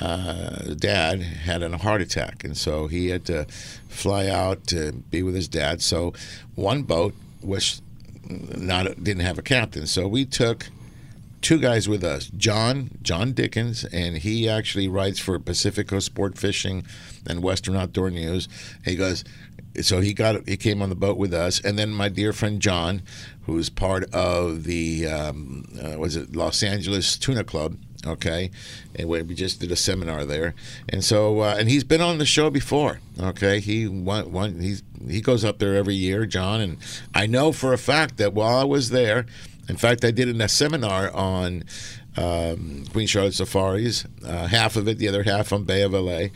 Uh, 0.00 0.74
dad 0.78 1.22
had 1.22 1.62
a 1.62 1.78
heart 1.78 2.00
attack, 2.00 2.42
and 2.42 2.56
so 2.56 2.88
he 2.88 3.10
had 3.10 3.24
to 3.24 3.44
fly 3.88 4.26
out 4.26 4.66
to 4.66 4.90
be 4.90 5.22
with 5.22 5.32
his 5.32 5.46
dad. 5.46 5.80
So, 5.80 6.12
one 6.56 6.82
boat 6.82 7.14
was 7.40 7.80
not 8.28 8.86
didn't 9.04 9.20
have 9.20 9.38
a 9.38 9.42
captain, 9.42 9.86
so 9.86 10.08
we 10.08 10.24
took 10.24 10.66
two 11.42 11.58
guys 11.58 11.88
with 11.88 12.02
us 12.02 12.30
John, 12.36 12.90
John 13.02 13.32
Dickens, 13.32 13.84
and 13.86 14.18
he 14.18 14.48
actually 14.48 14.88
writes 14.88 15.18
for 15.18 15.38
Pacifico 15.38 15.98
Sport 15.98 16.38
Fishing 16.38 16.86
and 17.26 17.42
Western 17.42 17.76
Outdoor 17.76 18.10
News. 18.10 18.48
He 18.84 18.96
goes, 18.96 19.24
so 19.80 20.00
he 20.00 20.12
got 20.12 20.48
he 20.48 20.56
came 20.56 20.82
on 20.82 20.88
the 20.88 20.94
boat 20.94 21.16
with 21.16 21.32
us, 21.32 21.60
and 21.60 21.78
then 21.78 21.90
my 21.90 22.08
dear 22.08 22.32
friend 22.32 22.60
John, 22.60 23.02
who's 23.46 23.68
part 23.68 24.04
of 24.12 24.64
the 24.64 25.06
um, 25.06 25.66
uh, 25.82 25.98
was 25.98 26.16
it? 26.16 26.36
Los 26.36 26.62
Angeles 26.62 27.16
Tuna 27.16 27.44
Club. 27.44 27.76
Okay, 28.04 28.50
and 28.96 29.08
we 29.08 29.22
just 29.22 29.60
did 29.60 29.70
a 29.70 29.76
seminar 29.76 30.24
there, 30.24 30.54
and 30.88 31.04
so 31.04 31.40
uh, 31.40 31.54
and 31.56 31.68
he's 31.68 31.84
been 31.84 32.00
on 32.00 32.18
the 32.18 32.26
show 32.26 32.50
before. 32.50 32.98
Okay, 33.20 33.60
he 33.60 33.86
one, 33.86 34.32
one 34.32 34.58
he's 34.60 34.82
he 35.08 35.20
goes 35.20 35.44
up 35.44 35.60
there 35.60 35.76
every 35.76 35.94
year, 35.94 36.26
John, 36.26 36.60
and 36.60 36.78
I 37.14 37.26
know 37.26 37.52
for 37.52 37.72
a 37.72 37.78
fact 37.78 38.16
that 38.16 38.34
while 38.34 38.56
I 38.56 38.64
was 38.64 38.90
there, 38.90 39.26
in 39.68 39.76
fact, 39.76 40.04
I 40.04 40.10
did 40.10 40.28
a 40.28 40.48
seminar 40.48 41.12
on 41.14 41.64
um, 42.16 42.84
Queen 42.92 43.06
Charlotte 43.06 43.34
Safaris, 43.34 44.04
uh, 44.26 44.46
half 44.48 44.76
of 44.76 44.88
it, 44.88 44.98
the 44.98 45.08
other 45.08 45.22
half 45.22 45.52
on 45.52 45.64
Bay 45.64 45.82
of 45.82 45.92
LA, 45.92 46.26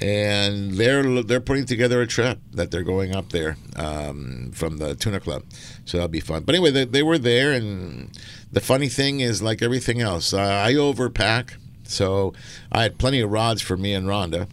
and 0.00 0.72
they're 0.72 1.22
they're 1.22 1.40
putting 1.40 1.66
together 1.66 2.00
a 2.00 2.06
trip 2.06 2.38
that 2.52 2.70
they're 2.70 2.82
going 2.82 3.14
up 3.14 3.30
there 3.30 3.56
um, 3.76 4.50
from 4.54 4.78
the 4.78 4.94
Tuna 4.94 5.20
Club, 5.20 5.44
so 5.84 5.98
that'll 5.98 6.08
be 6.08 6.20
fun. 6.20 6.42
But 6.44 6.54
anyway, 6.54 6.70
they, 6.70 6.84
they 6.84 7.02
were 7.02 7.18
there, 7.18 7.52
and 7.52 8.10
the 8.50 8.60
funny 8.60 8.88
thing 8.88 9.20
is, 9.20 9.42
like 9.42 9.62
everything 9.62 10.00
else, 10.00 10.32
uh, 10.32 10.38
I 10.38 10.74
overpack, 10.74 11.54
so 11.84 12.32
I 12.72 12.82
had 12.82 12.98
plenty 12.98 13.20
of 13.20 13.30
rods 13.30 13.60
for 13.60 13.76
me 13.76 13.92
and 13.92 14.06
Rhonda, 14.06 14.48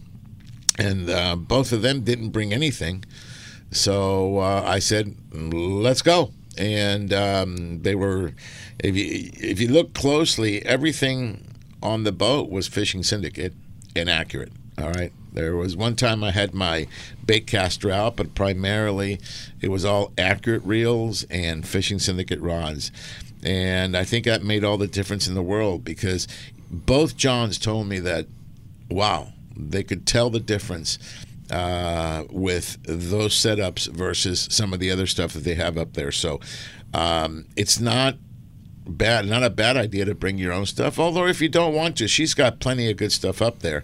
and 0.77 1.09
uh, 1.09 1.35
both 1.35 1.71
of 1.71 1.81
them 1.81 2.01
didn't 2.01 2.29
bring 2.29 2.53
anything. 2.53 3.05
So 3.71 4.39
uh, 4.39 4.63
I 4.65 4.79
said, 4.79 5.15
"Let's 5.33 6.01
go." 6.01 6.31
And 6.57 7.13
um, 7.13 7.83
they 7.83 7.95
were, 7.95 8.33
if 8.79 8.95
you 8.95 9.29
if 9.33 9.61
you 9.61 9.69
look 9.69 9.93
closely, 9.93 10.65
everything 10.65 11.53
on 11.81 12.03
the 12.03 12.11
boat 12.11 12.49
was 12.49 12.67
fishing 12.67 13.03
syndicate 13.03 13.53
inaccurate. 13.95 14.51
All 14.77 14.91
right. 14.91 15.11
There 15.38 15.55
was 15.55 15.77
one 15.77 15.95
time 15.95 16.23
I 16.23 16.31
had 16.31 16.55
my 16.55 16.88
bait 17.23 17.45
caster 17.45 17.91
out, 17.91 18.15
but 18.15 18.34
primarily 18.34 19.19
it 19.61 19.69
was 19.69 19.85
all 19.85 20.11
accurate 20.18 20.64
reels 20.64 21.26
and 21.30 21.68
fishing 21.68 21.99
syndicate 21.99 22.39
rods. 22.39 22.91
And 23.43 23.95
I 23.95 24.03
think 24.03 24.26
that 24.26 24.41
made 24.41 24.64
all 24.64 24.80
the 24.80 24.88
difference 24.88 25.27
in 25.27 25.35
the 25.35 25.43
world 25.43 25.85
because 25.85 26.27
both 26.72 27.18
Johns 27.18 27.59
told 27.59 27.85
me 27.85 27.99
that, 27.99 28.26
wow, 28.89 29.27
they 29.55 29.84
could 29.84 30.07
tell 30.07 30.31
the 30.31 30.39
difference 30.39 30.97
uh, 31.51 32.23
with 32.31 32.80
those 32.81 33.35
setups 33.35 33.88
versus 33.89 34.47
some 34.49 34.73
of 34.73 34.80
the 34.80 34.89
other 34.89 35.05
stuff 35.05 35.34
that 35.34 35.43
they 35.43 35.53
have 35.53 35.77
up 35.77 35.93
there. 35.93 36.11
So 36.11 36.39
um, 36.95 37.45
it's 37.55 37.80
not 37.80 38.15
bad, 38.88 39.27
not 39.27 39.43
a 39.43 39.51
bad 39.51 39.77
idea 39.77 40.05
to 40.05 40.15
bring 40.15 40.39
your 40.39 40.51
own 40.51 40.65
stuff. 40.65 40.97
Although 40.97 41.27
if 41.27 41.41
you 41.41 41.49
don't 41.49 41.76
want 41.76 41.95
to, 41.97 42.07
she's 42.07 42.34
got 42.34 42.59
plenty 42.59 42.89
of 42.89 42.97
good 42.97 43.11
stuff 43.11 43.39
up 43.39 43.59
there. 43.59 43.84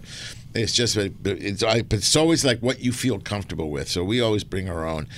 It's 0.54 0.72
just 0.72 0.96
it's 0.96 1.62
it's 1.64 2.16
always 2.16 2.44
like 2.44 2.60
what 2.60 2.80
you 2.80 2.92
feel 2.92 3.18
comfortable 3.18 3.70
with. 3.70 3.88
So 3.88 4.04
we 4.04 4.20
always 4.20 4.44
bring 4.44 4.68
our 4.70 4.86
own, 4.86 5.08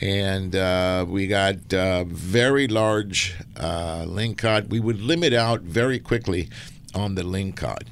and 0.00 0.54
uh, 0.54 1.04
we 1.08 1.26
got 1.26 1.72
uh, 1.74 2.04
very 2.04 2.68
large 2.68 3.34
uh, 3.56 4.04
ling 4.06 4.36
cod. 4.36 4.70
We 4.70 4.78
would 4.80 5.00
limit 5.00 5.32
out 5.32 5.62
very 5.62 5.98
quickly 5.98 6.48
on 6.94 7.16
the 7.16 7.24
ling 7.24 7.52
cod. 7.54 7.86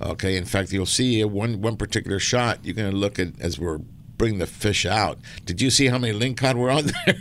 Okay, 0.00 0.36
in 0.36 0.44
fact, 0.46 0.72
you'll 0.72 0.86
see 0.86 1.22
one 1.24 1.60
one 1.60 1.76
particular 1.76 2.18
shot. 2.18 2.60
You're 2.62 2.74
going 2.74 2.90
to 2.90 2.96
look 2.96 3.18
at 3.18 3.38
as 3.40 3.58
we're 3.58 3.80
bringing 4.16 4.38
the 4.38 4.46
fish 4.46 4.86
out. 4.86 5.18
Did 5.44 5.60
you 5.60 5.68
see 5.68 5.88
how 5.88 5.98
many 5.98 6.14
ling 6.14 6.36
cod 6.36 6.56
were 6.56 6.70
on 6.70 6.86
there? 7.06 7.16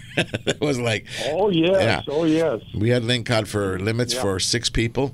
it 0.46 0.62
was 0.62 0.80
like 0.80 1.06
Oh 1.28 1.50
yes, 1.50 1.82
Yeah. 1.82 2.02
oh 2.14 2.24
yes. 2.24 2.62
we 2.74 2.88
had 2.90 3.04
ling 3.04 3.26
cod 3.26 3.50
for 3.50 3.78
limits 3.80 4.14
Yeah. 4.14 4.22
for 4.22 4.40
six 4.40 4.70
people. 4.70 5.14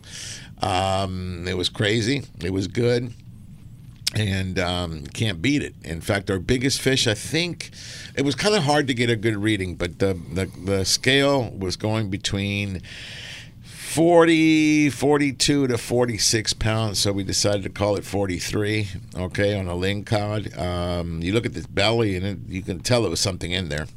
Um, 0.61 1.48
it 1.48 1.57
was 1.57 1.69
crazy. 1.69 2.22
It 2.43 2.52
was 2.53 2.68
good, 2.68 3.14
and 4.15 4.59
um, 4.59 5.05
can't 5.07 5.41
beat 5.41 5.63
it. 5.63 5.73
In 5.83 6.01
fact, 6.01 6.29
our 6.29 6.39
biggest 6.39 6.81
fish, 6.81 7.07
I 7.07 7.13
think, 7.13 7.71
it 8.15 8.23
was 8.23 8.35
kind 8.35 8.55
of 8.55 8.63
hard 8.63 8.88
to 8.88 8.93
get 8.93 9.09
a 9.09 9.15
good 9.15 9.38
reading, 9.38 9.75
but 9.75 9.99
the 9.99 10.19
the, 10.33 10.45
the 10.45 10.85
scale 10.85 11.49
was 11.51 11.75
going 11.75 12.09
between 12.09 12.81
40, 13.91 14.89
42 14.89 15.67
to 15.67 15.77
46 15.77 16.53
pounds, 16.53 16.97
so 16.99 17.11
we 17.11 17.25
decided 17.25 17.63
to 17.63 17.69
call 17.69 17.97
it 17.97 18.05
43, 18.05 18.88
okay, 19.17 19.59
on 19.59 19.67
a 19.67 19.75
ling 19.75 20.05
cod. 20.05 20.57
Um, 20.57 21.21
you 21.21 21.33
look 21.33 21.45
at 21.45 21.53
this 21.53 21.65
belly, 21.65 22.15
and 22.15 22.25
it, 22.25 22.38
you 22.47 22.61
can 22.61 22.79
tell 22.79 23.05
it 23.05 23.09
was 23.09 23.19
something 23.19 23.51
in 23.51 23.67
there. 23.67 23.88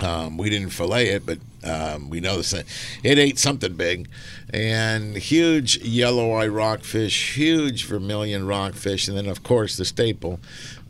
Um, 0.00 0.38
we 0.38 0.48
didn't 0.48 0.70
fillet 0.70 1.08
it, 1.08 1.26
but 1.26 1.38
um, 1.62 2.08
we 2.08 2.20
know 2.20 2.38
this. 2.38 2.54
It 2.54 3.18
ate 3.18 3.38
something 3.38 3.74
big, 3.74 4.08
and 4.52 5.16
huge 5.16 5.78
yellow 5.78 6.32
eye 6.32 6.46
rockfish, 6.48 7.34
huge 7.36 7.84
vermilion 7.86 8.46
rockfish, 8.46 9.08
and 9.08 9.16
then 9.16 9.26
of 9.26 9.42
course 9.42 9.76
the 9.76 9.84
staple, 9.84 10.40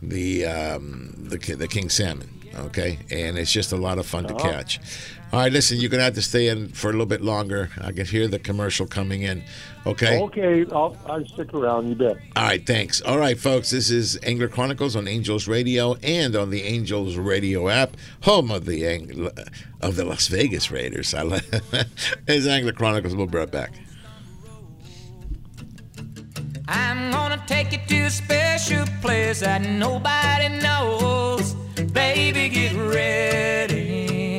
the 0.02 0.44
um, 0.47 1.14
the 1.18 1.36
the 1.55 1.68
king 1.68 1.89
salmon. 1.89 2.28
Okay, 2.55 2.98
and 3.10 3.39
it's 3.39 3.51
just 3.52 3.72
a 3.72 3.76
lot 3.76 3.98
of 3.98 4.06
fun 4.06 4.24
to 4.24 4.34
Uh-huh. 4.34 4.51
catch. 4.51 4.78
All 5.33 5.39
right, 5.39 5.51
listen, 5.51 5.79
you're 5.81 5.89
gonna 5.89 6.03
have 6.03 6.15
to 6.17 6.23
stay 6.23 6.49
in 6.49 6.69
for 6.69 6.89
a 6.89 6.93
little 6.93 7.07
bit 7.07 7.23
longer. 7.23 7.71
I 7.81 7.93
can 7.93 8.05
hear 8.05 8.29
the 8.29 8.39
commercial 8.39 8.87
coming 8.87 9.23
in. 9.23 9.43
Okay. 9.87 10.21
Okay, 10.21 10.67
I'll, 10.71 10.95
I'll 11.07 11.25
stick 11.25 11.55
around. 11.55 11.89
You 11.89 11.95
bet. 11.95 12.19
All 12.37 12.45
right, 12.45 12.65
thanks. 12.67 13.01
All 13.01 13.17
right, 13.19 13.39
folks, 13.39 13.71
this 13.71 13.91
is 13.91 14.19
Angler 14.25 14.49
Chronicles 14.49 14.95
on 14.95 15.09
Angels 15.09 15.49
Radio 15.49 15.95
and 16.03 16.37
on 16.37 16.51
the 16.51 16.63
Angels 16.65 17.17
Radio 17.17 17.71
app, 17.71 17.97
home 18.25 18.51
of 18.51 18.67
the 18.67 18.87
Ang- 18.87 19.31
of 19.81 19.97
the 19.97 20.05
Las 20.05 20.27
Vegas 20.29 20.71
Raiders. 20.71 21.15
I 21.15 21.23
like 21.23 21.45
it's 22.29 22.47
Angler 22.47 22.73
Chronicles. 22.73 23.17
We'll 23.17 23.27
be 23.27 23.39
right 23.39 23.51
back. 23.51 23.73
I'm 26.69 27.11
gonna 27.11 27.43
take 27.47 27.73
you 27.73 27.79
to 27.89 28.01
a 28.05 28.11
special 28.11 28.85
place 29.01 29.41
that 29.41 29.63
nobody 29.63 30.51
knows. 30.61 31.55
Baby, 31.95 32.51
get 32.51 32.75
ready. 32.77 34.32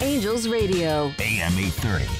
Angels 0.00 0.46
Radio. 0.48 1.12
AM 1.18 1.58
830. 1.58 2.19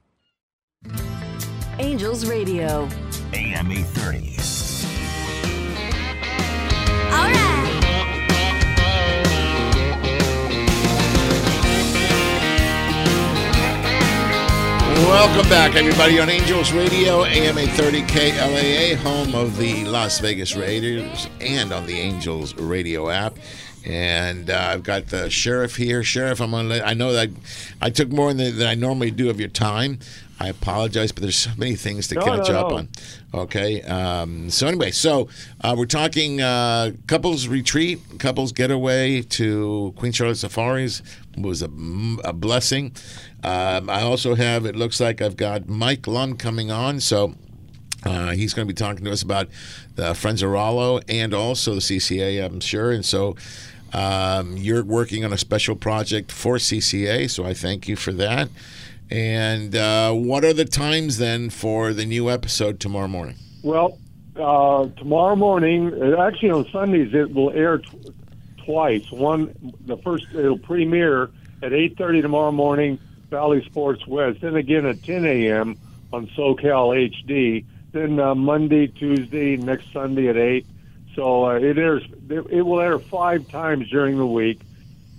Angels 1.77 2.25
Radio. 2.27 2.87
AM 3.33 3.71
830. 3.71 4.37
All 7.11 7.29
right. 7.29 7.77
Welcome 15.07 15.49
back, 15.49 15.75
everybody, 15.75 16.19
on 16.19 16.29
Angels 16.29 16.71
Radio, 16.71 17.25
AM 17.25 17.59
830 17.59 18.01
KLAA, 18.03 18.95
home 18.95 19.35
of 19.35 19.57
the 19.57 19.85
Las 19.85 20.19
Vegas 20.19 20.55
Raiders, 20.55 21.27
and 21.39 21.71
on 21.71 21.85
the 21.85 21.99
Angels 21.99 22.55
Radio 22.55 23.09
app. 23.09 23.37
And 23.85 24.49
uh, 24.49 24.69
I've 24.73 24.83
got 24.83 25.07
the 25.07 25.29
sheriff 25.29 25.75
here. 25.75 26.03
Sheriff, 26.03 26.39
I'm 26.39 26.51
gonna. 26.51 26.69
Let, 26.69 26.87
I 26.87 26.93
know 26.93 27.13
that 27.13 27.29
I 27.81 27.89
took 27.89 28.09
more 28.09 28.33
than, 28.33 28.57
than 28.57 28.67
I 28.67 28.75
normally 28.75 29.11
do 29.11 29.29
of 29.29 29.39
your 29.39 29.49
time. 29.49 29.99
I 30.39 30.47
apologize, 30.47 31.11
but 31.11 31.21
there's 31.21 31.35
so 31.37 31.51
many 31.55 31.75
things 31.75 32.07
to 32.07 32.15
No, 32.15 32.21
catch 32.23 32.49
no, 32.49 32.59
up 32.59 32.71
no. 32.71 32.77
on. 32.77 32.89
Okay. 33.33 33.81
Um, 33.83 34.49
so 34.49 34.65
anyway, 34.67 34.89
so 34.89 35.29
uh, 35.61 35.75
we're 35.77 35.85
talking 35.85 36.41
uh, 36.41 36.91
couples 37.05 37.47
retreat, 37.47 37.99
couples 38.17 38.51
getaway 38.51 39.21
to 39.21 39.93
Queen 39.97 40.11
Charlotte 40.11 40.37
Safaris 40.37 41.03
was 41.37 41.61
a, 41.61 41.69
a 42.23 42.33
blessing. 42.33 42.95
Um, 43.43 43.87
I 43.89 44.01
also 44.01 44.33
have. 44.35 44.65
It 44.65 44.75
looks 44.75 44.99
like 44.99 45.21
I've 45.21 45.37
got 45.37 45.67
Mike 45.67 46.05
Lum 46.07 46.37
coming 46.37 46.69
on. 46.71 46.99
So. 46.99 47.33
Uh, 48.03 48.31
he's 48.31 48.55
going 48.55 48.67
to 48.67 48.73
be 48.73 48.75
talking 48.75 49.05
to 49.05 49.11
us 49.11 49.21
about 49.21 49.47
the 49.93 50.15
Friends 50.15 50.41
of 50.41 50.49
Rollo 50.49 51.01
and 51.07 51.35
also 51.35 51.75
the 51.75 51.81
CCA, 51.81 52.43
I'm 52.43 52.59
sure. 52.59 52.89
And 52.89 53.05
so 53.05 53.35
um, 53.93 54.57
you're 54.57 54.83
working 54.83 55.25
on 55.25 55.33
a 55.33 55.37
special 55.37 55.75
project 55.75 56.31
for 56.31 56.55
CCA, 56.55 57.29
so 57.29 57.45
I 57.45 57.53
thank 57.53 57.87
you 57.87 57.95
for 57.95 58.11
that. 58.13 58.49
And 59.09 59.75
uh, 59.75 60.13
what 60.13 60.45
are 60.45 60.53
the 60.53 60.65
times 60.65 61.17
then 61.17 61.49
for 61.49 61.91
the 61.93 62.05
new 62.05 62.29
episode 62.29 62.79
tomorrow 62.79 63.09
morning? 63.09 63.35
Well, 63.61 63.97
uh, 64.37 64.87
tomorrow 64.97 65.35
morning, 65.35 65.93
uh, 65.93 66.21
actually 66.21 66.51
on 66.51 66.69
Sundays, 66.71 67.13
it 67.13 67.33
will 67.33 67.51
air 67.51 67.79
t- 67.79 68.13
twice. 68.65 69.11
One, 69.11 69.73
the 69.85 69.97
first, 69.97 70.27
it'll 70.33 70.57
premiere 70.57 71.23
at 71.61 71.73
8.30 71.73 72.21
tomorrow 72.21 72.51
morning, 72.53 72.99
Bally 73.29 73.63
Sports 73.65 74.07
West. 74.07 74.39
Then 74.41 74.55
again 74.55 74.85
at 74.85 75.03
10 75.03 75.25
a.m. 75.25 75.77
on 76.13 76.27
SoCal 76.27 77.11
HD. 77.25 77.65
Then 77.91 78.19
uh, 78.19 78.33
Monday, 78.33 78.87
Tuesday, 78.87 79.57
next 79.57 79.91
Sunday 79.91 80.29
at 80.29 80.37
8. 80.37 80.65
So 81.15 81.45
uh, 81.45 81.55
it 81.55 81.77
airs. 81.77 82.03
It 82.29 82.65
will 82.65 82.79
air 82.79 82.99
five 82.99 83.49
times 83.49 83.89
during 83.89 84.17
the 84.17 84.25
week. 84.25 84.61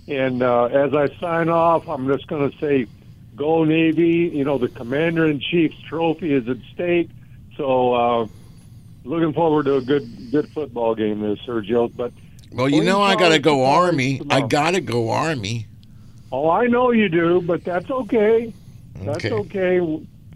And 0.07 0.41
uh, 0.43 0.65
as 0.65 0.93
I 0.93 1.07
sign 1.19 1.49
off, 1.49 1.87
I'm 1.87 2.07
just 2.07 2.27
going 2.27 2.51
to 2.51 2.57
say, 2.57 2.87
"Go 3.35 3.63
Navy!" 3.63 4.31
You 4.33 4.43
know, 4.43 4.57
the 4.57 4.67
Commander 4.67 5.27
in 5.27 5.39
Chief's 5.39 5.79
trophy 5.81 6.33
is 6.33 6.47
at 6.47 6.57
stake. 6.73 7.09
So, 7.55 7.93
uh, 7.93 8.27
looking 9.05 9.33
forward 9.33 9.65
to 9.65 9.75
a 9.75 9.81
good 9.81 10.31
good 10.31 10.49
football 10.49 10.95
game 10.95 11.21
there, 11.21 11.35
Sergio. 11.35 11.95
But 11.95 12.11
Well, 12.51 12.67
you 12.67 12.83
know 12.83 13.01
I 13.01 13.15
got 13.15 13.29
to 13.29 13.39
go 13.39 13.65
Army. 13.65 14.21
I 14.29 14.41
got 14.41 14.71
to 14.71 14.81
go 14.81 15.11
Army. 15.11 15.67
oh, 16.31 16.49
I 16.49 16.67
know 16.67 16.91
you 16.91 17.07
do, 17.07 17.41
but 17.41 17.63
that's 17.63 17.89
okay. 17.89 18.53
That's 18.95 19.25
Okay. 19.25 19.79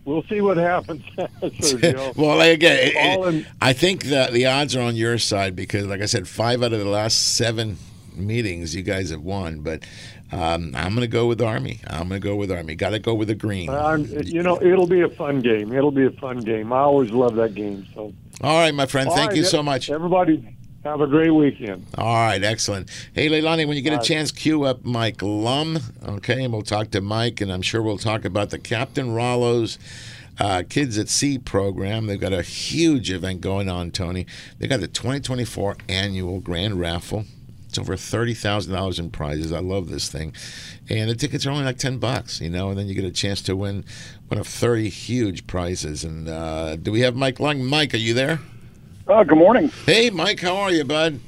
We'll 0.07 0.23
see 0.23 0.39
what 0.39 0.55
happens, 0.55 1.03
Sergio. 1.17 2.15
well, 2.15 2.39
again, 2.39 2.77
it- 2.79 2.93
it- 2.95 3.33
in- 3.35 3.45
I 3.61 3.73
think 3.73 4.05
that 4.05 4.31
the 4.31 4.45
odds 4.45 4.73
are 4.73 4.81
on 4.81 4.95
your 4.95 5.17
side 5.17 5.53
because, 5.53 5.85
like 5.85 5.99
I 6.01 6.05
said, 6.05 6.29
five 6.29 6.63
out 6.63 6.71
of 6.71 6.79
the 6.79 6.85
last 6.85 7.35
seven 7.35 7.77
meetings 8.15 8.73
you 8.73 8.83
guys 8.83 9.09
have 9.09 9.21
won. 9.21 9.59
But 9.59 9.83
um, 10.31 10.73
I'm 10.77 10.91
going 10.95 11.01
to 11.01 11.07
go 11.07 11.27
with 11.27 11.41
Army. 11.41 11.81
I'm 11.87 12.07
going 12.07 12.21
to 12.21 12.25
go 12.25 12.37
with 12.37 12.49
Army. 12.51 12.75
Got 12.75 12.91
to 12.91 12.99
go 12.99 13.13
with 13.15 13.27
the 13.27 13.35
green. 13.35 13.69
Um, 13.69 14.05
you 14.23 14.43
know, 14.43 14.57
it'll 14.61 14.87
be 14.87 15.01
a 15.01 15.09
fun 15.09 15.41
game. 15.41 15.73
It'll 15.73 15.91
be 15.91 16.05
a 16.05 16.11
fun 16.11 16.39
game. 16.39 16.71
I 16.71 16.79
always 16.79 17.11
love 17.11 17.35
that 17.35 17.53
game. 17.53 17.85
So, 17.93 18.13
All 18.39 18.57
right, 18.59 18.73
my 18.73 18.85
friend. 18.85 19.09
All 19.09 19.15
Thank 19.15 19.31
right, 19.31 19.37
you 19.37 19.43
so 19.43 19.61
much. 19.61 19.89
Everybody, 19.89 20.55
have 20.87 21.01
a 21.01 21.07
great 21.07 21.31
weekend. 21.31 21.85
All 21.97 22.13
right, 22.13 22.41
excellent. 22.43 22.89
Hey, 23.13 23.29
Leilani, 23.29 23.67
when 23.67 23.75
you 23.75 23.83
get 23.83 23.99
a 23.99 24.03
chance, 24.03 24.31
cue 24.31 24.63
up 24.63 24.85
Mike 24.85 25.21
Lum, 25.21 25.79
okay? 26.07 26.43
And 26.43 26.53
we'll 26.53 26.61
talk 26.61 26.91
to 26.91 27.01
Mike, 27.01 27.41
and 27.41 27.51
I'm 27.51 27.61
sure 27.61 27.81
we'll 27.81 27.97
talk 27.97 28.25
about 28.25 28.49
the 28.49 28.59
Captain 28.59 29.13
Rollo's 29.13 29.77
uh, 30.39 30.63
Kids 30.67 30.97
at 30.97 31.09
Sea 31.09 31.37
program. 31.37 32.05
They've 32.05 32.19
got 32.19 32.33
a 32.33 32.41
huge 32.41 33.11
event 33.11 33.41
going 33.41 33.69
on, 33.69 33.91
Tony. 33.91 34.25
They 34.59 34.67
got 34.67 34.79
the 34.79 34.87
2024 34.87 35.77
annual 35.89 36.39
grand 36.39 36.79
raffle. 36.79 37.25
It's 37.67 37.77
over 37.77 37.97
thirty 37.97 38.33
thousand 38.33 38.73
dollars 38.73 38.97
in 38.97 39.11
prizes. 39.11 39.51
I 39.51 39.59
love 39.59 39.89
this 39.89 40.09
thing, 40.09 40.33
and 40.89 41.09
the 41.09 41.15
tickets 41.15 41.45
are 41.45 41.51
only 41.51 41.65
like 41.65 41.77
ten 41.77 41.97
bucks, 41.97 42.39
you 42.39 42.49
know. 42.49 42.69
And 42.69 42.79
then 42.79 42.87
you 42.87 42.95
get 42.95 43.03
a 43.03 43.11
chance 43.11 43.41
to 43.41 43.57
win 43.57 43.83
one 44.29 44.39
of 44.39 44.47
thirty 44.47 44.87
huge 44.87 45.47
prizes. 45.47 46.05
And 46.05 46.29
uh, 46.29 46.77
do 46.77 46.93
we 46.93 47.01
have 47.01 47.17
Mike 47.17 47.41
Lum? 47.41 47.65
Mike, 47.67 47.93
are 47.93 47.97
you 47.97 48.13
there? 48.13 48.39
Uh, 49.07 49.23
good 49.23 49.37
morning. 49.37 49.69
Hey, 49.85 50.09
Mike, 50.09 50.41
how 50.41 50.57
are 50.57 50.69
you, 50.69 50.83
bud? 50.83 51.21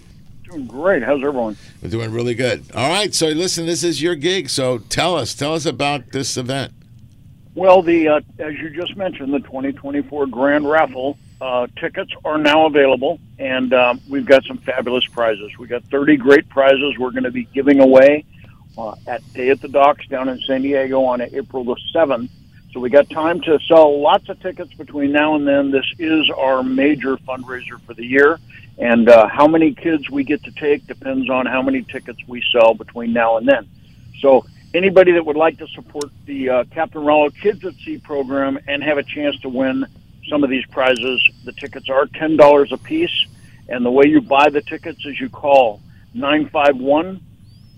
Doing 0.43 0.68
great. 0.68 1.01
How's 1.01 1.23
everyone? 1.23 1.56
We're 1.81 1.89
doing 1.89 2.11
really 2.11 2.35
good. 2.35 2.65
All 2.76 2.89
right, 2.89 3.14
so 3.15 3.27
listen, 3.27 3.65
this 3.65 3.85
is 3.85 4.01
your 4.01 4.15
gig. 4.15 4.49
So 4.49 4.80
tell 4.80 5.15
us, 5.15 5.34
tell 5.34 5.53
us 5.53 5.65
about 5.65 6.11
this 6.11 6.35
event. 6.35 6.73
Well, 7.56 7.81
the 7.81 8.10
uh, 8.10 8.22
as 8.39 8.56
you 8.56 8.69
just 8.69 8.97
mentioned, 8.97 9.34
the 9.34 9.39
2024 9.39 10.27
Grand 10.27 10.69
Raffle 10.69 11.18
uh, 11.39 11.68
tickets 11.80 12.11
are 12.26 12.38
now 12.38 12.65
available, 12.65 13.18
and 13.38 13.73
um, 13.73 14.01
we've 14.10 14.26
got 14.26 14.43
some 14.43 14.57
fabulous 14.57 15.06
prizes. 15.06 15.57
We 15.57 15.68
got 15.68 15.84
30 15.85 16.18
great 16.18 16.49
prizes 16.49 16.97
we're 16.99 17.11
going 17.11 17.23
to 17.23 17.31
be 17.31 17.45
giving 17.45 17.80
away 17.80 18.26
uh, 18.77 18.95
at 19.07 19.22
Day 19.34 19.51
at 19.51 19.61
the 19.61 19.69
Docks 19.69 20.06
down 20.07 20.27
in 20.27 20.38
San 20.41 20.64
Diego 20.64 21.03
on 21.06 21.22
April 21.22 21.64
the 21.64 21.77
7th. 21.95 22.30
So 22.72 22.80
we 22.80 22.91
got 22.91 23.10
time 23.10 23.41
to 23.41 23.58
sell 23.68 24.00
lots 24.00 24.30
of 24.30 24.40
tickets 24.41 24.72
between 24.76 25.12
now 25.12 25.34
and 25.34 25.48
then. 25.48 25.72
This 25.72 25.91
is 25.98 26.30
our 26.30 26.62
major 26.62 27.18
fundraiser 27.18 27.82
for 27.82 27.96
the 27.96 28.06
year, 28.06 28.40
and 28.78 29.10
uh, 29.10 29.28
how 29.28 29.48
many 29.48 29.74
kids 29.74 30.08
we 30.08 30.24
get 30.24 30.44
to 30.44 30.52
take 30.52 30.86
depends 30.86 31.32
on 31.32 31.48
how 31.48 31.64
many 31.64 31.82
tickets 31.82 32.20
we 32.28 32.44
sell 32.52 32.76
between 32.76 33.12
now 33.12 33.38
and 33.38 33.48
then. 33.48 33.68
So 34.20 34.46
anybody 34.76 35.14
that 35.14 35.26
would 35.26 35.36
like 35.36 35.58
to 35.58 35.68
support 35.70 36.12
the 36.28 36.50
uh, 36.50 36.64
Captain 36.66 37.04
Rollo 37.04 37.32
Kids 37.32 37.66
at 37.66 37.74
Sea 37.74 37.98
program 37.98 38.60
and 38.68 38.84
have 38.84 39.00
a 39.00 39.04
chance 39.04 39.40
to 39.40 39.50
win 39.50 39.88
some 40.30 40.44
of 40.44 40.52
these 40.52 40.66
prizes, 40.68 41.28
the 41.46 41.54
tickets 41.54 41.90
are 41.90 42.06
ten 42.06 42.38
dollars 42.38 42.72
a 42.72 42.78
piece, 42.78 43.26
and 43.68 43.84
the 43.84 43.90
way 43.90 44.06
you 44.06 44.22
buy 44.22 44.50
the 44.52 44.62
tickets 44.62 45.04
is 45.08 45.20
you 45.20 45.28
call 45.30 45.82
951 46.14 47.20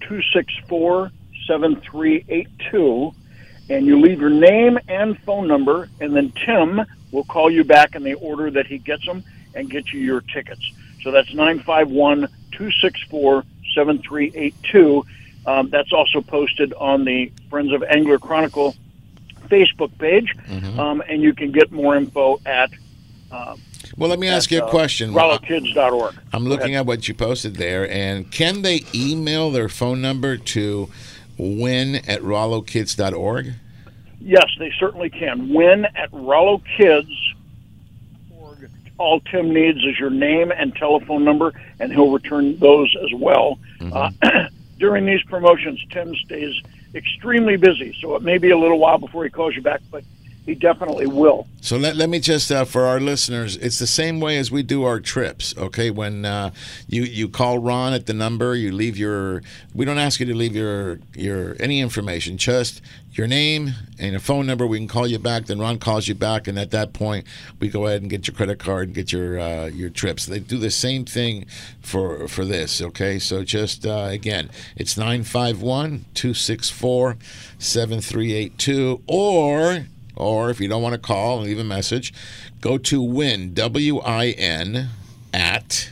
264 0.01 1.11
7382 1.47 3.13
and 3.71 3.85
you 3.85 3.99
leave 3.99 4.19
your 4.19 4.29
name 4.29 4.77
and 4.87 5.17
phone 5.19 5.47
number, 5.47 5.89
and 6.01 6.15
then 6.15 6.31
Tim 6.45 6.81
will 7.11 7.23
call 7.23 7.49
you 7.49 7.63
back 7.63 7.95
in 7.95 8.03
the 8.03 8.15
order 8.15 8.51
that 8.51 8.67
he 8.67 8.77
gets 8.77 9.05
them 9.05 9.23
and 9.55 9.69
get 9.69 9.91
you 9.93 9.99
your 9.99 10.21
tickets. 10.21 10.61
So 11.01 11.11
that's 11.11 11.33
951 11.33 12.27
264 12.51 13.43
7382. 13.73 15.05
Um, 15.45 15.69
That's 15.69 15.91
also 15.91 16.21
posted 16.21 16.73
on 16.73 17.05
the 17.05 17.31
Friends 17.49 17.71
of 17.73 17.81
Angler 17.83 18.19
Chronicle 18.19 18.75
Facebook 19.47 19.97
page, 19.97 20.35
um, 20.77 21.01
and 21.07 21.21
you 21.21 21.33
can 21.33 21.51
get 21.51 21.71
more 21.71 21.95
info 21.95 22.39
at 22.45 22.69
uh, 23.31 23.55
Well, 23.97 24.09
let 24.09 24.19
me 24.19 24.27
ask 24.27 24.51
you 24.51 24.59
a 24.59 24.65
uh, 24.65 24.69
question. 24.69 25.11
RolloKids.org. 25.13 26.15
I'm 26.31 26.45
looking 26.45 26.75
at 26.75 26.85
what 26.85 27.07
you 27.07 27.13
posted 27.13 27.55
there, 27.55 27.89
and 27.89 28.31
can 28.31 28.61
they 28.61 28.85
email 28.93 29.49
their 29.49 29.67
phone 29.67 30.01
number 30.01 30.37
to 30.37 30.89
win 31.41 31.95
at 31.95 32.21
rollokids.org? 32.21 33.53
yes, 34.19 34.45
they 34.59 34.71
certainly 34.79 35.09
can. 35.09 35.53
Win 35.53 35.85
at 35.95 36.13
Rollo 36.13 36.61
Kids. 36.77 37.09
All 38.97 39.19
Tim 39.19 39.51
needs 39.51 39.79
is 39.79 39.97
your 39.97 40.11
name 40.11 40.51
and 40.51 40.75
telephone 40.75 41.23
number, 41.23 41.53
and 41.79 41.91
he'll 41.91 42.11
return 42.11 42.55
those 42.57 42.95
as 43.03 43.09
well. 43.15 43.57
Uh, 43.81 44.11
during 44.77 45.07
these 45.07 45.23
promotions, 45.23 45.83
Tim 45.89 46.15
stays 46.17 46.53
extremely 46.93 47.57
busy, 47.57 47.97
so 47.99 48.15
it 48.15 48.21
may 48.21 48.37
be 48.37 48.51
a 48.51 48.57
little 48.57 48.77
while 48.77 48.99
before 48.99 49.23
he 49.23 49.31
calls 49.31 49.55
you 49.55 49.63
back, 49.63 49.81
but 49.89 50.03
he 50.45 50.55
definitely 50.55 51.05
will. 51.05 51.47
So 51.61 51.77
let, 51.77 51.95
let 51.95 52.09
me 52.09 52.19
just 52.19 52.51
uh, 52.51 52.65
for 52.65 52.85
our 52.85 52.99
listeners, 52.99 53.55
it's 53.57 53.77
the 53.77 53.87
same 53.87 54.19
way 54.19 54.37
as 54.37 54.49
we 54.49 54.63
do 54.63 54.83
our 54.83 54.99
trips. 54.99 55.55
Okay, 55.55 55.91
when 55.91 56.25
uh, 56.25 56.51
you 56.87 57.03
you 57.03 57.29
call 57.29 57.59
Ron 57.59 57.93
at 57.93 58.07
the 58.07 58.13
number, 58.13 58.55
you 58.55 58.71
leave 58.71 58.97
your. 58.97 59.43
We 59.75 59.85
don't 59.85 59.99
ask 59.99 60.19
you 60.19 60.25
to 60.25 60.33
leave 60.33 60.55
your 60.55 60.99
your 61.13 61.55
any 61.59 61.79
information, 61.79 62.37
just 62.37 62.81
your 63.13 63.27
name 63.27 63.71
and 63.99 64.15
a 64.15 64.19
phone 64.19 64.47
number. 64.47 64.65
We 64.65 64.79
can 64.79 64.87
call 64.87 65.05
you 65.05 65.19
back. 65.19 65.45
Then 65.45 65.59
Ron 65.59 65.77
calls 65.77 66.07
you 66.07 66.15
back, 66.15 66.47
and 66.47 66.57
at 66.57 66.71
that 66.71 66.93
point, 66.93 67.27
we 67.59 67.69
go 67.69 67.85
ahead 67.85 68.01
and 68.01 68.09
get 68.09 68.27
your 68.27 68.35
credit 68.35 68.57
card 68.57 68.87
and 68.87 68.95
get 68.95 69.11
your 69.11 69.39
uh, 69.39 69.65
your 69.67 69.91
trips. 69.91 70.25
They 70.25 70.39
do 70.39 70.57
the 70.57 70.71
same 70.71 71.05
thing 71.05 71.45
for 71.81 72.27
for 72.27 72.45
this. 72.45 72.81
Okay, 72.81 73.19
so 73.19 73.43
just 73.43 73.85
uh, 73.85 74.07
again, 74.09 74.49
it's 74.75 74.97
951 74.97 76.05
264 76.15 77.17
7382 77.59 79.03
or 79.05 79.85
or 80.21 80.49
if 80.49 80.61
you 80.61 80.67
don't 80.67 80.81
want 80.81 80.93
to 80.93 80.99
call 80.99 81.39
and 81.39 81.47
leave 81.47 81.59
a 81.59 81.63
message, 81.63 82.13
go 82.61 82.77
to 82.77 83.01
win, 83.01 83.53
W 83.53 83.99
I 83.99 84.27
N, 84.29 84.89
at 85.33 85.91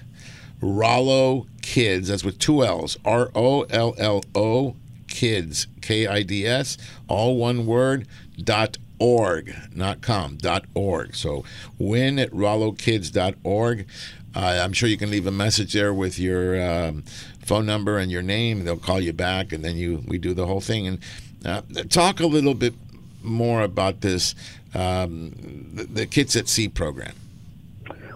Rollo 0.62 1.48
Kids. 1.62 2.10
That's 2.10 2.24
with 2.24 2.40
two 2.40 2.64
L's, 2.64 2.98
R 3.04 3.32
O 3.36 3.64
L 3.64 3.96
L 3.98 4.24
O 4.36 4.76
Kids, 5.08 5.68
K 5.82 6.08
I 6.08 6.24
D 6.24 6.46
S, 6.46 6.78
all 7.08 7.38
one 7.38 7.66
word, 7.66 8.08
dot 8.42 8.78
org, 9.00 9.56
not 9.74 10.02
com, 10.02 10.38
dot 10.38 10.66
org. 10.74 11.16
So 11.16 11.44
win 11.78 12.20
at 12.20 12.32
rollokids.org. 12.32 13.88
Uh, 14.36 14.40
I'm 14.64 14.74
sure 14.74 14.88
you 14.88 14.98
can 14.98 15.10
leave 15.10 15.26
a 15.26 15.32
message 15.32 15.74
there 15.74 15.94
with 15.94 16.20
your 16.20 16.62
um, 16.62 17.04
phone 17.44 17.66
number 17.66 17.98
and 17.98 18.12
your 18.12 18.22
name. 18.22 18.64
They'll 18.64 18.78
call 18.78 19.02
you 19.02 19.14
back, 19.14 19.52
and 19.52 19.66
then 19.66 19.76
you 19.76 20.04
we 20.08 20.20
do 20.20 20.34
the 20.34 20.46
whole 20.46 20.62
thing. 20.62 20.88
And 20.88 21.00
uh, 21.44 21.62
talk 21.90 22.20
a 22.20 22.28
little 22.28 22.54
bit 22.54 22.76
more 23.22 23.62
about 23.62 24.02
this 24.02 24.36
um, 24.74 25.32
the, 25.74 25.84
the 25.86 26.06
Kids 26.06 26.36
at 26.36 26.48
Sea 26.48 26.68
program. 26.68 27.14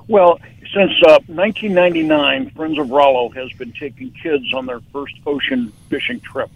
Well, 0.08 0.40
since 0.74 0.92
uh, 1.06 1.20
1999, 1.28 2.50
Friends 2.52 2.78
of 2.80 2.90
Rollo 2.90 3.30
has 3.30 3.52
been 3.54 3.72
taking 3.72 4.12
kids 4.12 4.54
on 4.54 4.66
their 4.66 4.82
first 4.92 5.16
ocean 5.26 5.72
fishing 5.90 6.20
trip. 6.20 6.50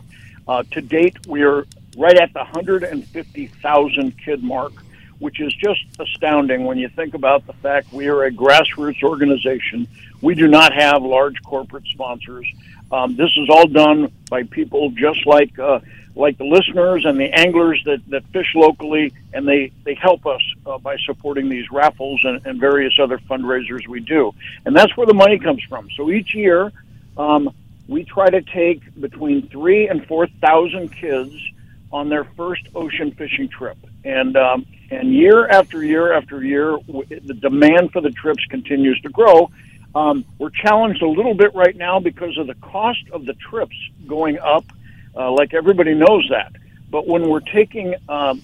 Uh, 0.48 0.64
to 0.72 0.82
date, 0.82 1.28
we 1.28 1.44
are 1.44 1.66
right 1.98 2.18
at 2.18 2.34
the 2.34 2.40
150,000 2.40 4.18
kid 4.18 4.44
mark, 4.44 4.74
which 5.20 5.40
is 5.40 5.54
just 5.54 5.82
astounding 6.00 6.66
when 6.66 6.78
you 6.78 6.90
think 6.90 7.14
about 7.14 7.46
the 7.48 7.54
fact 7.54 7.92
we 7.94 8.08
are 8.08 8.24
a 8.24 8.32
grassroots 8.32 9.04
organization. 9.04 9.88
We 10.22 10.36
do 10.36 10.48
not 10.48 10.74
have 10.74 11.04
large 11.04 11.42
corporate 11.44 11.86
sponsors. 11.86 12.48
Um, 12.92 13.16
this 13.16 13.32
is 13.38 13.50
all 13.50 13.68
done 13.68 14.12
by 14.30 14.44
people 14.44 14.92
just 14.92 15.26
like 15.26 15.58
uh, 15.60 15.80
like 16.18 16.38
the 16.38 16.46
listeners 16.46 17.06
and 17.06 17.20
the 17.20 17.32
anglers 17.34 17.82
that, 17.86 18.02
that 18.10 18.24
fish 18.34 18.54
locally, 18.56 19.14
and 19.34 19.48
they, 19.48 19.72
they 19.84 19.94
help 19.94 20.26
us 20.26 20.42
uh, 20.66 20.78
by 20.78 20.98
supporting 21.06 21.48
these 21.50 21.70
raffles 21.72 22.20
and, 22.24 22.46
and 22.46 22.60
various 22.60 22.94
other 23.00 23.18
fundraisers 23.20 23.88
we 23.88 24.00
do. 24.00 24.34
And 24.66 24.76
that's 24.76 24.96
where 24.98 25.08
the 25.08 25.14
money 25.14 25.40
comes 25.40 25.64
from. 25.64 25.90
So 25.96 26.10
each 26.12 26.34
year, 26.34 26.72
um, 27.18 27.54
we 27.88 28.04
try 28.04 28.30
to 28.30 28.42
take 28.42 28.82
between 29.00 29.48
three 29.48 29.88
and 29.88 30.06
four 30.08 30.28
thousand 30.28 30.90
kids 30.90 31.34
on 31.92 32.10
their 32.10 32.26
first 32.26 32.68
ocean 32.76 33.12
fishing 33.12 33.48
trip, 33.48 33.78
and 34.04 34.36
um, 34.36 34.66
and 34.92 35.14
year 35.14 35.48
after 35.48 35.84
year 35.84 36.12
after 36.14 36.44
year, 36.44 36.78
the 36.88 37.34
demand 37.34 37.94
for 37.94 38.02
the 38.02 38.12
trips 38.12 38.44
continues 38.50 39.00
to 39.02 39.10
grow. 39.10 39.50
Um, 39.96 40.26
we're 40.38 40.50
challenged 40.50 41.02
a 41.02 41.08
little 41.08 41.34
bit 41.34 41.56
right 41.56 41.76
now 41.76 42.00
because 42.00 42.38
of 42.38 42.48
the 42.48 42.56
cost 42.56 43.04
of 43.14 43.26
the 43.26 43.34
trips 43.34 43.76
going 44.06 44.38
up 44.38 44.66
uh, 45.18 45.32
like 45.32 45.54
everybody 45.54 45.94
knows 45.94 46.28
that. 46.30 46.54
But 46.90 47.08
when 47.08 47.30
we're 47.30 47.40
taking 47.40 47.96
um, 48.08 48.42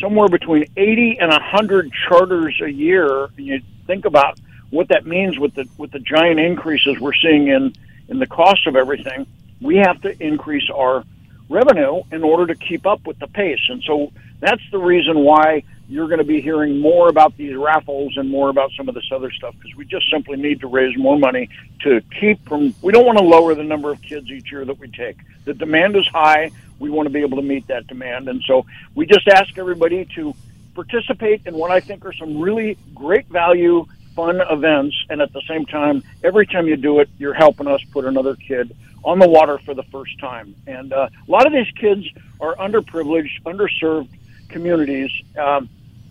somewhere 0.00 0.28
between 0.28 0.66
80 0.76 1.18
and 1.20 1.30
100 1.30 1.90
charters 2.08 2.60
a 2.62 2.70
year, 2.70 3.24
and 3.24 3.46
you 3.46 3.62
think 3.86 4.04
about 4.04 4.38
what 4.70 4.88
that 4.88 5.04
means 5.06 5.38
with 5.38 5.54
the 5.54 5.68
with 5.78 5.90
the 5.90 5.98
giant 5.98 6.38
increases 6.38 6.98
we're 7.00 7.14
seeing 7.14 7.48
in 7.48 7.74
in 8.08 8.18
the 8.18 8.26
cost 8.26 8.66
of 8.66 8.76
everything, 8.76 9.26
we 9.60 9.76
have 9.76 10.00
to 10.02 10.22
increase 10.22 10.68
our 10.74 11.04
revenue 11.48 12.02
in 12.12 12.22
order 12.22 12.46
to 12.46 12.54
keep 12.54 12.86
up 12.86 13.06
with 13.06 13.18
the 13.18 13.26
pace. 13.26 13.60
And 13.68 13.82
so 13.82 14.12
that's 14.40 14.62
the 14.70 14.78
reason 14.78 15.20
why 15.20 15.62
you're 15.88 16.06
going 16.06 16.18
to 16.18 16.24
be 16.24 16.40
hearing 16.40 16.78
more 16.78 17.08
about 17.08 17.36
these 17.36 17.54
raffles 17.56 18.16
and 18.16 18.30
more 18.30 18.48
about 18.48 18.70
some 18.76 18.88
of 18.88 18.94
this 18.94 19.10
other 19.12 19.30
stuff 19.30 19.54
because 19.58 19.76
we 19.76 19.84
just 19.84 20.08
simply 20.10 20.36
need 20.36 20.60
to 20.60 20.68
raise 20.68 20.96
more 20.96 21.18
money 21.18 21.48
to 21.80 22.00
keep 22.18 22.46
from. 22.48 22.74
We 22.80 22.92
don't 22.92 23.04
want 23.04 23.18
to 23.18 23.24
lower 23.24 23.54
the 23.54 23.64
number 23.64 23.90
of 23.90 24.00
kids 24.00 24.30
each 24.30 24.52
year 24.52 24.64
that 24.64 24.78
we 24.78 24.88
take. 24.88 25.18
The 25.44 25.54
demand 25.54 25.96
is 25.96 26.06
high. 26.06 26.52
We 26.78 26.90
want 26.90 27.06
to 27.06 27.10
be 27.10 27.20
able 27.20 27.36
to 27.36 27.42
meet 27.42 27.66
that 27.66 27.86
demand, 27.88 28.28
and 28.28 28.42
so 28.46 28.64
we 28.94 29.04
just 29.04 29.28
ask 29.28 29.58
everybody 29.58 30.06
to 30.14 30.34
participate 30.74 31.42
in 31.44 31.54
what 31.54 31.70
I 31.70 31.80
think 31.80 32.06
are 32.06 32.12
some 32.12 32.40
really 32.40 32.78
great 32.94 33.26
value, 33.26 33.84
fun 34.14 34.40
events, 34.40 34.96
and 35.10 35.20
at 35.20 35.32
the 35.32 35.42
same 35.48 35.66
time, 35.66 36.02
every 36.22 36.46
time 36.46 36.68
you 36.68 36.76
do 36.76 37.00
it, 37.00 37.10
you're 37.18 37.34
helping 37.34 37.66
us 37.66 37.82
put 37.90 38.04
another 38.04 38.36
kid 38.36 38.74
on 39.04 39.18
the 39.18 39.28
water 39.28 39.58
for 39.58 39.74
the 39.74 39.82
first 39.84 40.18
time. 40.20 40.54
And 40.66 40.92
uh, 40.92 41.08
a 41.26 41.30
lot 41.30 41.46
of 41.46 41.52
these 41.52 41.70
kids 41.74 42.06
are 42.40 42.54
underprivileged, 42.56 43.42
underserved 43.42 44.08
communities. 44.50 45.10
Um, 45.36 45.68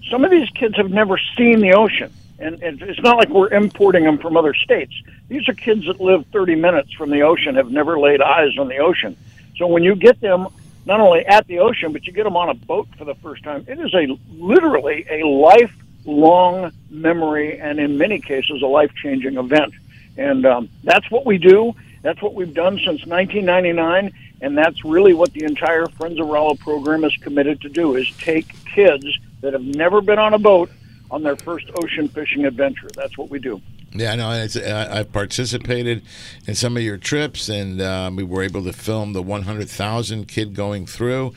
some 0.09 0.23
of 0.23 0.31
these 0.31 0.49
kids 0.49 0.75
have 0.77 0.89
never 0.89 1.19
seen 1.37 1.59
the 1.59 1.73
ocean. 1.73 2.11
And 2.39 2.63
and 2.63 2.81
it's 2.81 3.01
not 3.01 3.17
like 3.17 3.29
we're 3.29 3.51
importing 3.53 4.05
them 4.05 4.17
from 4.17 4.37
other 4.37 4.53
states. 4.53 4.93
These 5.27 5.47
are 5.49 5.53
kids 5.53 5.85
that 5.87 5.99
live 5.99 6.25
30 6.27 6.55
minutes 6.55 6.93
from 6.93 7.09
the 7.09 7.23
ocean, 7.23 7.55
have 7.55 7.69
never 7.69 7.99
laid 7.99 8.21
eyes 8.21 8.57
on 8.57 8.69
the 8.69 8.77
ocean. 8.77 9.17
So 9.57 9.67
when 9.67 9.83
you 9.83 9.95
get 9.95 10.21
them 10.21 10.47
not 10.85 11.01
only 11.01 11.25
at 11.25 11.45
the 11.47 11.59
ocean, 11.59 11.91
but 11.91 12.07
you 12.07 12.13
get 12.13 12.23
them 12.23 12.37
on 12.37 12.49
a 12.49 12.53
boat 12.53 12.87
for 12.97 13.05
the 13.05 13.15
first 13.15 13.43
time, 13.43 13.65
it 13.67 13.79
is 13.79 13.93
a 13.93 14.17
literally 14.33 15.05
a 15.09 15.25
lifelong 15.27 16.71
memory, 16.89 17.59
and 17.59 17.79
in 17.79 17.97
many 17.97 18.19
cases, 18.19 18.61
a 18.61 18.65
life 18.65 18.93
changing 18.95 19.37
event. 19.37 19.73
And 20.17 20.45
um, 20.45 20.69
that's 20.83 21.09
what 21.11 21.25
we 21.25 21.37
do. 21.37 21.75
That's 22.01 22.21
what 22.21 22.33
we've 22.33 22.53
done 22.53 22.77
since 22.77 23.05
1999, 23.05 24.13
and 24.41 24.57
that's 24.57 24.83
really 24.85 25.13
what 25.13 25.33
the 25.33 25.43
entire 25.43 25.87
Friends 25.87 26.19
of 26.19 26.27
Rollo 26.27 26.55
program 26.55 27.03
is 27.03 27.15
committed 27.17 27.61
to 27.61 27.69
do: 27.69 27.95
is 27.95 28.09
take 28.17 28.47
kids 28.65 29.05
that 29.41 29.53
have 29.53 29.63
never 29.63 30.01
been 30.01 30.19
on 30.19 30.33
a 30.33 30.39
boat 30.39 30.69
on 31.11 31.23
their 31.23 31.35
first 31.35 31.69
ocean 31.75 32.07
fishing 32.07 32.45
adventure. 32.45 32.87
That's 32.95 33.17
what 33.17 33.29
we 33.29 33.39
do. 33.39 33.61
Yeah, 33.91 34.11
I 34.11 34.15
know. 34.15 34.29
I've 34.29 35.11
participated 35.11 36.03
in 36.45 36.53
some 36.53 36.77
of 36.77 36.83
your 36.83 36.97
trips, 36.97 37.49
and 37.49 37.81
um, 37.81 38.15
we 38.15 38.23
were 38.23 38.43
able 38.43 38.63
to 38.65 38.73
film 38.73 39.13
the 39.13 39.23
100,000 39.23 40.27
kid 40.27 40.53
going 40.53 40.85
through. 40.85 41.33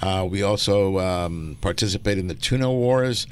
Uh, 0.00 0.26
we 0.28 0.42
also 0.42 0.98
um, 1.00 1.56
participated 1.60 2.20
in 2.20 2.28
the 2.28 2.34
tuna 2.34 2.70
wars. 2.70 3.26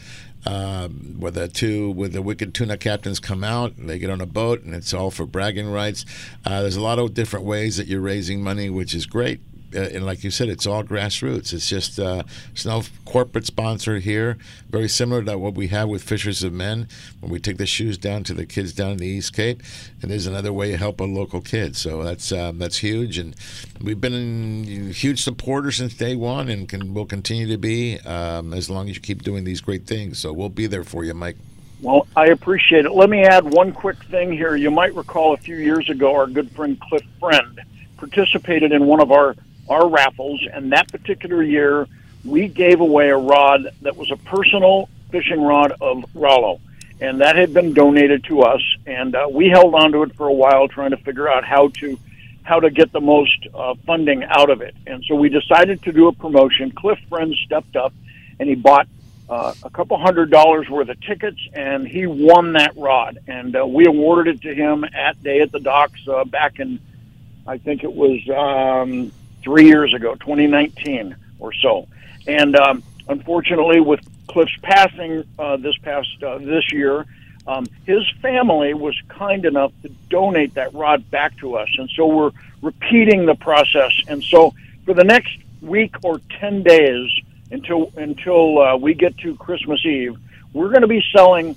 Uh, 0.46 0.88
where 0.88 1.30
the 1.32 1.48
two, 1.48 1.90
where 1.92 2.08
the 2.08 2.20
wicked 2.20 2.52
tuna 2.52 2.76
captains 2.76 3.18
come 3.18 3.42
out 3.42 3.74
and 3.76 3.88
they 3.88 3.98
get 3.98 4.10
on 4.10 4.20
a 4.20 4.26
boat, 4.26 4.62
and 4.62 4.74
it's 4.74 4.92
all 4.92 5.10
for 5.10 5.24
bragging 5.24 5.70
rights. 5.70 6.04
Uh, 6.44 6.60
there's 6.60 6.76
a 6.76 6.82
lot 6.82 6.98
of 6.98 7.14
different 7.14 7.46
ways 7.46 7.78
that 7.78 7.86
you're 7.86 8.00
raising 8.00 8.42
money, 8.42 8.68
which 8.68 8.94
is 8.94 9.06
great 9.06 9.40
uh, 9.74 9.88
and 9.92 10.06
like 10.06 10.24
you 10.24 10.30
said, 10.30 10.48
it's 10.48 10.66
all 10.66 10.82
grassroots. 10.82 11.52
It's 11.52 11.68
just 11.68 11.98
uh, 11.98 12.22
there's 12.48 12.66
no 12.66 12.82
corporate 13.04 13.46
sponsor 13.46 13.98
here. 13.98 14.36
Very 14.70 14.88
similar 14.88 15.22
to 15.24 15.38
what 15.38 15.54
we 15.54 15.68
have 15.68 15.88
with 15.88 16.02
Fishers 16.02 16.42
of 16.42 16.52
Men, 16.52 16.88
when 17.20 17.30
we 17.30 17.38
take 17.38 17.58
the 17.58 17.66
shoes 17.66 17.98
down 17.98 18.24
to 18.24 18.34
the 18.34 18.46
kids 18.46 18.72
down 18.72 18.92
in 18.92 18.98
the 18.98 19.06
East 19.06 19.34
Cape, 19.34 19.62
and 20.02 20.10
there's 20.10 20.26
another 20.26 20.52
way 20.52 20.70
to 20.70 20.76
help 20.76 21.00
a 21.00 21.04
local 21.04 21.40
kid. 21.40 21.76
So 21.76 22.02
that's 22.02 22.32
um, 22.32 22.58
that's 22.58 22.78
huge, 22.78 23.18
and 23.18 23.34
we've 23.80 24.00
been 24.00 24.92
huge 24.92 25.22
supporters 25.22 25.76
since 25.76 25.94
day 25.94 26.16
one, 26.16 26.48
and 26.48 26.68
can 26.68 26.94
will 26.94 27.06
continue 27.06 27.48
to 27.48 27.58
be 27.58 27.98
um, 28.00 28.52
as 28.52 28.70
long 28.70 28.88
as 28.88 28.96
you 28.96 29.00
keep 29.00 29.22
doing 29.22 29.44
these 29.44 29.60
great 29.60 29.86
things. 29.86 30.18
So 30.18 30.32
we'll 30.32 30.48
be 30.48 30.66
there 30.66 30.84
for 30.84 31.04
you, 31.04 31.14
Mike. 31.14 31.36
Well, 31.80 32.06
I 32.16 32.28
appreciate 32.28 32.86
it. 32.86 32.92
Let 32.92 33.10
me 33.10 33.24
add 33.24 33.44
one 33.44 33.72
quick 33.72 34.02
thing 34.04 34.32
here. 34.32 34.56
You 34.56 34.70
might 34.70 34.94
recall 34.94 35.34
a 35.34 35.36
few 35.36 35.56
years 35.56 35.90
ago, 35.90 36.14
our 36.16 36.26
good 36.26 36.50
friend 36.52 36.80
Cliff 36.80 37.02
Friend 37.20 37.60
participated 37.98 38.72
in 38.72 38.86
one 38.86 39.00
of 39.00 39.12
our 39.12 39.36
our 39.68 39.88
raffles, 39.88 40.46
and 40.52 40.72
that 40.72 40.90
particular 40.90 41.42
year, 41.42 41.86
we 42.24 42.48
gave 42.48 42.80
away 42.80 43.10
a 43.10 43.16
rod 43.16 43.68
that 43.82 43.96
was 43.96 44.10
a 44.10 44.16
personal 44.16 44.88
fishing 45.10 45.42
rod 45.42 45.72
of 45.80 46.04
Rollo, 46.14 46.60
and 47.00 47.20
that 47.20 47.36
had 47.36 47.52
been 47.52 47.74
donated 47.74 48.24
to 48.24 48.42
us, 48.42 48.62
and 48.86 49.14
uh, 49.14 49.26
we 49.30 49.48
held 49.48 49.74
on 49.74 49.92
to 49.92 50.02
it 50.02 50.14
for 50.16 50.26
a 50.26 50.32
while, 50.32 50.68
trying 50.68 50.90
to 50.90 50.96
figure 50.98 51.28
out 51.28 51.44
how 51.44 51.68
to 51.68 51.98
how 52.42 52.60
to 52.60 52.70
get 52.70 52.92
the 52.92 53.00
most 53.00 53.46
uh, 53.54 53.74
funding 53.86 54.22
out 54.22 54.50
of 54.50 54.60
it. 54.60 54.74
And 54.86 55.02
so 55.08 55.14
we 55.14 55.30
decided 55.30 55.82
to 55.84 55.92
do 55.92 56.08
a 56.08 56.12
promotion. 56.12 56.70
Cliff 56.72 56.98
Friends 57.08 57.40
stepped 57.46 57.74
up, 57.74 57.94
and 58.38 58.48
he 58.48 58.54
bought 58.54 58.86
uh, 59.30 59.54
a 59.62 59.70
couple 59.70 59.98
hundred 59.98 60.30
dollars 60.30 60.68
worth 60.68 60.90
of 60.90 61.00
tickets, 61.00 61.40
and 61.54 61.88
he 61.88 62.06
won 62.06 62.52
that 62.52 62.76
rod. 62.76 63.18
And 63.26 63.56
uh, 63.56 63.66
we 63.66 63.86
awarded 63.86 64.36
it 64.36 64.42
to 64.42 64.54
him 64.54 64.84
at 64.84 65.22
Day 65.22 65.40
at 65.40 65.52
the 65.52 65.60
Docks 65.60 66.06
uh, 66.06 66.24
back 66.24 66.60
in, 66.60 66.80
I 67.46 67.56
think 67.56 67.82
it 67.82 67.92
was 67.92 68.20
um, 68.28 69.10
three 69.44 69.66
years 69.66 69.94
ago, 69.94 70.14
2019 70.14 71.14
or 71.38 71.52
so. 71.52 71.86
And 72.26 72.56
um, 72.56 72.82
unfortunately, 73.08 73.80
with 73.80 74.00
Cliff's 74.26 74.56
passing 74.62 75.24
uh, 75.38 75.58
this 75.58 75.76
past 75.78 76.22
uh, 76.22 76.38
this 76.38 76.72
year, 76.72 77.06
um, 77.46 77.66
his 77.84 78.02
family 78.22 78.72
was 78.72 78.98
kind 79.08 79.44
enough 79.44 79.72
to 79.82 79.90
donate 80.08 80.54
that 80.54 80.72
rod 80.72 81.10
back 81.10 81.36
to 81.38 81.56
us, 81.56 81.68
and 81.78 81.90
so 81.90 82.06
we're 82.06 82.30
repeating 82.62 83.26
the 83.26 83.34
process. 83.34 83.92
And 84.08 84.24
so, 84.24 84.54
for 84.86 84.94
the 84.94 85.04
next 85.04 85.36
week 85.60 85.94
or 86.02 86.20
ten 86.40 86.62
days 86.62 87.10
until 87.50 87.92
until 87.96 88.62
uh, 88.62 88.76
we 88.76 88.94
get 88.94 89.18
to 89.18 89.36
Christmas 89.36 89.84
Eve, 89.84 90.16
we're 90.54 90.70
going 90.70 90.82
to 90.82 90.88
be 90.88 91.04
selling 91.14 91.54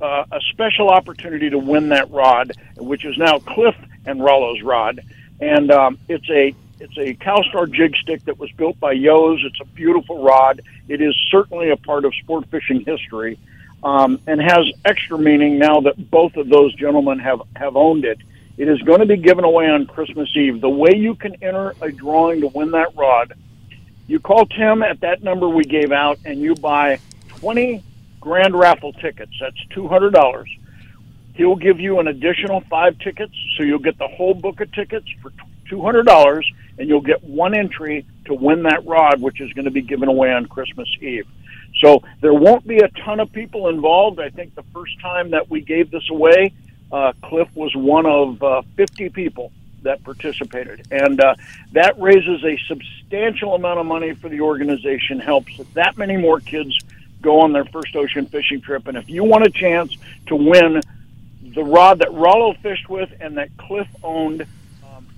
uh, 0.00 0.24
a 0.32 0.40
special 0.50 0.88
opportunity 0.88 1.50
to 1.50 1.58
win 1.58 1.90
that 1.90 2.10
rod, 2.10 2.52
which 2.76 3.04
is 3.04 3.16
now 3.16 3.38
Cliff 3.38 3.76
and 4.06 4.20
Rollo's 4.20 4.60
rod, 4.62 5.00
and 5.40 5.70
um, 5.70 5.98
it's 6.08 6.28
a 6.30 6.52
it's 6.78 6.96
a 6.98 7.14
CalStar 7.14 7.72
jig 7.72 7.96
stick 7.96 8.24
that 8.26 8.38
was 8.38 8.50
built 8.52 8.78
by 8.78 8.92
Yo's. 8.92 9.42
It's 9.44 9.60
a 9.60 9.64
beautiful 9.64 10.22
rod. 10.22 10.60
It 10.88 11.00
is 11.00 11.16
certainly 11.30 11.70
a 11.70 11.76
part 11.76 12.04
of 12.04 12.14
sport 12.16 12.46
fishing 12.50 12.80
history, 12.84 13.38
um, 13.82 14.20
and 14.26 14.40
has 14.40 14.70
extra 14.84 15.18
meaning 15.18 15.58
now 15.58 15.80
that 15.80 16.10
both 16.10 16.36
of 16.36 16.48
those 16.48 16.74
gentlemen 16.74 17.18
have 17.18 17.42
have 17.56 17.76
owned 17.76 18.04
it. 18.04 18.18
It 18.58 18.68
is 18.68 18.80
going 18.82 19.00
to 19.00 19.06
be 19.06 19.16
given 19.18 19.44
away 19.44 19.68
on 19.68 19.86
Christmas 19.86 20.28
Eve. 20.34 20.60
The 20.60 20.70
way 20.70 20.96
you 20.96 21.14
can 21.14 21.34
enter 21.42 21.74
a 21.80 21.92
drawing 21.92 22.40
to 22.40 22.48
win 22.48 22.70
that 22.70 22.96
rod, 22.96 23.34
you 24.06 24.18
call 24.18 24.46
Tim 24.46 24.82
at 24.82 25.00
that 25.00 25.22
number 25.22 25.48
we 25.48 25.64
gave 25.64 25.92
out, 25.92 26.18
and 26.24 26.40
you 26.40 26.54
buy 26.54 26.98
twenty 27.28 27.82
grand 28.20 28.54
raffle 28.54 28.92
tickets. 28.94 29.32
That's 29.40 29.62
two 29.70 29.88
hundred 29.88 30.12
dollars. 30.12 30.48
He'll 31.34 31.56
give 31.56 31.80
you 31.80 32.00
an 32.00 32.08
additional 32.08 32.62
five 32.62 32.98
tickets, 32.98 33.34
so 33.56 33.62
you'll 33.62 33.78
get 33.78 33.98
the 33.98 34.08
whole 34.08 34.32
book 34.32 34.60
of 34.60 34.72
tickets 34.72 35.06
for 35.22 35.32
two 35.68 35.82
hundred 35.82 36.06
dollars, 36.06 36.50
and 36.78 36.88
you'll 36.88 37.00
get 37.00 37.22
one 37.24 37.54
entry 37.54 38.06
to 38.26 38.34
win 38.34 38.64
that 38.64 38.86
rod, 38.86 39.20
which 39.20 39.40
is 39.40 39.52
going 39.52 39.64
to 39.64 39.70
be 39.70 39.82
given 39.82 40.08
away 40.08 40.32
on 40.32 40.46
Christmas 40.46 40.88
Eve. 41.00 41.26
So 41.80 42.02
there 42.20 42.34
won't 42.34 42.66
be 42.66 42.78
a 42.78 42.88
ton 42.88 43.20
of 43.20 43.32
people 43.32 43.68
involved. 43.68 44.20
I 44.20 44.30
think 44.30 44.54
the 44.54 44.64
first 44.74 44.98
time 45.00 45.30
that 45.30 45.50
we 45.50 45.60
gave 45.60 45.90
this 45.90 46.08
away, 46.10 46.52
uh, 46.90 47.12
Cliff 47.22 47.48
was 47.54 47.74
one 47.74 48.06
of 48.06 48.42
uh, 48.42 48.62
50 48.76 49.10
people 49.10 49.52
that 49.82 50.02
participated. 50.04 50.86
And 50.90 51.20
uh, 51.20 51.34
that 51.72 51.98
raises 52.00 52.44
a 52.44 52.58
substantial 52.66 53.54
amount 53.54 53.78
of 53.78 53.86
money 53.86 54.14
for 54.14 54.28
the 54.28 54.40
organization, 54.40 55.20
helps 55.20 55.58
that 55.74 55.96
many 55.96 56.16
more 56.16 56.40
kids 56.40 56.78
go 57.22 57.40
on 57.40 57.52
their 57.52 57.64
first 57.64 57.94
ocean 57.96 58.26
fishing 58.26 58.60
trip. 58.60 58.86
And 58.86 58.96
if 58.96 59.08
you 59.08 59.24
want 59.24 59.44
a 59.44 59.50
chance 59.50 59.96
to 60.26 60.36
win 60.36 60.80
the 61.42 61.64
rod 61.64 62.00
that 62.00 62.12
Rollo 62.12 62.54
fished 62.54 62.88
with 62.88 63.12
and 63.20 63.38
that 63.38 63.56
Cliff 63.56 63.88
owned, 64.02 64.46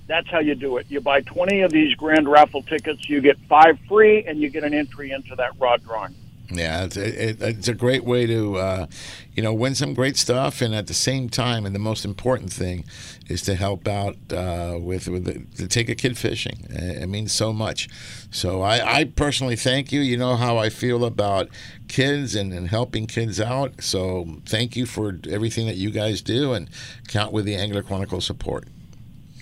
that's 0.09 0.27
how 0.29 0.39
you 0.39 0.55
do 0.55 0.77
it. 0.77 0.87
You 0.89 0.99
buy 0.99 1.21
20 1.21 1.61
of 1.61 1.71
these 1.71 1.95
grand 1.95 2.27
raffle 2.27 2.63
tickets, 2.63 3.07
you 3.07 3.21
get 3.21 3.37
five 3.47 3.79
free, 3.87 4.25
and 4.25 4.39
you 4.39 4.49
get 4.49 4.63
an 4.63 4.73
entry 4.73 5.11
into 5.11 5.35
that 5.35 5.51
rod 5.59 5.83
drawing. 5.83 6.15
Yeah, 6.51 6.85
it's 6.85 6.97
a, 6.97 7.47
it's 7.47 7.67
a 7.67 7.75
great 7.75 8.03
way 8.03 8.25
to, 8.25 8.57
uh, 8.57 8.87
you 9.35 9.43
know, 9.43 9.53
win 9.53 9.75
some 9.75 9.93
great 9.93 10.17
stuff, 10.17 10.63
and 10.63 10.73
at 10.73 10.87
the 10.87 10.95
same 10.95 11.29
time, 11.29 11.63
and 11.63 11.75
the 11.75 11.79
most 11.79 12.03
important 12.03 12.51
thing 12.51 12.85
is 13.27 13.43
to 13.43 13.53
help 13.53 13.87
out 13.87 14.15
uh, 14.33 14.79
with 14.81 15.07
with 15.07 15.25
the, 15.25 15.45
to 15.57 15.67
take 15.67 15.89
a 15.89 15.95
kid 15.95 16.17
fishing. 16.17 16.65
It 16.69 17.07
means 17.07 17.31
so 17.31 17.53
much. 17.53 17.87
So 18.31 18.63
I, 18.63 19.01
I 19.01 19.03
personally 19.03 19.57
thank 19.57 19.91
you. 19.91 20.01
You 20.01 20.17
know 20.17 20.37
how 20.37 20.57
I 20.57 20.69
feel 20.69 21.05
about 21.05 21.49
kids 21.87 22.33
and, 22.33 22.51
and 22.51 22.67
helping 22.67 23.05
kids 23.05 23.39
out. 23.39 23.83
So 23.83 24.39
thank 24.47 24.75
you 24.75 24.87
for 24.87 25.19
everything 25.29 25.67
that 25.67 25.75
you 25.75 25.91
guys 25.91 26.23
do, 26.23 26.53
and 26.53 26.67
count 27.07 27.31
with 27.31 27.45
the 27.45 27.55
Angler 27.55 27.83
Chronicle 27.83 28.21
support. 28.21 28.67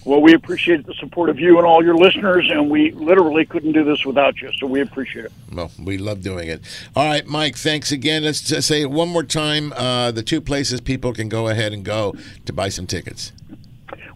Well, 0.08 0.22
we 0.22 0.34
appreciate 0.34 0.86
the 0.86 0.94
support 0.94 1.30
of 1.30 1.38
you 1.38 1.58
and 1.58 1.68
all 1.68 1.84
your 1.84 1.98
listeners, 1.98 2.50
and 2.50 2.70
we 2.70 2.92
literally 2.92 3.46
couldn't 3.46 3.74
do 3.74 3.84
this 3.84 4.06
without 4.06 4.42
you. 4.42 4.50
So 4.58 4.66
we 4.66 4.80
appreciate 4.80 5.26
it. 5.26 5.34
Well, 5.52 5.70
we 5.78 5.98
love 5.98 6.22
doing 6.22 6.48
it. 6.48 6.62
All 6.96 7.06
right, 7.06 7.28
Mike, 7.28 7.58
thanks 7.58 7.92
again. 7.92 8.24
Let's 8.24 8.40
just 8.40 8.70
say 8.70 8.84
it 8.84 8.90
one 8.90 9.10
more 9.10 9.24
time 9.24 9.74
uh, 9.74 10.12
the 10.12 10.24
two 10.24 10.40
places 10.40 10.80
people 10.80 11.12
can 11.12 11.28
go 11.28 11.50
ahead 11.50 11.74
and 11.74 11.84
go 11.84 12.16
to 12.46 12.54
buy 12.54 12.70
some 12.70 12.88
tickets. 12.88 13.34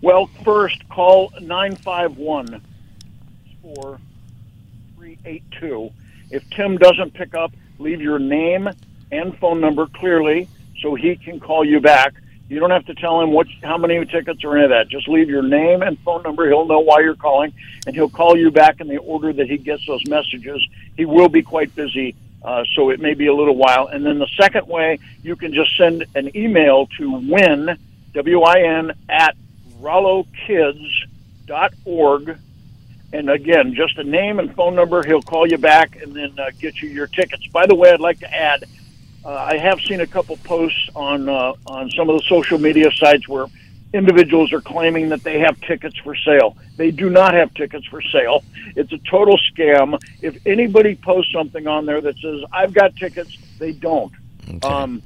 Well, 0.01 0.27
first, 0.45 0.87
call 0.87 1.33
951 1.41 2.61
4382. 3.61 5.91
If 6.29 6.49
Tim 6.51 6.77
doesn't 6.77 7.13
pick 7.15 7.35
up, 7.35 7.51
leave 7.79 8.01
your 8.01 8.17
name 8.17 8.69
and 9.11 9.37
phone 9.39 9.59
number 9.59 9.87
clearly 9.87 10.47
so 10.79 10.95
he 10.95 11.17
can 11.17 11.41
call 11.41 11.65
you 11.65 11.81
back. 11.81 12.13
You 12.51 12.59
don't 12.59 12.71
have 12.71 12.85
to 12.87 12.95
tell 12.95 13.21
him 13.21 13.31
what, 13.31 13.47
how 13.63 13.77
many 13.77 14.05
tickets 14.05 14.43
or 14.43 14.57
any 14.57 14.65
of 14.65 14.71
that. 14.71 14.89
Just 14.89 15.07
leave 15.07 15.29
your 15.29 15.41
name 15.41 15.81
and 15.81 15.97
phone 15.99 16.21
number. 16.21 16.49
He'll 16.49 16.65
know 16.65 16.81
why 16.81 16.99
you're 16.99 17.15
calling, 17.15 17.53
and 17.87 17.95
he'll 17.95 18.09
call 18.09 18.35
you 18.35 18.51
back 18.51 18.81
in 18.81 18.89
the 18.89 18.97
order 18.97 19.31
that 19.31 19.49
he 19.49 19.57
gets 19.57 19.87
those 19.87 20.05
messages. 20.05 20.61
He 20.97 21.05
will 21.05 21.29
be 21.29 21.43
quite 21.43 21.73
busy, 21.73 22.13
uh, 22.43 22.65
so 22.75 22.89
it 22.89 22.99
may 22.99 23.13
be 23.13 23.27
a 23.27 23.33
little 23.33 23.55
while. 23.55 23.87
And 23.87 24.05
then 24.05 24.19
the 24.19 24.27
second 24.37 24.67
way, 24.67 24.99
you 25.23 25.37
can 25.37 25.53
just 25.53 25.77
send 25.77 26.03
an 26.13 26.35
email 26.35 26.87
to 26.97 27.09
win, 27.09 27.77
W-I-N, 28.15 28.91
at 29.07 29.37
rollokids.org. 29.79 32.37
And 33.13 33.29
again, 33.29 33.75
just 33.75 33.97
a 33.97 34.03
name 34.03 34.39
and 34.39 34.53
phone 34.53 34.75
number. 34.75 35.03
He'll 35.03 35.21
call 35.21 35.47
you 35.47 35.57
back 35.57 36.01
and 36.01 36.13
then 36.13 36.37
uh, 36.37 36.51
get 36.59 36.81
you 36.81 36.89
your 36.89 37.07
tickets. 37.07 37.47
By 37.47 37.65
the 37.65 37.75
way, 37.75 37.91
I'd 37.91 38.01
like 38.01 38.19
to 38.19 38.29
add, 38.29 38.65
uh, 39.23 39.29
I 39.33 39.57
have 39.57 39.79
seen 39.81 40.01
a 40.01 40.07
couple 40.07 40.37
posts 40.37 40.89
on 40.95 41.29
uh, 41.29 41.53
on 41.67 41.89
some 41.91 42.09
of 42.09 42.17
the 42.17 42.23
social 42.27 42.57
media 42.57 42.91
sites 42.91 43.27
where 43.27 43.45
individuals 43.93 44.53
are 44.53 44.61
claiming 44.61 45.09
that 45.09 45.23
they 45.23 45.39
have 45.39 45.59
tickets 45.61 45.97
for 45.97 46.15
sale. 46.15 46.57
They 46.77 46.91
do 46.91 47.09
not 47.09 47.33
have 47.33 47.53
tickets 47.53 47.85
for 47.85 48.01
sale. 48.01 48.43
It's 48.75 48.91
a 48.93 48.97
total 48.99 49.37
scam. 49.51 49.99
If 50.21 50.45
anybody 50.45 50.95
posts 50.95 51.33
something 51.33 51.67
on 51.67 51.85
there 51.85 52.01
that 52.01 52.17
says 52.19 52.41
I've 52.51 52.73
got 52.73 52.95
tickets, 52.95 53.37
they 53.59 53.73
don't. 53.73 54.13
Um, 54.63 55.01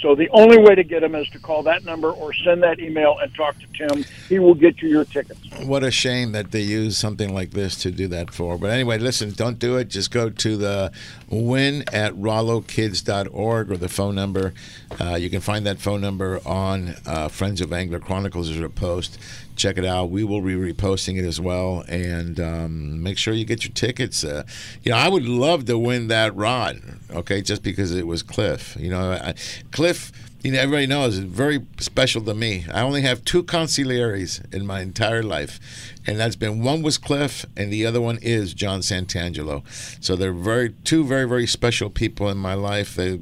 So 0.00 0.14
the 0.14 0.28
only 0.30 0.58
way 0.58 0.74
to 0.74 0.84
get 0.84 1.00
them 1.00 1.14
is 1.14 1.28
to 1.30 1.38
call 1.38 1.62
that 1.64 1.84
number 1.84 2.10
or 2.10 2.32
send 2.32 2.62
that 2.62 2.78
email 2.78 3.18
and 3.20 3.34
talk 3.34 3.56
to 3.58 3.66
Tim. 3.74 4.04
He 4.28 4.38
will 4.38 4.54
get 4.54 4.80
you 4.82 4.88
your 4.88 5.04
tickets. 5.04 5.40
What 5.64 5.82
a 5.82 5.90
shame 5.90 6.32
that 6.32 6.50
they 6.50 6.60
use 6.60 6.96
something 6.96 7.34
like 7.34 7.50
this 7.50 7.76
to 7.82 7.90
do 7.90 8.08
that 8.08 8.32
for. 8.32 8.58
But 8.58 8.70
anyway, 8.70 8.98
listen, 8.98 9.32
don't 9.32 9.58
do 9.58 9.76
it. 9.76 9.88
Just 9.88 10.10
go 10.10 10.30
to 10.30 10.56
the 10.56 10.92
win 11.28 11.84
at 11.92 12.14
rollokids.org 12.14 13.70
or 13.70 13.76
the 13.76 13.88
phone 13.88 14.14
number. 14.14 14.54
Uh, 15.00 15.14
you 15.14 15.30
can 15.30 15.40
find 15.40 15.66
that 15.66 15.78
phone 15.78 16.00
number 16.00 16.40
on 16.46 16.94
uh, 17.06 17.28
Friends 17.28 17.60
of 17.60 17.72
Angler 17.72 18.00
Chronicles. 18.00 18.48
There's 18.48 18.60
a 18.60 18.68
post. 18.68 19.18
Check 19.56 19.78
it 19.78 19.84
out. 19.84 20.10
We 20.10 20.24
will 20.24 20.40
be 20.40 20.54
reposting 20.54 21.18
it 21.18 21.24
as 21.24 21.40
well. 21.40 21.84
And 21.88 22.38
um, 22.38 23.02
make 23.02 23.18
sure 23.18 23.34
you 23.34 23.44
get 23.44 23.64
your 23.64 23.72
tickets. 23.72 24.22
Uh, 24.22 24.44
you 24.82 24.92
know, 24.92 24.98
I 24.98 25.08
would 25.08 25.26
love 25.26 25.64
to 25.66 25.78
win 25.78 26.08
that 26.08 26.34
rod, 26.36 26.80
okay, 27.10 27.42
just 27.42 27.62
because 27.62 27.94
it 27.94 28.06
was 28.06 28.22
Cliff. 28.22 28.76
You 28.78 28.90
know, 28.90 29.12
I, 29.12 29.34
Cliff 29.72 30.12
you 30.46 30.52
know, 30.52 30.60
everybody 30.60 30.86
knows 30.86 31.18
it's 31.18 31.26
very 31.26 31.66
special 31.78 32.22
to 32.22 32.32
me. 32.32 32.66
I 32.72 32.82
only 32.82 33.02
have 33.02 33.24
two 33.24 33.42
consiglieres 33.42 34.54
in 34.54 34.64
my 34.64 34.80
entire 34.80 35.24
life, 35.24 35.58
and 36.06 36.20
that's 36.20 36.36
been 36.36 36.62
one 36.62 36.82
was 36.82 36.98
Cliff, 36.98 37.44
and 37.56 37.72
the 37.72 37.84
other 37.84 38.00
one 38.00 38.18
is 38.22 38.54
John 38.54 38.78
Santangelo. 38.78 39.64
So 40.00 40.14
they're 40.14 40.32
very 40.32 40.72
two 40.84 41.04
very 41.04 41.26
very 41.26 41.48
special 41.48 41.90
people 41.90 42.28
in 42.28 42.38
my 42.38 42.54
life. 42.54 42.94
They 42.94 43.18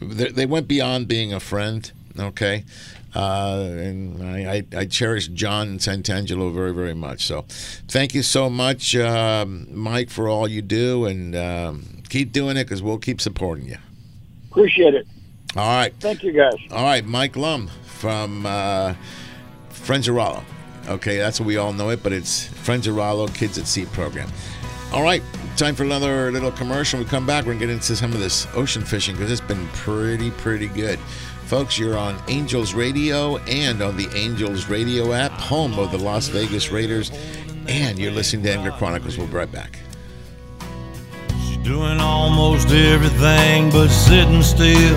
they, 0.00 0.30
they 0.30 0.46
went 0.46 0.66
beyond 0.66 1.08
being 1.08 1.34
a 1.34 1.40
friend. 1.40 1.92
Okay. 2.18 2.64
Uh, 3.14 3.68
and 3.70 4.22
I, 4.22 4.64
I, 4.72 4.78
I 4.80 4.84
cherish 4.86 5.28
John 5.28 5.78
Santangelo 5.78 6.52
very, 6.52 6.72
very 6.72 6.94
much. 6.94 7.26
So, 7.26 7.44
thank 7.88 8.14
you 8.14 8.22
so 8.22 8.48
much, 8.48 8.96
um, 8.96 9.66
Mike, 9.70 10.08
for 10.08 10.28
all 10.28 10.48
you 10.48 10.62
do, 10.62 11.04
and 11.04 11.36
um, 11.36 12.02
keep 12.08 12.32
doing 12.32 12.56
it 12.56 12.64
because 12.64 12.82
we'll 12.82 12.98
keep 12.98 13.20
supporting 13.20 13.66
you. 13.68 13.76
Appreciate 14.50 14.94
it. 14.94 15.06
All 15.56 15.68
right. 15.68 15.94
Thank 16.00 16.22
you, 16.22 16.32
guys. 16.32 16.54
All 16.70 16.84
right, 16.84 17.04
Mike 17.04 17.36
Lum 17.36 17.68
from 17.84 18.46
uh, 18.46 18.94
Friends 19.68 20.08
of 20.08 20.14
Rollo. 20.14 20.42
Okay, 20.88 21.18
that's 21.18 21.38
what 21.38 21.46
we 21.46 21.58
all 21.58 21.72
know 21.72 21.90
it, 21.90 22.02
but 22.02 22.12
it's 22.12 22.46
Friends 22.46 22.86
of 22.86 22.96
Rollo 22.96 23.28
Kids 23.28 23.58
at 23.58 23.66
Sea 23.66 23.84
program. 23.86 24.30
All 24.92 25.02
right, 25.02 25.22
time 25.56 25.74
for 25.74 25.84
another 25.84 26.32
little 26.32 26.50
commercial. 26.50 26.98
We 26.98 27.04
come 27.04 27.26
back, 27.26 27.44
we're 27.44 27.52
going 27.52 27.60
to 27.60 27.66
get 27.66 27.72
into 27.72 27.94
some 27.96 28.12
of 28.12 28.18
this 28.18 28.46
ocean 28.54 28.82
fishing 28.82 29.14
because 29.14 29.30
it's 29.30 29.40
been 29.40 29.66
pretty, 29.68 30.30
pretty 30.32 30.68
good. 30.68 30.98
Folks, 31.52 31.78
you're 31.78 31.98
on 31.98 32.18
Angels 32.28 32.72
Radio 32.72 33.36
and 33.40 33.82
on 33.82 33.98
the 33.98 34.08
Angels 34.16 34.70
Radio 34.70 35.12
app, 35.12 35.32
home 35.32 35.78
of 35.78 35.90
the 35.90 35.98
Las 35.98 36.28
Vegas 36.28 36.70
Raiders, 36.70 37.12
and 37.68 37.98
you're 37.98 38.10
listening 38.10 38.42
to 38.44 38.52
Angler 38.54 38.70
Chronicles. 38.70 39.18
We'll 39.18 39.26
be 39.26 39.34
right 39.34 39.52
back. 39.52 39.78
She's 41.44 41.58
doing 41.58 42.00
almost 42.00 42.70
everything 42.70 43.68
but 43.68 43.88
sitting 43.88 44.40
still. 44.40 44.96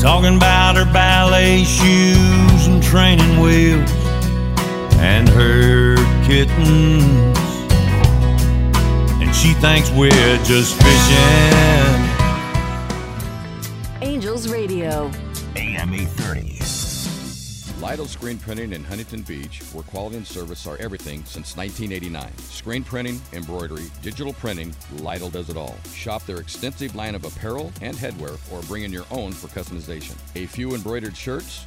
Talking 0.00 0.38
about 0.38 0.74
her 0.76 0.90
ballet 0.90 1.64
shoes 1.64 2.66
and 2.66 2.82
training 2.82 3.40
wheels 3.40 3.90
and 4.96 5.28
her 5.28 5.96
kittens. 6.24 7.36
And 9.20 9.36
she 9.36 9.52
thinks 9.60 9.90
we're 9.90 10.42
just 10.44 10.80
fishing. 10.80 12.09
Angels 17.90 18.16
Radio. 18.22 18.30
AM 18.30 18.38
830. 18.38 18.38
Lytle 18.38 18.38
Screen 18.38 18.38
Printing 18.38 18.72
in 18.72 18.84
Huntington 18.84 19.22
Beach, 19.22 19.60
where 19.72 19.82
quality 19.82 20.16
and 20.16 20.26
service 20.26 20.66
are 20.66 20.76
everything 20.76 21.24
since 21.24 21.56
1989. 21.56 22.38
Screen 22.38 22.84
printing, 22.84 23.20
embroidery, 23.32 23.90
digital 24.02 24.32
printing, 24.32 24.74
Lytle 24.98 25.30
does 25.30 25.50
it 25.50 25.56
all. 25.56 25.76
Shop 25.92 26.24
their 26.24 26.38
extensive 26.38 26.94
line 26.94 27.14
of 27.14 27.24
apparel 27.24 27.72
and 27.80 27.96
headwear 27.96 28.38
or 28.52 28.62
bring 28.62 28.84
in 28.84 28.92
your 28.92 29.06
own 29.10 29.32
for 29.32 29.48
customization. 29.48 30.14
A 30.36 30.46
few 30.46 30.74
embroidered 30.74 31.16
shirts 31.16 31.66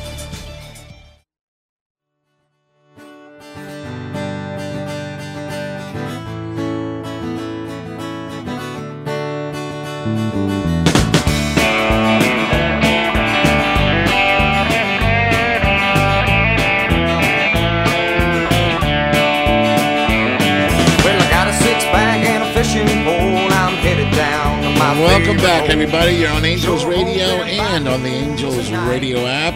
Down 24.91 24.99
Welcome 24.99 25.37
back, 25.37 25.61
hole. 25.61 25.71
everybody. 25.71 26.17
You're 26.17 26.31
on 26.31 26.43
Angels 26.43 26.83
Radio 26.83 27.23
and 27.23 27.87
on 27.87 28.03
the 28.03 28.09
Angels 28.09 28.69
Radio 28.71 29.25
app, 29.25 29.53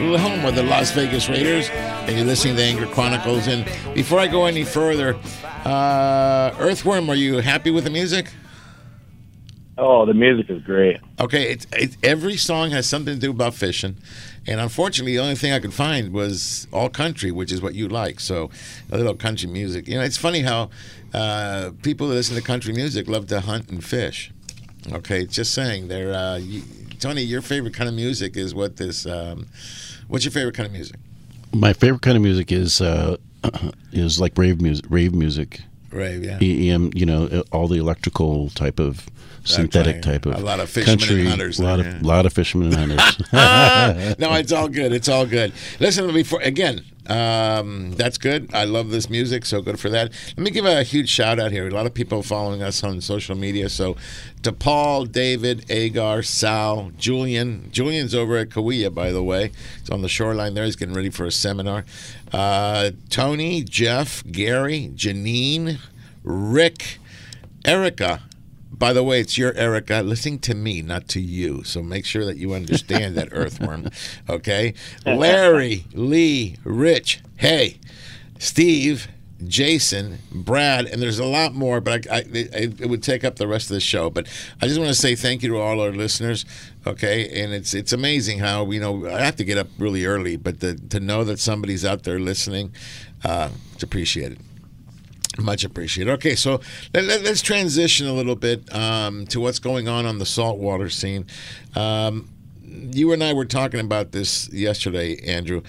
We're 0.00 0.18
home 0.18 0.42
with 0.42 0.56
the 0.56 0.64
Las 0.64 0.90
Vegas 0.90 1.28
Raiders, 1.28 1.70
and 1.70 2.16
you're 2.16 2.26
listening 2.26 2.56
to 2.56 2.62
Angler 2.64 2.88
Chronicles. 2.88 3.46
And 3.46 3.64
before 3.94 4.18
I 4.18 4.26
go 4.26 4.46
any 4.46 4.64
further, 4.64 5.16
uh, 5.64 6.52
Earthworm, 6.58 7.08
are 7.08 7.14
you 7.14 7.36
happy 7.36 7.70
with 7.70 7.84
the 7.84 7.90
music? 7.90 8.32
Oh, 9.78 10.04
the 10.04 10.14
music 10.14 10.50
is 10.50 10.60
great. 10.64 10.96
Okay, 11.20 11.52
it's, 11.52 11.68
it's, 11.72 11.96
every 12.02 12.36
song 12.36 12.70
has 12.70 12.88
something 12.88 13.14
to 13.14 13.20
do 13.20 13.30
about 13.30 13.54
fishing, 13.54 13.96
and 14.48 14.58
unfortunately, 14.58 15.12
the 15.12 15.22
only 15.22 15.36
thing 15.36 15.52
I 15.52 15.60
could 15.60 15.74
find 15.74 16.12
was 16.12 16.66
all 16.72 16.88
country, 16.88 17.30
which 17.30 17.52
is 17.52 17.62
what 17.62 17.76
you 17.76 17.86
like. 17.86 18.18
So, 18.18 18.50
a 18.90 18.96
little 18.96 19.14
country 19.14 19.48
music. 19.48 19.86
You 19.86 19.98
know, 19.98 20.02
it's 20.02 20.16
funny 20.16 20.40
how 20.40 20.70
uh, 21.14 21.70
people 21.82 22.08
that 22.08 22.14
listen 22.14 22.34
to 22.34 22.42
country 22.42 22.74
music 22.74 23.06
love 23.06 23.28
to 23.28 23.42
hunt 23.42 23.68
and 23.68 23.84
fish. 23.84 24.32
Okay, 24.92 25.26
just 25.26 25.52
saying. 25.52 25.88
They're 25.88 26.14
uh, 26.14 26.36
you, 26.36 26.62
Tony, 27.00 27.22
your 27.22 27.42
favorite 27.42 27.74
kind 27.74 27.88
of 27.88 27.94
music 27.94 28.36
is 28.36 28.54
what 28.54 28.76
this. 28.76 29.06
Um, 29.06 29.46
what's 30.08 30.24
your 30.24 30.32
favorite 30.32 30.54
kind 30.54 30.66
of 30.66 30.72
music? 30.72 30.96
My 31.52 31.72
favorite 31.72 32.02
kind 32.02 32.16
of 32.16 32.22
music 32.22 32.52
is 32.52 32.80
uh, 32.80 33.16
is 33.92 34.20
like 34.20 34.36
rave 34.36 34.60
music. 34.60 34.86
Rave 34.88 35.14
music. 35.14 35.60
Rave, 35.90 36.24
yeah. 36.24 36.38
EM, 36.40 36.90
you 36.94 37.06
know, 37.06 37.42
all 37.52 37.68
the 37.68 37.78
electrical 37.78 38.50
type 38.50 38.78
of 38.78 39.06
synthetic 39.44 39.96
right. 39.96 40.02
type 40.02 40.26
of 40.26 40.34
A 40.34 40.38
lot 40.40 40.60
of 40.60 40.68
fishermen 40.68 41.20
and 41.20 41.28
hunters 41.28 41.58
A 41.58 41.62
lot 41.62 41.76
there, 41.76 41.96
of 41.96 42.02
lot 42.02 42.26
of 42.26 42.32
fishermen 42.32 42.74
and 42.74 42.92
hunters. 42.92 43.18
no, 44.18 44.34
it's 44.34 44.52
all 44.52 44.68
good. 44.68 44.92
It's 44.92 45.08
all 45.08 45.26
good. 45.26 45.52
Listen, 45.80 46.06
to 46.06 46.12
me 46.12 46.22
before 46.22 46.40
again, 46.40 46.84
um, 47.08 47.92
that's 47.92 48.18
good. 48.18 48.52
I 48.52 48.64
love 48.64 48.90
this 48.90 49.08
music, 49.08 49.46
so 49.46 49.62
good 49.62 49.78
for 49.78 49.88
that. 49.90 50.12
Let 50.36 50.38
me 50.38 50.50
give 50.50 50.66
a 50.66 50.82
huge 50.82 51.08
shout 51.08 51.38
out 51.38 51.52
here. 51.52 51.68
A 51.68 51.70
lot 51.70 51.86
of 51.86 51.94
people 51.94 52.22
following 52.22 52.62
us 52.62 52.82
on 52.82 53.00
social 53.00 53.36
media. 53.36 53.68
So, 53.68 53.96
to 54.46 54.52
Paul, 54.52 55.06
David, 55.06 55.68
Agar, 55.68 56.22
Sal, 56.22 56.92
Julian. 56.96 57.68
Julian's 57.72 58.14
over 58.14 58.36
at 58.36 58.48
Kauai, 58.48 58.88
by 58.90 59.10
the 59.10 59.20
way. 59.20 59.50
He's 59.80 59.90
on 59.90 60.02
the 60.02 60.08
shoreline 60.08 60.54
there. 60.54 60.64
He's 60.64 60.76
getting 60.76 60.94
ready 60.94 61.10
for 61.10 61.26
a 61.26 61.32
seminar. 61.32 61.84
Uh, 62.32 62.92
Tony, 63.10 63.64
Jeff, 63.64 64.22
Gary, 64.30 64.92
Janine, 64.94 65.80
Rick, 66.22 66.98
Erica. 67.64 68.22
By 68.70 68.92
the 68.92 69.02
way, 69.02 69.18
it's 69.18 69.36
your 69.36 69.52
Erica 69.54 70.02
listening 70.02 70.38
to 70.40 70.54
me, 70.54 70.80
not 70.80 71.08
to 71.08 71.20
you. 71.20 71.64
So 71.64 71.82
make 71.82 72.04
sure 72.04 72.24
that 72.24 72.36
you 72.36 72.54
understand 72.54 73.16
that, 73.16 73.28
Earthworm. 73.32 73.88
Okay? 74.28 74.74
Larry, 75.04 75.86
Lee, 75.92 76.54
Rich, 76.62 77.20
hey, 77.38 77.80
Steve, 78.38 79.08
Jason, 79.44 80.18
Brad, 80.32 80.86
and 80.86 81.02
there's 81.02 81.18
a 81.18 81.24
lot 81.24 81.54
more, 81.54 81.80
but 81.80 82.10
I, 82.10 82.16
I, 82.16 82.24
it, 82.30 82.88
would 82.88 83.02
take 83.02 83.22
up 83.22 83.36
the 83.36 83.46
rest 83.46 83.70
of 83.70 83.74
the 83.74 83.80
show. 83.80 84.08
But 84.08 84.26
I 84.62 84.66
just 84.66 84.78
want 84.78 84.88
to 84.88 84.94
say 84.94 85.14
thank 85.14 85.42
you 85.42 85.50
to 85.50 85.58
all 85.58 85.80
our 85.80 85.92
listeners. 85.92 86.44
Okay, 86.86 87.42
and 87.42 87.52
it's 87.52 87.74
it's 87.74 87.92
amazing 87.92 88.38
how 88.38 88.70
you 88.70 88.80
know 88.80 89.06
I 89.06 89.20
have 89.20 89.36
to 89.36 89.44
get 89.44 89.58
up 89.58 89.68
really 89.78 90.06
early, 90.06 90.36
but 90.36 90.60
the, 90.60 90.74
to 90.74 91.00
know 91.00 91.24
that 91.24 91.38
somebody's 91.38 91.84
out 91.84 92.04
there 92.04 92.18
listening, 92.18 92.72
uh, 93.24 93.50
it's 93.74 93.82
appreciated. 93.82 94.40
Much 95.38 95.64
appreciated. 95.64 96.10
Okay, 96.12 96.34
so 96.34 96.60
let, 96.94 97.04
let, 97.04 97.26
us 97.26 97.42
transition 97.42 98.06
a 98.06 98.12
little 98.12 98.36
bit 98.36 98.74
um, 98.74 99.26
to 99.26 99.38
what's 99.38 99.58
going 99.58 99.86
on 99.86 100.06
on 100.06 100.18
the 100.18 100.24
saltwater 100.24 100.88
scene. 100.88 101.26
Um, 101.74 102.30
you 102.64 103.12
and 103.12 103.22
I 103.22 103.34
were 103.34 103.44
talking 103.44 103.80
about 103.80 104.12
this 104.12 104.50
yesterday, 104.52 105.18
Andrew. 105.26 105.62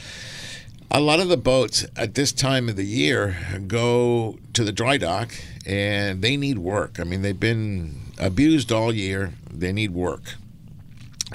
A 0.90 1.02
lot 1.02 1.20
of 1.20 1.28
the 1.28 1.38
boats 1.38 1.86
at 1.96 2.16
this 2.16 2.32
time 2.32 2.70
of 2.70 2.76
the 2.76 2.86
year 2.86 3.38
go 3.68 4.40
to 4.54 4.64
the 4.64 4.72
dry 4.72 4.98
dock 4.98 5.34
and 5.66 6.22
they 6.22 6.38
need 6.38 6.58
work. 6.58 7.00
I 7.00 7.04
mean, 7.04 7.22
they've 7.22 7.40
been 7.40 8.12
abused 8.18 8.72
all 8.72 8.94
year, 8.94 9.34
they 9.52 9.74
need 9.74 9.92
work. 9.92 10.36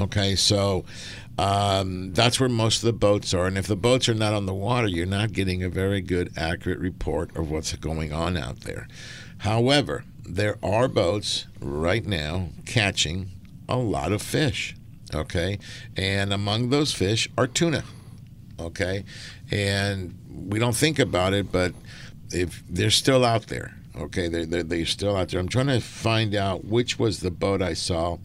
Okay, 0.00 0.36
so 0.36 0.84
um, 1.38 2.14
that's 2.14 2.40
where 2.40 2.48
most 2.48 2.78
of 2.78 2.86
the 2.86 2.92
boats 2.94 3.34
are. 3.34 3.46
And 3.46 3.58
if 3.58 3.66
the 3.66 3.76
boats 3.76 4.08
are 4.08 4.14
not 4.14 4.32
on 4.32 4.46
the 4.46 4.54
water, 4.54 4.88
you're 4.88 5.06
not 5.06 5.32
getting 5.32 5.62
a 5.62 5.68
very 5.68 6.00
good, 6.00 6.32
accurate 6.36 6.78
report 6.78 7.36
of 7.36 7.50
what's 7.50 7.74
going 7.76 8.12
on 8.12 8.36
out 8.38 8.60
there. 8.60 8.88
However, 9.38 10.04
there 10.24 10.56
are 10.62 10.88
boats 10.88 11.46
right 11.60 12.06
now 12.06 12.48
catching 12.64 13.30
a 13.68 13.76
lot 13.76 14.12
of 14.12 14.22
fish. 14.22 14.74
Okay, 15.14 15.58
and 15.94 16.32
among 16.32 16.70
those 16.70 16.92
fish 16.92 17.28
are 17.36 17.46
tuna. 17.46 17.84
Okay, 18.58 19.04
and 19.52 20.18
we 20.48 20.58
don't 20.58 20.74
think 20.74 20.98
about 20.98 21.34
it, 21.34 21.52
but 21.52 21.74
if 22.32 22.62
they're 22.68 22.90
still 22.90 23.24
out 23.24 23.46
there. 23.48 23.76
Okay, 23.94 24.28
they're, 24.28 24.46
they're, 24.46 24.62
they're 24.62 24.86
still 24.86 25.14
out 25.14 25.28
there. 25.28 25.38
I'm 25.38 25.48
trying 25.48 25.66
to 25.66 25.80
find 25.80 26.34
out 26.34 26.64
which 26.64 26.98
was 26.98 27.20
the 27.20 27.30
boat 27.30 27.60
I 27.60 27.74
saw 27.74 28.16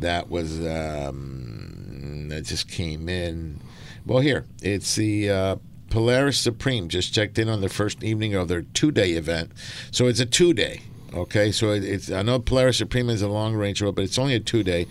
that 0.00 0.28
was 0.28 0.58
um, 0.58 2.28
that 2.30 2.42
just 2.46 2.68
came 2.68 3.08
in. 3.08 3.60
Well, 4.04 4.18
here 4.18 4.44
it's 4.60 4.96
the 4.96 5.30
uh, 5.30 5.56
Polaris 5.88 6.38
Supreme. 6.38 6.88
Just 6.88 7.14
checked 7.14 7.38
in 7.38 7.48
on 7.48 7.60
the 7.60 7.68
first 7.68 8.02
evening 8.02 8.34
of 8.34 8.48
their 8.48 8.62
two-day 8.62 9.12
event, 9.12 9.52
so 9.92 10.08
it's 10.08 10.18
a 10.18 10.26
two-day. 10.26 10.82
Okay, 11.14 11.52
so 11.52 11.70
it's 11.70 12.10
I 12.10 12.22
know 12.22 12.40
Polaris 12.40 12.78
Supreme 12.78 13.08
is 13.08 13.22
a 13.22 13.28
long-range 13.28 13.80
boat, 13.80 13.94
but 13.94 14.02
it's 14.02 14.18
only 14.18 14.34
a 14.34 14.40
two-day, 14.40 14.88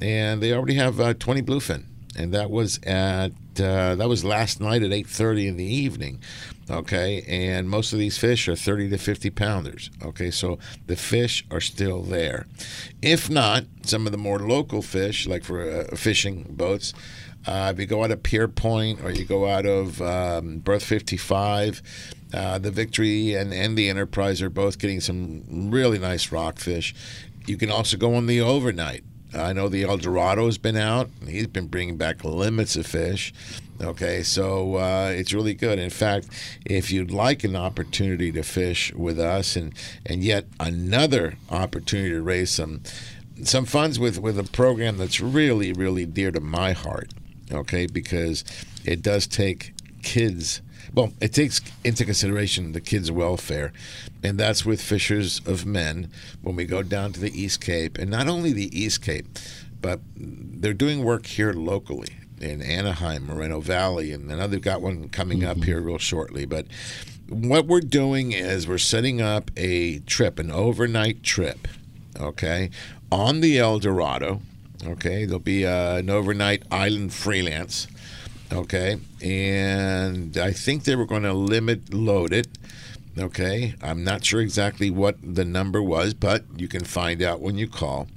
and 0.00 0.40
they 0.40 0.52
already 0.52 0.74
have 0.74 1.00
uh, 1.00 1.14
20 1.14 1.42
bluefin. 1.42 1.86
and 2.16 2.32
that 2.32 2.52
was 2.52 2.78
at 2.84 3.32
uh, 3.60 3.94
that 3.94 4.08
was 4.08 4.24
last 4.24 4.60
night 4.60 4.82
at 4.82 4.90
8:30 4.90 5.48
in 5.48 5.56
the 5.56 5.64
evening. 5.64 6.20
Okay, 6.68 7.22
and 7.28 7.70
most 7.70 7.92
of 7.92 7.98
these 8.00 8.18
fish 8.18 8.48
are 8.48 8.56
30 8.56 8.90
to 8.90 8.98
50 8.98 9.30
pounders. 9.30 9.90
Okay, 10.04 10.32
so 10.32 10.58
the 10.86 10.96
fish 10.96 11.44
are 11.50 11.60
still 11.60 12.02
there. 12.02 12.46
If 13.00 13.30
not, 13.30 13.64
some 13.82 14.06
of 14.06 14.12
the 14.12 14.18
more 14.18 14.40
local 14.40 14.82
fish, 14.82 15.28
like 15.28 15.44
for 15.44 15.62
uh, 15.62 15.96
fishing 15.96 16.44
boats, 16.50 16.92
uh, 17.46 17.72
if 17.72 17.78
you 17.78 17.86
go 17.86 18.02
out 18.02 18.10
of 18.10 18.22
Pierpoint 18.22 19.04
or 19.04 19.10
you 19.10 19.24
go 19.24 19.46
out 19.46 19.66
of 19.66 20.02
um, 20.02 20.58
Berth 20.58 20.84
55, 20.84 21.82
uh, 22.34 22.58
the 22.58 22.72
Victory 22.72 23.34
and, 23.34 23.54
and 23.54 23.78
the 23.78 23.88
Enterprise 23.88 24.42
are 24.42 24.50
both 24.50 24.78
getting 24.80 25.00
some 25.00 25.70
really 25.70 25.98
nice 25.98 26.32
rockfish. 26.32 26.94
You 27.46 27.56
can 27.56 27.70
also 27.70 27.96
go 27.96 28.14
on 28.14 28.26
the 28.26 28.40
overnight. 28.40 29.04
I 29.36 29.52
know 29.52 29.68
the 29.68 29.84
El 29.84 29.98
Dorado's 29.98 30.58
been 30.58 30.76
out. 30.76 31.10
He's 31.26 31.46
been 31.46 31.66
bringing 31.66 31.96
back 31.96 32.24
limits 32.24 32.76
of 32.76 32.86
fish. 32.86 33.32
Okay, 33.80 34.22
so 34.22 34.76
uh, 34.76 35.12
it's 35.14 35.34
really 35.34 35.54
good. 35.54 35.78
In 35.78 35.90
fact, 35.90 36.28
if 36.64 36.90
you'd 36.90 37.10
like 37.10 37.44
an 37.44 37.54
opportunity 37.54 38.32
to 38.32 38.42
fish 38.42 38.92
with 38.94 39.20
us 39.20 39.54
and, 39.54 39.74
and 40.06 40.24
yet 40.24 40.46
another 40.58 41.36
opportunity 41.50 42.10
to 42.10 42.22
raise 42.22 42.50
some 42.50 42.82
some 43.42 43.66
funds 43.66 43.98
with, 43.98 44.18
with 44.18 44.38
a 44.38 44.44
program 44.44 44.96
that's 44.96 45.20
really, 45.20 45.70
really 45.70 46.06
dear 46.06 46.30
to 46.30 46.40
my 46.40 46.72
heart, 46.72 47.12
okay, 47.52 47.86
because 47.86 48.44
it 48.86 49.02
does 49.02 49.26
take 49.26 49.74
kids 50.02 50.62
well, 50.96 51.12
it 51.20 51.34
takes 51.34 51.60
into 51.84 52.06
consideration 52.06 52.72
the 52.72 52.80
kids' 52.80 53.12
welfare, 53.12 53.70
and 54.22 54.40
that's 54.40 54.64
with 54.64 54.80
Fishers 54.80 55.42
of 55.46 55.66
Men 55.66 56.10
when 56.40 56.56
we 56.56 56.64
go 56.64 56.82
down 56.82 57.12
to 57.12 57.20
the 57.20 57.38
East 57.38 57.60
Cape, 57.60 57.98
and 57.98 58.10
not 58.10 58.28
only 58.28 58.52
the 58.52 58.76
East 58.76 59.02
Cape, 59.02 59.26
but 59.82 60.00
they're 60.16 60.72
doing 60.72 61.04
work 61.04 61.26
here 61.26 61.52
locally 61.52 62.16
in 62.40 62.62
Anaheim, 62.62 63.26
Moreno 63.26 63.60
Valley, 63.60 64.10
and 64.10 64.32
I 64.32 64.36
know 64.36 64.46
they've 64.46 64.60
got 64.60 64.80
one 64.80 65.10
coming 65.10 65.44
up 65.44 65.64
here 65.64 65.80
real 65.80 65.98
shortly. 65.98 66.46
But 66.46 66.66
what 67.28 67.66
we're 67.66 67.80
doing 67.80 68.32
is 68.32 68.66
we're 68.66 68.78
setting 68.78 69.20
up 69.20 69.50
a 69.54 69.98
trip, 70.00 70.38
an 70.38 70.50
overnight 70.50 71.22
trip, 71.22 71.68
okay, 72.18 72.70
on 73.12 73.40
the 73.40 73.58
El 73.58 73.78
Dorado. 73.80 74.40
Okay, 74.84 75.26
there'll 75.26 75.40
be 75.40 75.66
uh, 75.66 75.96
an 75.96 76.08
overnight 76.08 76.62
island 76.70 77.12
freelance. 77.12 77.86
Okay, 78.52 78.98
and 79.20 80.36
I 80.38 80.52
think 80.52 80.84
they 80.84 80.94
were 80.94 81.06
going 81.06 81.24
to 81.24 81.32
limit 81.32 81.92
load 81.92 82.32
it. 82.32 82.46
Okay, 83.18 83.74
I'm 83.82 84.04
not 84.04 84.24
sure 84.24 84.40
exactly 84.40 84.90
what 84.90 85.16
the 85.22 85.44
number 85.44 85.82
was, 85.82 86.14
but 86.14 86.44
you 86.56 86.68
can 86.68 86.84
find 86.84 87.22
out 87.22 87.40
when 87.40 87.56
you 87.56 87.66
call. 87.66 88.08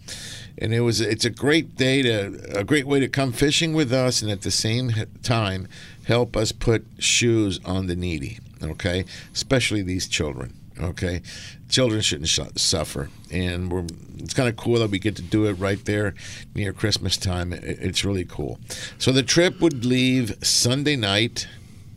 And 0.57 0.73
it 0.73 0.81
was 0.81 0.99
it's 1.01 1.25
a 1.25 1.29
great 1.29 1.75
day 1.77 2.01
to 2.03 2.57
a 2.57 2.63
great 2.63 2.85
way 2.85 2.99
to 2.99 3.07
come 3.07 3.31
fishing 3.31 3.73
with 3.73 3.91
us, 3.91 4.21
and 4.21 4.29
at 4.29 4.41
the 4.41 4.51
same 4.51 4.91
time 5.23 5.67
help 6.05 6.35
us 6.35 6.51
put 6.51 6.85
shoes 6.99 7.59
on 7.65 7.87
the 7.87 7.95
needy. 7.95 8.39
Okay, 8.61 9.05
especially 9.33 9.81
these 9.81 10.07
children. 10.07 10.53
Okay, 10.81 11.21
children 11.67 11.99
shouldn't 11.99 12.29
sh- 12.29 12.39
suffer, 12.55 13.09
and 13.29 13.91
it's 14.17 14.33
kind 14.33 14.47
of 14.47 14.55
cool 14.55 14.79
that 14.79 14.89
we 14.89 14.97
get 14.97 15.17
to 15.17 15.21
do 15.21 15.45
it 15.45 15.53
right 15.53 15.83
there 15.83 16.13
near 16.55 16.71
Christmas 16.71 17.17
time. 17.17 17.51
It, 17.51 17.63
it's 17.63 18.05
really 18.05 18.23
cool. 18.23 18.59
So 18.97 19.11
the 19.11 19.23
trip 19.23 19.59
would 19.59 19.83
leave 19.83 20.35
Sunday 20.41 20.95
night, 20.95 21.49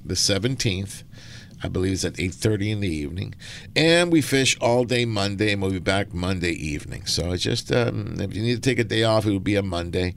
the 0.04 0.16
seventeenth. 0.16 1.04
I 1.62 1.68
believe 1.68 1.92
it's 1.92 2.04
at 2.04 2.18
eight 2.18 2.34
thirty 2.34 2.72
in 2.72 2.80
the 2.80 2.88
evening, 2.88 3.36
and 3.76 4.10
we 4.10 4.20
fish 4.20 4.58
all 4.60 4.82
day 4.82 5.04
Monday, 5.04 5.52
and 5.52 5.62
we'll 5.62 5.70
be 5.70 5.78
back 5.78 6.12
Monday 6.12 6.50
evening. 6.50 7.06
So 7.06 7.30
it's 7.30 7.44
just 7.44 7.70
um, 7.70 8.16
if 8.18 8.34
you 8.34 8.42
need 8.42 8.56
to 8.56 8.60
take 8.60 8.80
a 8.80 8.84
day 8.84 9.04
off, 9.04 9.26
it 9.26 9.32
would 9.32 9.44
be 9.44 9.54
a 9.54 9.62
Monday. 9.62 10.14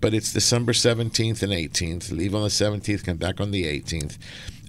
But 0.00 0.14
it's 0.14 0.32
December 0.32 0.72
seventeenth 0.72 1.42
and 1.42 1.52
eighteenth. 1.52 2.10
Leave 2.10 2.34
on 2.34 2.42
the 2.42 2.48
seventeenth, 2.48 3.04
come 3.04 3.18
back 3.18 3.38
on 3.38 3.50
the 3.50 3.66
eighteenth 3.66 4.16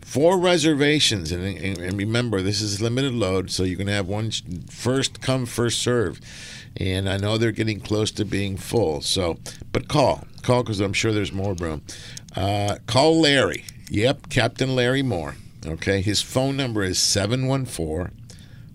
four 0.10 0.38
reservations 0.40 1.32
and, 1.32 1.56
and, 1.60 1.96
remember 1.96 2.42
this 2.42 2.62
is 2.62 2.82
limited 2.82 3.14
load 3.14 3.52
so 3.52 3.62
you 3.62 3.78
can 3.78 3.88
have 3.88 4.08
one 4.08 4.32
first 4.68 5.22
come 5.22 5.46
first 5.46 5.80
serve 5.80 6.20
and 6.78 7.08
i 7.08 7.16
know 7.16 7.38
they're 7.38 7.52
getting 7.52 7.80
close 7.80 8.10
to 8.10 8.26
being 8.26 8.58
full 8.58 9.02
so 9.02 9.38
but 9.72 9.88
call 9.88 10.26
call 10.42 10.64
because 10.64 10.80
i'm 10.80 10.94
sure 10.94 11.12
there's 11.12 11.32
more 11.32 11.54
room. 11.54 11.84
Uh, 12.36 12.78
call 12.88 13.20
larry. 13.20 13.64
Yep 13.92 14.30
captain 14.30 14.76
larry 14.76 15.04
moore 15.04 15.36
okay? 15.66 16.02
His 16.02 16.24
phone 16.24 16.58
number 16.58 16.84
is 16.84 17.00
714 17.00 18.12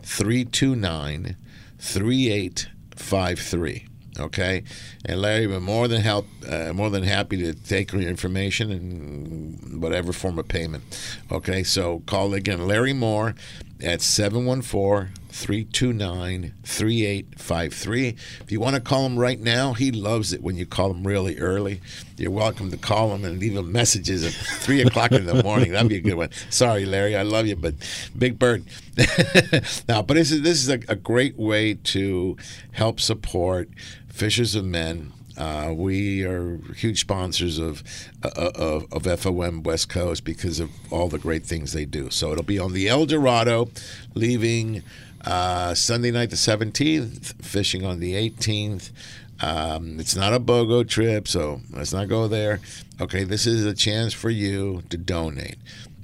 329 0.02 1.36
3853 1.78 3.93
Okay, 4.18 4.62
and 5.04 5.20
Larry, 5.20 5.48
we're 5.48 5.58
more 5.58 5.88
than 5.88 6.00
help, 6.00 6.26
uh, 6.48 6.72
more 6.72 6.88
than 6.88 7.02
happy 7.02 7.36
to 7.38 7.52
take 7.52 7.92
your 7.92 8.02
information 8.02 8.70
in 8.70 9.80
whatever 9.80 10.12
form 10.12 10.38
of 10.38 10.46
payment. 10.46 10.84
Okay, 11.32 11.64
so 11.64 12.00
call 12.06 12.32
again, 12.32 12.66
Larry 12.68 12.92
Moore, 12.92 13.34
at 13.82 14.00
714 14.00 15.12
329 15.28 16.54
3853. 16.62 18.08
If 18.40 18.52
you 18.52 18.60
want 18.60 18.76
to 18.76 18.80
call 18.80 19.04
him 19.04 19.18
right 19.18 19.38
now, 19.38 19.72
he 19.72 19.90
loves 19.90 20.32
it 20.32 20.42
when 20.42 20.56
you 20.56 20.64
call 20.64 20.92
him 20.92 21.04
really 21.04 21.38
early. 21.38 21.80
You're 22.16 22.30
welcome 22.30 22.70
to 22.70 22.76
call 22.76 23.12
him 23.12 23.24
and 23.24 23.40
leave 23.40 23.56
him 23.56 23.72
messages 23.72 24.24
at 24.24 24.32
3 24.32 24.82
o'clock 24.82 25.10
in 25.12 25.26
the 25.26 25.42
morning. 25.42 25.72
That'd 25.72 25.88
be 25.88 25.96
a 25.96 26.00
good 26.00 26.14
one. 26.14 26.30
Sorry, 26.50 26.86
Larry, 26.86 27.16
I 27.16 27.22
love 27.22 27.46
you, 27.46 27.56
but 27.56 27.74
Big 28.16 28.38
Bird. 28.38 28.64
now, 29.88 30.02
but 30.02 30.14
this 30.14 30.30
is, 30.30 30.42
this 30.42 30.62
is 30.62 30.68
a, 30.68 30.78
a 30.88 30.94
great 30.94 31.36
way 31.36 31.74
to 31.74 32.36
help 32.70 33.00
support 33.00 33.68
Fishers 34.14 34.54
of 34.54 34.64
Men. 34.64 35.12
Uh, 35.36 35.74
we 35.76 36.24
are 36.24 36.60
huge 36.76 37.00
sponsors 37.00 37.58
of, 37.58 37.82
uh, 38.22 38.52
of 38.54 38.86
of 38.92 39.02
FOM 39.02 39.64
West 39.64 39.88
Coast 39.88 40.22
because 40.22 40.60
of 40.60 40.70
all 40.92 41.08
the 41.08 41.18
great 41.18 41.44
things 41.44 41.72
they 41.72 41.84
do. 41.84 42.10
So 42.10 42.30
it'll 42.30 42.44
be 42.44 42.60
on 42.60 42.72
the 42.72 42.88
El 42.88 43.06
Dorado, 43.06 43.70
leaving 44.14 44.84
uh, 45.24 45.74
Sunday 45.74 46.12
night 46.12 46.30
the 46.30 46.36
17th, 46.36 47.44
fishing 47.44 47.84
on 47.84 47.98
the 47.98 48.14
18th. 48.14 48.92
Um, 49.40 49.98
it's 49.98 50.14
not 50.14 50.32
a 50.32 50.38
BOGO 50.38 50.88
trip, 50.88 51.26
so 51.26 51.60
let's 51.72 51.92
not 51.92 52.06
go 52.06 52.28
there. 52.28 52.60
Okay, 53.00 53.24
this 53.24 53.48
is 53.48 53.64
a 53.64 53.74
chance 53.74 54.14
for 54.14 54.30
you 54.30 54.84
to 54.90 54.96
donate. 54.96 55.58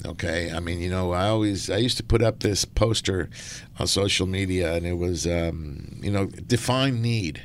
Okay, 0.05 0.51
I 0.51 0.59
mean, 0.59 0.81
you 0.81 0.91
know, 0.91 1.12
I 1.12 1.28
always 1.28 1.70
I 1.70 1.77
used 1.77 1.99
to 1.99 2.03
put 2.03 2.23
up 2.23 2.41
this 2.41 2.65
poster 2.65 3.31
on 3.78 3.87
social 3.87 4.27
media, 4.27 4.74
and 4.74 4.85
it 4.85 4.99
was, 4.99 5.28
um, 5.28 6.01
you 6.03 6.11
know, 6.11 6.27
define 6.27 7.01
need 7.01 7.41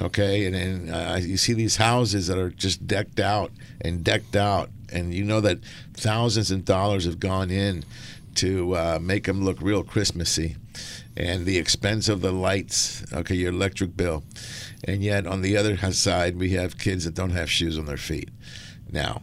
okay? 0.00 0.46
And, 0.46 0.56
and 0.56 0.90
uh, 0.90 1.16
you 1.20 1.36
see 1.36 1.52
these 1.52 1.76
houses 1.76 2.26
that 2.28 2.38
are 2.38 2.50
just 2.50 2.86
decked 2.86 3.20
out 3.20 3.50
and 3.80 4.04
decked 4.04 4.36
out. 4.36 4.70
And 4.92 5.14
you 5.14 5.24
know 5.24 5.40
that 5.40 5.58
thousands 5.94 6.50
of 6.50 6.64
dollars 6.64 7.04
have 7.04 7.20
gone 7.20 7.50
in 7.50 7.84
to 8.36 8.76
uh, 8.76 8.98
make 9.00 9.24
them 9.24 9.44
look 9.44 9.60
real 9.60 9.82
christmassy 9.82 10.56
and 11.16 11.44
the 11.44 11.58
expense 11.58 12.08
of 12.08 12.22
the 12.22 12.32
lights 12.32 13.04
okay 13.12 13.34
your 13.34 13.52
electric 13.52 13.96
bill. 13.96 14.24
And 14.84 15.02
yet 15.02 15.26
on 15.26 15.42
the 15.42 15.56
other 15.56 15.76
side 15.92 16.36
we 16.36 16.50
have 16.50 16.78
kids 16.78 17.04
that 17.04 17.14
don't 17.14 17.30
have 17.30 17.50
shoes 17.50 17.78
on 17.78 17.86
their 17.86 17.96
feet. 17.96 18.30
Now 18.90 19.22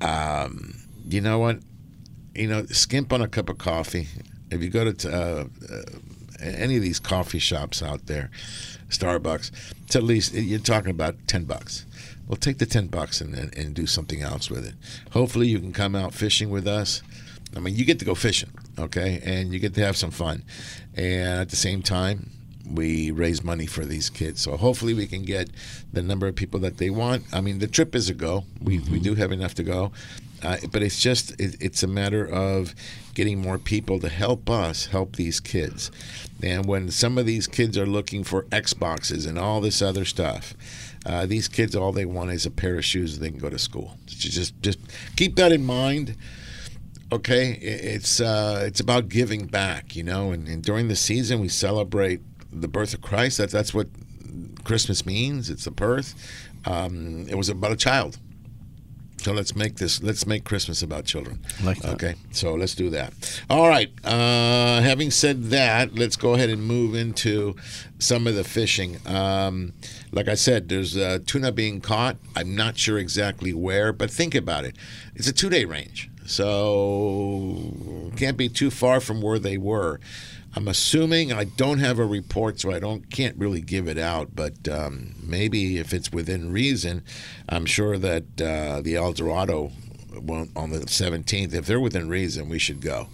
um, 0.00 0.74
you 1.08 1.20
know 1.20 1.38
what? 1.38 1.58
You 2.34 2.48
know 2.48 2.64
skimp 2.66 3.12
on 3.12 3.20
a 3.20 3.28
cup 3.28 3.48
of 3.48 3.58
coffee. 3.58 4.08
If 4.50 4.62
you 4.62 4.70
go 4.70 4.90
to 4.92 5.12
uh, 5.12 5.44
uh 5.72 5.82
any 6.40 6.76
of 6.76 6.82
these 6.82 6.98
coffee 6.98 7.38
shops 7.38 7.82
out 7.82 8.06
there 8.06 8.30
Starbucks, 8.90 9.50
it's 9.84 9.96
at 9.96 10.02
least 10.02 10.34
you're 10.34 10.58
talking 10.58 10.90
about 10.90 11.16
ten 11.26 11.44
bucks. 11.44 11.86
Well, 12.26 12.36
take 12.36 12.58
the 12.58 12.66
ten 12.66 12.86
bucks 12.86 13.20
and, 13.20 13.34
and, 13.34 13.56
and 13.56 13.74
do 13.74 13.86
something 13.86 14.22
else 14.22 14.50
with 14.50 14.66
it. 14.66 14.74
Hopefully, 15.12 15.48
you 15.48 15.58
can 15.58 15.72
come 15.72 15.96
out 15.96 16.14
fishing 16.14 16.50
with 16.50 16.66
us. 16.68 17.02
I 17.56 17.60
mean, 17.60 17.74
you 17.74 17.84
get 17.84 17.98
to 17.98 18.04
go 18.04 18.14
fishing, 18.14 18.50
okay, 18.78 19.20
and 19.24 19.52
you 19.52 19.58
get 19.58 19.74
to 19.74 19.84
have 19.84 19.96
some 19.96 20.12
fun, 20.12 20.44
and 20.94 21.40
at 21.40 21.50
the 21.50 21.56
same 21.56 21.82
time, 21.82 22.30
we 22.70 23.10
raise 23.10 23.42
money 23.42 23.66
for 23.66 23.84
these 23.84 24.08
kids. 24.10 24.40
So 24.40 24.56
hopefully, 24.56 24.94
we 24.94 25.06
can 25.06 25.22
get 25.22 25.50
the 25.92 26.02
number 26.02 26.28
of 26.28 26.36
people 26.36 26.60
that 26.60 26.76
they 26.78 26.90
want. 26.90 27.24
I 27.32 27.40
mean, 27.40 27.58
the 27.58 27.66
trip 27.66 27.96
is 27.96 28.08
a 28.08 28.14
go. 28.14 28.44
We 28.62 28.78
mm-hmm. 28.78 28.92
we 28.92 29.00
do 29.00 29.16
have 29.16 29.32
enough 29.32 29.54
to 29.54 29.64
go. 29.64 29.90
Uh, 30.42 30.56
but 30.72 30.82
it's 30.82 31.00
just 31.00 31.32
it, 31.40 31.56
it's 31.60 31.82
a 31.82 31.86
matter 31.86 32.26
of 32.26 32.74
getting 33.14 33.38
more 33.38 33.58
people 33.58 33.98
to 34.00 34.08
help 34.08 34.48
us 34.48 34.86
help 34.86 35.16
these 35.16 35.40
kids. 35.40 35.90
And 36.42 36.64
when 36.64 36.90
some 36.90 37.18
of 37.18 37.26
these 37.26 37.46
kids 37.46 37.76
are 37.76 37.86
looking 37.86 38.24
for 38.24 38.44
xboxes 38.44 39.26
and 39.26 39.38
all 39.38 39.60
this 39.60 39.82
other 39.82 40.04
stuff 40.04 40.54
uh, 41.06 41.26
these 41.26 41.48
kids 41.48 41.74
all 41.74 41.92
they 41.92 42.04
want 42.04 42.30
is 42.30 42.46
a 42.46 42.50
pair 42.50 42.76
of 42.76 42.84
shoes 42.84 43.18
they 43.18 43.30
can 43.30 43.38
go 43.38 43.50
to 43.50 43.58
school. 43.58 43.96
Just 44.06 44.60
just 44.62 44.78
keep 45.16 45.36
that 45.36 45.52
in 45.52 45.64
mind 45.64 46.16
okay? 47.12 47.52
It's 47.52 48.20
uh, 48.20 48.62
it's 48.66 48.80
about 48.80 49.08
giving 49.08 49.46
back 49.46 49.96
you 49.96 50.02
know? 50.02 50.32
And, 50.32 50.48
and 50.48 50.62
during 50.62 50.88
the 50.88 50.96
season 50.96 51.40
we 51.40 51.48
celebrate 51.48 52.20
the 52.52 52.68
birth 52.68 52.94
of 52.94 53.00
christ. 53.00 53.38
That's 53.38 53.52
that's 53.52 53.74
what 53.74 53.88
christmas 54.64 55.04
means. 55.04 55.50
It's 55.50 55.66
a 55.66 55.70
birth. 55.70 56.14
Um, 56.64 57.26
it 57.28 57.36
was 57.36 57.48
about 57.48 57.72
a 57.72 57.76
child 57.76 58.18
So 59.22 59.32
let's 59.32 59.54
make 59.54 59.76
this. 59.76 60.02
Let's 60.02 60.26
make 60.26 60.44
Christmas 60.44 60.82
about 60.82 61.04
children. 61.04 61.40
Like 61.62 61.78
that. 61.80 61.92
Okay, 61.94 62.14
so 62.30 62.54
let's 62.54 62.74
do 62.74 62.88
that. 62.90 63.12
All 63.50 63.68
right. 63.68 63.90
Uh, 64.02 64.80
having 64.80 65.10
said 65.10 65.44
that, 65.50 65.94
let's 65.94 66.16
go 66.16 66.34
ahead 66.34 66.48
and 66.48 66.62
move 66.62 66.94
into 66.94 67.54
some 67.98 68.26
of 68.26 68.34
the 68.34 68.44
fishing. 68.44 68.96
Um, 69.06 69.74
like 70.10 70.26
I 70.28 70.34
said, 70.34 70.70
there's 70.70 70.96
uh, 70.96 71.18
tuna 71.26 71.52
being 71.52 71.80
caught. 71.82 72.16
I'm 72.34 72.56
not 72.56 72.78
sure 72.78 72.98
exactly 72.98 73.52
where, 73.52 73.92
but 73.92 74.10
think 74.10 74.34
about 74.34 74.64
it. 74.64 74.74
It's 75.14 75.28
a 75.28 75.34
two-day 75.34 75.66
range, 75.66 76.10
so 76.24 77.72
can't 78.16 78.38
be 78.38 78.48
too 78.48 78.70
far 78.70 79.00
from 79.00 79.20
where 79.20 79.38
they 79.38 79.58
were. 79.58 80.00
I'm 80.56 80.66
assuming 80.66 81.32
I 81.32 81.44
don't 81.44 81.78
have 81.78 81.98
a 81.98 82.04
report, 82.04 82.60
so 82.60 82.72
I 82.72 82.80
don't 82.80 83.08
can't 83.10 83.36
really 83.36 83.60
give 83.60 83.86
it 83.86 83.98
out. 83.98 84.34
But 84.34 84.68
um, 84.68 85.14
maybe 85.22 85.78
if 85.78 85.92
it's 85.92 86.12
within 86.12 86.52
reason, 86.52 87.02
I'm 87.48 87.66
sure 87.66 87.98
that 87.98 88.24
uh, 88.40 88.80
the 88.80 88.96
El 88.96 89.12
Dorado 89.12 89.70
on 90.56 90.70
the 90.70 90.80
17th. 90.80 91.54
If 91.54 91.66
they're 91.66 91.80
within 91.80 92.08
reason, 92.08 92.48
we 92.48 92.58
should 92.58 92.80
go. 92.80 93.08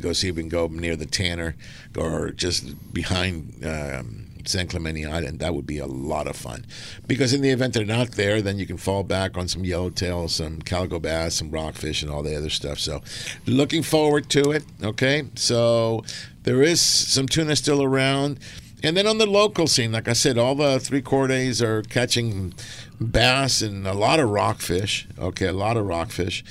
Go 0.00 0.12
see 0.12 0.28
if 0.28 0.36
we 0.36 0.42
can 0.42 0.48
go 0.48 0.66
near 0.66 0.94
the 0.96 1.06
Tanner 1.06 1.56
or 1.96 2.30
just 2.30 2.92
behind. 2.92 3.64
Um, 3.64 4.26
San 4.48 4.66
Clemente 4.68 5.04
Island. 5.04 5.38
That 5.38 5.54
would 5.54 5.66
be 5.66 5.78
a 5.78 5.86
lot 5.86 6.26
of 6.26 6.36
fun. 6.36 6.66
Because 7.06 7.32
in 7.32 7.40
the 7.40 7.50
event 7.50 7.74
they're 7.74 7.84
not 7.84 8.12
there, 8.12 8.42
then 8.42 8.58
you 8.58 8.66
can 8.66 8.76
fall 8.76 9.02
back 9.02 9.36
on 9.36 9.48
some 9.48 9.64
yellowtail, 9.64 10.28
some 10.28 10.62
calico 10.62 10.98
bass, 10.98 11.34
some 11.34 11.50
rockfish, 11.50 12.02
and 12.02 12.10
all 12.10 12.22
the 12.22 12.36
other 12.36 12.50
stuff. 12.50 12.78
So, 12.78 13.02
looking 13.46 13.82
forward 13.82 14.28
to 14.30 14.50
it. 14.50 14.64
Okay, 14.82 15.24
so 15.34 16.04
there 16.44 16.62
is 16.62 16.80
some 16.80 17.26
tuna 17.26 17.56
still 17.56 17.82
around. 17.82 18.38
And 18.82 18.96
then 18.96 19.06
on 19.06 19.18
the 19.18 19.26
local 19.26 19.66
scene, 19.66 19.92
like 19.92 20.06
I 20.06 20.12
said, 20.12 20.38
all 20.38 20.54
the 20.54 20.78
three 20.78 21.02
quarters 21.02 21.62
are 21.62 21.82
catching 21.82 22.54
bass 23.00 23.62
and 23.62 23.86
a 23.86 23.94
lot 23.94 24.20
of 24.20 24.30
rockfish. 24.30 25.08
Okay, 25.18 25.46
a 25.46 25.52
lot 25.52 25.76
of 25.76 25.86
rockfish. 25.86 26.44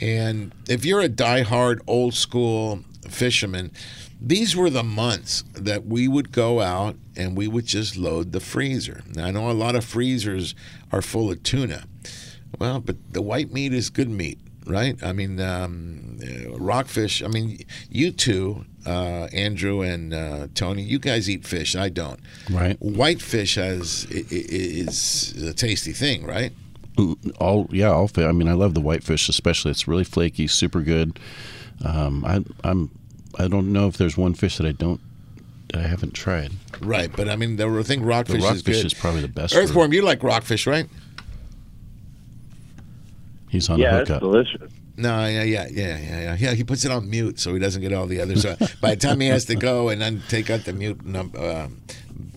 And 0.00 0.52
if 0.68 0.84
you're 0.84 1.00
a 1.00 1.08
die-hard 1.08 1.82
old 1.86 2.14
school 2.14 2.84
fisherman, 3.08 3.70
these 4.20 4.54
were 4.54 4.70
the 4.70 4.82
months 4.82 5.44
that 5.54 5.86
we 5.86 6.06
would 6.08 6.32
go 6.32 6.60
out 6.60 6.96
and 7.16 7.36
we 7.36 7.48
would 7.48 7.66
just 7.66 7.96
load 7.96 8.32
the 8.32 8.40
freezer. 8.40 9.02
Now, 9.14 9.26
I 9.26 9.30
know 9.30 9.50
a 9.50 9.52
lot 9.52 9.74
of 9.76 9.84
freezers 9.84 10.54
are 10.92 11.02
full 11.02 11.30
of 11.30 11.42
tuna. 11.42 11.84
Well, 12.58 12.80
but 12.80 12.96
the 13.12 13.22
white 13.22 13.52
meat 13.52 13.72
is 13.72 13.88
good 13.90 14.10
meat, 14.10 14.38
right? 14.66 15.00
I 15.02 15.12
mean, 15.12 15.40
um, 15.40 16.18
uh, 16.22 16.50
rockfish. 16.58 17.22
I 17.22 17.28
mean, 17.28 17.60
you 17.88 18.10
two, 18.10 18.64
uh, 18.84 19.28
Andrew 19.32 19.80
and 19.82 20.12
uh, 20.12 20.48
Tony, 20.54 20.82
you 20.82 20.98
guys 20.98 21.30
eat 21.30 21.46
fish. 21.46 21.74
I 21.76 21.88
don't. 21.88 22.20
Right. 22.50 22.76
Whitefish 22.80 23.54
has 23.54 24.06
i- 24.10 24.16
i- 24.16 24.24
is 24.30 25.42
a 25.46 25.54
tasty 25.54 25.92
thing, 25.92 26.24
right? 26.24 26.52
all 27.38 27.66
yeah 27.70 27.88
all 27.90 28.10
i 28.18 28.32
mean 28.32 28.46
i 28.48 28.52
love 28.52 28.74
the 28.74 28.80
whitefish 28.80 29.30
especially 29.30 29.70
it's 29.70 29.88
really 29.88 30.04
flaky 30.04 30.46
super 30.46 30.82
good 30.82 31.18
um, 31.84 32.24
I, 32.24 32.44
i'm 32.68 32.90
i 33.38 33.48
don't 33.48 33.72
know 33.72 33.86
if 33.88 33.96
there's 33.96 34.16
one 34.16 34.34
fish 34.34 34.56
that 34.58 34.66
i 34.66 34.72
don't 34.72 35.00
that 35.68 35.82
i 35.84 35.86
haven't 35.86 36.12
tried 36.14 36.52
Right, 36.82 37.10
but 37.14 37.28
I 37.28 37.36
mean, 37.36 37.56
the 37.56 37.68
I 37.68 37.82
think 37.82 38.02
rockfish, 38.06 38.38
is 38.38 38.42
rockfish 38.44 38.76
good. 38.76 38.86
is 38.86 38.94
probably 38.94 39.20
the 39.20 39.28
best 39.28 39.52
for- 39.52 39.60
Earthworm, 39.60 39.92
you 39.92 40.00
like 40.00 40.22
rockfish, 40.22 40.66
right? 40.66 40.88
he's 43.50 43.68
on 43.68 43.78
yeah, 43.78 43.96
a 43.96 44.00
it's 44.00 44.08
hookup 44.08 44.22
delicious. 44.22 44.72
No, 44.96 45.26
yeah, 45.26 45.42
yeah, 45.42 45.66
yeah, 45.70 45.98
yeah, 45.98 46.36
yeah. 46.38 46.54
He 46.54 46.64
puts 46.64 46.84
it 46.84 46.90
on 46.90 47.08
mute 47.08 47.38
so 47.38 47.54
he 47.54 47.58
doesn't 47.58 47.80
get 47.80 47.92
all 47.92 48.06
the 48.06 48.20
others. 48.20 48.42
So 48.42 48.56
by 48.80 48.94
the 48.94 49.00
time 49.00 49.20
he 49.20 49.28
has 49.28 49.44
to 49.46 49.54
go 49.54 49.88
and 49.88 50.00
then 50.00 50.22
take 50.28 50.50
out 50.50 50.64
the 50.64 50.72
mute 50.72 51.04
num- 51.04 51.32
uh, 51.36 51.68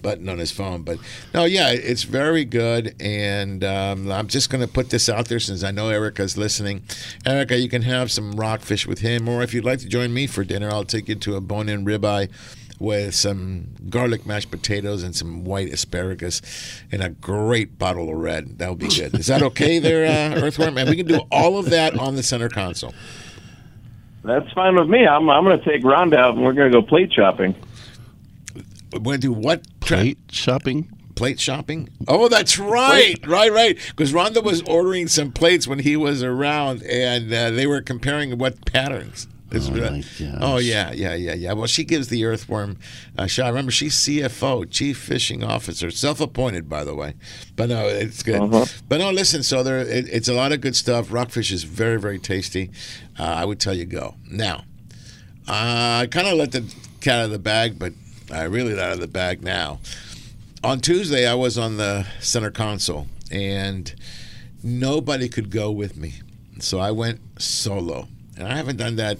button 0.01 0.29
on 0.29 0.37
his 0.37 0.51
phone, 0.51 0.83
but 0.83 0.99
no, 1.33 1.45
yeah, 1.45 1.69
it's 1.69 2.03
very 2.03 2.45
good. 2.45 2.95
And 3.01 3.63
um, 3.63 4.11
I'm 4.11 4.27
just 4.27 4.49
going 4.49 4.65
to 4.65 4.71
put 4.71 4.89
this 4.89 5.09
out 5.09 5.27
there 5.27 5.39
since 5.39 5.63
I 5.63 5.71
know 5.71 5.89
Erica's 5.89 6.37
listening. 6.37 6.83
Erica, 7.25 7.57
you 7.57 7.69
can 7.69 7.81
have 7.83 8.11
some 8.11 8.33
rockfish 8.33 8.85
with 8.85 8.99
him, 8.99 9.27
or 9.27 9.41
if 9.41 9.53
you'd 9.53 9.65
like 9.65 9.79
to 9.79 9.87
join 9.87 10.13
me 10.13 10.27
for 10.27 10.43
dinner, 10.43 10.69
I'll 10.69 10.83
take 10.85 11.07
you 11.07 11.15
to 11.15 11.35
a 11.35 11.41
bone-in 11.41 11.85
ribeye 11.85 12.29
with 12.79 13.15
some 13.15 13.69
garlic 13.89 14.25
mashed 14.25 14.51
potatoes 14.51 15.03
and 15.03 15.15
some 15.15 15.43
white 15.43 15.71
asparagus 15.71 16.41
and 16.91 17.01
a 17.01 17.09
great 17.09 17.77
bottle 17.77 18.09
of 18.09 18.15
red. 18.17 18.57
That 18.59 18.69
would 18.69 18.79
be 18.79 18.87
good. 18.87 19.15
Is 19.15 19.27
that 19.27 19.41
okay 19.41 19.79
there, 19.79 20.05
uh, 20.05 20.41
Earthworm? 20.43 20.77
And 20.77 20.89
we 20.89 20.97
can 20.97 21.07
do 21.07 21.21
all 21.31 21.57
of 21.57 21.69
that 21.69 21.97
on 21.97 22.15
the 22.15 22.23
center 22.23 22.49
console. 22.49 22.93
That's 24.23 24.49
fine 24.53 24.75
with 24.75 24.87
me. 24.87 25.05
I'm 25.05 25.29
I'm 25.29 25.43
going 25.43 25.59
to 25.59 25.65
take 25.65 25.83
Rhonda 25.83 26.15
out 26.15 26.35
and 26.35 26.43
we're 26.43 26.53
going 26.53 26.71
to 26.71 26.81
go 26.81 26.85
plate 26.85 27.11
shopping. 27.13 27.55
We're 28.93 28.99
going 28.99 29.21
to 29.21 29.27
do 29.27 29.33
what? 29.33 29.63
Plate 29.79 30.19
shopping? 30.31 30.89
Plate 31.15 31.39
shopping? 31.39 31.89
Oh, 32.07 32.27
that's 32.27 32.57
right. 32.57 33.19
Right, 33.27 33.51
right. 33.51 33.77
Because 33.89 34.13
Rhonda 34.13 34.43
was 34.43 34.61
ordering 34.63 35.07
some 35.07 35.31
plates 35.31 35.67
when 35.67 35.79
he 35.79 35.95
was 35.95 36.23
around, 36.23 36.83
and 36.83 37.31
uh, 37.31 37.51
they 37.51 37.67
were 37.67 37.81
comparing 37.81 38.37
what 38.37 38.65
patterns. 38.65 39.27
It's 39.53 39.69
Oh, 39.69 39.73
re- 39.73 39.81
my 39.81 39.97
gosh. 39.99 40.37
oh, 40.41 40.57
yeah, 40.57 40.91
yeah, 40.91 41.13
yeah, 41.13 41.33
yeah. 41.35 41.53
Well, 41.53 41.67
she 41.67 41.83
gives 41.83 42.07
the 42.07 42.25
earthworm 42.25 42.77
a 43.17 43.27
shot. 43.27 43.47
Remember, 43.49 43.71
she's 43.71 43.93
CFO, 43.95 44.69
Chief 44.69 44.97
Fishing 44.97 45.43
Officer, 45.43 45.91
self-appointed, 45.91 46.67
by 46.67 46.83
the 46.83 46.95
way. 46.95 47.13
But 47.55 47.69
no, 47.69 47.87
it's 47.87 48.23
good. 48.23 48.41
Uh-huh. 48.41 48.65
But 48.89 48.97
no, 48.97 49.11
listen. 49.11 49.43
So 49.43 49.61
there, 49.63 49.79
it, 49.79 50.09
it's 50.09 50.27
a 50.27 50.33
lot 50.33 50.51
of 50.51 50.61
good 50.61 50.75
stuff. 50.75 51.11
Rockfish 51.13 51.51
is 51.51 51.63
very, 51.63 51.99
very 51.99 52.17
tasty. 52.19 52.71
Uh, 53.19 53.23
I 53.23 53.45
would 53.45 53.59
tell 53.59 53.73
you 53.75 53.85
go 53.85 54.15
now. 54.29 54.63
Uh, 55.47 56.01
I 56.01 56.07
kind 56.09 56.27
of 56.27 56.33
let 56.35 56.51
the 56.51 56.61
cat 57.01 57.19
out 57.19 57.25
of 57.25 57.31
the 57.31 57.39
bag, 57.39 57.77
but 57.77 57.93
I 58.31 58.43
really 58.43 58.73
let 58.73 58.87
out 58.87 58.93
of 58.93 58.99
the 59.01 59.07
bag 59.07 59.43
now. 59.43 59.79
On 60.63 60.79
Tuesday, 60.79 61.27
I 61.27 61.33
was 61.35 61.57
on 61.57 61.77
the 61.77 62.07
center 62.21 62.49
console, 62.49 63.07
and 63.29 63.93
nobody 64.63 65.27
could 65.27 65.49
go 65.51 65.69
with 65.69 65.97
me, 65.97 66.13
so 66.59 66.79
I 66.79 66.91
went 66.91 67.19
solo. 67.37 68.07
And 68.37 68.47
I 68.47 68.55
haven't 68.55 68.77
done 68.77 68.95
that 68.95 69.17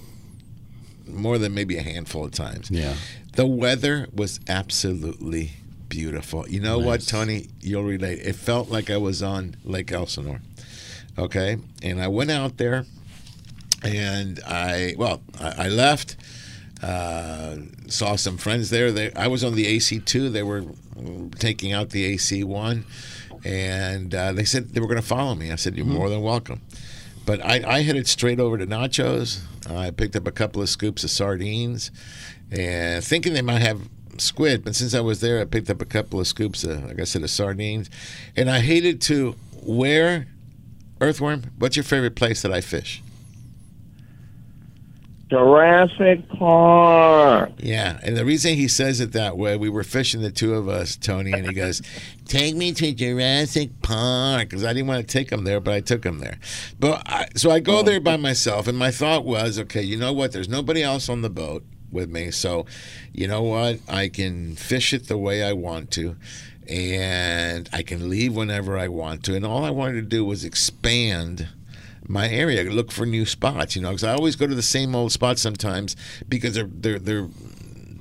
more 1.06 1.38
than 1.38 1.54
maybe 1.54 1.76
a 1.76 1.82
handful 1.82 2.24
of 2.24 2.32
times. 2.32 2.70
Yeah. 2.70 2.94
The 3.34 3.46
weather 3.46 4.08
was 4.14 4.40
absolutely 4.48 5.52
beautiful. 5.88 6.48
You 6.48 6.60
know 6.60 6.78
what, 6.78 7.06
Tony? 7.06 7.48
You'll 7.60 7.84
relate. 7.84 8.20
It 8.20 8.36
felt 8.36 8.70
like 8.70 8.90
I 8.90 8.96
was 8.96 9.22
on 9.22 9.56
Lake 9.64 9.92
Elsinore. 9.92 10.40
Okay, 11.16 11.58
and 11.82 12.02
I 12.02 12.08
went 12.08 12.30
out 12.32 12.56
there, 12.56 12.86
and 13.84 14.40
I 14.46 14.94
well, 14.98 15.22
I, 15.40 15.66
I 15.66 15.68
left. 15.68 16.16
Uh, 16.82 17.56
saw 17.86 18.16
some 18.16 18.36
friends 18.36 18.70
there. 18.70 18.90
They, 18.90 19.12
I 19.14 19.28
was 19.28 19.44
on 19.44 19.54
the 19.54 19.66
AC 19.66 20.00
two. 20.00 20.28
They 20.28 20.42
were 20.42 20.64
taking 21.38 21.72
out 21.72 21.90
the 21.90 22.04
AC 22.04 22.42
one, 22.44 22.84
and 23.44 24.14
uh, 24.14 24.32
they 24.32 24.44
said 24.44 24.70
they 24.74 24.80
were 24.80 24.88
going 24.88 25.00
to 25.00 25.06
follow 25.06 25.34
me. 25.34 25.52
I 25.52 25.56
said, 25.56 25.76
"You're 25.76 25.86
more 25.86 26.10
than 26.10 26.20
welcome." 26.22 26.60
But 27.26 27.44
I, 27.44 27.62
I 27.66 27.82
headed 27.82 28.06
straight 28.06 28.38
over 28.38 28.58
to 28.58 28.66
Nachos. 28.66 29.40
I 29.68 29.90
picked 29.90 30.14
up 30.14 30.26
a 30.26 30.32
couple 30.32 30.60
of 30.60 30.68
scoops 30.68 31.04
of 31.04 31.10
sardines, 31.10 31.90
and 32.50 33.02
thinking 33.02 33.32
they 33.32 33.42
might 33.42 33.62
have 33.62 33.88
squid. 34.18 34.64
But 34.64 34.76
since 34.76 34.94
I 34.94 35.00
was 35.00 35.20
there, 35.20 35.40
I 35.40 35.44
picked 35.44 35.70
up 35.70 35.80
a 35.80 35.86
couple 35.86 36.20
of 36.20 36.26
scoops 36.26 36.64
of, 36.64 36.84
like 36.84 37.00
I 37.00 37.04
said, 37.04 37.22
of 37.22 37.30
sardines. 37.30 37.88
And 38.36 38.50
I 38.50 38.60
hated 38.60 39.00
to 39.02 39.36
where 39.62 40.26
earthworm. 41.00 41.44
What's 41.58 41.76
your 41.76 41.84
favorite 41.84 42.14
place 42.14 42.42
that 42.42 42.52
I 42.52 42.60
fish? 42.60 43.02
Jurassic 45.30 46.28
Park. 46.28 47.52
Yeah, 47.58 47.98
and 48.02 48.16
the 48.16 48.24
reason 48.24 48.54
he 48.54 48.68
says 48.68 49.00
it 49.00 49.12
that 49.12 49.36
way, 49.36 49.56
we 49.56 49.68
were 49.68 49.82
fishing 49.82 50.20
the 50.20 50.30
two 50.30 50.54
of 50.54 50.68
us, 50.68 50.96
Tony, 50.96 51.32
and 51.32 51.46
he 51.46 51.54
goes, 51.54 51.80
"Take 52.26 52.54
me 52.54 52.72
to 52.72 52.92
Jurassic 52.92 53.80
Park," 53.82 54.50
because 54.50 54.64
I 54.64 54.72
didn't 54.72 54.88
want 54.88 55.06
to 55.06 55.12
take 55.12 55.30
him 55.30 55.44
there, 55.44 55.60
but 55.60 55.74
I 55.74 55.80
took 55.80 56.04
him 56.04 56.18
there. 56.18 56.38
But 56.78 57.02
I, 57.06 57.28
so 57.36 57.50
I 57.50 57.60
go 57.60 57.78
oh. 57.78 57.82
there 57.82 58.00
by 58.00 58.16
myself, 58.16 58.68
and 58.68 58.76
my 58.76 58.90
thought 58.90 59.24
was, 59.24 59.58
okay, 59.58 59.82
you 59.82 59.96
know 59.96 60.12
what? 60.12 60.32
There's 60.32 60.48
nobody 60.48 60.82
else 60.82 61.08
on 61.08 61.22
the 61.22 61.30
boat 61.30 61.64
with 61.90 62.10
me, 62.10 62.30
so 62.30 62.66
you 63.12 63.26
know 63.26 63.42
what? 63.42 63.80
I 63.88 64.08
can 64.08 64.56
fish 64.56 64.92
it 64.92 65.08
the 65.08 65.18
way 65.18 65.42
I 65.42 65.52
want 65.52 65.90
to. 65.92 66.16
And 66.66 67.68
I 67.74 67.82
can 67.82 68.08
leave 68.08 68.34
whenever 68.34 68.78
I 68.78 68.88
want 68.88 69.22
to. 69.24 69.34
And 69.34 69.44
all 69.44 69.64
I 69.66 69.70
wanted 69.70 69.96
to 69.96 70.02
do 70.02 70.24
was 70.24 70.46
expand 70.46 71.48
my 72.08 72.28
area, 72.28 72.62
look 72.64 72.92
for 72.92 73.06
new 73.06 73.26
spots. 73.26 73.76
You 73.76 73.82
know, 73.82 73.90
because 73.90 74.04
I 74.04 74.12
always 74.14 74.36
go 74.36 74.46
to 74.46 74.54
the 74.54 74.62
same 74.62 74.94
old 74.94 75.12
spots 75.12 75.40
sometimes 75.42 75.96
because 76.28 76.54
they're 76.54 76.68
they're 76.70 76.98
they're 76.98 77.28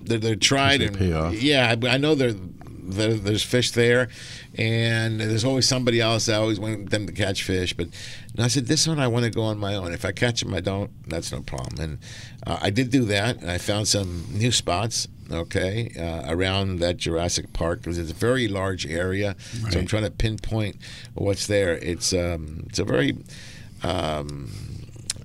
they're, 0.05 0.17
they're 0.19 0.35
tried 0.35 0.81
They 0.81 0.87
and 0.87 0.95
yeah, 1.33 1.73
I, 1.81 1.87
I 1.87 1.97
know 1.97 2.15
there, 2.15 2.33
there 2.33 3.13
there's 3.13 3.43
fish 3.43 3.71
there, 3.71 4.09
and 4.55 5.19
there's 5.19 5.45
always 5.45 5.67
somebody 5.67 6.01
else. 6.01 6.27
I 6.29 6.35
always 6.35 6.59
want 6.59 6.89
them 6.89 7.07
to 7.07 7.13
catch 7.13 7.43
fish, 7.43 7.73
but 7.73 7.87
and 8.35 8.43
I 8.43 8.47
said 8.47 8.67
this 8.67 8.87
one 8.87 8.99
I 8.99 9.07
want 9.07 9.25
to 9.25 9.31
go 9.31 9.43
on 9.43 9.57
my 9.57 9.75
own. 9.75 9.93
If 9.93 10.05
I 10.05 10.11
catch 10.11 10.41
them, 10.41 10.53
I 10.53 10.59
don't. 10.59 10.91
That's 11.07 11.31
no 11.31 11.41
problem. 11.41 11.79
And 11.79 11.99
uh, 12.45 12.59
I 12.61 12.69
did 12.69 12.89
do 12.89 13.05
that, 13.05 13.37
and 13.37 13.49
I 13.49 13.57
found 13.57 13.87
some 13.87 14.25
new 14.31 14.51
spots. 14.51 15.07
Okay, 15.31 15.89
uh, 15.97 16.31
around 16.31 16.79
that 16.79 16.97
Jurassic 16.97 17.53
Park 17.53 17.79
because 17.79 17.97
it's 17.97 18.11
a 18.11 18.13
very 18.13 18.49
large 18.49 18.85
area, 18.85 19.37
so 19.71 19.79
I'm 19.79 19.87
trying 19.87 20.03
to 20.03 20.11
pinpoint 20.11 20.75
what's 21.13 21.47
there. 21.47 21.77
It's 21.77 22.11
um, 22.13 22.65
it's 22.67 22.77
a 22.77 22.83
very 22.83 23.17
um, 23.83 24.49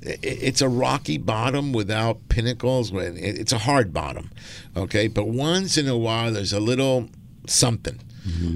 it's 0.03 0.61
a 0.63 0.69
rocky 0.69 1.19
bottom 1.19 1.73
without 1.73 2.29
pinnacles. 2.29 2.93
It- 2.93 3.17
It's 3.41 3.53
a 3.53 3.59
hard 3.59 3.93
bottom, 3.93 4.31
okay. 4.77 5.09
But 5.09 5.29
once 5.29 5.77
in 5.77 5.89
a 5.89 5.97
while, 5.99 6.33
there's 6.33 6.53
a 6.53 6.61
little 6.61 7.09
something, 7.47 7.99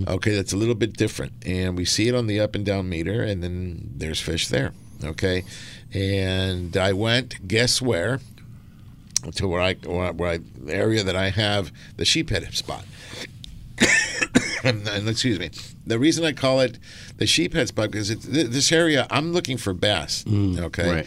okay, 0.09 0.35
that's 0.35 0.53
a 0.53 0.57
little 0.57 0.75
bit 0.75 0.93
different, 0.97 1.33
and 1.47 1.77
we 1.77 1.85
see 1.85 2.07
it 2.09 2.15
on 2.15 2.27
the 2.27 2.39
up 2.41 2.55
and 2.55 2.65
down 2.65 2.89
meter, 2.89 3.23
and 3.23 3.43
then 3.43 3.91
there's 3.97 4.21
fish 4.21 4.49
there. 4.49 4.73
Okay, 5.05 5.45
and 5.93 6.77
I 6.77 6.93
went. 6.93 7.49
Guess 7.49 7.83
where? 7.83 8.21
To 9.37 9.49
where 9.49 9.61
I 9.61 9.75
where 9.75 10.29
I 10.31 10.39
the 10.65 10.75
area 10.75 11.03
that 11.05 11.17
I 11.17 11.31
have 11.31 11.73
the 11.97 12.05
sheephead 12.05 12.55
spot. 12.55 12.85
And, 14.65 14.87
and 14.89 15.09
excuse 15.09 15.39
me. 15.39 15.51
The 15.87 15.99
reason 15.99 16.25
I 16.25 16.33
call 16.33 16.61
it 16.61 16.79
the 17.17 17.25
sheephead 17.25 17.69
spot 17.69 17.91
because 17.91 18.11
it's, 18.11 18.27
th- 18.27 18.49
this 18.49 18.71
area 18.73 19.07
I'm 19.11 19.33
looking 19.33 19.57
for 19.57 19.73
bass. 19.75 20.25
okay, 20.29 20.91
right. 20.91 21.07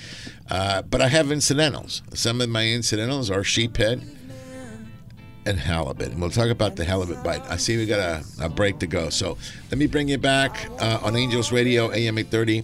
uh, 0.49 0.81
but 0.83 1.01
I 1.01 1.07
have 1.07 1.31
incidentals. 1.31 2.01
Some 2.13 2.41
of 2.41 2.49
my 2.49 2.67
incidentals 2.67 3.29
are 3.31 3.41
sheephead 3.41 4.03
and 5.45 5.59
halibut. 5.59 6.11
And 6.11 6.19
we'll 6.21 6.31
talk 6.31 6.49
about 6.49 6.75
the 6.75 6.83
halibut 6.85 7.23
bite. 7.23 7.41
I 7.49 7.57
see 7.57 7.77
we 7.77 7.85
got 7.85 7.99
a, 7.99 8.23
a 8.45 8.49
break 8.49 8.79
to 8.79 8.87
go. 8.87 9.09
So 9.09 9.37
let 9.69 9.77
me 9.77 9.85
bring 9.87 10.07
you 10.07 10.17
back 10.17 10.69
uh, 10.79 10.99
on 11.03 11.15
Angels 11.15 11.51
Radio, 11.51 11.91
AM 11.91 12.17
830. 12.17 12.63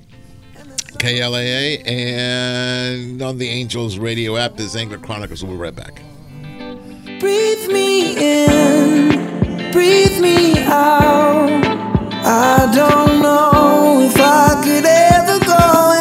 KLAA 0.98 1.88
and 1.88 3.22
on 3.22 3.38
the 3.38 3.48
Angels 3.48 3.98
Radio 3.98 4.36
app, 4.36 4.58
this 4.58 4.68
is 4.68 4.76
Angler 4.76 4.98
Chronicles. 4.98 5.42
We'll 5.44 5.54
be 5.54 5.58
right 5.60 5.76
back. 5.76 6.02
Breathe 7.20 7.68
me 7.72 8.18
in, 8.18 8.81
breathe 9.72 10.20
me 10.20 10.60
out. 10.66 11.50
I 12.24 12.70
don't 12.74 13.22
know 13.22 14.02
if 14.02 14.18
I 14.18 14.62
could 14.64 14.86
ever 14.86 15.40
go 15.46 16.01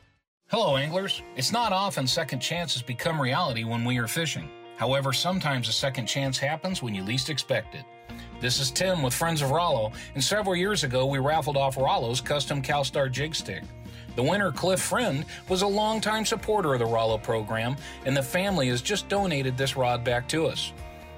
Hello, 0.51 0.75
anglers. 0.75 1.21
It's 1.37 1.53
not 1.53 1.71
often 1.71 2.05
second 2.05 2.41
chances 2.41 2.81
become 2.81 3.21
reality 3.21 3.63
when 3.63 3.85
we 3.85 3.97
are 3.99 4.07
fishing. 4.07 4.49
However, 4.75 5.13
sometimes 5.13 5.69
a 5.69 5.71
second 5.71 6.07
chance 6.07 6.37
happens 6.37 6.83
when 6.83 6.93
you 6.93 7.03
least 7.03 7.29
expect 7.29 7.73
it. 7.73 7.85
This 8.41 8.59
is 8.59 8.69
Tim 8.69 9.01
with 9.01 9.13
Friends 9.13 9.41
of 9.41 9.51
Rollo, 9.51 9.93
and 10.13 10.21
several 10.21 10.53
years 10.53 10.83
ago 10.83 11.05
we 11.05 11.19
raffled 11.19 11.55
off 11.55 11.77
Rollo's 11.77 12.19
custom 12.19 12.61
CalStar 12.61 13.09
jig 13.09 13.33
stick. 13.33 13.63
The 14.17 14.23
winner, 14.23 14.51
Cliff 14.51 14.81
Friend, 14.81 15.23
was 15.47 15.61
a 15.61 15.67
longtime 15.67 16.25
supporter 16.25 16.73
of 16.73 16.79
the 16.79 16.85
Rollo 16.85 17.17
program, 17.17 17.77
and 18.03 18.17
the 18.17 18.21
family 18.21 18.67
has 18.67 18.81
just 18.81 19.07
donated 19.07 19.55
this 19.55 19.77
rod 19.77 20.03
back 20.03 20.27
to 20.27 20.47
us. 20.47 20.73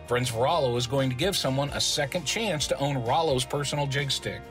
Friends 0.05 0.29
of 0.29 0.35
Rollo 0.35 0.77
is 0.77 0.85
going 0.85 1.09
to 1.09 1.15
give 1.15 1.35
someone 1.35 1.71
a 1.71 1.81
second 1.81 2.25
chance 2.25 2.67
to 2.67 2.77
own 2.77 3.03
Rollo's 3.03 3.45
personal 3.45 3.87
jig 3.87 4.11
stick. 4.11 4.41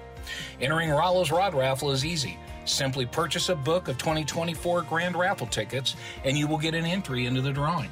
Entering 0.61 0.91
Rollo's 0.91 1.31
Rod 1.31 1.55
Raffle 1.55 1.93
is 1.93 2.05
easy. 2.05 2.37
Simply 2.65 3.07
purchase 3.07 3.49
a 3.49 3.57
book 3.57 3.89
of 3.89 3.99
2024 3.99 4.83
Grand 4.83 5.17
Raffle 5.17 5.47
tickets 5.47 5.97
and 6.25 6.39
you 6.39 6.47
will 6.47 6.59
get 6.59 6.75
an 6.75 6.85
entry 6.85 7.27
into 7.27 7.41
the 7.41 7.53
drawing. 7.53 7.91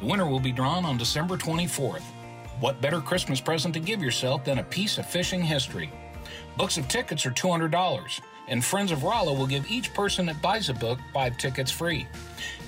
The 0.00 0.06
winner 0.06 0.28
will 0.28 0.40
be 0.40 0.52
drawn 0.52 0.84
on 0.84 0.96
December 0.96 1.36
24th. 1.36 2.02
What 2.60 2.80
better 2.80 3.00
Christmas 3.00 3.40
present 3.40 3.74
to 3.74 3.80
give 3.80 4.02
yourself 4.02 4.44
than 4.44 4.58
a 4.58 4.64
piece 4.64 4.98
of 4.98 5.08
fishing 5.08 5.42
history? 5.42 5.90
Books 6.56 6.78
of 6.78 6.88
tickets 6.88 7.26
are 7.26 7.30
$200, 7.30 8.20
and 8.48 8.64
Friends 8.64 8.92
of 8.92 9.02
Rollo 9.02 9.34
will 9.34 9.46
give 9.46 9.70
each 9.70 9.92
person 9.92 10.26
that 10.26 10.40
buys 10.40 10.68
a 10.68 10.74
book 10.74 10.98
five 11.12 11.36
tickets 11.36 11.70
free. 11.70 12.06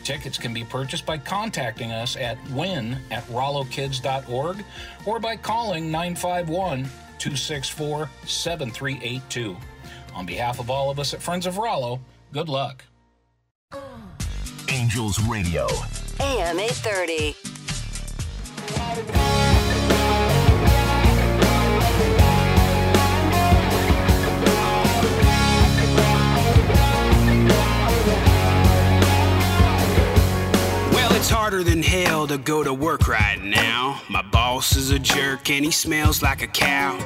Tickets 0.04 0.38
can 0.38 0.52
be 0.52 0.64
purchased 0.64 1.06
by 1.06 1.18
contacting 1.18 1.92
us 1.92 2.16
at 2.16 2.38
win 2.50 2.98
at 3.10 3.26
rollokids.org 3.28 4.64
or 5.06 5.18
by 5.20 5.36
calling 5.36 5.90
951 5.90 6.84
264 7.18 8.10
7382. 8.26 9.56
On 10.18 10.26
behalf 10.26 10.58
of 10.58 10.68
all 10.68 10.90
of 10.90 10.98
us 10.98 11.14
at 11.14 11.22
Friends 11.22 11.46
of 11.46 11.58
Rollo, 11.58 12.00
good 12.32 12.48
luck. 12.48 12.84
Angels 14.68 15.20
Radio. 15.20 15.68
AM 16.18 16.58
830. 16.58 17.36
It's 31.28 31.36
harder 31.36 31.62
than 31.62 31.82
hell 31.82 32.26
to 32.26 32.38
go 32.38 32.64
to 32.64 32.72
work 32.72 33.06
right 33.06 33.38
now. 33.42 34.00
My 34.08 34.22
boss 34.22 34.76
is 34.76 34.92
a 34.92 34.98
jerk 34.98 35.50
and 35.50 35.62
he 35.62 35.70
smells 35.70 36.22
like 36.22 36.40
a 36.40 36.46
cow. 36.46 36.98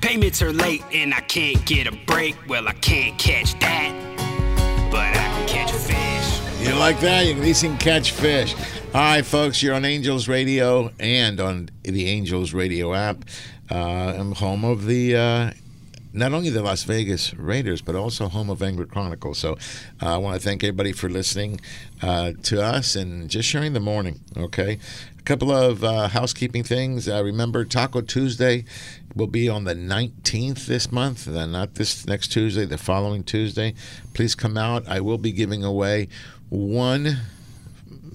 Payments 0.00 0.40
are 0.42 0.52
late 0.52 0.84
and 0.92 1.12
I 1.12 1.18
can't 1.22 1.66
get 1.66 1.88
a 1.88 1.92
break. 2.06 2.36
Well, 2.46 2.68
I 2.68 2.72
can't 2.74 3.18
catch 3.18 3.58
that, 3.58 4.90
but 4.92 5.08
I 5.08 5.14
can 5.14 5.48
catch 5.48 5.72
a 5.72 5.76
fish. 5.76 6.64
You 6.64 6.72
like 6.76 7.00
that? 7.00 7.26
You 7.26 7.32
at 7.32 7.40
least 7.40 7.64
can 7.64 7.76
catch 7.78 8.12
fish. 8.12 8.54
All 8.94 9.00
right, 9.00 9.26
folks, 9.26 9.60
you're 9.60 9.74
on 9.74 9.84
Angels 9.84 10.28
Radio 10.28 10.92
and 11.00 11.40
on 11.40 11.68
the 11.82 12.08
Angels 12.08 12.54
Radio 12.54 12.94
app. 12.94 13.24
Uh, 13.68 14.14
I'm 14.16 14.36
home 14.36 14.64
of 14.64 14.86
the 14.86 15.16
uh, 15.16 15.50
not 16.14 16.32
only 16.32 16.48
the 16.48 16.62
Las 16.62 16.84
Vegas 16.84 17.34
Raiders, 17.34 17.82
but 17.82 17.96
also 17.96 18.28
home 18.28 18.48
of 18.48 18.62
Angler 18.62 18.86
Chronicles. 18.86 19.38
So 19.38 19.58
uh, 20.00 20.14
I 20.14 20.16
want 20.16 20.40
to 20.40 20.48
thank 20.48 20.62
everybody 20.62 20.92
for 20.92 21.10
listening 21.10 21.60
uh, 22.00 22.32
to 22.44 22.62
us 22.62 22.94
and 22.94 23.28
just 23.28 23.48
sharing 23.48 23.72
the 23.72 23.80
morning. 23.80 24.20
Okay, 24.36 24.78
a 25.18 25.22
couple 25.22 25.50
of 25.50 25.82
uh, 25.82 26.08
housekeeping 26.08 26.62
things. 26.62 27.08
Uh, 27.08 27.22
remember, 27.22 27.64
Taco 27.64 28.00
Tuesday 28.00 28.64
will 29.16 29.26
be 29.26 29.48
on 29.48 29.64
the 29.64 29.74
19th 29.74 30.66
this 30.66 30.92
month, 30.92 31.26
uh, 31.26 31.46
not 31.46 31.74
this 31.74 32.06
next 32.06 32.28
Tuesday, 32.28 32.64
the 32.64 32.78
following 32.78 33.24
Tuesday. 33.24 33.74
Please 34.14 34.36
come 34.36 34.56
out. 34.56 34.86
I 34.86 35.00
will 35.00 35.18
be 35.18 35.32
giving 35.32 35.64
away 35.64 36.08
one 36.48 37.18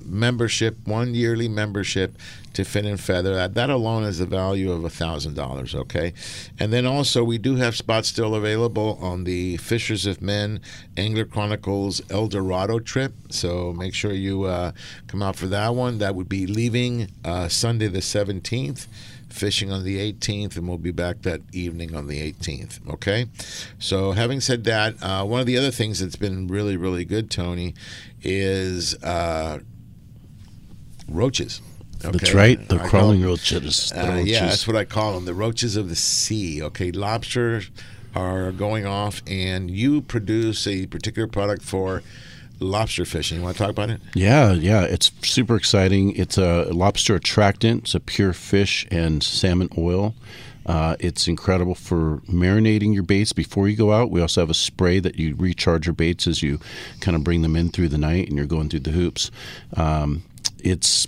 membership, 0.06 0.78
one 0.86 1.14
yearly 1.14 1.50
membership 1.50 2.18
to 2.54 2.64
Fin 2.64 2.86
and 2.86 3.00
Feather. 3.00 3.36
That, 3.36 3.54
that 3.54 3.70
alone 3.70 4.04
is 4.04 4.20
the 4.20 4.26
value 4.26 4.72
of 4.72 4.82
$1,000, 4.82 5.76
okay? 5.76 6.14
And 6.60 6.74
then 6.74 6.86
also, 6.86 7.24
we 7.24 7.38
do 7.38 7.56
have 7.56 7.76
spots 7.76 8.10
still 8.10 8.36
available 8.36 8.98
on 9.02 9.24
the 9.24 9.58
Fishers 9.58 10.06
of 10.06 10.22
Men 10.22 10.62
Angler 10.98 11.26
Chronicles 11.26 12.02
El 12.10 12.28
Dorado 12.28 12.80
trip. 12.80 13.14
So 13.30 13.74
make 13.74 13.94
sure 13.94 14.12
you 14.12 14.44
uh, 14.44 14.72
come 15.08 15.22
out 15.22 15.36
for 15.36 15.48
that 15.48 15.76
one. 15.76 16.00
That 16.00 16.16
would 16.16 16.30
be 16.30 16.48
leaving 16.48 17.10
uh, 17.24 17.48
Sunday 17.48 17.88
the 17.88 18.00
17th 18.00 18.88
fishing 19.30 19.72
on 19.72 19.84
the 19.84 20.12
18th, 20.12 20.58
and 20.58 20.68
we'll 20.68 20.78
be 20.78 20.92
back 20.92 21.22
that 21.22 21.42
evening 21.54 21.96
on 21.96 22.08
the 22.08 22.32
18th. 22.32 22.80
Okay? 22.90 23.28
So, 23.78 24.12
having 24.12 24.42
said 24.42 24.64
that, 24.66 25.02
uh, 25.02 25.24
one 25.24 25.40
of 25.40 25.46
the 25.46 25.58
other 25.58 25.72
things 25.72 26.00
that's 26.00 26.16
been 26.16 26.48
really, 26.48 26.78
really 26.78 27.06
good, 27.06 27.30
Tony, 27.30 27.76
is 28.22 28.96
uh, 29.04 29.60
roaches. 31.08 31.62
That's 32.00 32.34
right, 32.34 32.66
the 32.70 32.82
I 32.82 32.88
crawling 32.88 33.20
them- 33.22 33.30
roaches, 33.30 33.92
Uh, 33.96 34.22
yeah, 34.26 34.46
that's 34.48 34.68
what 34.68 34.76
I 34.76 34.86
call 34.86 35.14
them, 35.16 35.26
the 35.26 35.34
roaches 35.34 35.76
of 35.76 35.90
the 35.90 35.96
sea. 35.96 36.62
Okay, 36.64 36.92
lobsters 36.92 37.70
are 38.16 38.52
going 38.52 38.86
off, 38.86 39.22
and 39.28 39.70
you 39.70 40.02
produce 40.02 40.66
a 40.66 40.86
particular 40.88 41.28
product 41.28 41.62
for 41.62 42.02
lobster 42.60 43.06
fishing. 43.06 43.38
You 43.40 43.44
want 43.44 43.58
to 43.58 43.64
talk 43.64 43.72
about 43.72 43.90
it? 43.90 44.02
Yeah, 44.16 44.54
yeah, 44.54 44.84
it's 44.84 45.12
super 45.22 45.56
exciting. 45.56 46.16
It's 46.16 46.38
a 46.38 46.66
lobster 46.72 47.16
attractant. 47.16 47.84
It's 47.84 47.96
a 47.96 48.00
pure 48.00 48.34
fish 48.34 48.86
and 48.92 49.22
salmon 49.24 49.70
oil. 49.78 50.16
Uh, 50.66 50.96
it's 51.00 51.28
incredible 51.28 51.74
for 51.74 52.18
marinating 52.30 52.94
your 52.94 53.02
baits 53.04 53.34
before 53.34 53.68
you 53.68 53.76
go 53.76 53.92
out. 53.92 54.12
We 54.12 54.22
also 54.22 54.42
have 54.42 54.50
a 54.50 54.54
spray 54.56 55.00
that 55.00 55.16
you 55.18 55.36
recharge 55.36 55.88
your 55.88 55.94
baits 55.96 56.28
as 56.28 56.44
you 56.44 56.60
kind 57.00 57.16
of 57.16 57.24
bring 57.24 57.42
them 57.42 57.56
in 57.56 57.70
through 57.70 57.90
the 57.90 57.98
night 57.98 58.28
and 58.28 58.38
you're 58.38 58.46
going 58.46 58.70
through 58.70 58.82
the 58.82 58.92
hoops. 58.92 59.32
Um, 59.76 60.24
it's 60.64 61.08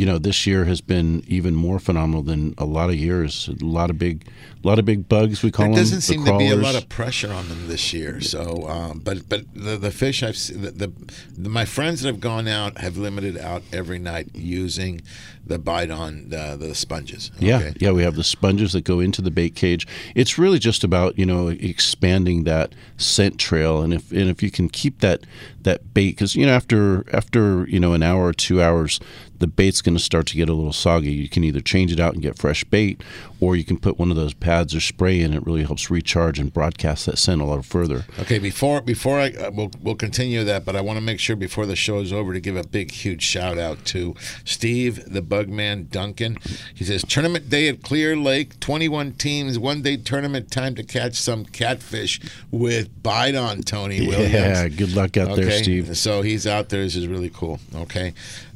you 0.00 0.06
know 0.06 0.16
this 0.16 0.46
year 0.46 0.64
has 0.64 0.80
been 0.80 1.22
even 1.26 1.54
more 1.54 1.78
phenomenal 1.78 2.22
than 2.22 2.54
a 2.56 2.64
lot 2.64 2.88
of 2.88 2.96
years. 2.96 3.48
A 3.48 3.62
lot 3.62 3.90
of 3.90 3.98
big, 3.98 4.26
a 4.64 4.66
lot 4.66 4.78
of 4.78 4.86
big 4.86 5.10
bugs. 5.10 5.42
We 5.42 5.50
call 5.50 5.66
there 5.66 5.74
them. 5.74 5.82
doesn't 5.82 5.96
the 5.96 6.02
seem 6.02 6.24
to 6.24 6.38
be 6.38 6.48
a 6.48 6.56
lot 6.56 6.74
of 6.74 6.88
pressure 6.88 7.30
on 7.30 7.50
them 7.50 7.68
this 7.68 7.92
year. 7.92 8.22
So, 8.22 8.66
um, 8.66 9.00
but 9.00 9.28
but 9.28 9.42
the, 9.52 9.76
the 9.76 9.90
fish 9.90 10.22
I've 10.22 10.38
seen, 10.38 10.62
the, 10.62 10.70
the, 10.70 10.92
the 11.36 11.50
my 11.50 11.66
friends 11.66 12.00
that 12.00 12.08
have 12.08 12.18
gone 12.18 12.48
out 12.48 12.78
have 12.78 12.96
limited 12.96 13.36
out 13.36 13.62
every 13.74 13.98
night 13.98 14.30
using 14.34 15.02
the 15.46 15.58
bite 15.58 15.90
on 15.90 16.30
the, 16.30 16.56
the 16.58 16.74
sponges. 16.74 17.30
Yeah, 17.38 17.72
yeah, 17.78 17.90
we 17.90 18.02
have 18.02 18.14
the 18.14 18.24
sponges 18.24 18.72
that 18.72 18.84
go 18.84 19.00
into 19.00 19.20
the 19.20 19.30
bait 19.30 19.54
cage. 19.54 19.86
It's 20.14 20.38
really 20.38 20.58
just 20.58 20.82
about 20.82 21.18
you 21.18 21.26
know 21.26 21.48
expanding 21.48 22.44
that 22.44 22.74
scent 22.96 23.38
trail, 23.38 23.82
and 23.82 23.92
if 23.92 24.10
and 24.12 24.30
if 24.30 24.42
you 24.42 24.50
can 24.50 24.70
keep 24.70 25.00
that 25.00 25.20
that 25.62 25.92
bait, 25.92 26.12
because 26.12 26.34
you 26.36 26.46
know 26.46 26.52
after 26.52 27.04
after 27.14 27.66
you 27.68 27.80
know 27.80 27.92
an 27.92 28.02
hour 28.02 28.24
or 28.24 28.32
two 28.32 28.62
hours, 28.62 28.98
the 29.40 29.46
bait's 29.46 29.82
going 29.82 29.96
to 29.96 30.02
start 30.02 30.26
to 30.28 30.36
get 30.36 30.48
a 30.48 30.52
little 30.52 30.72
soggy. 30.72 31.10
You 31.10 31.28
can 31.28 31.42
either 31.44 31.60
change 31.60 31.92
it 31.92 31.98
out 31.98 32.12
and 32.12 32.22
get 32.22 32.38
fresh 32.38 32.62
bait, 32.64 33.02
or 33.40 33.56
you 33.56 33.64
can 33.64 33.78
put 33.78 33.98
one 33.98 34.10
of 34.10 34.16
those 34.16 34.34
pads 34.34 34.74
or 34.74 34.80
spray 34.80 35.20
in. 35.20 35.32
It 35.32 35.44
really 35.44 35.64
helps 35.64 35.90
recharge 35.90 36.38
and 36.38 36.52
broadcast 36.52 37.06
that 37.06 37.18
scent 37.18 37.40
a 37.40 37.44
lot 37.44 37.64
further. 37.64 38.04
Okay, 38.18 38.38
before 38.38 38.82
before 38.82 39.18
I 39.18 39.30
uh, 39.30 39.50
we'll, 39.50 39.70
we'll 39.82 39.94
continue 39.94 40.44
that, 40.44 40.64
but 40.64 40.76
I 40.76 40.82
want 40.82 40.98
to 40.98 41.00
make 41.00 41.18
sure 41.18 41.36
before 41.36 41.66
the 41.66 41.74
show 41.74 42.00
is 42.00 42.12
over 42.12 42.32
to 42.34 42.40
give 42.40 42.56
a 42.56 42.66
big 42.66 42.90
huge 42.90 43.22
shout 43.22 43.58
out 43.58 43.84
to 43.86 44.14
Steve 44.44 45.02
the 45.10 45.22
Bugman 45.22 45.90
Duncan. 45.90 46.36
He 46.74 46.84
says 46.84 47.02
tournament 47.02 47.48
day 47.48 47.68
at 47.68 47.82
Clear 47.82 48.16
Lake, 48.16 48.60
21 48.60 49.12
teams, 49.12 49.58
one 49.58 49.80
day 49.80 49.96
tournament 49.96 50.50
time 50.50 50.74
to 50.74 50.82
catch 50.82 51.14
some 51.14 51.46
catfish 51.46 52.20
with 52.50 53.02
bite 53.02 53.34
on 53.34 53.62
Tony 53.62 54.06
Williams. 54.06 54.32
Yeah, 54.32 54.68
good 54.68 54.94
luck 54.94 55.16
out 55.16 55.36
there, 55.36 55.50
Steve. 55.50 55.96
So 55.96 56.20
he's 56.20 56.46
out 56.46 56.68
there. 56.68 56.82
This 56.82 56.94
is 56.96 57.08
really 57.08 57.30
cool. 57.30 57.58
Okay. 57.74 58.12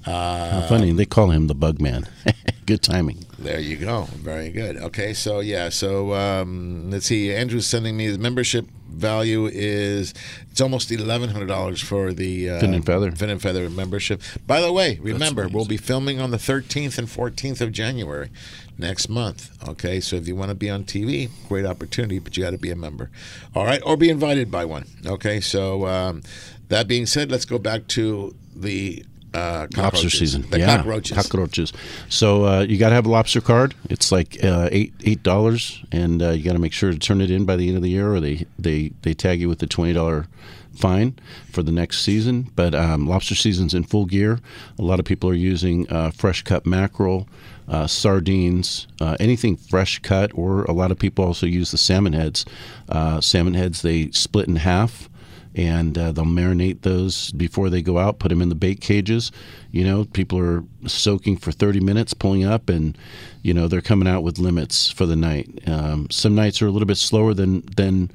Uh, 0.07 0.61
How 0.61 0.69
funny 0.69 0.93
they 0.93 1.07
call 1.07 1.31
him 1.31 1.47
the 1.47 1.55
Bug 1.55 1.81
Man. 1.81 2.07
good 2.67 2.83
timing. 2.83 3.25
There 3.39 3.61
you 3.61 3.77
go. 3.77 4.03
Very 4.13 4.51
good. 4.51 4.77
Okay, 4.77 5.15
so 5.15 5.41
yeah, 5.41 5.69
so 5.69 6.15
um, 6.15 6.91
let's 6.91 7.07
see. 7.07 7.33
Andrew's 7.33 7.67
sending 7.67 7.97
me 7.97 8.05
his 8.05 8.19
membership 8.19 8.67
value 8.89 9.47
is 9.47 10.15
it's 10.51 10.61
almost 10.61 10.91
eleven 10.93 11.31
hundred 11.31 11.47
dollars 11.47 11.81
for 11.81 12.13
the 12.13 12.51
uh, 12.51 12.61
Fin 12.61 12.75
and 12.75 12.87
Feather. 12.87 13.11
Fin 13.13 13.31
and 13.31 13.43
Feather 13.43 13.69
membership. 13.71 14.23
By 14.47 14.61
the 14.61 14.73
way, 14.73 14.99
remember 15.03 15.49
we'll 15.49 15.65
be 15.65 15.77
filming 15.77 16.21
on 16.21 16.31
the 16.31 16.39
thirteenth 16.39 16.99
and 16.99 17.11
fourteenth 17.11 17.61
of 17.61 17.73
January 17.73 18.31
next 18.79 19.09
month. 19.09 19.51
Okay, 19.69 20.01
so 20.01 20.17
if 20.17 20.29
you 20.29 20.37
want 20.37 20.51
to 20.51 20.55
be 20.55 20.71
on 20.71 20.85
TV, 20.85 21.29
great 21.49 21.67
opportunity, 21.67 22.19
but 22.19 22.37
you 22.37 22.43
got 22.45 22.51
to 22.51 22.59
be 22.59 22.71
a 22.71 22.77
member. 22.77 23.11
All 23.55 23.65
right, 23.65 23.81
or 23.85 23.97
be 23.97 24.11
invited 24.11 24.51
by 24.51 24.65
one. 24.65 24.87
Okay, 25.07 25.41
so 25.41 25.87
um, 25.87 26.23
that 26.69 26.87
being 26.89 27.07
said, 27.07 27.31
let's 27.31 27.45
go 27.45 27.59
back 27.59 27.87
to 27.89 28.35
the. 28.55 29.05
Uh, 29.35 29.67
lobster 29.77 30.11
season. 30.11 30.49
The 30.51 30.61
yeah, 30.61 30.77
cockroaches. 30.77 31.17
Cockroaches. 31.17 31.73
So 32.09 32.45
uh, 32.45 32.61
you 32.61 32.79
got 32.79 32.91
to 32.91 32.95
have 32.95 33.07
a 33.07 33.11
lobster 33.11 33.41
card. 33.41 33.75
It's 33.91 34.13
like 34.13 34.43
uh, 34.45 34.69
eight 34.71 34.95
eight 35.05 35.23
dollars, 35.23 35.83
and 35.91 36.23
uh, 36.23 36.31
you 36.31 36.45
got 36.45 36.53
to 36.53 36.59
make 36.61 36.73
sure 36.73 36.93
to 36.93 36.99
turn 36.99 37.21
it 37.21 37.31
in 37.31 37.45
by 37.45 37.57
the 37.57 37.67
end 37.69 37.77
of 37.77 37.83
the 37.83 37.91
year, 37.91 38.13
or 38.15 38.21
they 38.21 38.47
they 38.59 38.93
they 39.03 39.13
tag 39.15 39.41
you 39.41 39.49
with 39.49 39.63
a 39.63 39.67
twenty 39.67 39.93
dollar 39.93 40.27
fine 40.77 41.17
for 41.53 41.63
the 41.63 41.73
next 41.73 42.03
season. 42.03 42.51
But 42.55 42.75
um, 42.75 43.09
lobster 43.09 43.35
season's 43.35 43.75
in 43.75 43.85
full 43.85 44.07
gear. 44.07 44.41
A 44.79 44.83
lot 44.83 44.99
of 44.99 45.05
people 45.05 45.31
are 45.31 45.35
using 45.35 45.91
uh, 45.91 46.11
fresh 46.11 46.43
cut 46.43 46.67
mackerel. 46.67 47.29
Uh, 47.67 47.87
sardines, 47.87 48.87
uh, 49.01 49.17
anything 49.19 49.57
fresh 49.57 49.99
cut, 50.01 50.31
or 50.35 50.65
a 50.65 50.73
lot 50.73 50.91
of 50.91 50.99
people 50.99 51.25
also 51.25 51.47
use 51.47 51.71
the 51.71 51.79
salmon 51.79 52.13
heads. 52.13 52.45
Uh, 52.91 53.23
salmon 53.23 53.55
heads 53.55 53.81
they 53.81 54.11
split 54.11 54.47
in 54.47 54.57
half, 54.57 55.09
and 55.55 55.97
uh, 55.97 56.13
they'll 56.13 56.25
marinate 56.25 56.83
those 56.83 57.31
before 57.33 57.71
they 57.71 57.83
go 57.83 57.99
out. 57.99 58.19
Put 58.19 58.29
them 58.29 58.43
in 58.43 58.49
the 58.49 58.55
bait 58.55 58.81
cages. 58.81 59.31
You 59.71 59.85
know, 59.85 60.05
people 60.05 60.39
are 60.39 60.65
soaking 60.87 61.37
for 61.37 61.53
30 61.53 61.81
minutes, 61.81 62.15
pulling 62.15 62.45
up, 62.45 62.69
and 62.69 62.97
you 63.43 63.55
know 63.55 63.69
they're 63.69 63.81
coming 63.81 64.09
out 64.09 64.23
with 64.23 64.39
limits 64.39 64.91
for 64.91 65.07
the 65.07 65.17
night. 65.17 65.49
Um, 65.67 66.09
some 66.11 66.35
nights 66.35 66.61
are 66.63 66.67
a 66.67 66.71
little 66.71 66.87
bit 66.87 66.99
slower 66.99 67.35
than 67.35 67.63
than 67.77 68.11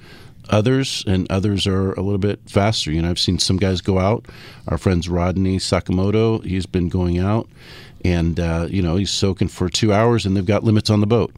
others, 0.50 1.04
and 1.08 1.30
others 1.32 1.68
are 1.68 1.94
a 1.94 2.02
little 2.02 2.18
bit 2.18 2.40
faster. 2.48 2.92
You 2.92 3.02
know, 3.02 3.10
I've 3.10 3.20
seen 3.20 3.40
some 3.40 3.58
guys 3.58 3.82
go 3.82 4.00
out. 4.00 4.26
Our 4.68 4.78
friends 4.78 5.08
Rodney 5.08 5.58
Sakamoto, 5.58 6.44
he's 6.44 6.66
been 6.66 6.90
going 6.90 7.20
out, 7.20 7.48
and 8.04 8.40
uh, 8.40 8.68
you 8.70 8.82
know 8.82 8.96
he's 8.96 9.12
soaking 9.12 9.48
for 9.48 9.70
two 9.70 9.94
hours, 9.94 10.26
and 10.26 10.36
they've 10.36 10.46
got 10.46 10.64
limits 10.64 10.90
on 10.90 11.00
the 11.00 11.08
boat. 11.08 11.34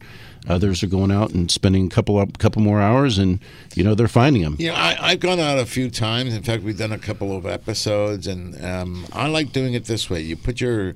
Others 0.48 0.82
are 0.82 0.88
going 0.88 1.12
out 1.12 1.30
and 1.30 1.50
spending 1.50 1.86
a 1.86 1.88
couple 1.88 2.18
up, 2.18 2.36
couple 2.38 2.62
more 2.62 2.80
hours, 2.80 3.16
and 3.18 3.38
you 3.74 3.84
know 3.84 3.94
they're 3.94 4.08
finding 4.08 4.42
them. 4.42 4.56
Know, 4.58 4.74
I, 4.74 4.96
I've 5.00 5.20
gone 5.20 5.38
out 5.38 5.58
a 5.58 5.66
few 5.66 5.88
times. 5.90 6.34
In 6.34 6.42
fact, 6.42 6.62
we've 6.64 6.76
done 6.78 6.92
a 6.92 6.98
couple 6.98 7.36
of 7.36 7.46
episodes, 7.46 8.26
and 8.26 8.62
um, 8.64 9.06
I 9.12 9.28
like 9.28 9.52
doing 9.52 9.74
it 9.74 9.84
this 9.84 10.10
way. 10.10 10.20
You 10.20 10.36
put 10.36 10.60
your 10.60 10.94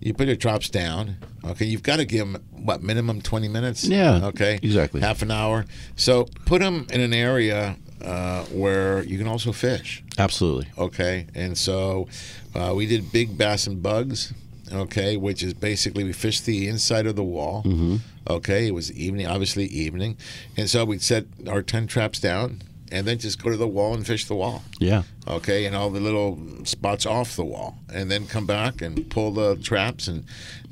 you 0.00 0.14
put 0.14 0.26
your 0.26 0.36
drops 0.36 0.68
down. 0.70 1.16
Okay, 1.44 1.66
you've 1.66 1.82
got 1.82 1.96
to 1.96 2.04
give 2.04 2.20
them 2.32 2.42
what 2.50 2.82
minimum 2.82 3.20
twenty 3.20 3.48
minutes. 3.48 3.84
Yeah, 3.84 4.20
Okay. 4.26 4.58
exactly. 4.62 5.00
Half 5.02 5.22
an 5.22 5.30
hour. 5.30 5.66
So 5.96 6.28
put 6.46 6.60
them 6.62 6.86
in 6.90 7.00
an 7.02 7.12
area 7.12 7.76
uh, 8.02 8.44
where 8.46 9.02
you 9.04 9.18
can 9.18 9.26
also 9.26 9.52
fish. 9.52 10.02
Absolutely. 10.18 10.68
Okay, 10.78 11.26
and 11.34 11.56
so 11.56 12.08
uh, 12.54 12.72
we 12.74 12.86
did 12.86 13.12
big 13.12 13.36
bass 13.36 13.66
and 13.66 13.82
bugs. 13.82 14.32
Okay, 14.72 15.16
which 15.16 15.42
is 15.42 15.54
basically 15.54 16.02
we 16.04 16.12
fished 16.12 16.44
the 16.44 16.66
inside 16.68 17.06
of 17.06 17.14
the 17.16 17.22
wall. 17.24 17.62
Mhm. 17.64 18.00
Okay, 18.28 18.66
it 18.66 18.74
was 18.74 18.90
evening, 18.92 19.26
obviously 19.26 19.66
evening, 19.66 20.16
and 20.56 20.68
so 20.68 20.84
we'd 20.84 21.02
set 21.02 21.26
our 21.48 21.62
ten 21.62 21.86
traps 21.86 22.18
down 22.18 22.62
and 22.90 23.06
then 23.06 23.18
just 23.18 23.42
go 23.42 23.50
to 23.50 23.56
the 23.56 23.66
wall 23.68 23.94
and 23.94 24.06
fish 24.06 24.24
the 24.26 24.34
wall. 24.34 24.62
Yeah. 24.80 25.02
Okay, 25.28 25.66
and 25.66 25.74
all 25.76 25.90
the 25.90 26.00
little 26.00 26.38
spots 26.64 27.06
off 27.06 27.36
the 27.36 27.44
wall, 27.44 27.78
and 27.92 28.10
then 28.10 28.26
come 28.26 28.46
back 28.46 28.82
and 28.82 29.08
pull 29.10 29.30
the 29.32 29.56
traps 29.56 30.08
and 30.08 30.24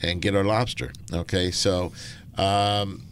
and 0.03 0.21
get 0.21 0.35
our 0.35 0.45
lobster. 0.45 0.93
Okay, 1.13 1.51
so. 1.51 1.93
Um, 2.37 3.03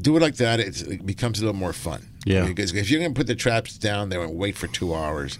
do 0.00 0.16
it 0.16 0.20
like 0.20 0.36
that. 0.36 0.60
It's, 0.60 0.82
it 0.82 1.06
becomes 1.06 1.38
a 1.40 1.44
little 1.44 1.58
more 1.58 1.72
fun. 1.72 2.06
Yeah. 2.24 2.46
Because 2.46 2.74
if 2.74 2.90
you're 2.90 3.00
going 3.00 3.14
to 3.14 3.18
put 3.18 3.26
the 3.26 3.34
traps 3.34 3.76
down 3.78 4.08
there 4.08 4.22
and 4.22 4.34
wait 4.36 4.56
for 4.56 4.66
two 4.66 4.94
hours, 4.94 5.38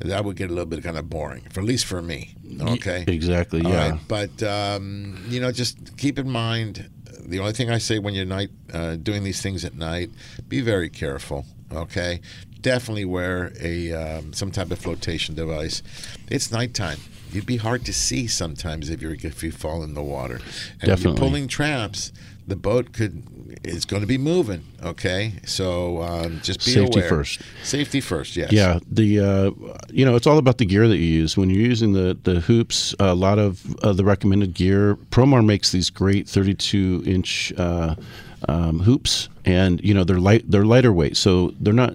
that 0.00 0.24
would 0.24 0.36
get 0.36 0.50
a 0.50 0.52
little 0.52 0.66
bit 0.66 0.82
kind 0.82 0.96
of 0.98 1.08
boring, 1.10 1.42
for 1.50 1.60
at 1.60 1.66
least 1.66 1.84
for 1.84 2.02
me. 2.02 2.34
Okay. 2.60 3.04
exactly, 3.06 3.62
All 3.62 3.70
yeah. 3.70 3.90
right, 3.90 4.00
But 4.08 4.42
um, 4.42 5.24
you 5.28 5.40
know, 5.40 5.52
just 5.52 5.96
keep 5.96 6.18
in 6.18 6.28
mind 6.30 6.88
the 7.26 7.38
only 7.38 7.52
thing 7.52 7.70
I 7.70 7.78
say 7.78 7.98
when 7.98 8.14
you're 8.14 8.26
night 8.26 8.50
uh, 8.72 8.96
doing 8.96 9.24
these 9.24 9.40
things 9.40 9.64
at 9.64 9.74
night, 9.74 10.10
be 10.48 10.60
very 10.60 10.90
careful. 10.90 11.46
Okay. 11.72 12.20
Definitely 12.60 13.04
wear 13.04 13.52
a 13.60 13.92
um, 13.92 14.32
some 14.32 14.50
type 14.50 14.70
of 14.70 14.78
flotation 14.78 15.34
device. 15.34 15.82
It's 16.30 16.50
nighttime. 16.50 16.98
You'd 17.30 17.46
be 17.46 17.56
hard 17.56 17.84
to 17.86 17.92
see 17.92 18.26
sometimes 18.26 18.88
if 18.90 19.02
you 19.02 19.10
if 19.22 19.42
you 19.42 19.52
fall 19.52 19.82
in 19.82 19.94
the 19.94 20.02
water. 20.02 20.36
And 20.36 20.44
if 20.44 21.00
Definitely. 21.00 21.10
you're 21.10 21.16
pulling 21.18 21.48
traps, 21.48 22.12
the 22.46 22.56
boat 22.56 22.92
could 22.92 23.22
is 23.64 23.84
going 23.84 24.02
to 24.02 24.06
be 24.06 24.18
moving. 24.18 24.64
Okay, 24.82 25.34
so 25.44 26.02
um, 26.02 26.40
just 26.42 26.64
be 26.64 26.72
Safety 26.72 26.98
aware. 27.00 27.08
first. 27.08 27.40
Safety 27.62 28.00
first. 28.00 28.36
Yes. 28.36 28.52
Yeah, 28.52 28.78
the 28.90 29.20
uh, 29.20 29.50
you 29.90 30.04
know 30.04 30.16
it's 30.16 30.26
all 30.26 30.38
about 30.38 30.58
the 30.58 30.66
gear 30.66 30.86
that 30.88 30.96
you 30.98 31.04
use. 31.04 31.36
When 31.36 31.50
you're 31.50 31.66
using 31.66 31.92
the 31.92 32.18
the 32.22 32.40
hoops, 32.40 32.94
a 32.98 33.14
lot 33.14 33.38
of 33.38 33.74
uh, 33.82 33.92
the 33.92 34.04
recommended 34.04 34.54
gear. 34.54 34.96
Promar 35.10 35.44
makes 35.44 35.72
these 35.72 35.90
great 35.90 36.28
32 36.28 37.02
inch 37.06 37.52
uh, 37.56 37.94
um, 38.48 38.80
hoops, 38.80 39.28
and 39.44 39.80
you 39.82 39.94
know 39.94 40.04
they're 40.04 40.20
light. 40.20 40.50
They're 40.50 40.66
lighter 40.66 40.92
weight, 40.92 41.16
so 41.16 41.52
they're 41.60 41.72
not. 41.72 41.94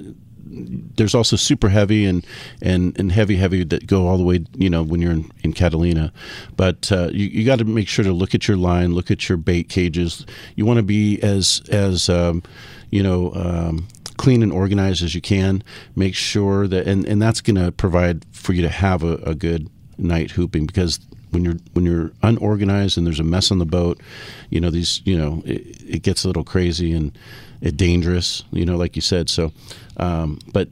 There's 0.96 1.16
also 1.16 1.36
super 1.36 1.70
heavy 1.70 2.06
and, 2.06 2.26
and, 2.62 2.98
and 3.00 3.12
heavy 3.12 3.38
heavy 3.38 3.64
that 3.66 3.88
go 3.88 4.08
all 4.08 4.18
the 4.18 4.24
way 4.24 4.46
you 4.56 4.70
know 4.70 4.84
when 4.84 5.02
you're 5.02 5.12
in, 5.12 5.32
in 5.44 5.54
Catalina, 5.54 6.12
but 6.56 6.92
uh, 6.92 7.10
you, 7.12 7.28
you 7.28 7.46
got 7.46 7.60
to 7.60 7.66
make 7.66 7.88
sure 7.88 8.06
to 8.06 8.14
look 8.14 8.36
at 8.36 8.48
your 8.48 8.58
line, 8.58 8.94
look 8.94 9.12
at 9.12 9.30
your 9.30 9.38
bait 9.38 9.70
cages. 9.70 10.26
You 10.56 10.66
want 10.66 10.78
to 10.78 10.84
be 10.84 11.20
as 11.22 11.62
as 11.70 12.10
um, 12.10 12.44
you 12.90 13.04
know 13.04 13.34
um, 13.34 13.88
clean 14.20 14.44
and 14.44 14.52
organized 14.52 15.02
as 15.02 15.16
you 15.16 15.22
can. 15.22 15.64
Make 15.96 16.14
sure 16.14 16.68
that, 16.68 16.86
and, 16.88 17.06
and 17.06 17.22
that's 17.22 17.42
going 17.42 17.56
to 17.56 17.72
provide 17.72 18.26
for 18.32 18.54
you 18.54 18.62
to 18.62 18.70
have 18.70 19.02
a, 19.02 19.16
a 19.18 19.34
good 19.34 19.70
night 19.98 20.32
hooping 20.32 20.66
because 20.66 21.00
when 21.32 21.46
you're 21.46 21.58
when 21.74 21.86
you're 21.86 22.12
unorganized 22.22 22.98
and 22.98 23.08
there's 23.08 23.20
a 23.20 23.24
mess 23.24 23.52
on 23.52 23.60
the 23.60 23.66
boat, 23.66 24.02
you 24.50 24.60
know 24.60 24.70
these 24.70 25.02
you 25.06 25.18
know 25.18 25.42
it, 25.46 25.82
it 25.82 26.04
gets 26.04 26.24
a 26.24 26.28
little 26.28 26.44
crazy 26.44 26.92
and 26.92 27.18
dangerous. 27.62 28.44
You 28.52 28.66
know, 28.66 28.78
like 28.78 28.96
you 28.96 29.02
said. 29.02 29.30
So, 29.30 29.52
um, 29.98 30.40
but 30.54 30.70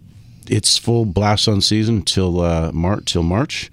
it's 0.50 0.78
full 0.78 1.06
blast 1.06 1.48
on 1.48 1.62
season 1.62 2.02
till 2.02 2.42
uh, 2.42 2.72
March 2.72 3.14
till 3.14 3.24
March. 3.24 3.72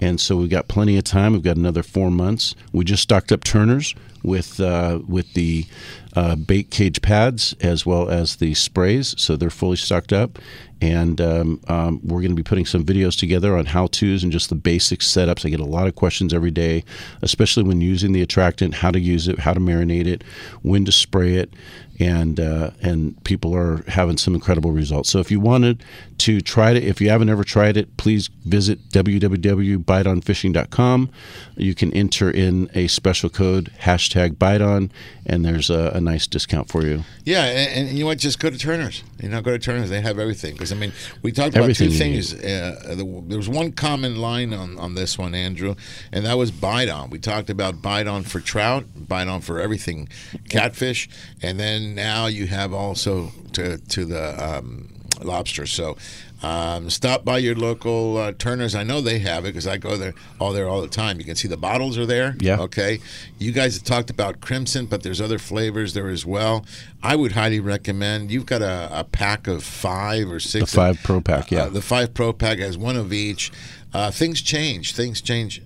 And 0.00 0.20
so 0.20 0.36
we've 0.36 0.50
got 0.50 0.68
plenty 0.68 0.98
of 0.98 1.04
time. 1.04 1.32
We've 1.32 1.42
got 1.42 1.56
another 1.56 1.82
four 1.82 2.10
months. 2.10 2.54
We 2.72 2.84
just 2.84 3.02
stocked 3.02 3.32
up 3.32 3.44
turners. 3.44 3.94
with 4.24 4.58
uh, 4.58 5.00
with 5.06 5.32
the 5.34 5.66
uh, 6.14 6.36
bait 6.36 6.70
cage 6.70 7.02
pads 7.02 7.54
as 7.60 7.84
well 7.84 8.08
as 8.08 8.36
the 8.36 8.54
sprays. 8.54 9.14
So 9.18 9.36
they're 9.36 9.50
fully 9.50 9.76
stocked 9.76 10.12
up, 10.12 10.38
and 10.80 11.20
um, 11.20 11.60
um, 11.68 12.00
we're 12.04 12.20
going 12.20 12.30
to 12.30 12.36
be 12.36 12.42
putting 12.42 12.66
some 12.66 12.84
videos 12.84 13.18
together 13.18 13.56
on 13.56 13.66
how 13.66 13.86
tos 13.86 14.22
and 14.22 14.30
just 14.30 14.48
the 14.48 14.54
basic 14.54 15.00
setups. 15.00 15.46
I 15.46 15.48
get 15.48 15.60
a 15.60 15.64
lot 15.64 15.86
of 15.86 15.94
questions 15.94 16.34
every 16.34 16.50
day, 16.50 16.84
especially 17.22 17.62
when 17.62 17.80
using 17.80 18.12
the 18.12 18.22
attractant, 18.22 18.74
how 18.74 18.90
to 18.90 19.00
use 19.00 19.28
it, 19.28 19.38
how 19.38 19.54
to 19.54 19.60
marinate 19.60 20.06
it, 20.06 20.24
when 20.62 20.84
to 20.84 20.92
spray 20.92 21.34
it, 21.34 21.52
and 22.00 22.40
uh, 22.40 22.70
and 22.82 23.22
people 23.24 23.54
are 23.54 23.84
having 23.88 24.18
some 24.18 24.34
incredible 24.34 24.72
results. 24.72 25.10
So 25.10 25.20
if 25.20 25.30
you 25.30 25.38
wanted 25.40 25.84
to 26.18 26.40
try 26.40 26.72
it, 26.72 26.82
if 26.82 27.00
you 27.00 27.10
haven't 27.10 27.28
ever 27.28 27.44
tried 27.44 27.76
it, 27.76 27.96
please 27.96 28.28
visit 28.44 28.88
www.biteonfishing.com. 28.90 31.10
You 31.56 31.74
can 31.74 31.92
enter 31.92 32.30
in 32.30 32.70
a 32.74 32.86
special 32.88 33.30
code 33.30 33.72
hashtag 33.80 34.36
biteon, 34.36 34.90
and 35.24 35.44
there's 35.44 35.70
a, 35.70 35.92
a 35.94 36.00
nice 36.04 36.26
discount 36.26 36.68
for 36.68 36.84
you. 36.84 37.04
Yeah, 37.24 37.44
and, 37.44 37.88
and 37.88 37.96
you 37.96 38.04
know 38.04 38.08
what? 38.08 38.18
Just 38.18 38.38
go 38.38 38.50
to 38.50 38.58
Turner's. 38.58 39.02
You 39.20 39.28
know, 39.28 39.40
go 39.42 39.52
to 39.52 39.58
Turner's. 39.58 39.90
They 39.90 40.00
have 40.00 40.18
everything. 40.18 40.52
Because 40.52 40.70
I 40.70 40.76
mean, 40.76 40.92
we 41.22 41.32
talked 41.32 41.54
about 41.56 41.64
Everything 41.64 41.90
two 41.90 41.96
things. 41.96 42.34
Uh, 42.34 42.94
there 43.26 43.36
was 43.36 43.48
one 43.48 43.72
common 43.72 44.16
line 44.16 44.52
on, 44.52 44.78
on 44.78 44.94
this 44.94 45.18
one, 45.18 45.34
Andrew, 45.34 45.74
and 46.12 46.24
that 46.24 46.38
was 46.38 46.50
bite 46.50 46.88
on. 46.88 47.10
We 47.10 47.18
talked 47.18 47.50
about 47.50 47.82
bite 47.82 48.06
on 48.06 48.22
for 48.22 48.40
trout, 48.40 48.84
bite 48.94 49.28
on 49.28 49.40
for 49.40 49.60
everything, 49.60 50.08
catfish, 50.48 51.08
and 51.42 51.58
then 51.58 51.94
now 51.94 52.26
you 52.26 52.46
have 52.46 52.72
also 52.72 53.32
to 53.52 53.78
to 53.78 54.04
the 54.04 54.44
um, 54.44 54.93
lobster. 55.22 55.66
So. 55.66 55.96
Um, 56.42 56.90
stop 56.90 57.24
by 57.24 57.38
your 57.38 57.54
local 57.54 58.18
uh, 58.18 58.32
Turner's. 58.32 58.74
I 58.74 58.82
know 58.82 59.00
they 59.00 59.18
have 59.20 59.46
it 59.46 59.48
because 59.48 59.66
I 59.66 59.78
go 59.78 59.96
there 59.96 60.12
all 60.38 60.52
there 60.52 60.68
all 60.68 60.82
the 60.82 60.88
time. 60.88 61.18
You 61.18 61.24
can 61.24 61.36
see 61.36 61.48
the 61.48 61.56
bottles 61.56 61.96
are 61.96 62.04
there. 62.04 62.36
Yeah. 62.38 62.60
Okay. 62.60 62.98
You 63.38 63.50
guys 63.50 63.76
have 63.76 63.84
talked 63.84 64.10
about 64.10 64.42
crimson, 64.42 64.84
but 64.84 65.02
there's 65.02 65.22
other 65.22 65.38
flavors 65.38 65.94
there 65.94 66.10
as 66.10 66.26
well. 66.26 66.66
I 67.02 67.16
would 67.16 67.32
highly 67.32 67.60
recommend. 67.60 68.30
You've 68.30 68.44
got 68.44 68.60
a, 68.60 68.90
a 68.92 69.04
pack 69.04 69.46
of 69.46 69.64
five 69.64 70.30
or 70.30 70.38
six. 70.38 70.70
The 70.70 70.76
five 70.76 71.02
pro 71.02 71.22
pack, 71.22 71.50
yeah. 71.50 71.62
Uh, 71.62 71.68
the 71.70 71.80
five 71.80 72.12
pro 72.12 72.34
pack 72.34 72.58
has 72.58 72.76
one 72.76 72.96
of 72.96 73.10
each. 73.10 73.50
Uh, 73.94 74.10
things 74.10 74.42
change. 74.42 74.94
Things 74.94 75.22
change 75.22 75.62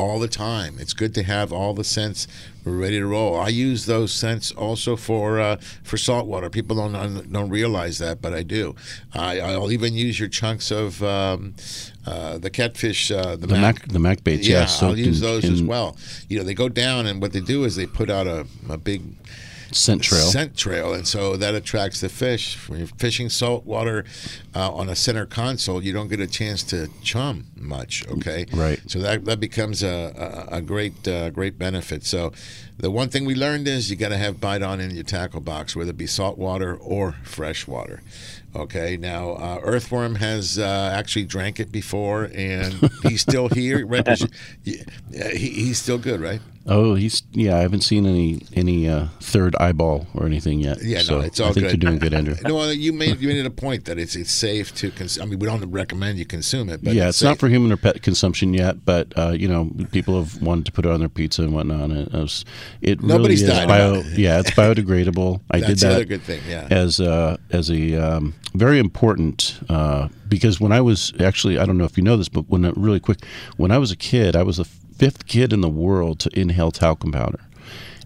all 0.00 0.18
the 0.18 0.28
time. 0.28 0.76
It's 0.78 0.94
good 0.94 1.14
to 1.14 1.22
have 1.22 1.52
all 1.52 1.74
the 1.74 1.84
scents 1.84 2.26
ready 2.64 2.98
to 2.98 3.06
roll. 3.06 3.38
I 3.38 3.48
use 3.48 3.86
those 3.86 4.12
scents 4.12 4.50
also 4.52 4.96
for 4.96 5.38
uh, 5.40 5.56
for 5.82 5.96
saltwater. 5.96 6.48
People 6.50 6.76
don't 6.76 7.32
don't 7.32 7.50
realize 7.50 7.98
that, 7.98 8.20
but 8.22 8.32
I 8.34 8.42
do. 8.42 8.74
I, 9.14 9.40
I'll 9.40 9.70
even 9.72 9.94
use 9.94 10.18
your 10.18 10.28
chunks 10.28 10.70
of 10.70 11.02
um, 11.02 11.54
uh, 12.06 12.38
the 12.38 12.50
catfish, 12.50 13.10
uh, 13.10 13.36
the, 13.36 13.46
The 13.46 13.58
mac- 13.58 13.88
the 13.88 13.98
mac 13.98 14.24
baits, 14.24 14.46
yeah, 14.48 14.60
I'll 14.62 14.66
soaked 14.68 14.98
use 14.98 15.20
in- 15.20 15.26
those 15.28 15.44
as 15.44 15.62
well. 15.62 15.96
You 16.28 16.38
know, 16.38 16.44
they 16.44 16.54
go 16.54 16.68
down, 16.68 17.06
and 17.06 17.20
what 17.22 17.32
they 17.32 17.40
do 17.40 17.64
is 17.64 17.76
they 17.76 17.86
put 17.86 18.10
out 18.10 18.26
a, 18.26 18.46
a 18.68 18.78
big 18.78 19.02
Scent 19.72 20.02
trail. 20.02 20.26
scent 20.26 20.56
trail, 20.56 20.92
and 20.94 21.06
so 21.06 21.36
that 21.36 21.54
attracts 21.54 22.00
the 22.00 22.08
fish. 22.08 22.68
When 22.68 22.78
you're 22.80 22.88
fishing 22.88 23.28
saltwater 23.28 24.04
uh, 24.54 24.72
on 24.72 24.88
a 24.88 24.96
center 24.96 25.26
console, 25.26 25.82
you 25.82 25.92
don't 25.92 26.08
get 26.08 26.20
a 26.20 26.26
chance 26.26 26.62
to 26.64 26.88
chum 27.02 27.46
much. 27.56 28.06
Okay, 28.08 28.46
Right. 28.52 28.80
So 28.86 28.98
that 29.00 29.24
that 29.24 29.40
becomes 29.40 29.82
a 29.82 30.46
a, 30.50 30.56
a 30.56 30.62
great 30.62 31.06
uh, 31.06 31.30
great 31.30 31.58
benefit. 31.58 32.04
So 32.04 32.32
the 32.78 32.90
one 32.90 33.08
thing 33.10 33.24
we 33.26 33.34
learned 33.34 33.68
is 33.68 33.90
you 33.90 33.96
got 33.96 34.08
to 34.08 34.16
have 34.16 34.40
bite 34.40 34.62
on 34.62 34.80
in 34.80 34.90
your 34.92 35.04
tackle 35.04 35.40
box, 35.40 35.76
whether 35.76 35.90
it 35.90 35.98
be 35.98 36.06
saltwater 36.06 36.74
or 36.74 37.16
freshwater. 37.24 38.02
Okay, 38.56 38.96
now 38.96 39.32
uh, 39.32 39.60
Earthworm 39.62 40.16
has 40.16 40.58
uh, 40.58 40.92
actually 40.92 41.24
drank 41.24 41.60
it 41.60 41.70
before, 41.70 42.30
and 42.34 42.90
he's 43.04 43.20
still 43.20 43.48
here. 43.48 43.86
Right? 43.86 44.06
yeah, 44.64 45.28
he, 45.32 45.50
he's 45.50 45.78
still 45.78 45.98
good, 45.98 46.20
right? 46.20 46.40
Oh, 46.66 46.94
he's 46.94 47.22
yeah. 47.32 47.56
I 47.56 47.60
haven't 47.60 47.80
seen 47.80 48.06
any 48.06 48.42
any 48.54 48.88
uh, 48.88 49.06
third 49.20 49.56
eyeball 49.56 50.06
or 50.14 50.26
anything 50.26 50.60
yet. 50.60 50.82
Yeah, 50.82 51.00
so 51.00 51.18
no, 51.18 51.24
it's 51.24 51.40
all 51.40 51.48
I 51.48 51.52
think 51.52 51.66
good. 51.66 51.82
you're 51.82 51.90
doing 51.90 51.98
good, 51.98 52.12
Andrew. 52.12 52.36
no, 52.44 52.68
you 52.70 52.92
made 52.92 53.18
you 53.18 53.28
made 53.28 53.38
it 53.38 53.46
a 53.46 53.50
point 53.50 53.86
that 53.86 53.98
it's 53.98 54.14
it's 54.14 54.30
safe 54.30 54.74
to. 54.76 54.90
consume. 54.90 55.22
I 55.22 55.26
mean, 55.26 55.38
we 55.38 55.46
don't 55.46 55.64
recommend 55.70 56.18
you 56.18 56.26
consume 56.26 56.68
it, 56.68 56.84
but 56.84 56.94
yeah, 56.94 57.08
it's, 57.08 57.16
it's 57.16 57.22
not 57.22 57.38
for 57.38 57.48
human 57.48 57.72
or 57.72 57.76
pet 57.76 58.02
consumption 58.02 58.52
yet, 58.52 58.84
but 58.84 59.12
uh, 59.16 59.30
you 59.30 59.48
know, 59.48 59.70
people 59.90 60.18
have 60.18 60.40
wanted 60.42 60.66
to 60.66 60.72
put 60.72 60.84
it 60.84 60.90
on 60.90 61.00
their 61.00 61.08
pizza 61.08 61.42
and 61.42 61.54
whatnot. 61.54 61.90
And 61.90 62.08
it, 62.08 62.12
was, 62.12 62.44
it 62.82 63.02
Nobody's 63.02 63.42
really 63.42 63.52
is 63.52 63.58
died 63.58 63.68
bio. 63.68 63.94
it. 63.94 64.18
Yeah, 64.18 64.40
it's 64.40 64.50
biodegradable. 64.50 65.40
I 65.50 65.60
did 65.60 65.78
that 65.78 66.08
good 66.08 66.22
thing, 66.22 66.42
yeah. 66.46 66.68
as 66.70 67.00
a 67.00 67.38
as 67.50 67.70
a 67.70 67.94
um, 67.94 68.34
very 68.54 68.78
important 68.78 69.60
uh, 69.68 70.08
because 70.28 70.60
when 70.60 70.72
I 70.72 70.80
was 70.82 71.12
actually 71.20 71.58
I 71.58 71.64
don't 71.64 71.78
know 71.78 71.84
if 71.84 71.96
you 71.96 72.04
know 72.04 72.18
this, 72.18 72.28
but 72.28 72.48
when 72.48 72.70
really 72.72 73.00
quick 73.00 73.24
when 73.56 73.70
I 73.70 73.78
was 73.78 73.90
a 73.90 73.96
kid, 73.96 74.36
I 74.36 74.42
was 74.42 74.58
the 74.58 74.68
fifth 75.00 75.26
kid 75.26 75.50
in 75.52 75.62
the 75.62 75.68
world 75.68 76.20
to 76.20 76.30
inhale 76.38 76.70
talcum 76.70 77.10
powder. 77.10 77.40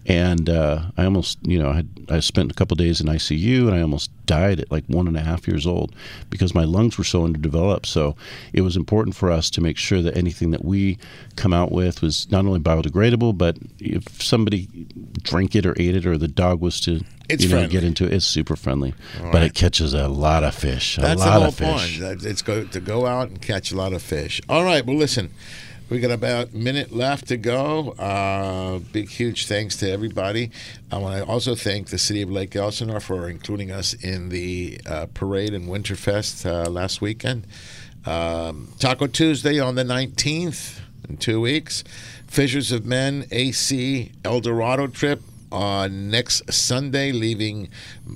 And 0.07 0.49
uh, 0.51 0.83
I 0.97 1.03
almost, 1.05 1.39
you 1.41 1.57
know, 1.57 1.71
I, 1.71 1.75
had, 1.77 1.89
I 2.09 2.19
spent 2.19 2.51
a 2.51 2.53
couple 2.53 2.75
days 2.75 3.01
in 3.01 3.07
ICU, 3.07 3.61
and 3.67 3.73
I 3.73 3.81
almost 3.81 4.11
died 4.27 4.59
at 4.59 4.71
like 4.71 4.83
one 4.85 5.07
and 5.07 5.17
a 5.17 5.21
half 5.21 5.47
years 5.47 5.65
old 5.65 5.95
because 6.29 6.53
my 6.53 6.63
lungs 6.63 6.97
were 6.99 7.03
so 7.03 7.23
underdeveloped. 7.25 7.87
So 7.87 8.15
it 8.53 8.61
was 8.61 8.75
important 8.77 9.15
for 9.15 9.31
us 9.31 9.49
to 9.49 9.61
make 9.61 9.77
sure 9.77 10.03
that 10.03 10.15
anything 10.15 10.51
that 10.51 10.63
we 10.63 10.99
come 11.35 11.53
out 11.53 11.71
with 11.71 12.03
was 12.03 12.29
not 12.31 12.45
only 12.45 12.59
biodegradable, 12.59 13.35
but 13.35 13.57
if 13.79 14.21
somebody 14.21 14.67
drank 15.23 15.55
it 15.55 15.65
or 15.65 15.73
ate 15.79 15.95
it, 15.95 16.05
or 16.05 16.19
the 16.19 16.27
dog 16.27 16.61
was 16.61 16.79
to, 16.81 17.01
It's 17.27 17.43
you 17.43 17.49
know, 17.49 17.55
friendly. 17.55 17.71
get 17.71 17.83
into 17.83 18.05
it, 18.05 18.13
it's 18.13 18.25
super 18.27 18.55
friendly. 18.55 18.93
All 19.23 19.31
but 19.31 19.39
right. 19.39 19.43
it 19.45 19.55
catches 19.55 19.95
a 19.95 20.07
lot 20.07 20.43
of 20.43 20.53
fish. 20.53 20.97
That's 20.97 21.19
a 21.19 21.25
the 21.25 21.29
lot 21.31 21.39
whole 21.39 21.47
of 21.47 21.55
fish. 21.55 21.99
point. 21.99 22.23
It's 22.23 22.43
go 22.43 22.63
to 22.63 22.79
go 22.79 23.07
out 23.07 23.29
and 23.29 23.41
catch 23.41 23.71
a 23.71 23.75
lot 23.75 23.91
of 23.91 24.03
fish. 24.03 24.39
All 24.47 24.63
right. 24.63 24.85
Well, 24.85 24.97
listen, 24.97 25.31
we 25.89 25.99
got 25.99 26.11
about 26.11 26.51
a 26.51 26.55
minute 26.55 26.91
left 26.91 27.27
to 27.27 27.37
go. 27.37 27.91
Uh, 27.91 28.79
big, 28.91 29.09
huge 29.09 29.45
thanks 29.45 29.75
to 29.77 29.89
everybody. 29.91 30.49
I 30.91 30.97
want 30.97 31.17
to 31.17 31.29
also 31.29 31.53
thank 31.53 31.89
the 31.89 31.99
city 31.99 32.21
of 32.21 32.31
Lake 32.31 32.55
Elsinore 32.55 32.99
for 32.99 33.29
including 33.29 33.71
us 33.71 33.93
in 33.93 34.29
the 34.29 34.79
uh, 34.87 35.05
parade 35.13 35.53
and 35.53 35.67
Winterfest 35.67 36.45
uh, 36.45 36.69
last 36.69 37.01
weekend. 37.01 37.45
Um, 38.05 38.69
Taco 38.79 39.07
Tuesday 39.07 39.59
on 39.59 39.75
the 39.75 39.83
19th 39.83 40.79
in 41.07 41.17
two 41.17 41.39
weeks. 41.39 41.83
Fishers 42.27 42.71
of 42.71 42.85
Men 42.85 43.27
AC 43.31 44.11
El 44.23 44.39
Dorado 44.39 44.87
trip 44.87 45.21
on 45.51 46.09
next 46.09 46.51
Sunday, 46.51 47.11
leaving 47.11 47.69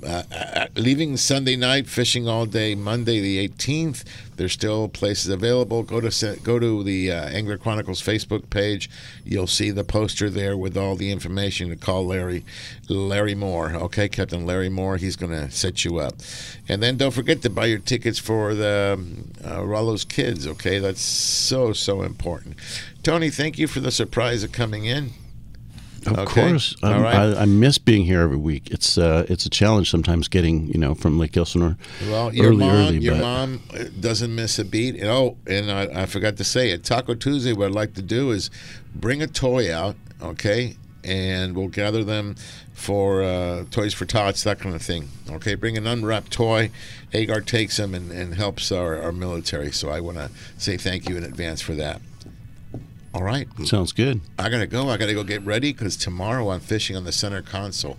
uh, 0.03 0.23
uh, 0.31 0.67
leaving 0.75 1.17
Sunday 1.17 1.55
night, 1.55 1.87
fishing 1.87 2.27
all 2.27 2.45
day 2.45 2.75
Monday 2.75 3.19
the 3.19 3.47
18th. 3.47 4.03
There's 4.35 4.53
still 4.53 4.87
places 4.87 5.29
available. 5.29 5.83
Go 5.83 5.99
to 5.99 6.37
go 6.43 6.59
to 6.59 6.83
the 6.83 7.11
uh, 7.11 7.25
Angler 7.29 7.57
Chronicles 7.57 8.01
Facebook 8.01 8.49
page. 8.49 8.89
You'll 9.25 9.47
see 9.47 9.71
the 9.71 9.83
poster 9.83 10.29
there 10.29 10.55
with 10.55 10.77
all 10.77 10.95
the 10.95 11.11
information 11.11 11.69
to 11.69 11.75
call 11.75 12.05
Larry 12.05 12.45
Larry 12.87 13.35
Moore. 13.35 13.73
Okay, 13.73 14.07
Captain 14.07 14.45
Larry 14.45 14.69
Moore. 14.69 14.97
He's 14.97 15.15
going 15.15 15.31
to 15.31 15.51
set 15.51 15.83
you 15.83 15.99
up. 15.99 16.15
And 16.67 16.81
then 16.81 16.97
don't 16.97 17.11
forget 17.11 17.41
to 17.41 17.49
buy 17.49 17.65
your 17.65 17.79
tickets 17.79 18.19
for 18.19 18.53
the 18.53 18.97
um, 18.97 19.31
uh, 19.45 19.65
Rollo's 19.65 20.05
Kids. 20.05 20.47
Okay, 20.47 20.79
that's 20.79 21.01
so 21.01 21.73
so 21.73 22.01
important. 22.01 22.55
Tony, 23.03 23.29
thank 23.29 23.57
you 23.57 23.67
for 23.67 23.79
the 23.79 23.91
surprise 23.91 24.43
of 24.43 24.51
coming 24.51 24.85
in. 24.85 25.11
Of 26.07 26.17
Okay. 26.19 26.49
course, 26.49 26.75
All 26.83 27.01
right. 27.01 27.15
I, 27.35 27.41
I 27.41 27.45
miss 27.45 27.77
being 27.77 28.05
here 28.05 28.21
every 28.21 28.37
week. 28.37 28.69
It's 28.71 28.97
uh, 28.97 29.25
it's 29.29 29.45
a 29.45 29.49
challenge 29.49 29.89
sometimes 29.89 30.27
getting 30.27 30.67
you 30.67 30.79
know 30.79 30.95
from 30.95 31.17
Lake 31.19 31.35
Elsinore 31.37 31.77
Well, 32.09 32.33
your 32.33 32.47
early, 32.49 32.57
mom, 32.65 32.75
early. 32.75 32.97
your 32.99 33.15
but 33.15 33.21
mom 33.21 33.61
uh, 33.73 33.83
doesn't 33.99 34.33
miss 34.33 34.57
a 34.59 34.65
beat. 34.65 34.95
And, 34.95 35.05
oh, 35.09 35.37
and 35.47 35.71
I, 35.71 36.03
I 36.03 36.05
forgot 36.05 36.37
to 36.37 36.43
say 36.43 36.71
it. 36.71 36.83
Taco 36.83 37.13
Tuesday. 37.15 37.53
What 37.53 37.67
I'd 37.67 37.71
like 37.75 37.93
to 37.95 38.01
do 38.01 38.31
is 38.31 38.49
bring 38.95 39.21
a 39.21 39.27
toy 39.27 39.73
out, 39.73 39.95
okay, 40.21 40.75
and 41.03 41.55
we'll 41.55 41.67
gather 41.67 42.03
them 42.03 42.35
for 42.73 43.21
uh, 43.21 43.65
toys 43.71 43.93
for 43.93 44.05
tots, 44.05 44.43
that 44.43 44.59
kind 44.59 44.73
of 44.73 44.81
thing. 44.81 45.09
Okay, 45.29 45.55
bring 45.55 45.77
an 45.77 45.85
unwrapped 45.85 46.31
toy. 46.31 46.71
Agar 47.13 47.41
takes 47.41 47.75
them 47.77 47.93
and, 47.93 48.09
and 48.11 48.35
helps 48.35 48.71
our, 48.71 49.01
our 49.01 49.11
military. 49.11 49.71
So 49.71 49.89
I 49.89 49.99
want 49.99 50.17
to 50.17 50.29
say 50.57 50.77
thank 50.77 51.09
you 51.09 51.17
in 51.17 51.23
advance 51.25 51.59
for 51.61 51.73
that. 51.75 52.01
All 53.13 53.23
right. 53.23 53.47
sounds 53.65 53.91
good. 53.91 54.21
I 54.37 54.49
gotta 54.49 54.67
go. 54.67 54.89
I 54.89 54.97
gotta 54.97 55.13
go 55.13 55.23
get 55.23 55.43
ready 55.43 55.73
because 55.73 55.97
tomorrow 55.97 56.49
I'm 56.51 56.59
fishing 56.59 56.95
on 56.95 57.03
the 57.05 57.11
center 57.11 57.41
console 57.41 57.97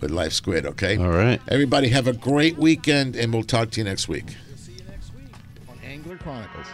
with 0.00 0.10
Life 0.10 0.32
Squid. 0.32 0.66
Okay. 0.66 0.96
All 0.96 1.08
right. 1.08 1.40
Everybody 1.48 1.88
have 1.88 2.06
a 2.06 2.12
great 2.12 2.58
weekend, 2.58 3.16
and 3.16 3.32
we'll 3.32 3.42
talk 3.42 3.70
to 3.72 3.80
you 3.80 3.84
next 3.84 4.08
week. 4.08 4.26
We'll 4.26 4.76
you 4.76 4.84
next 4.88 5.14
week 5.14 5.32
on 5.68 5.78
Angler 5.82 6.16
Chronicles. 6.18 6.66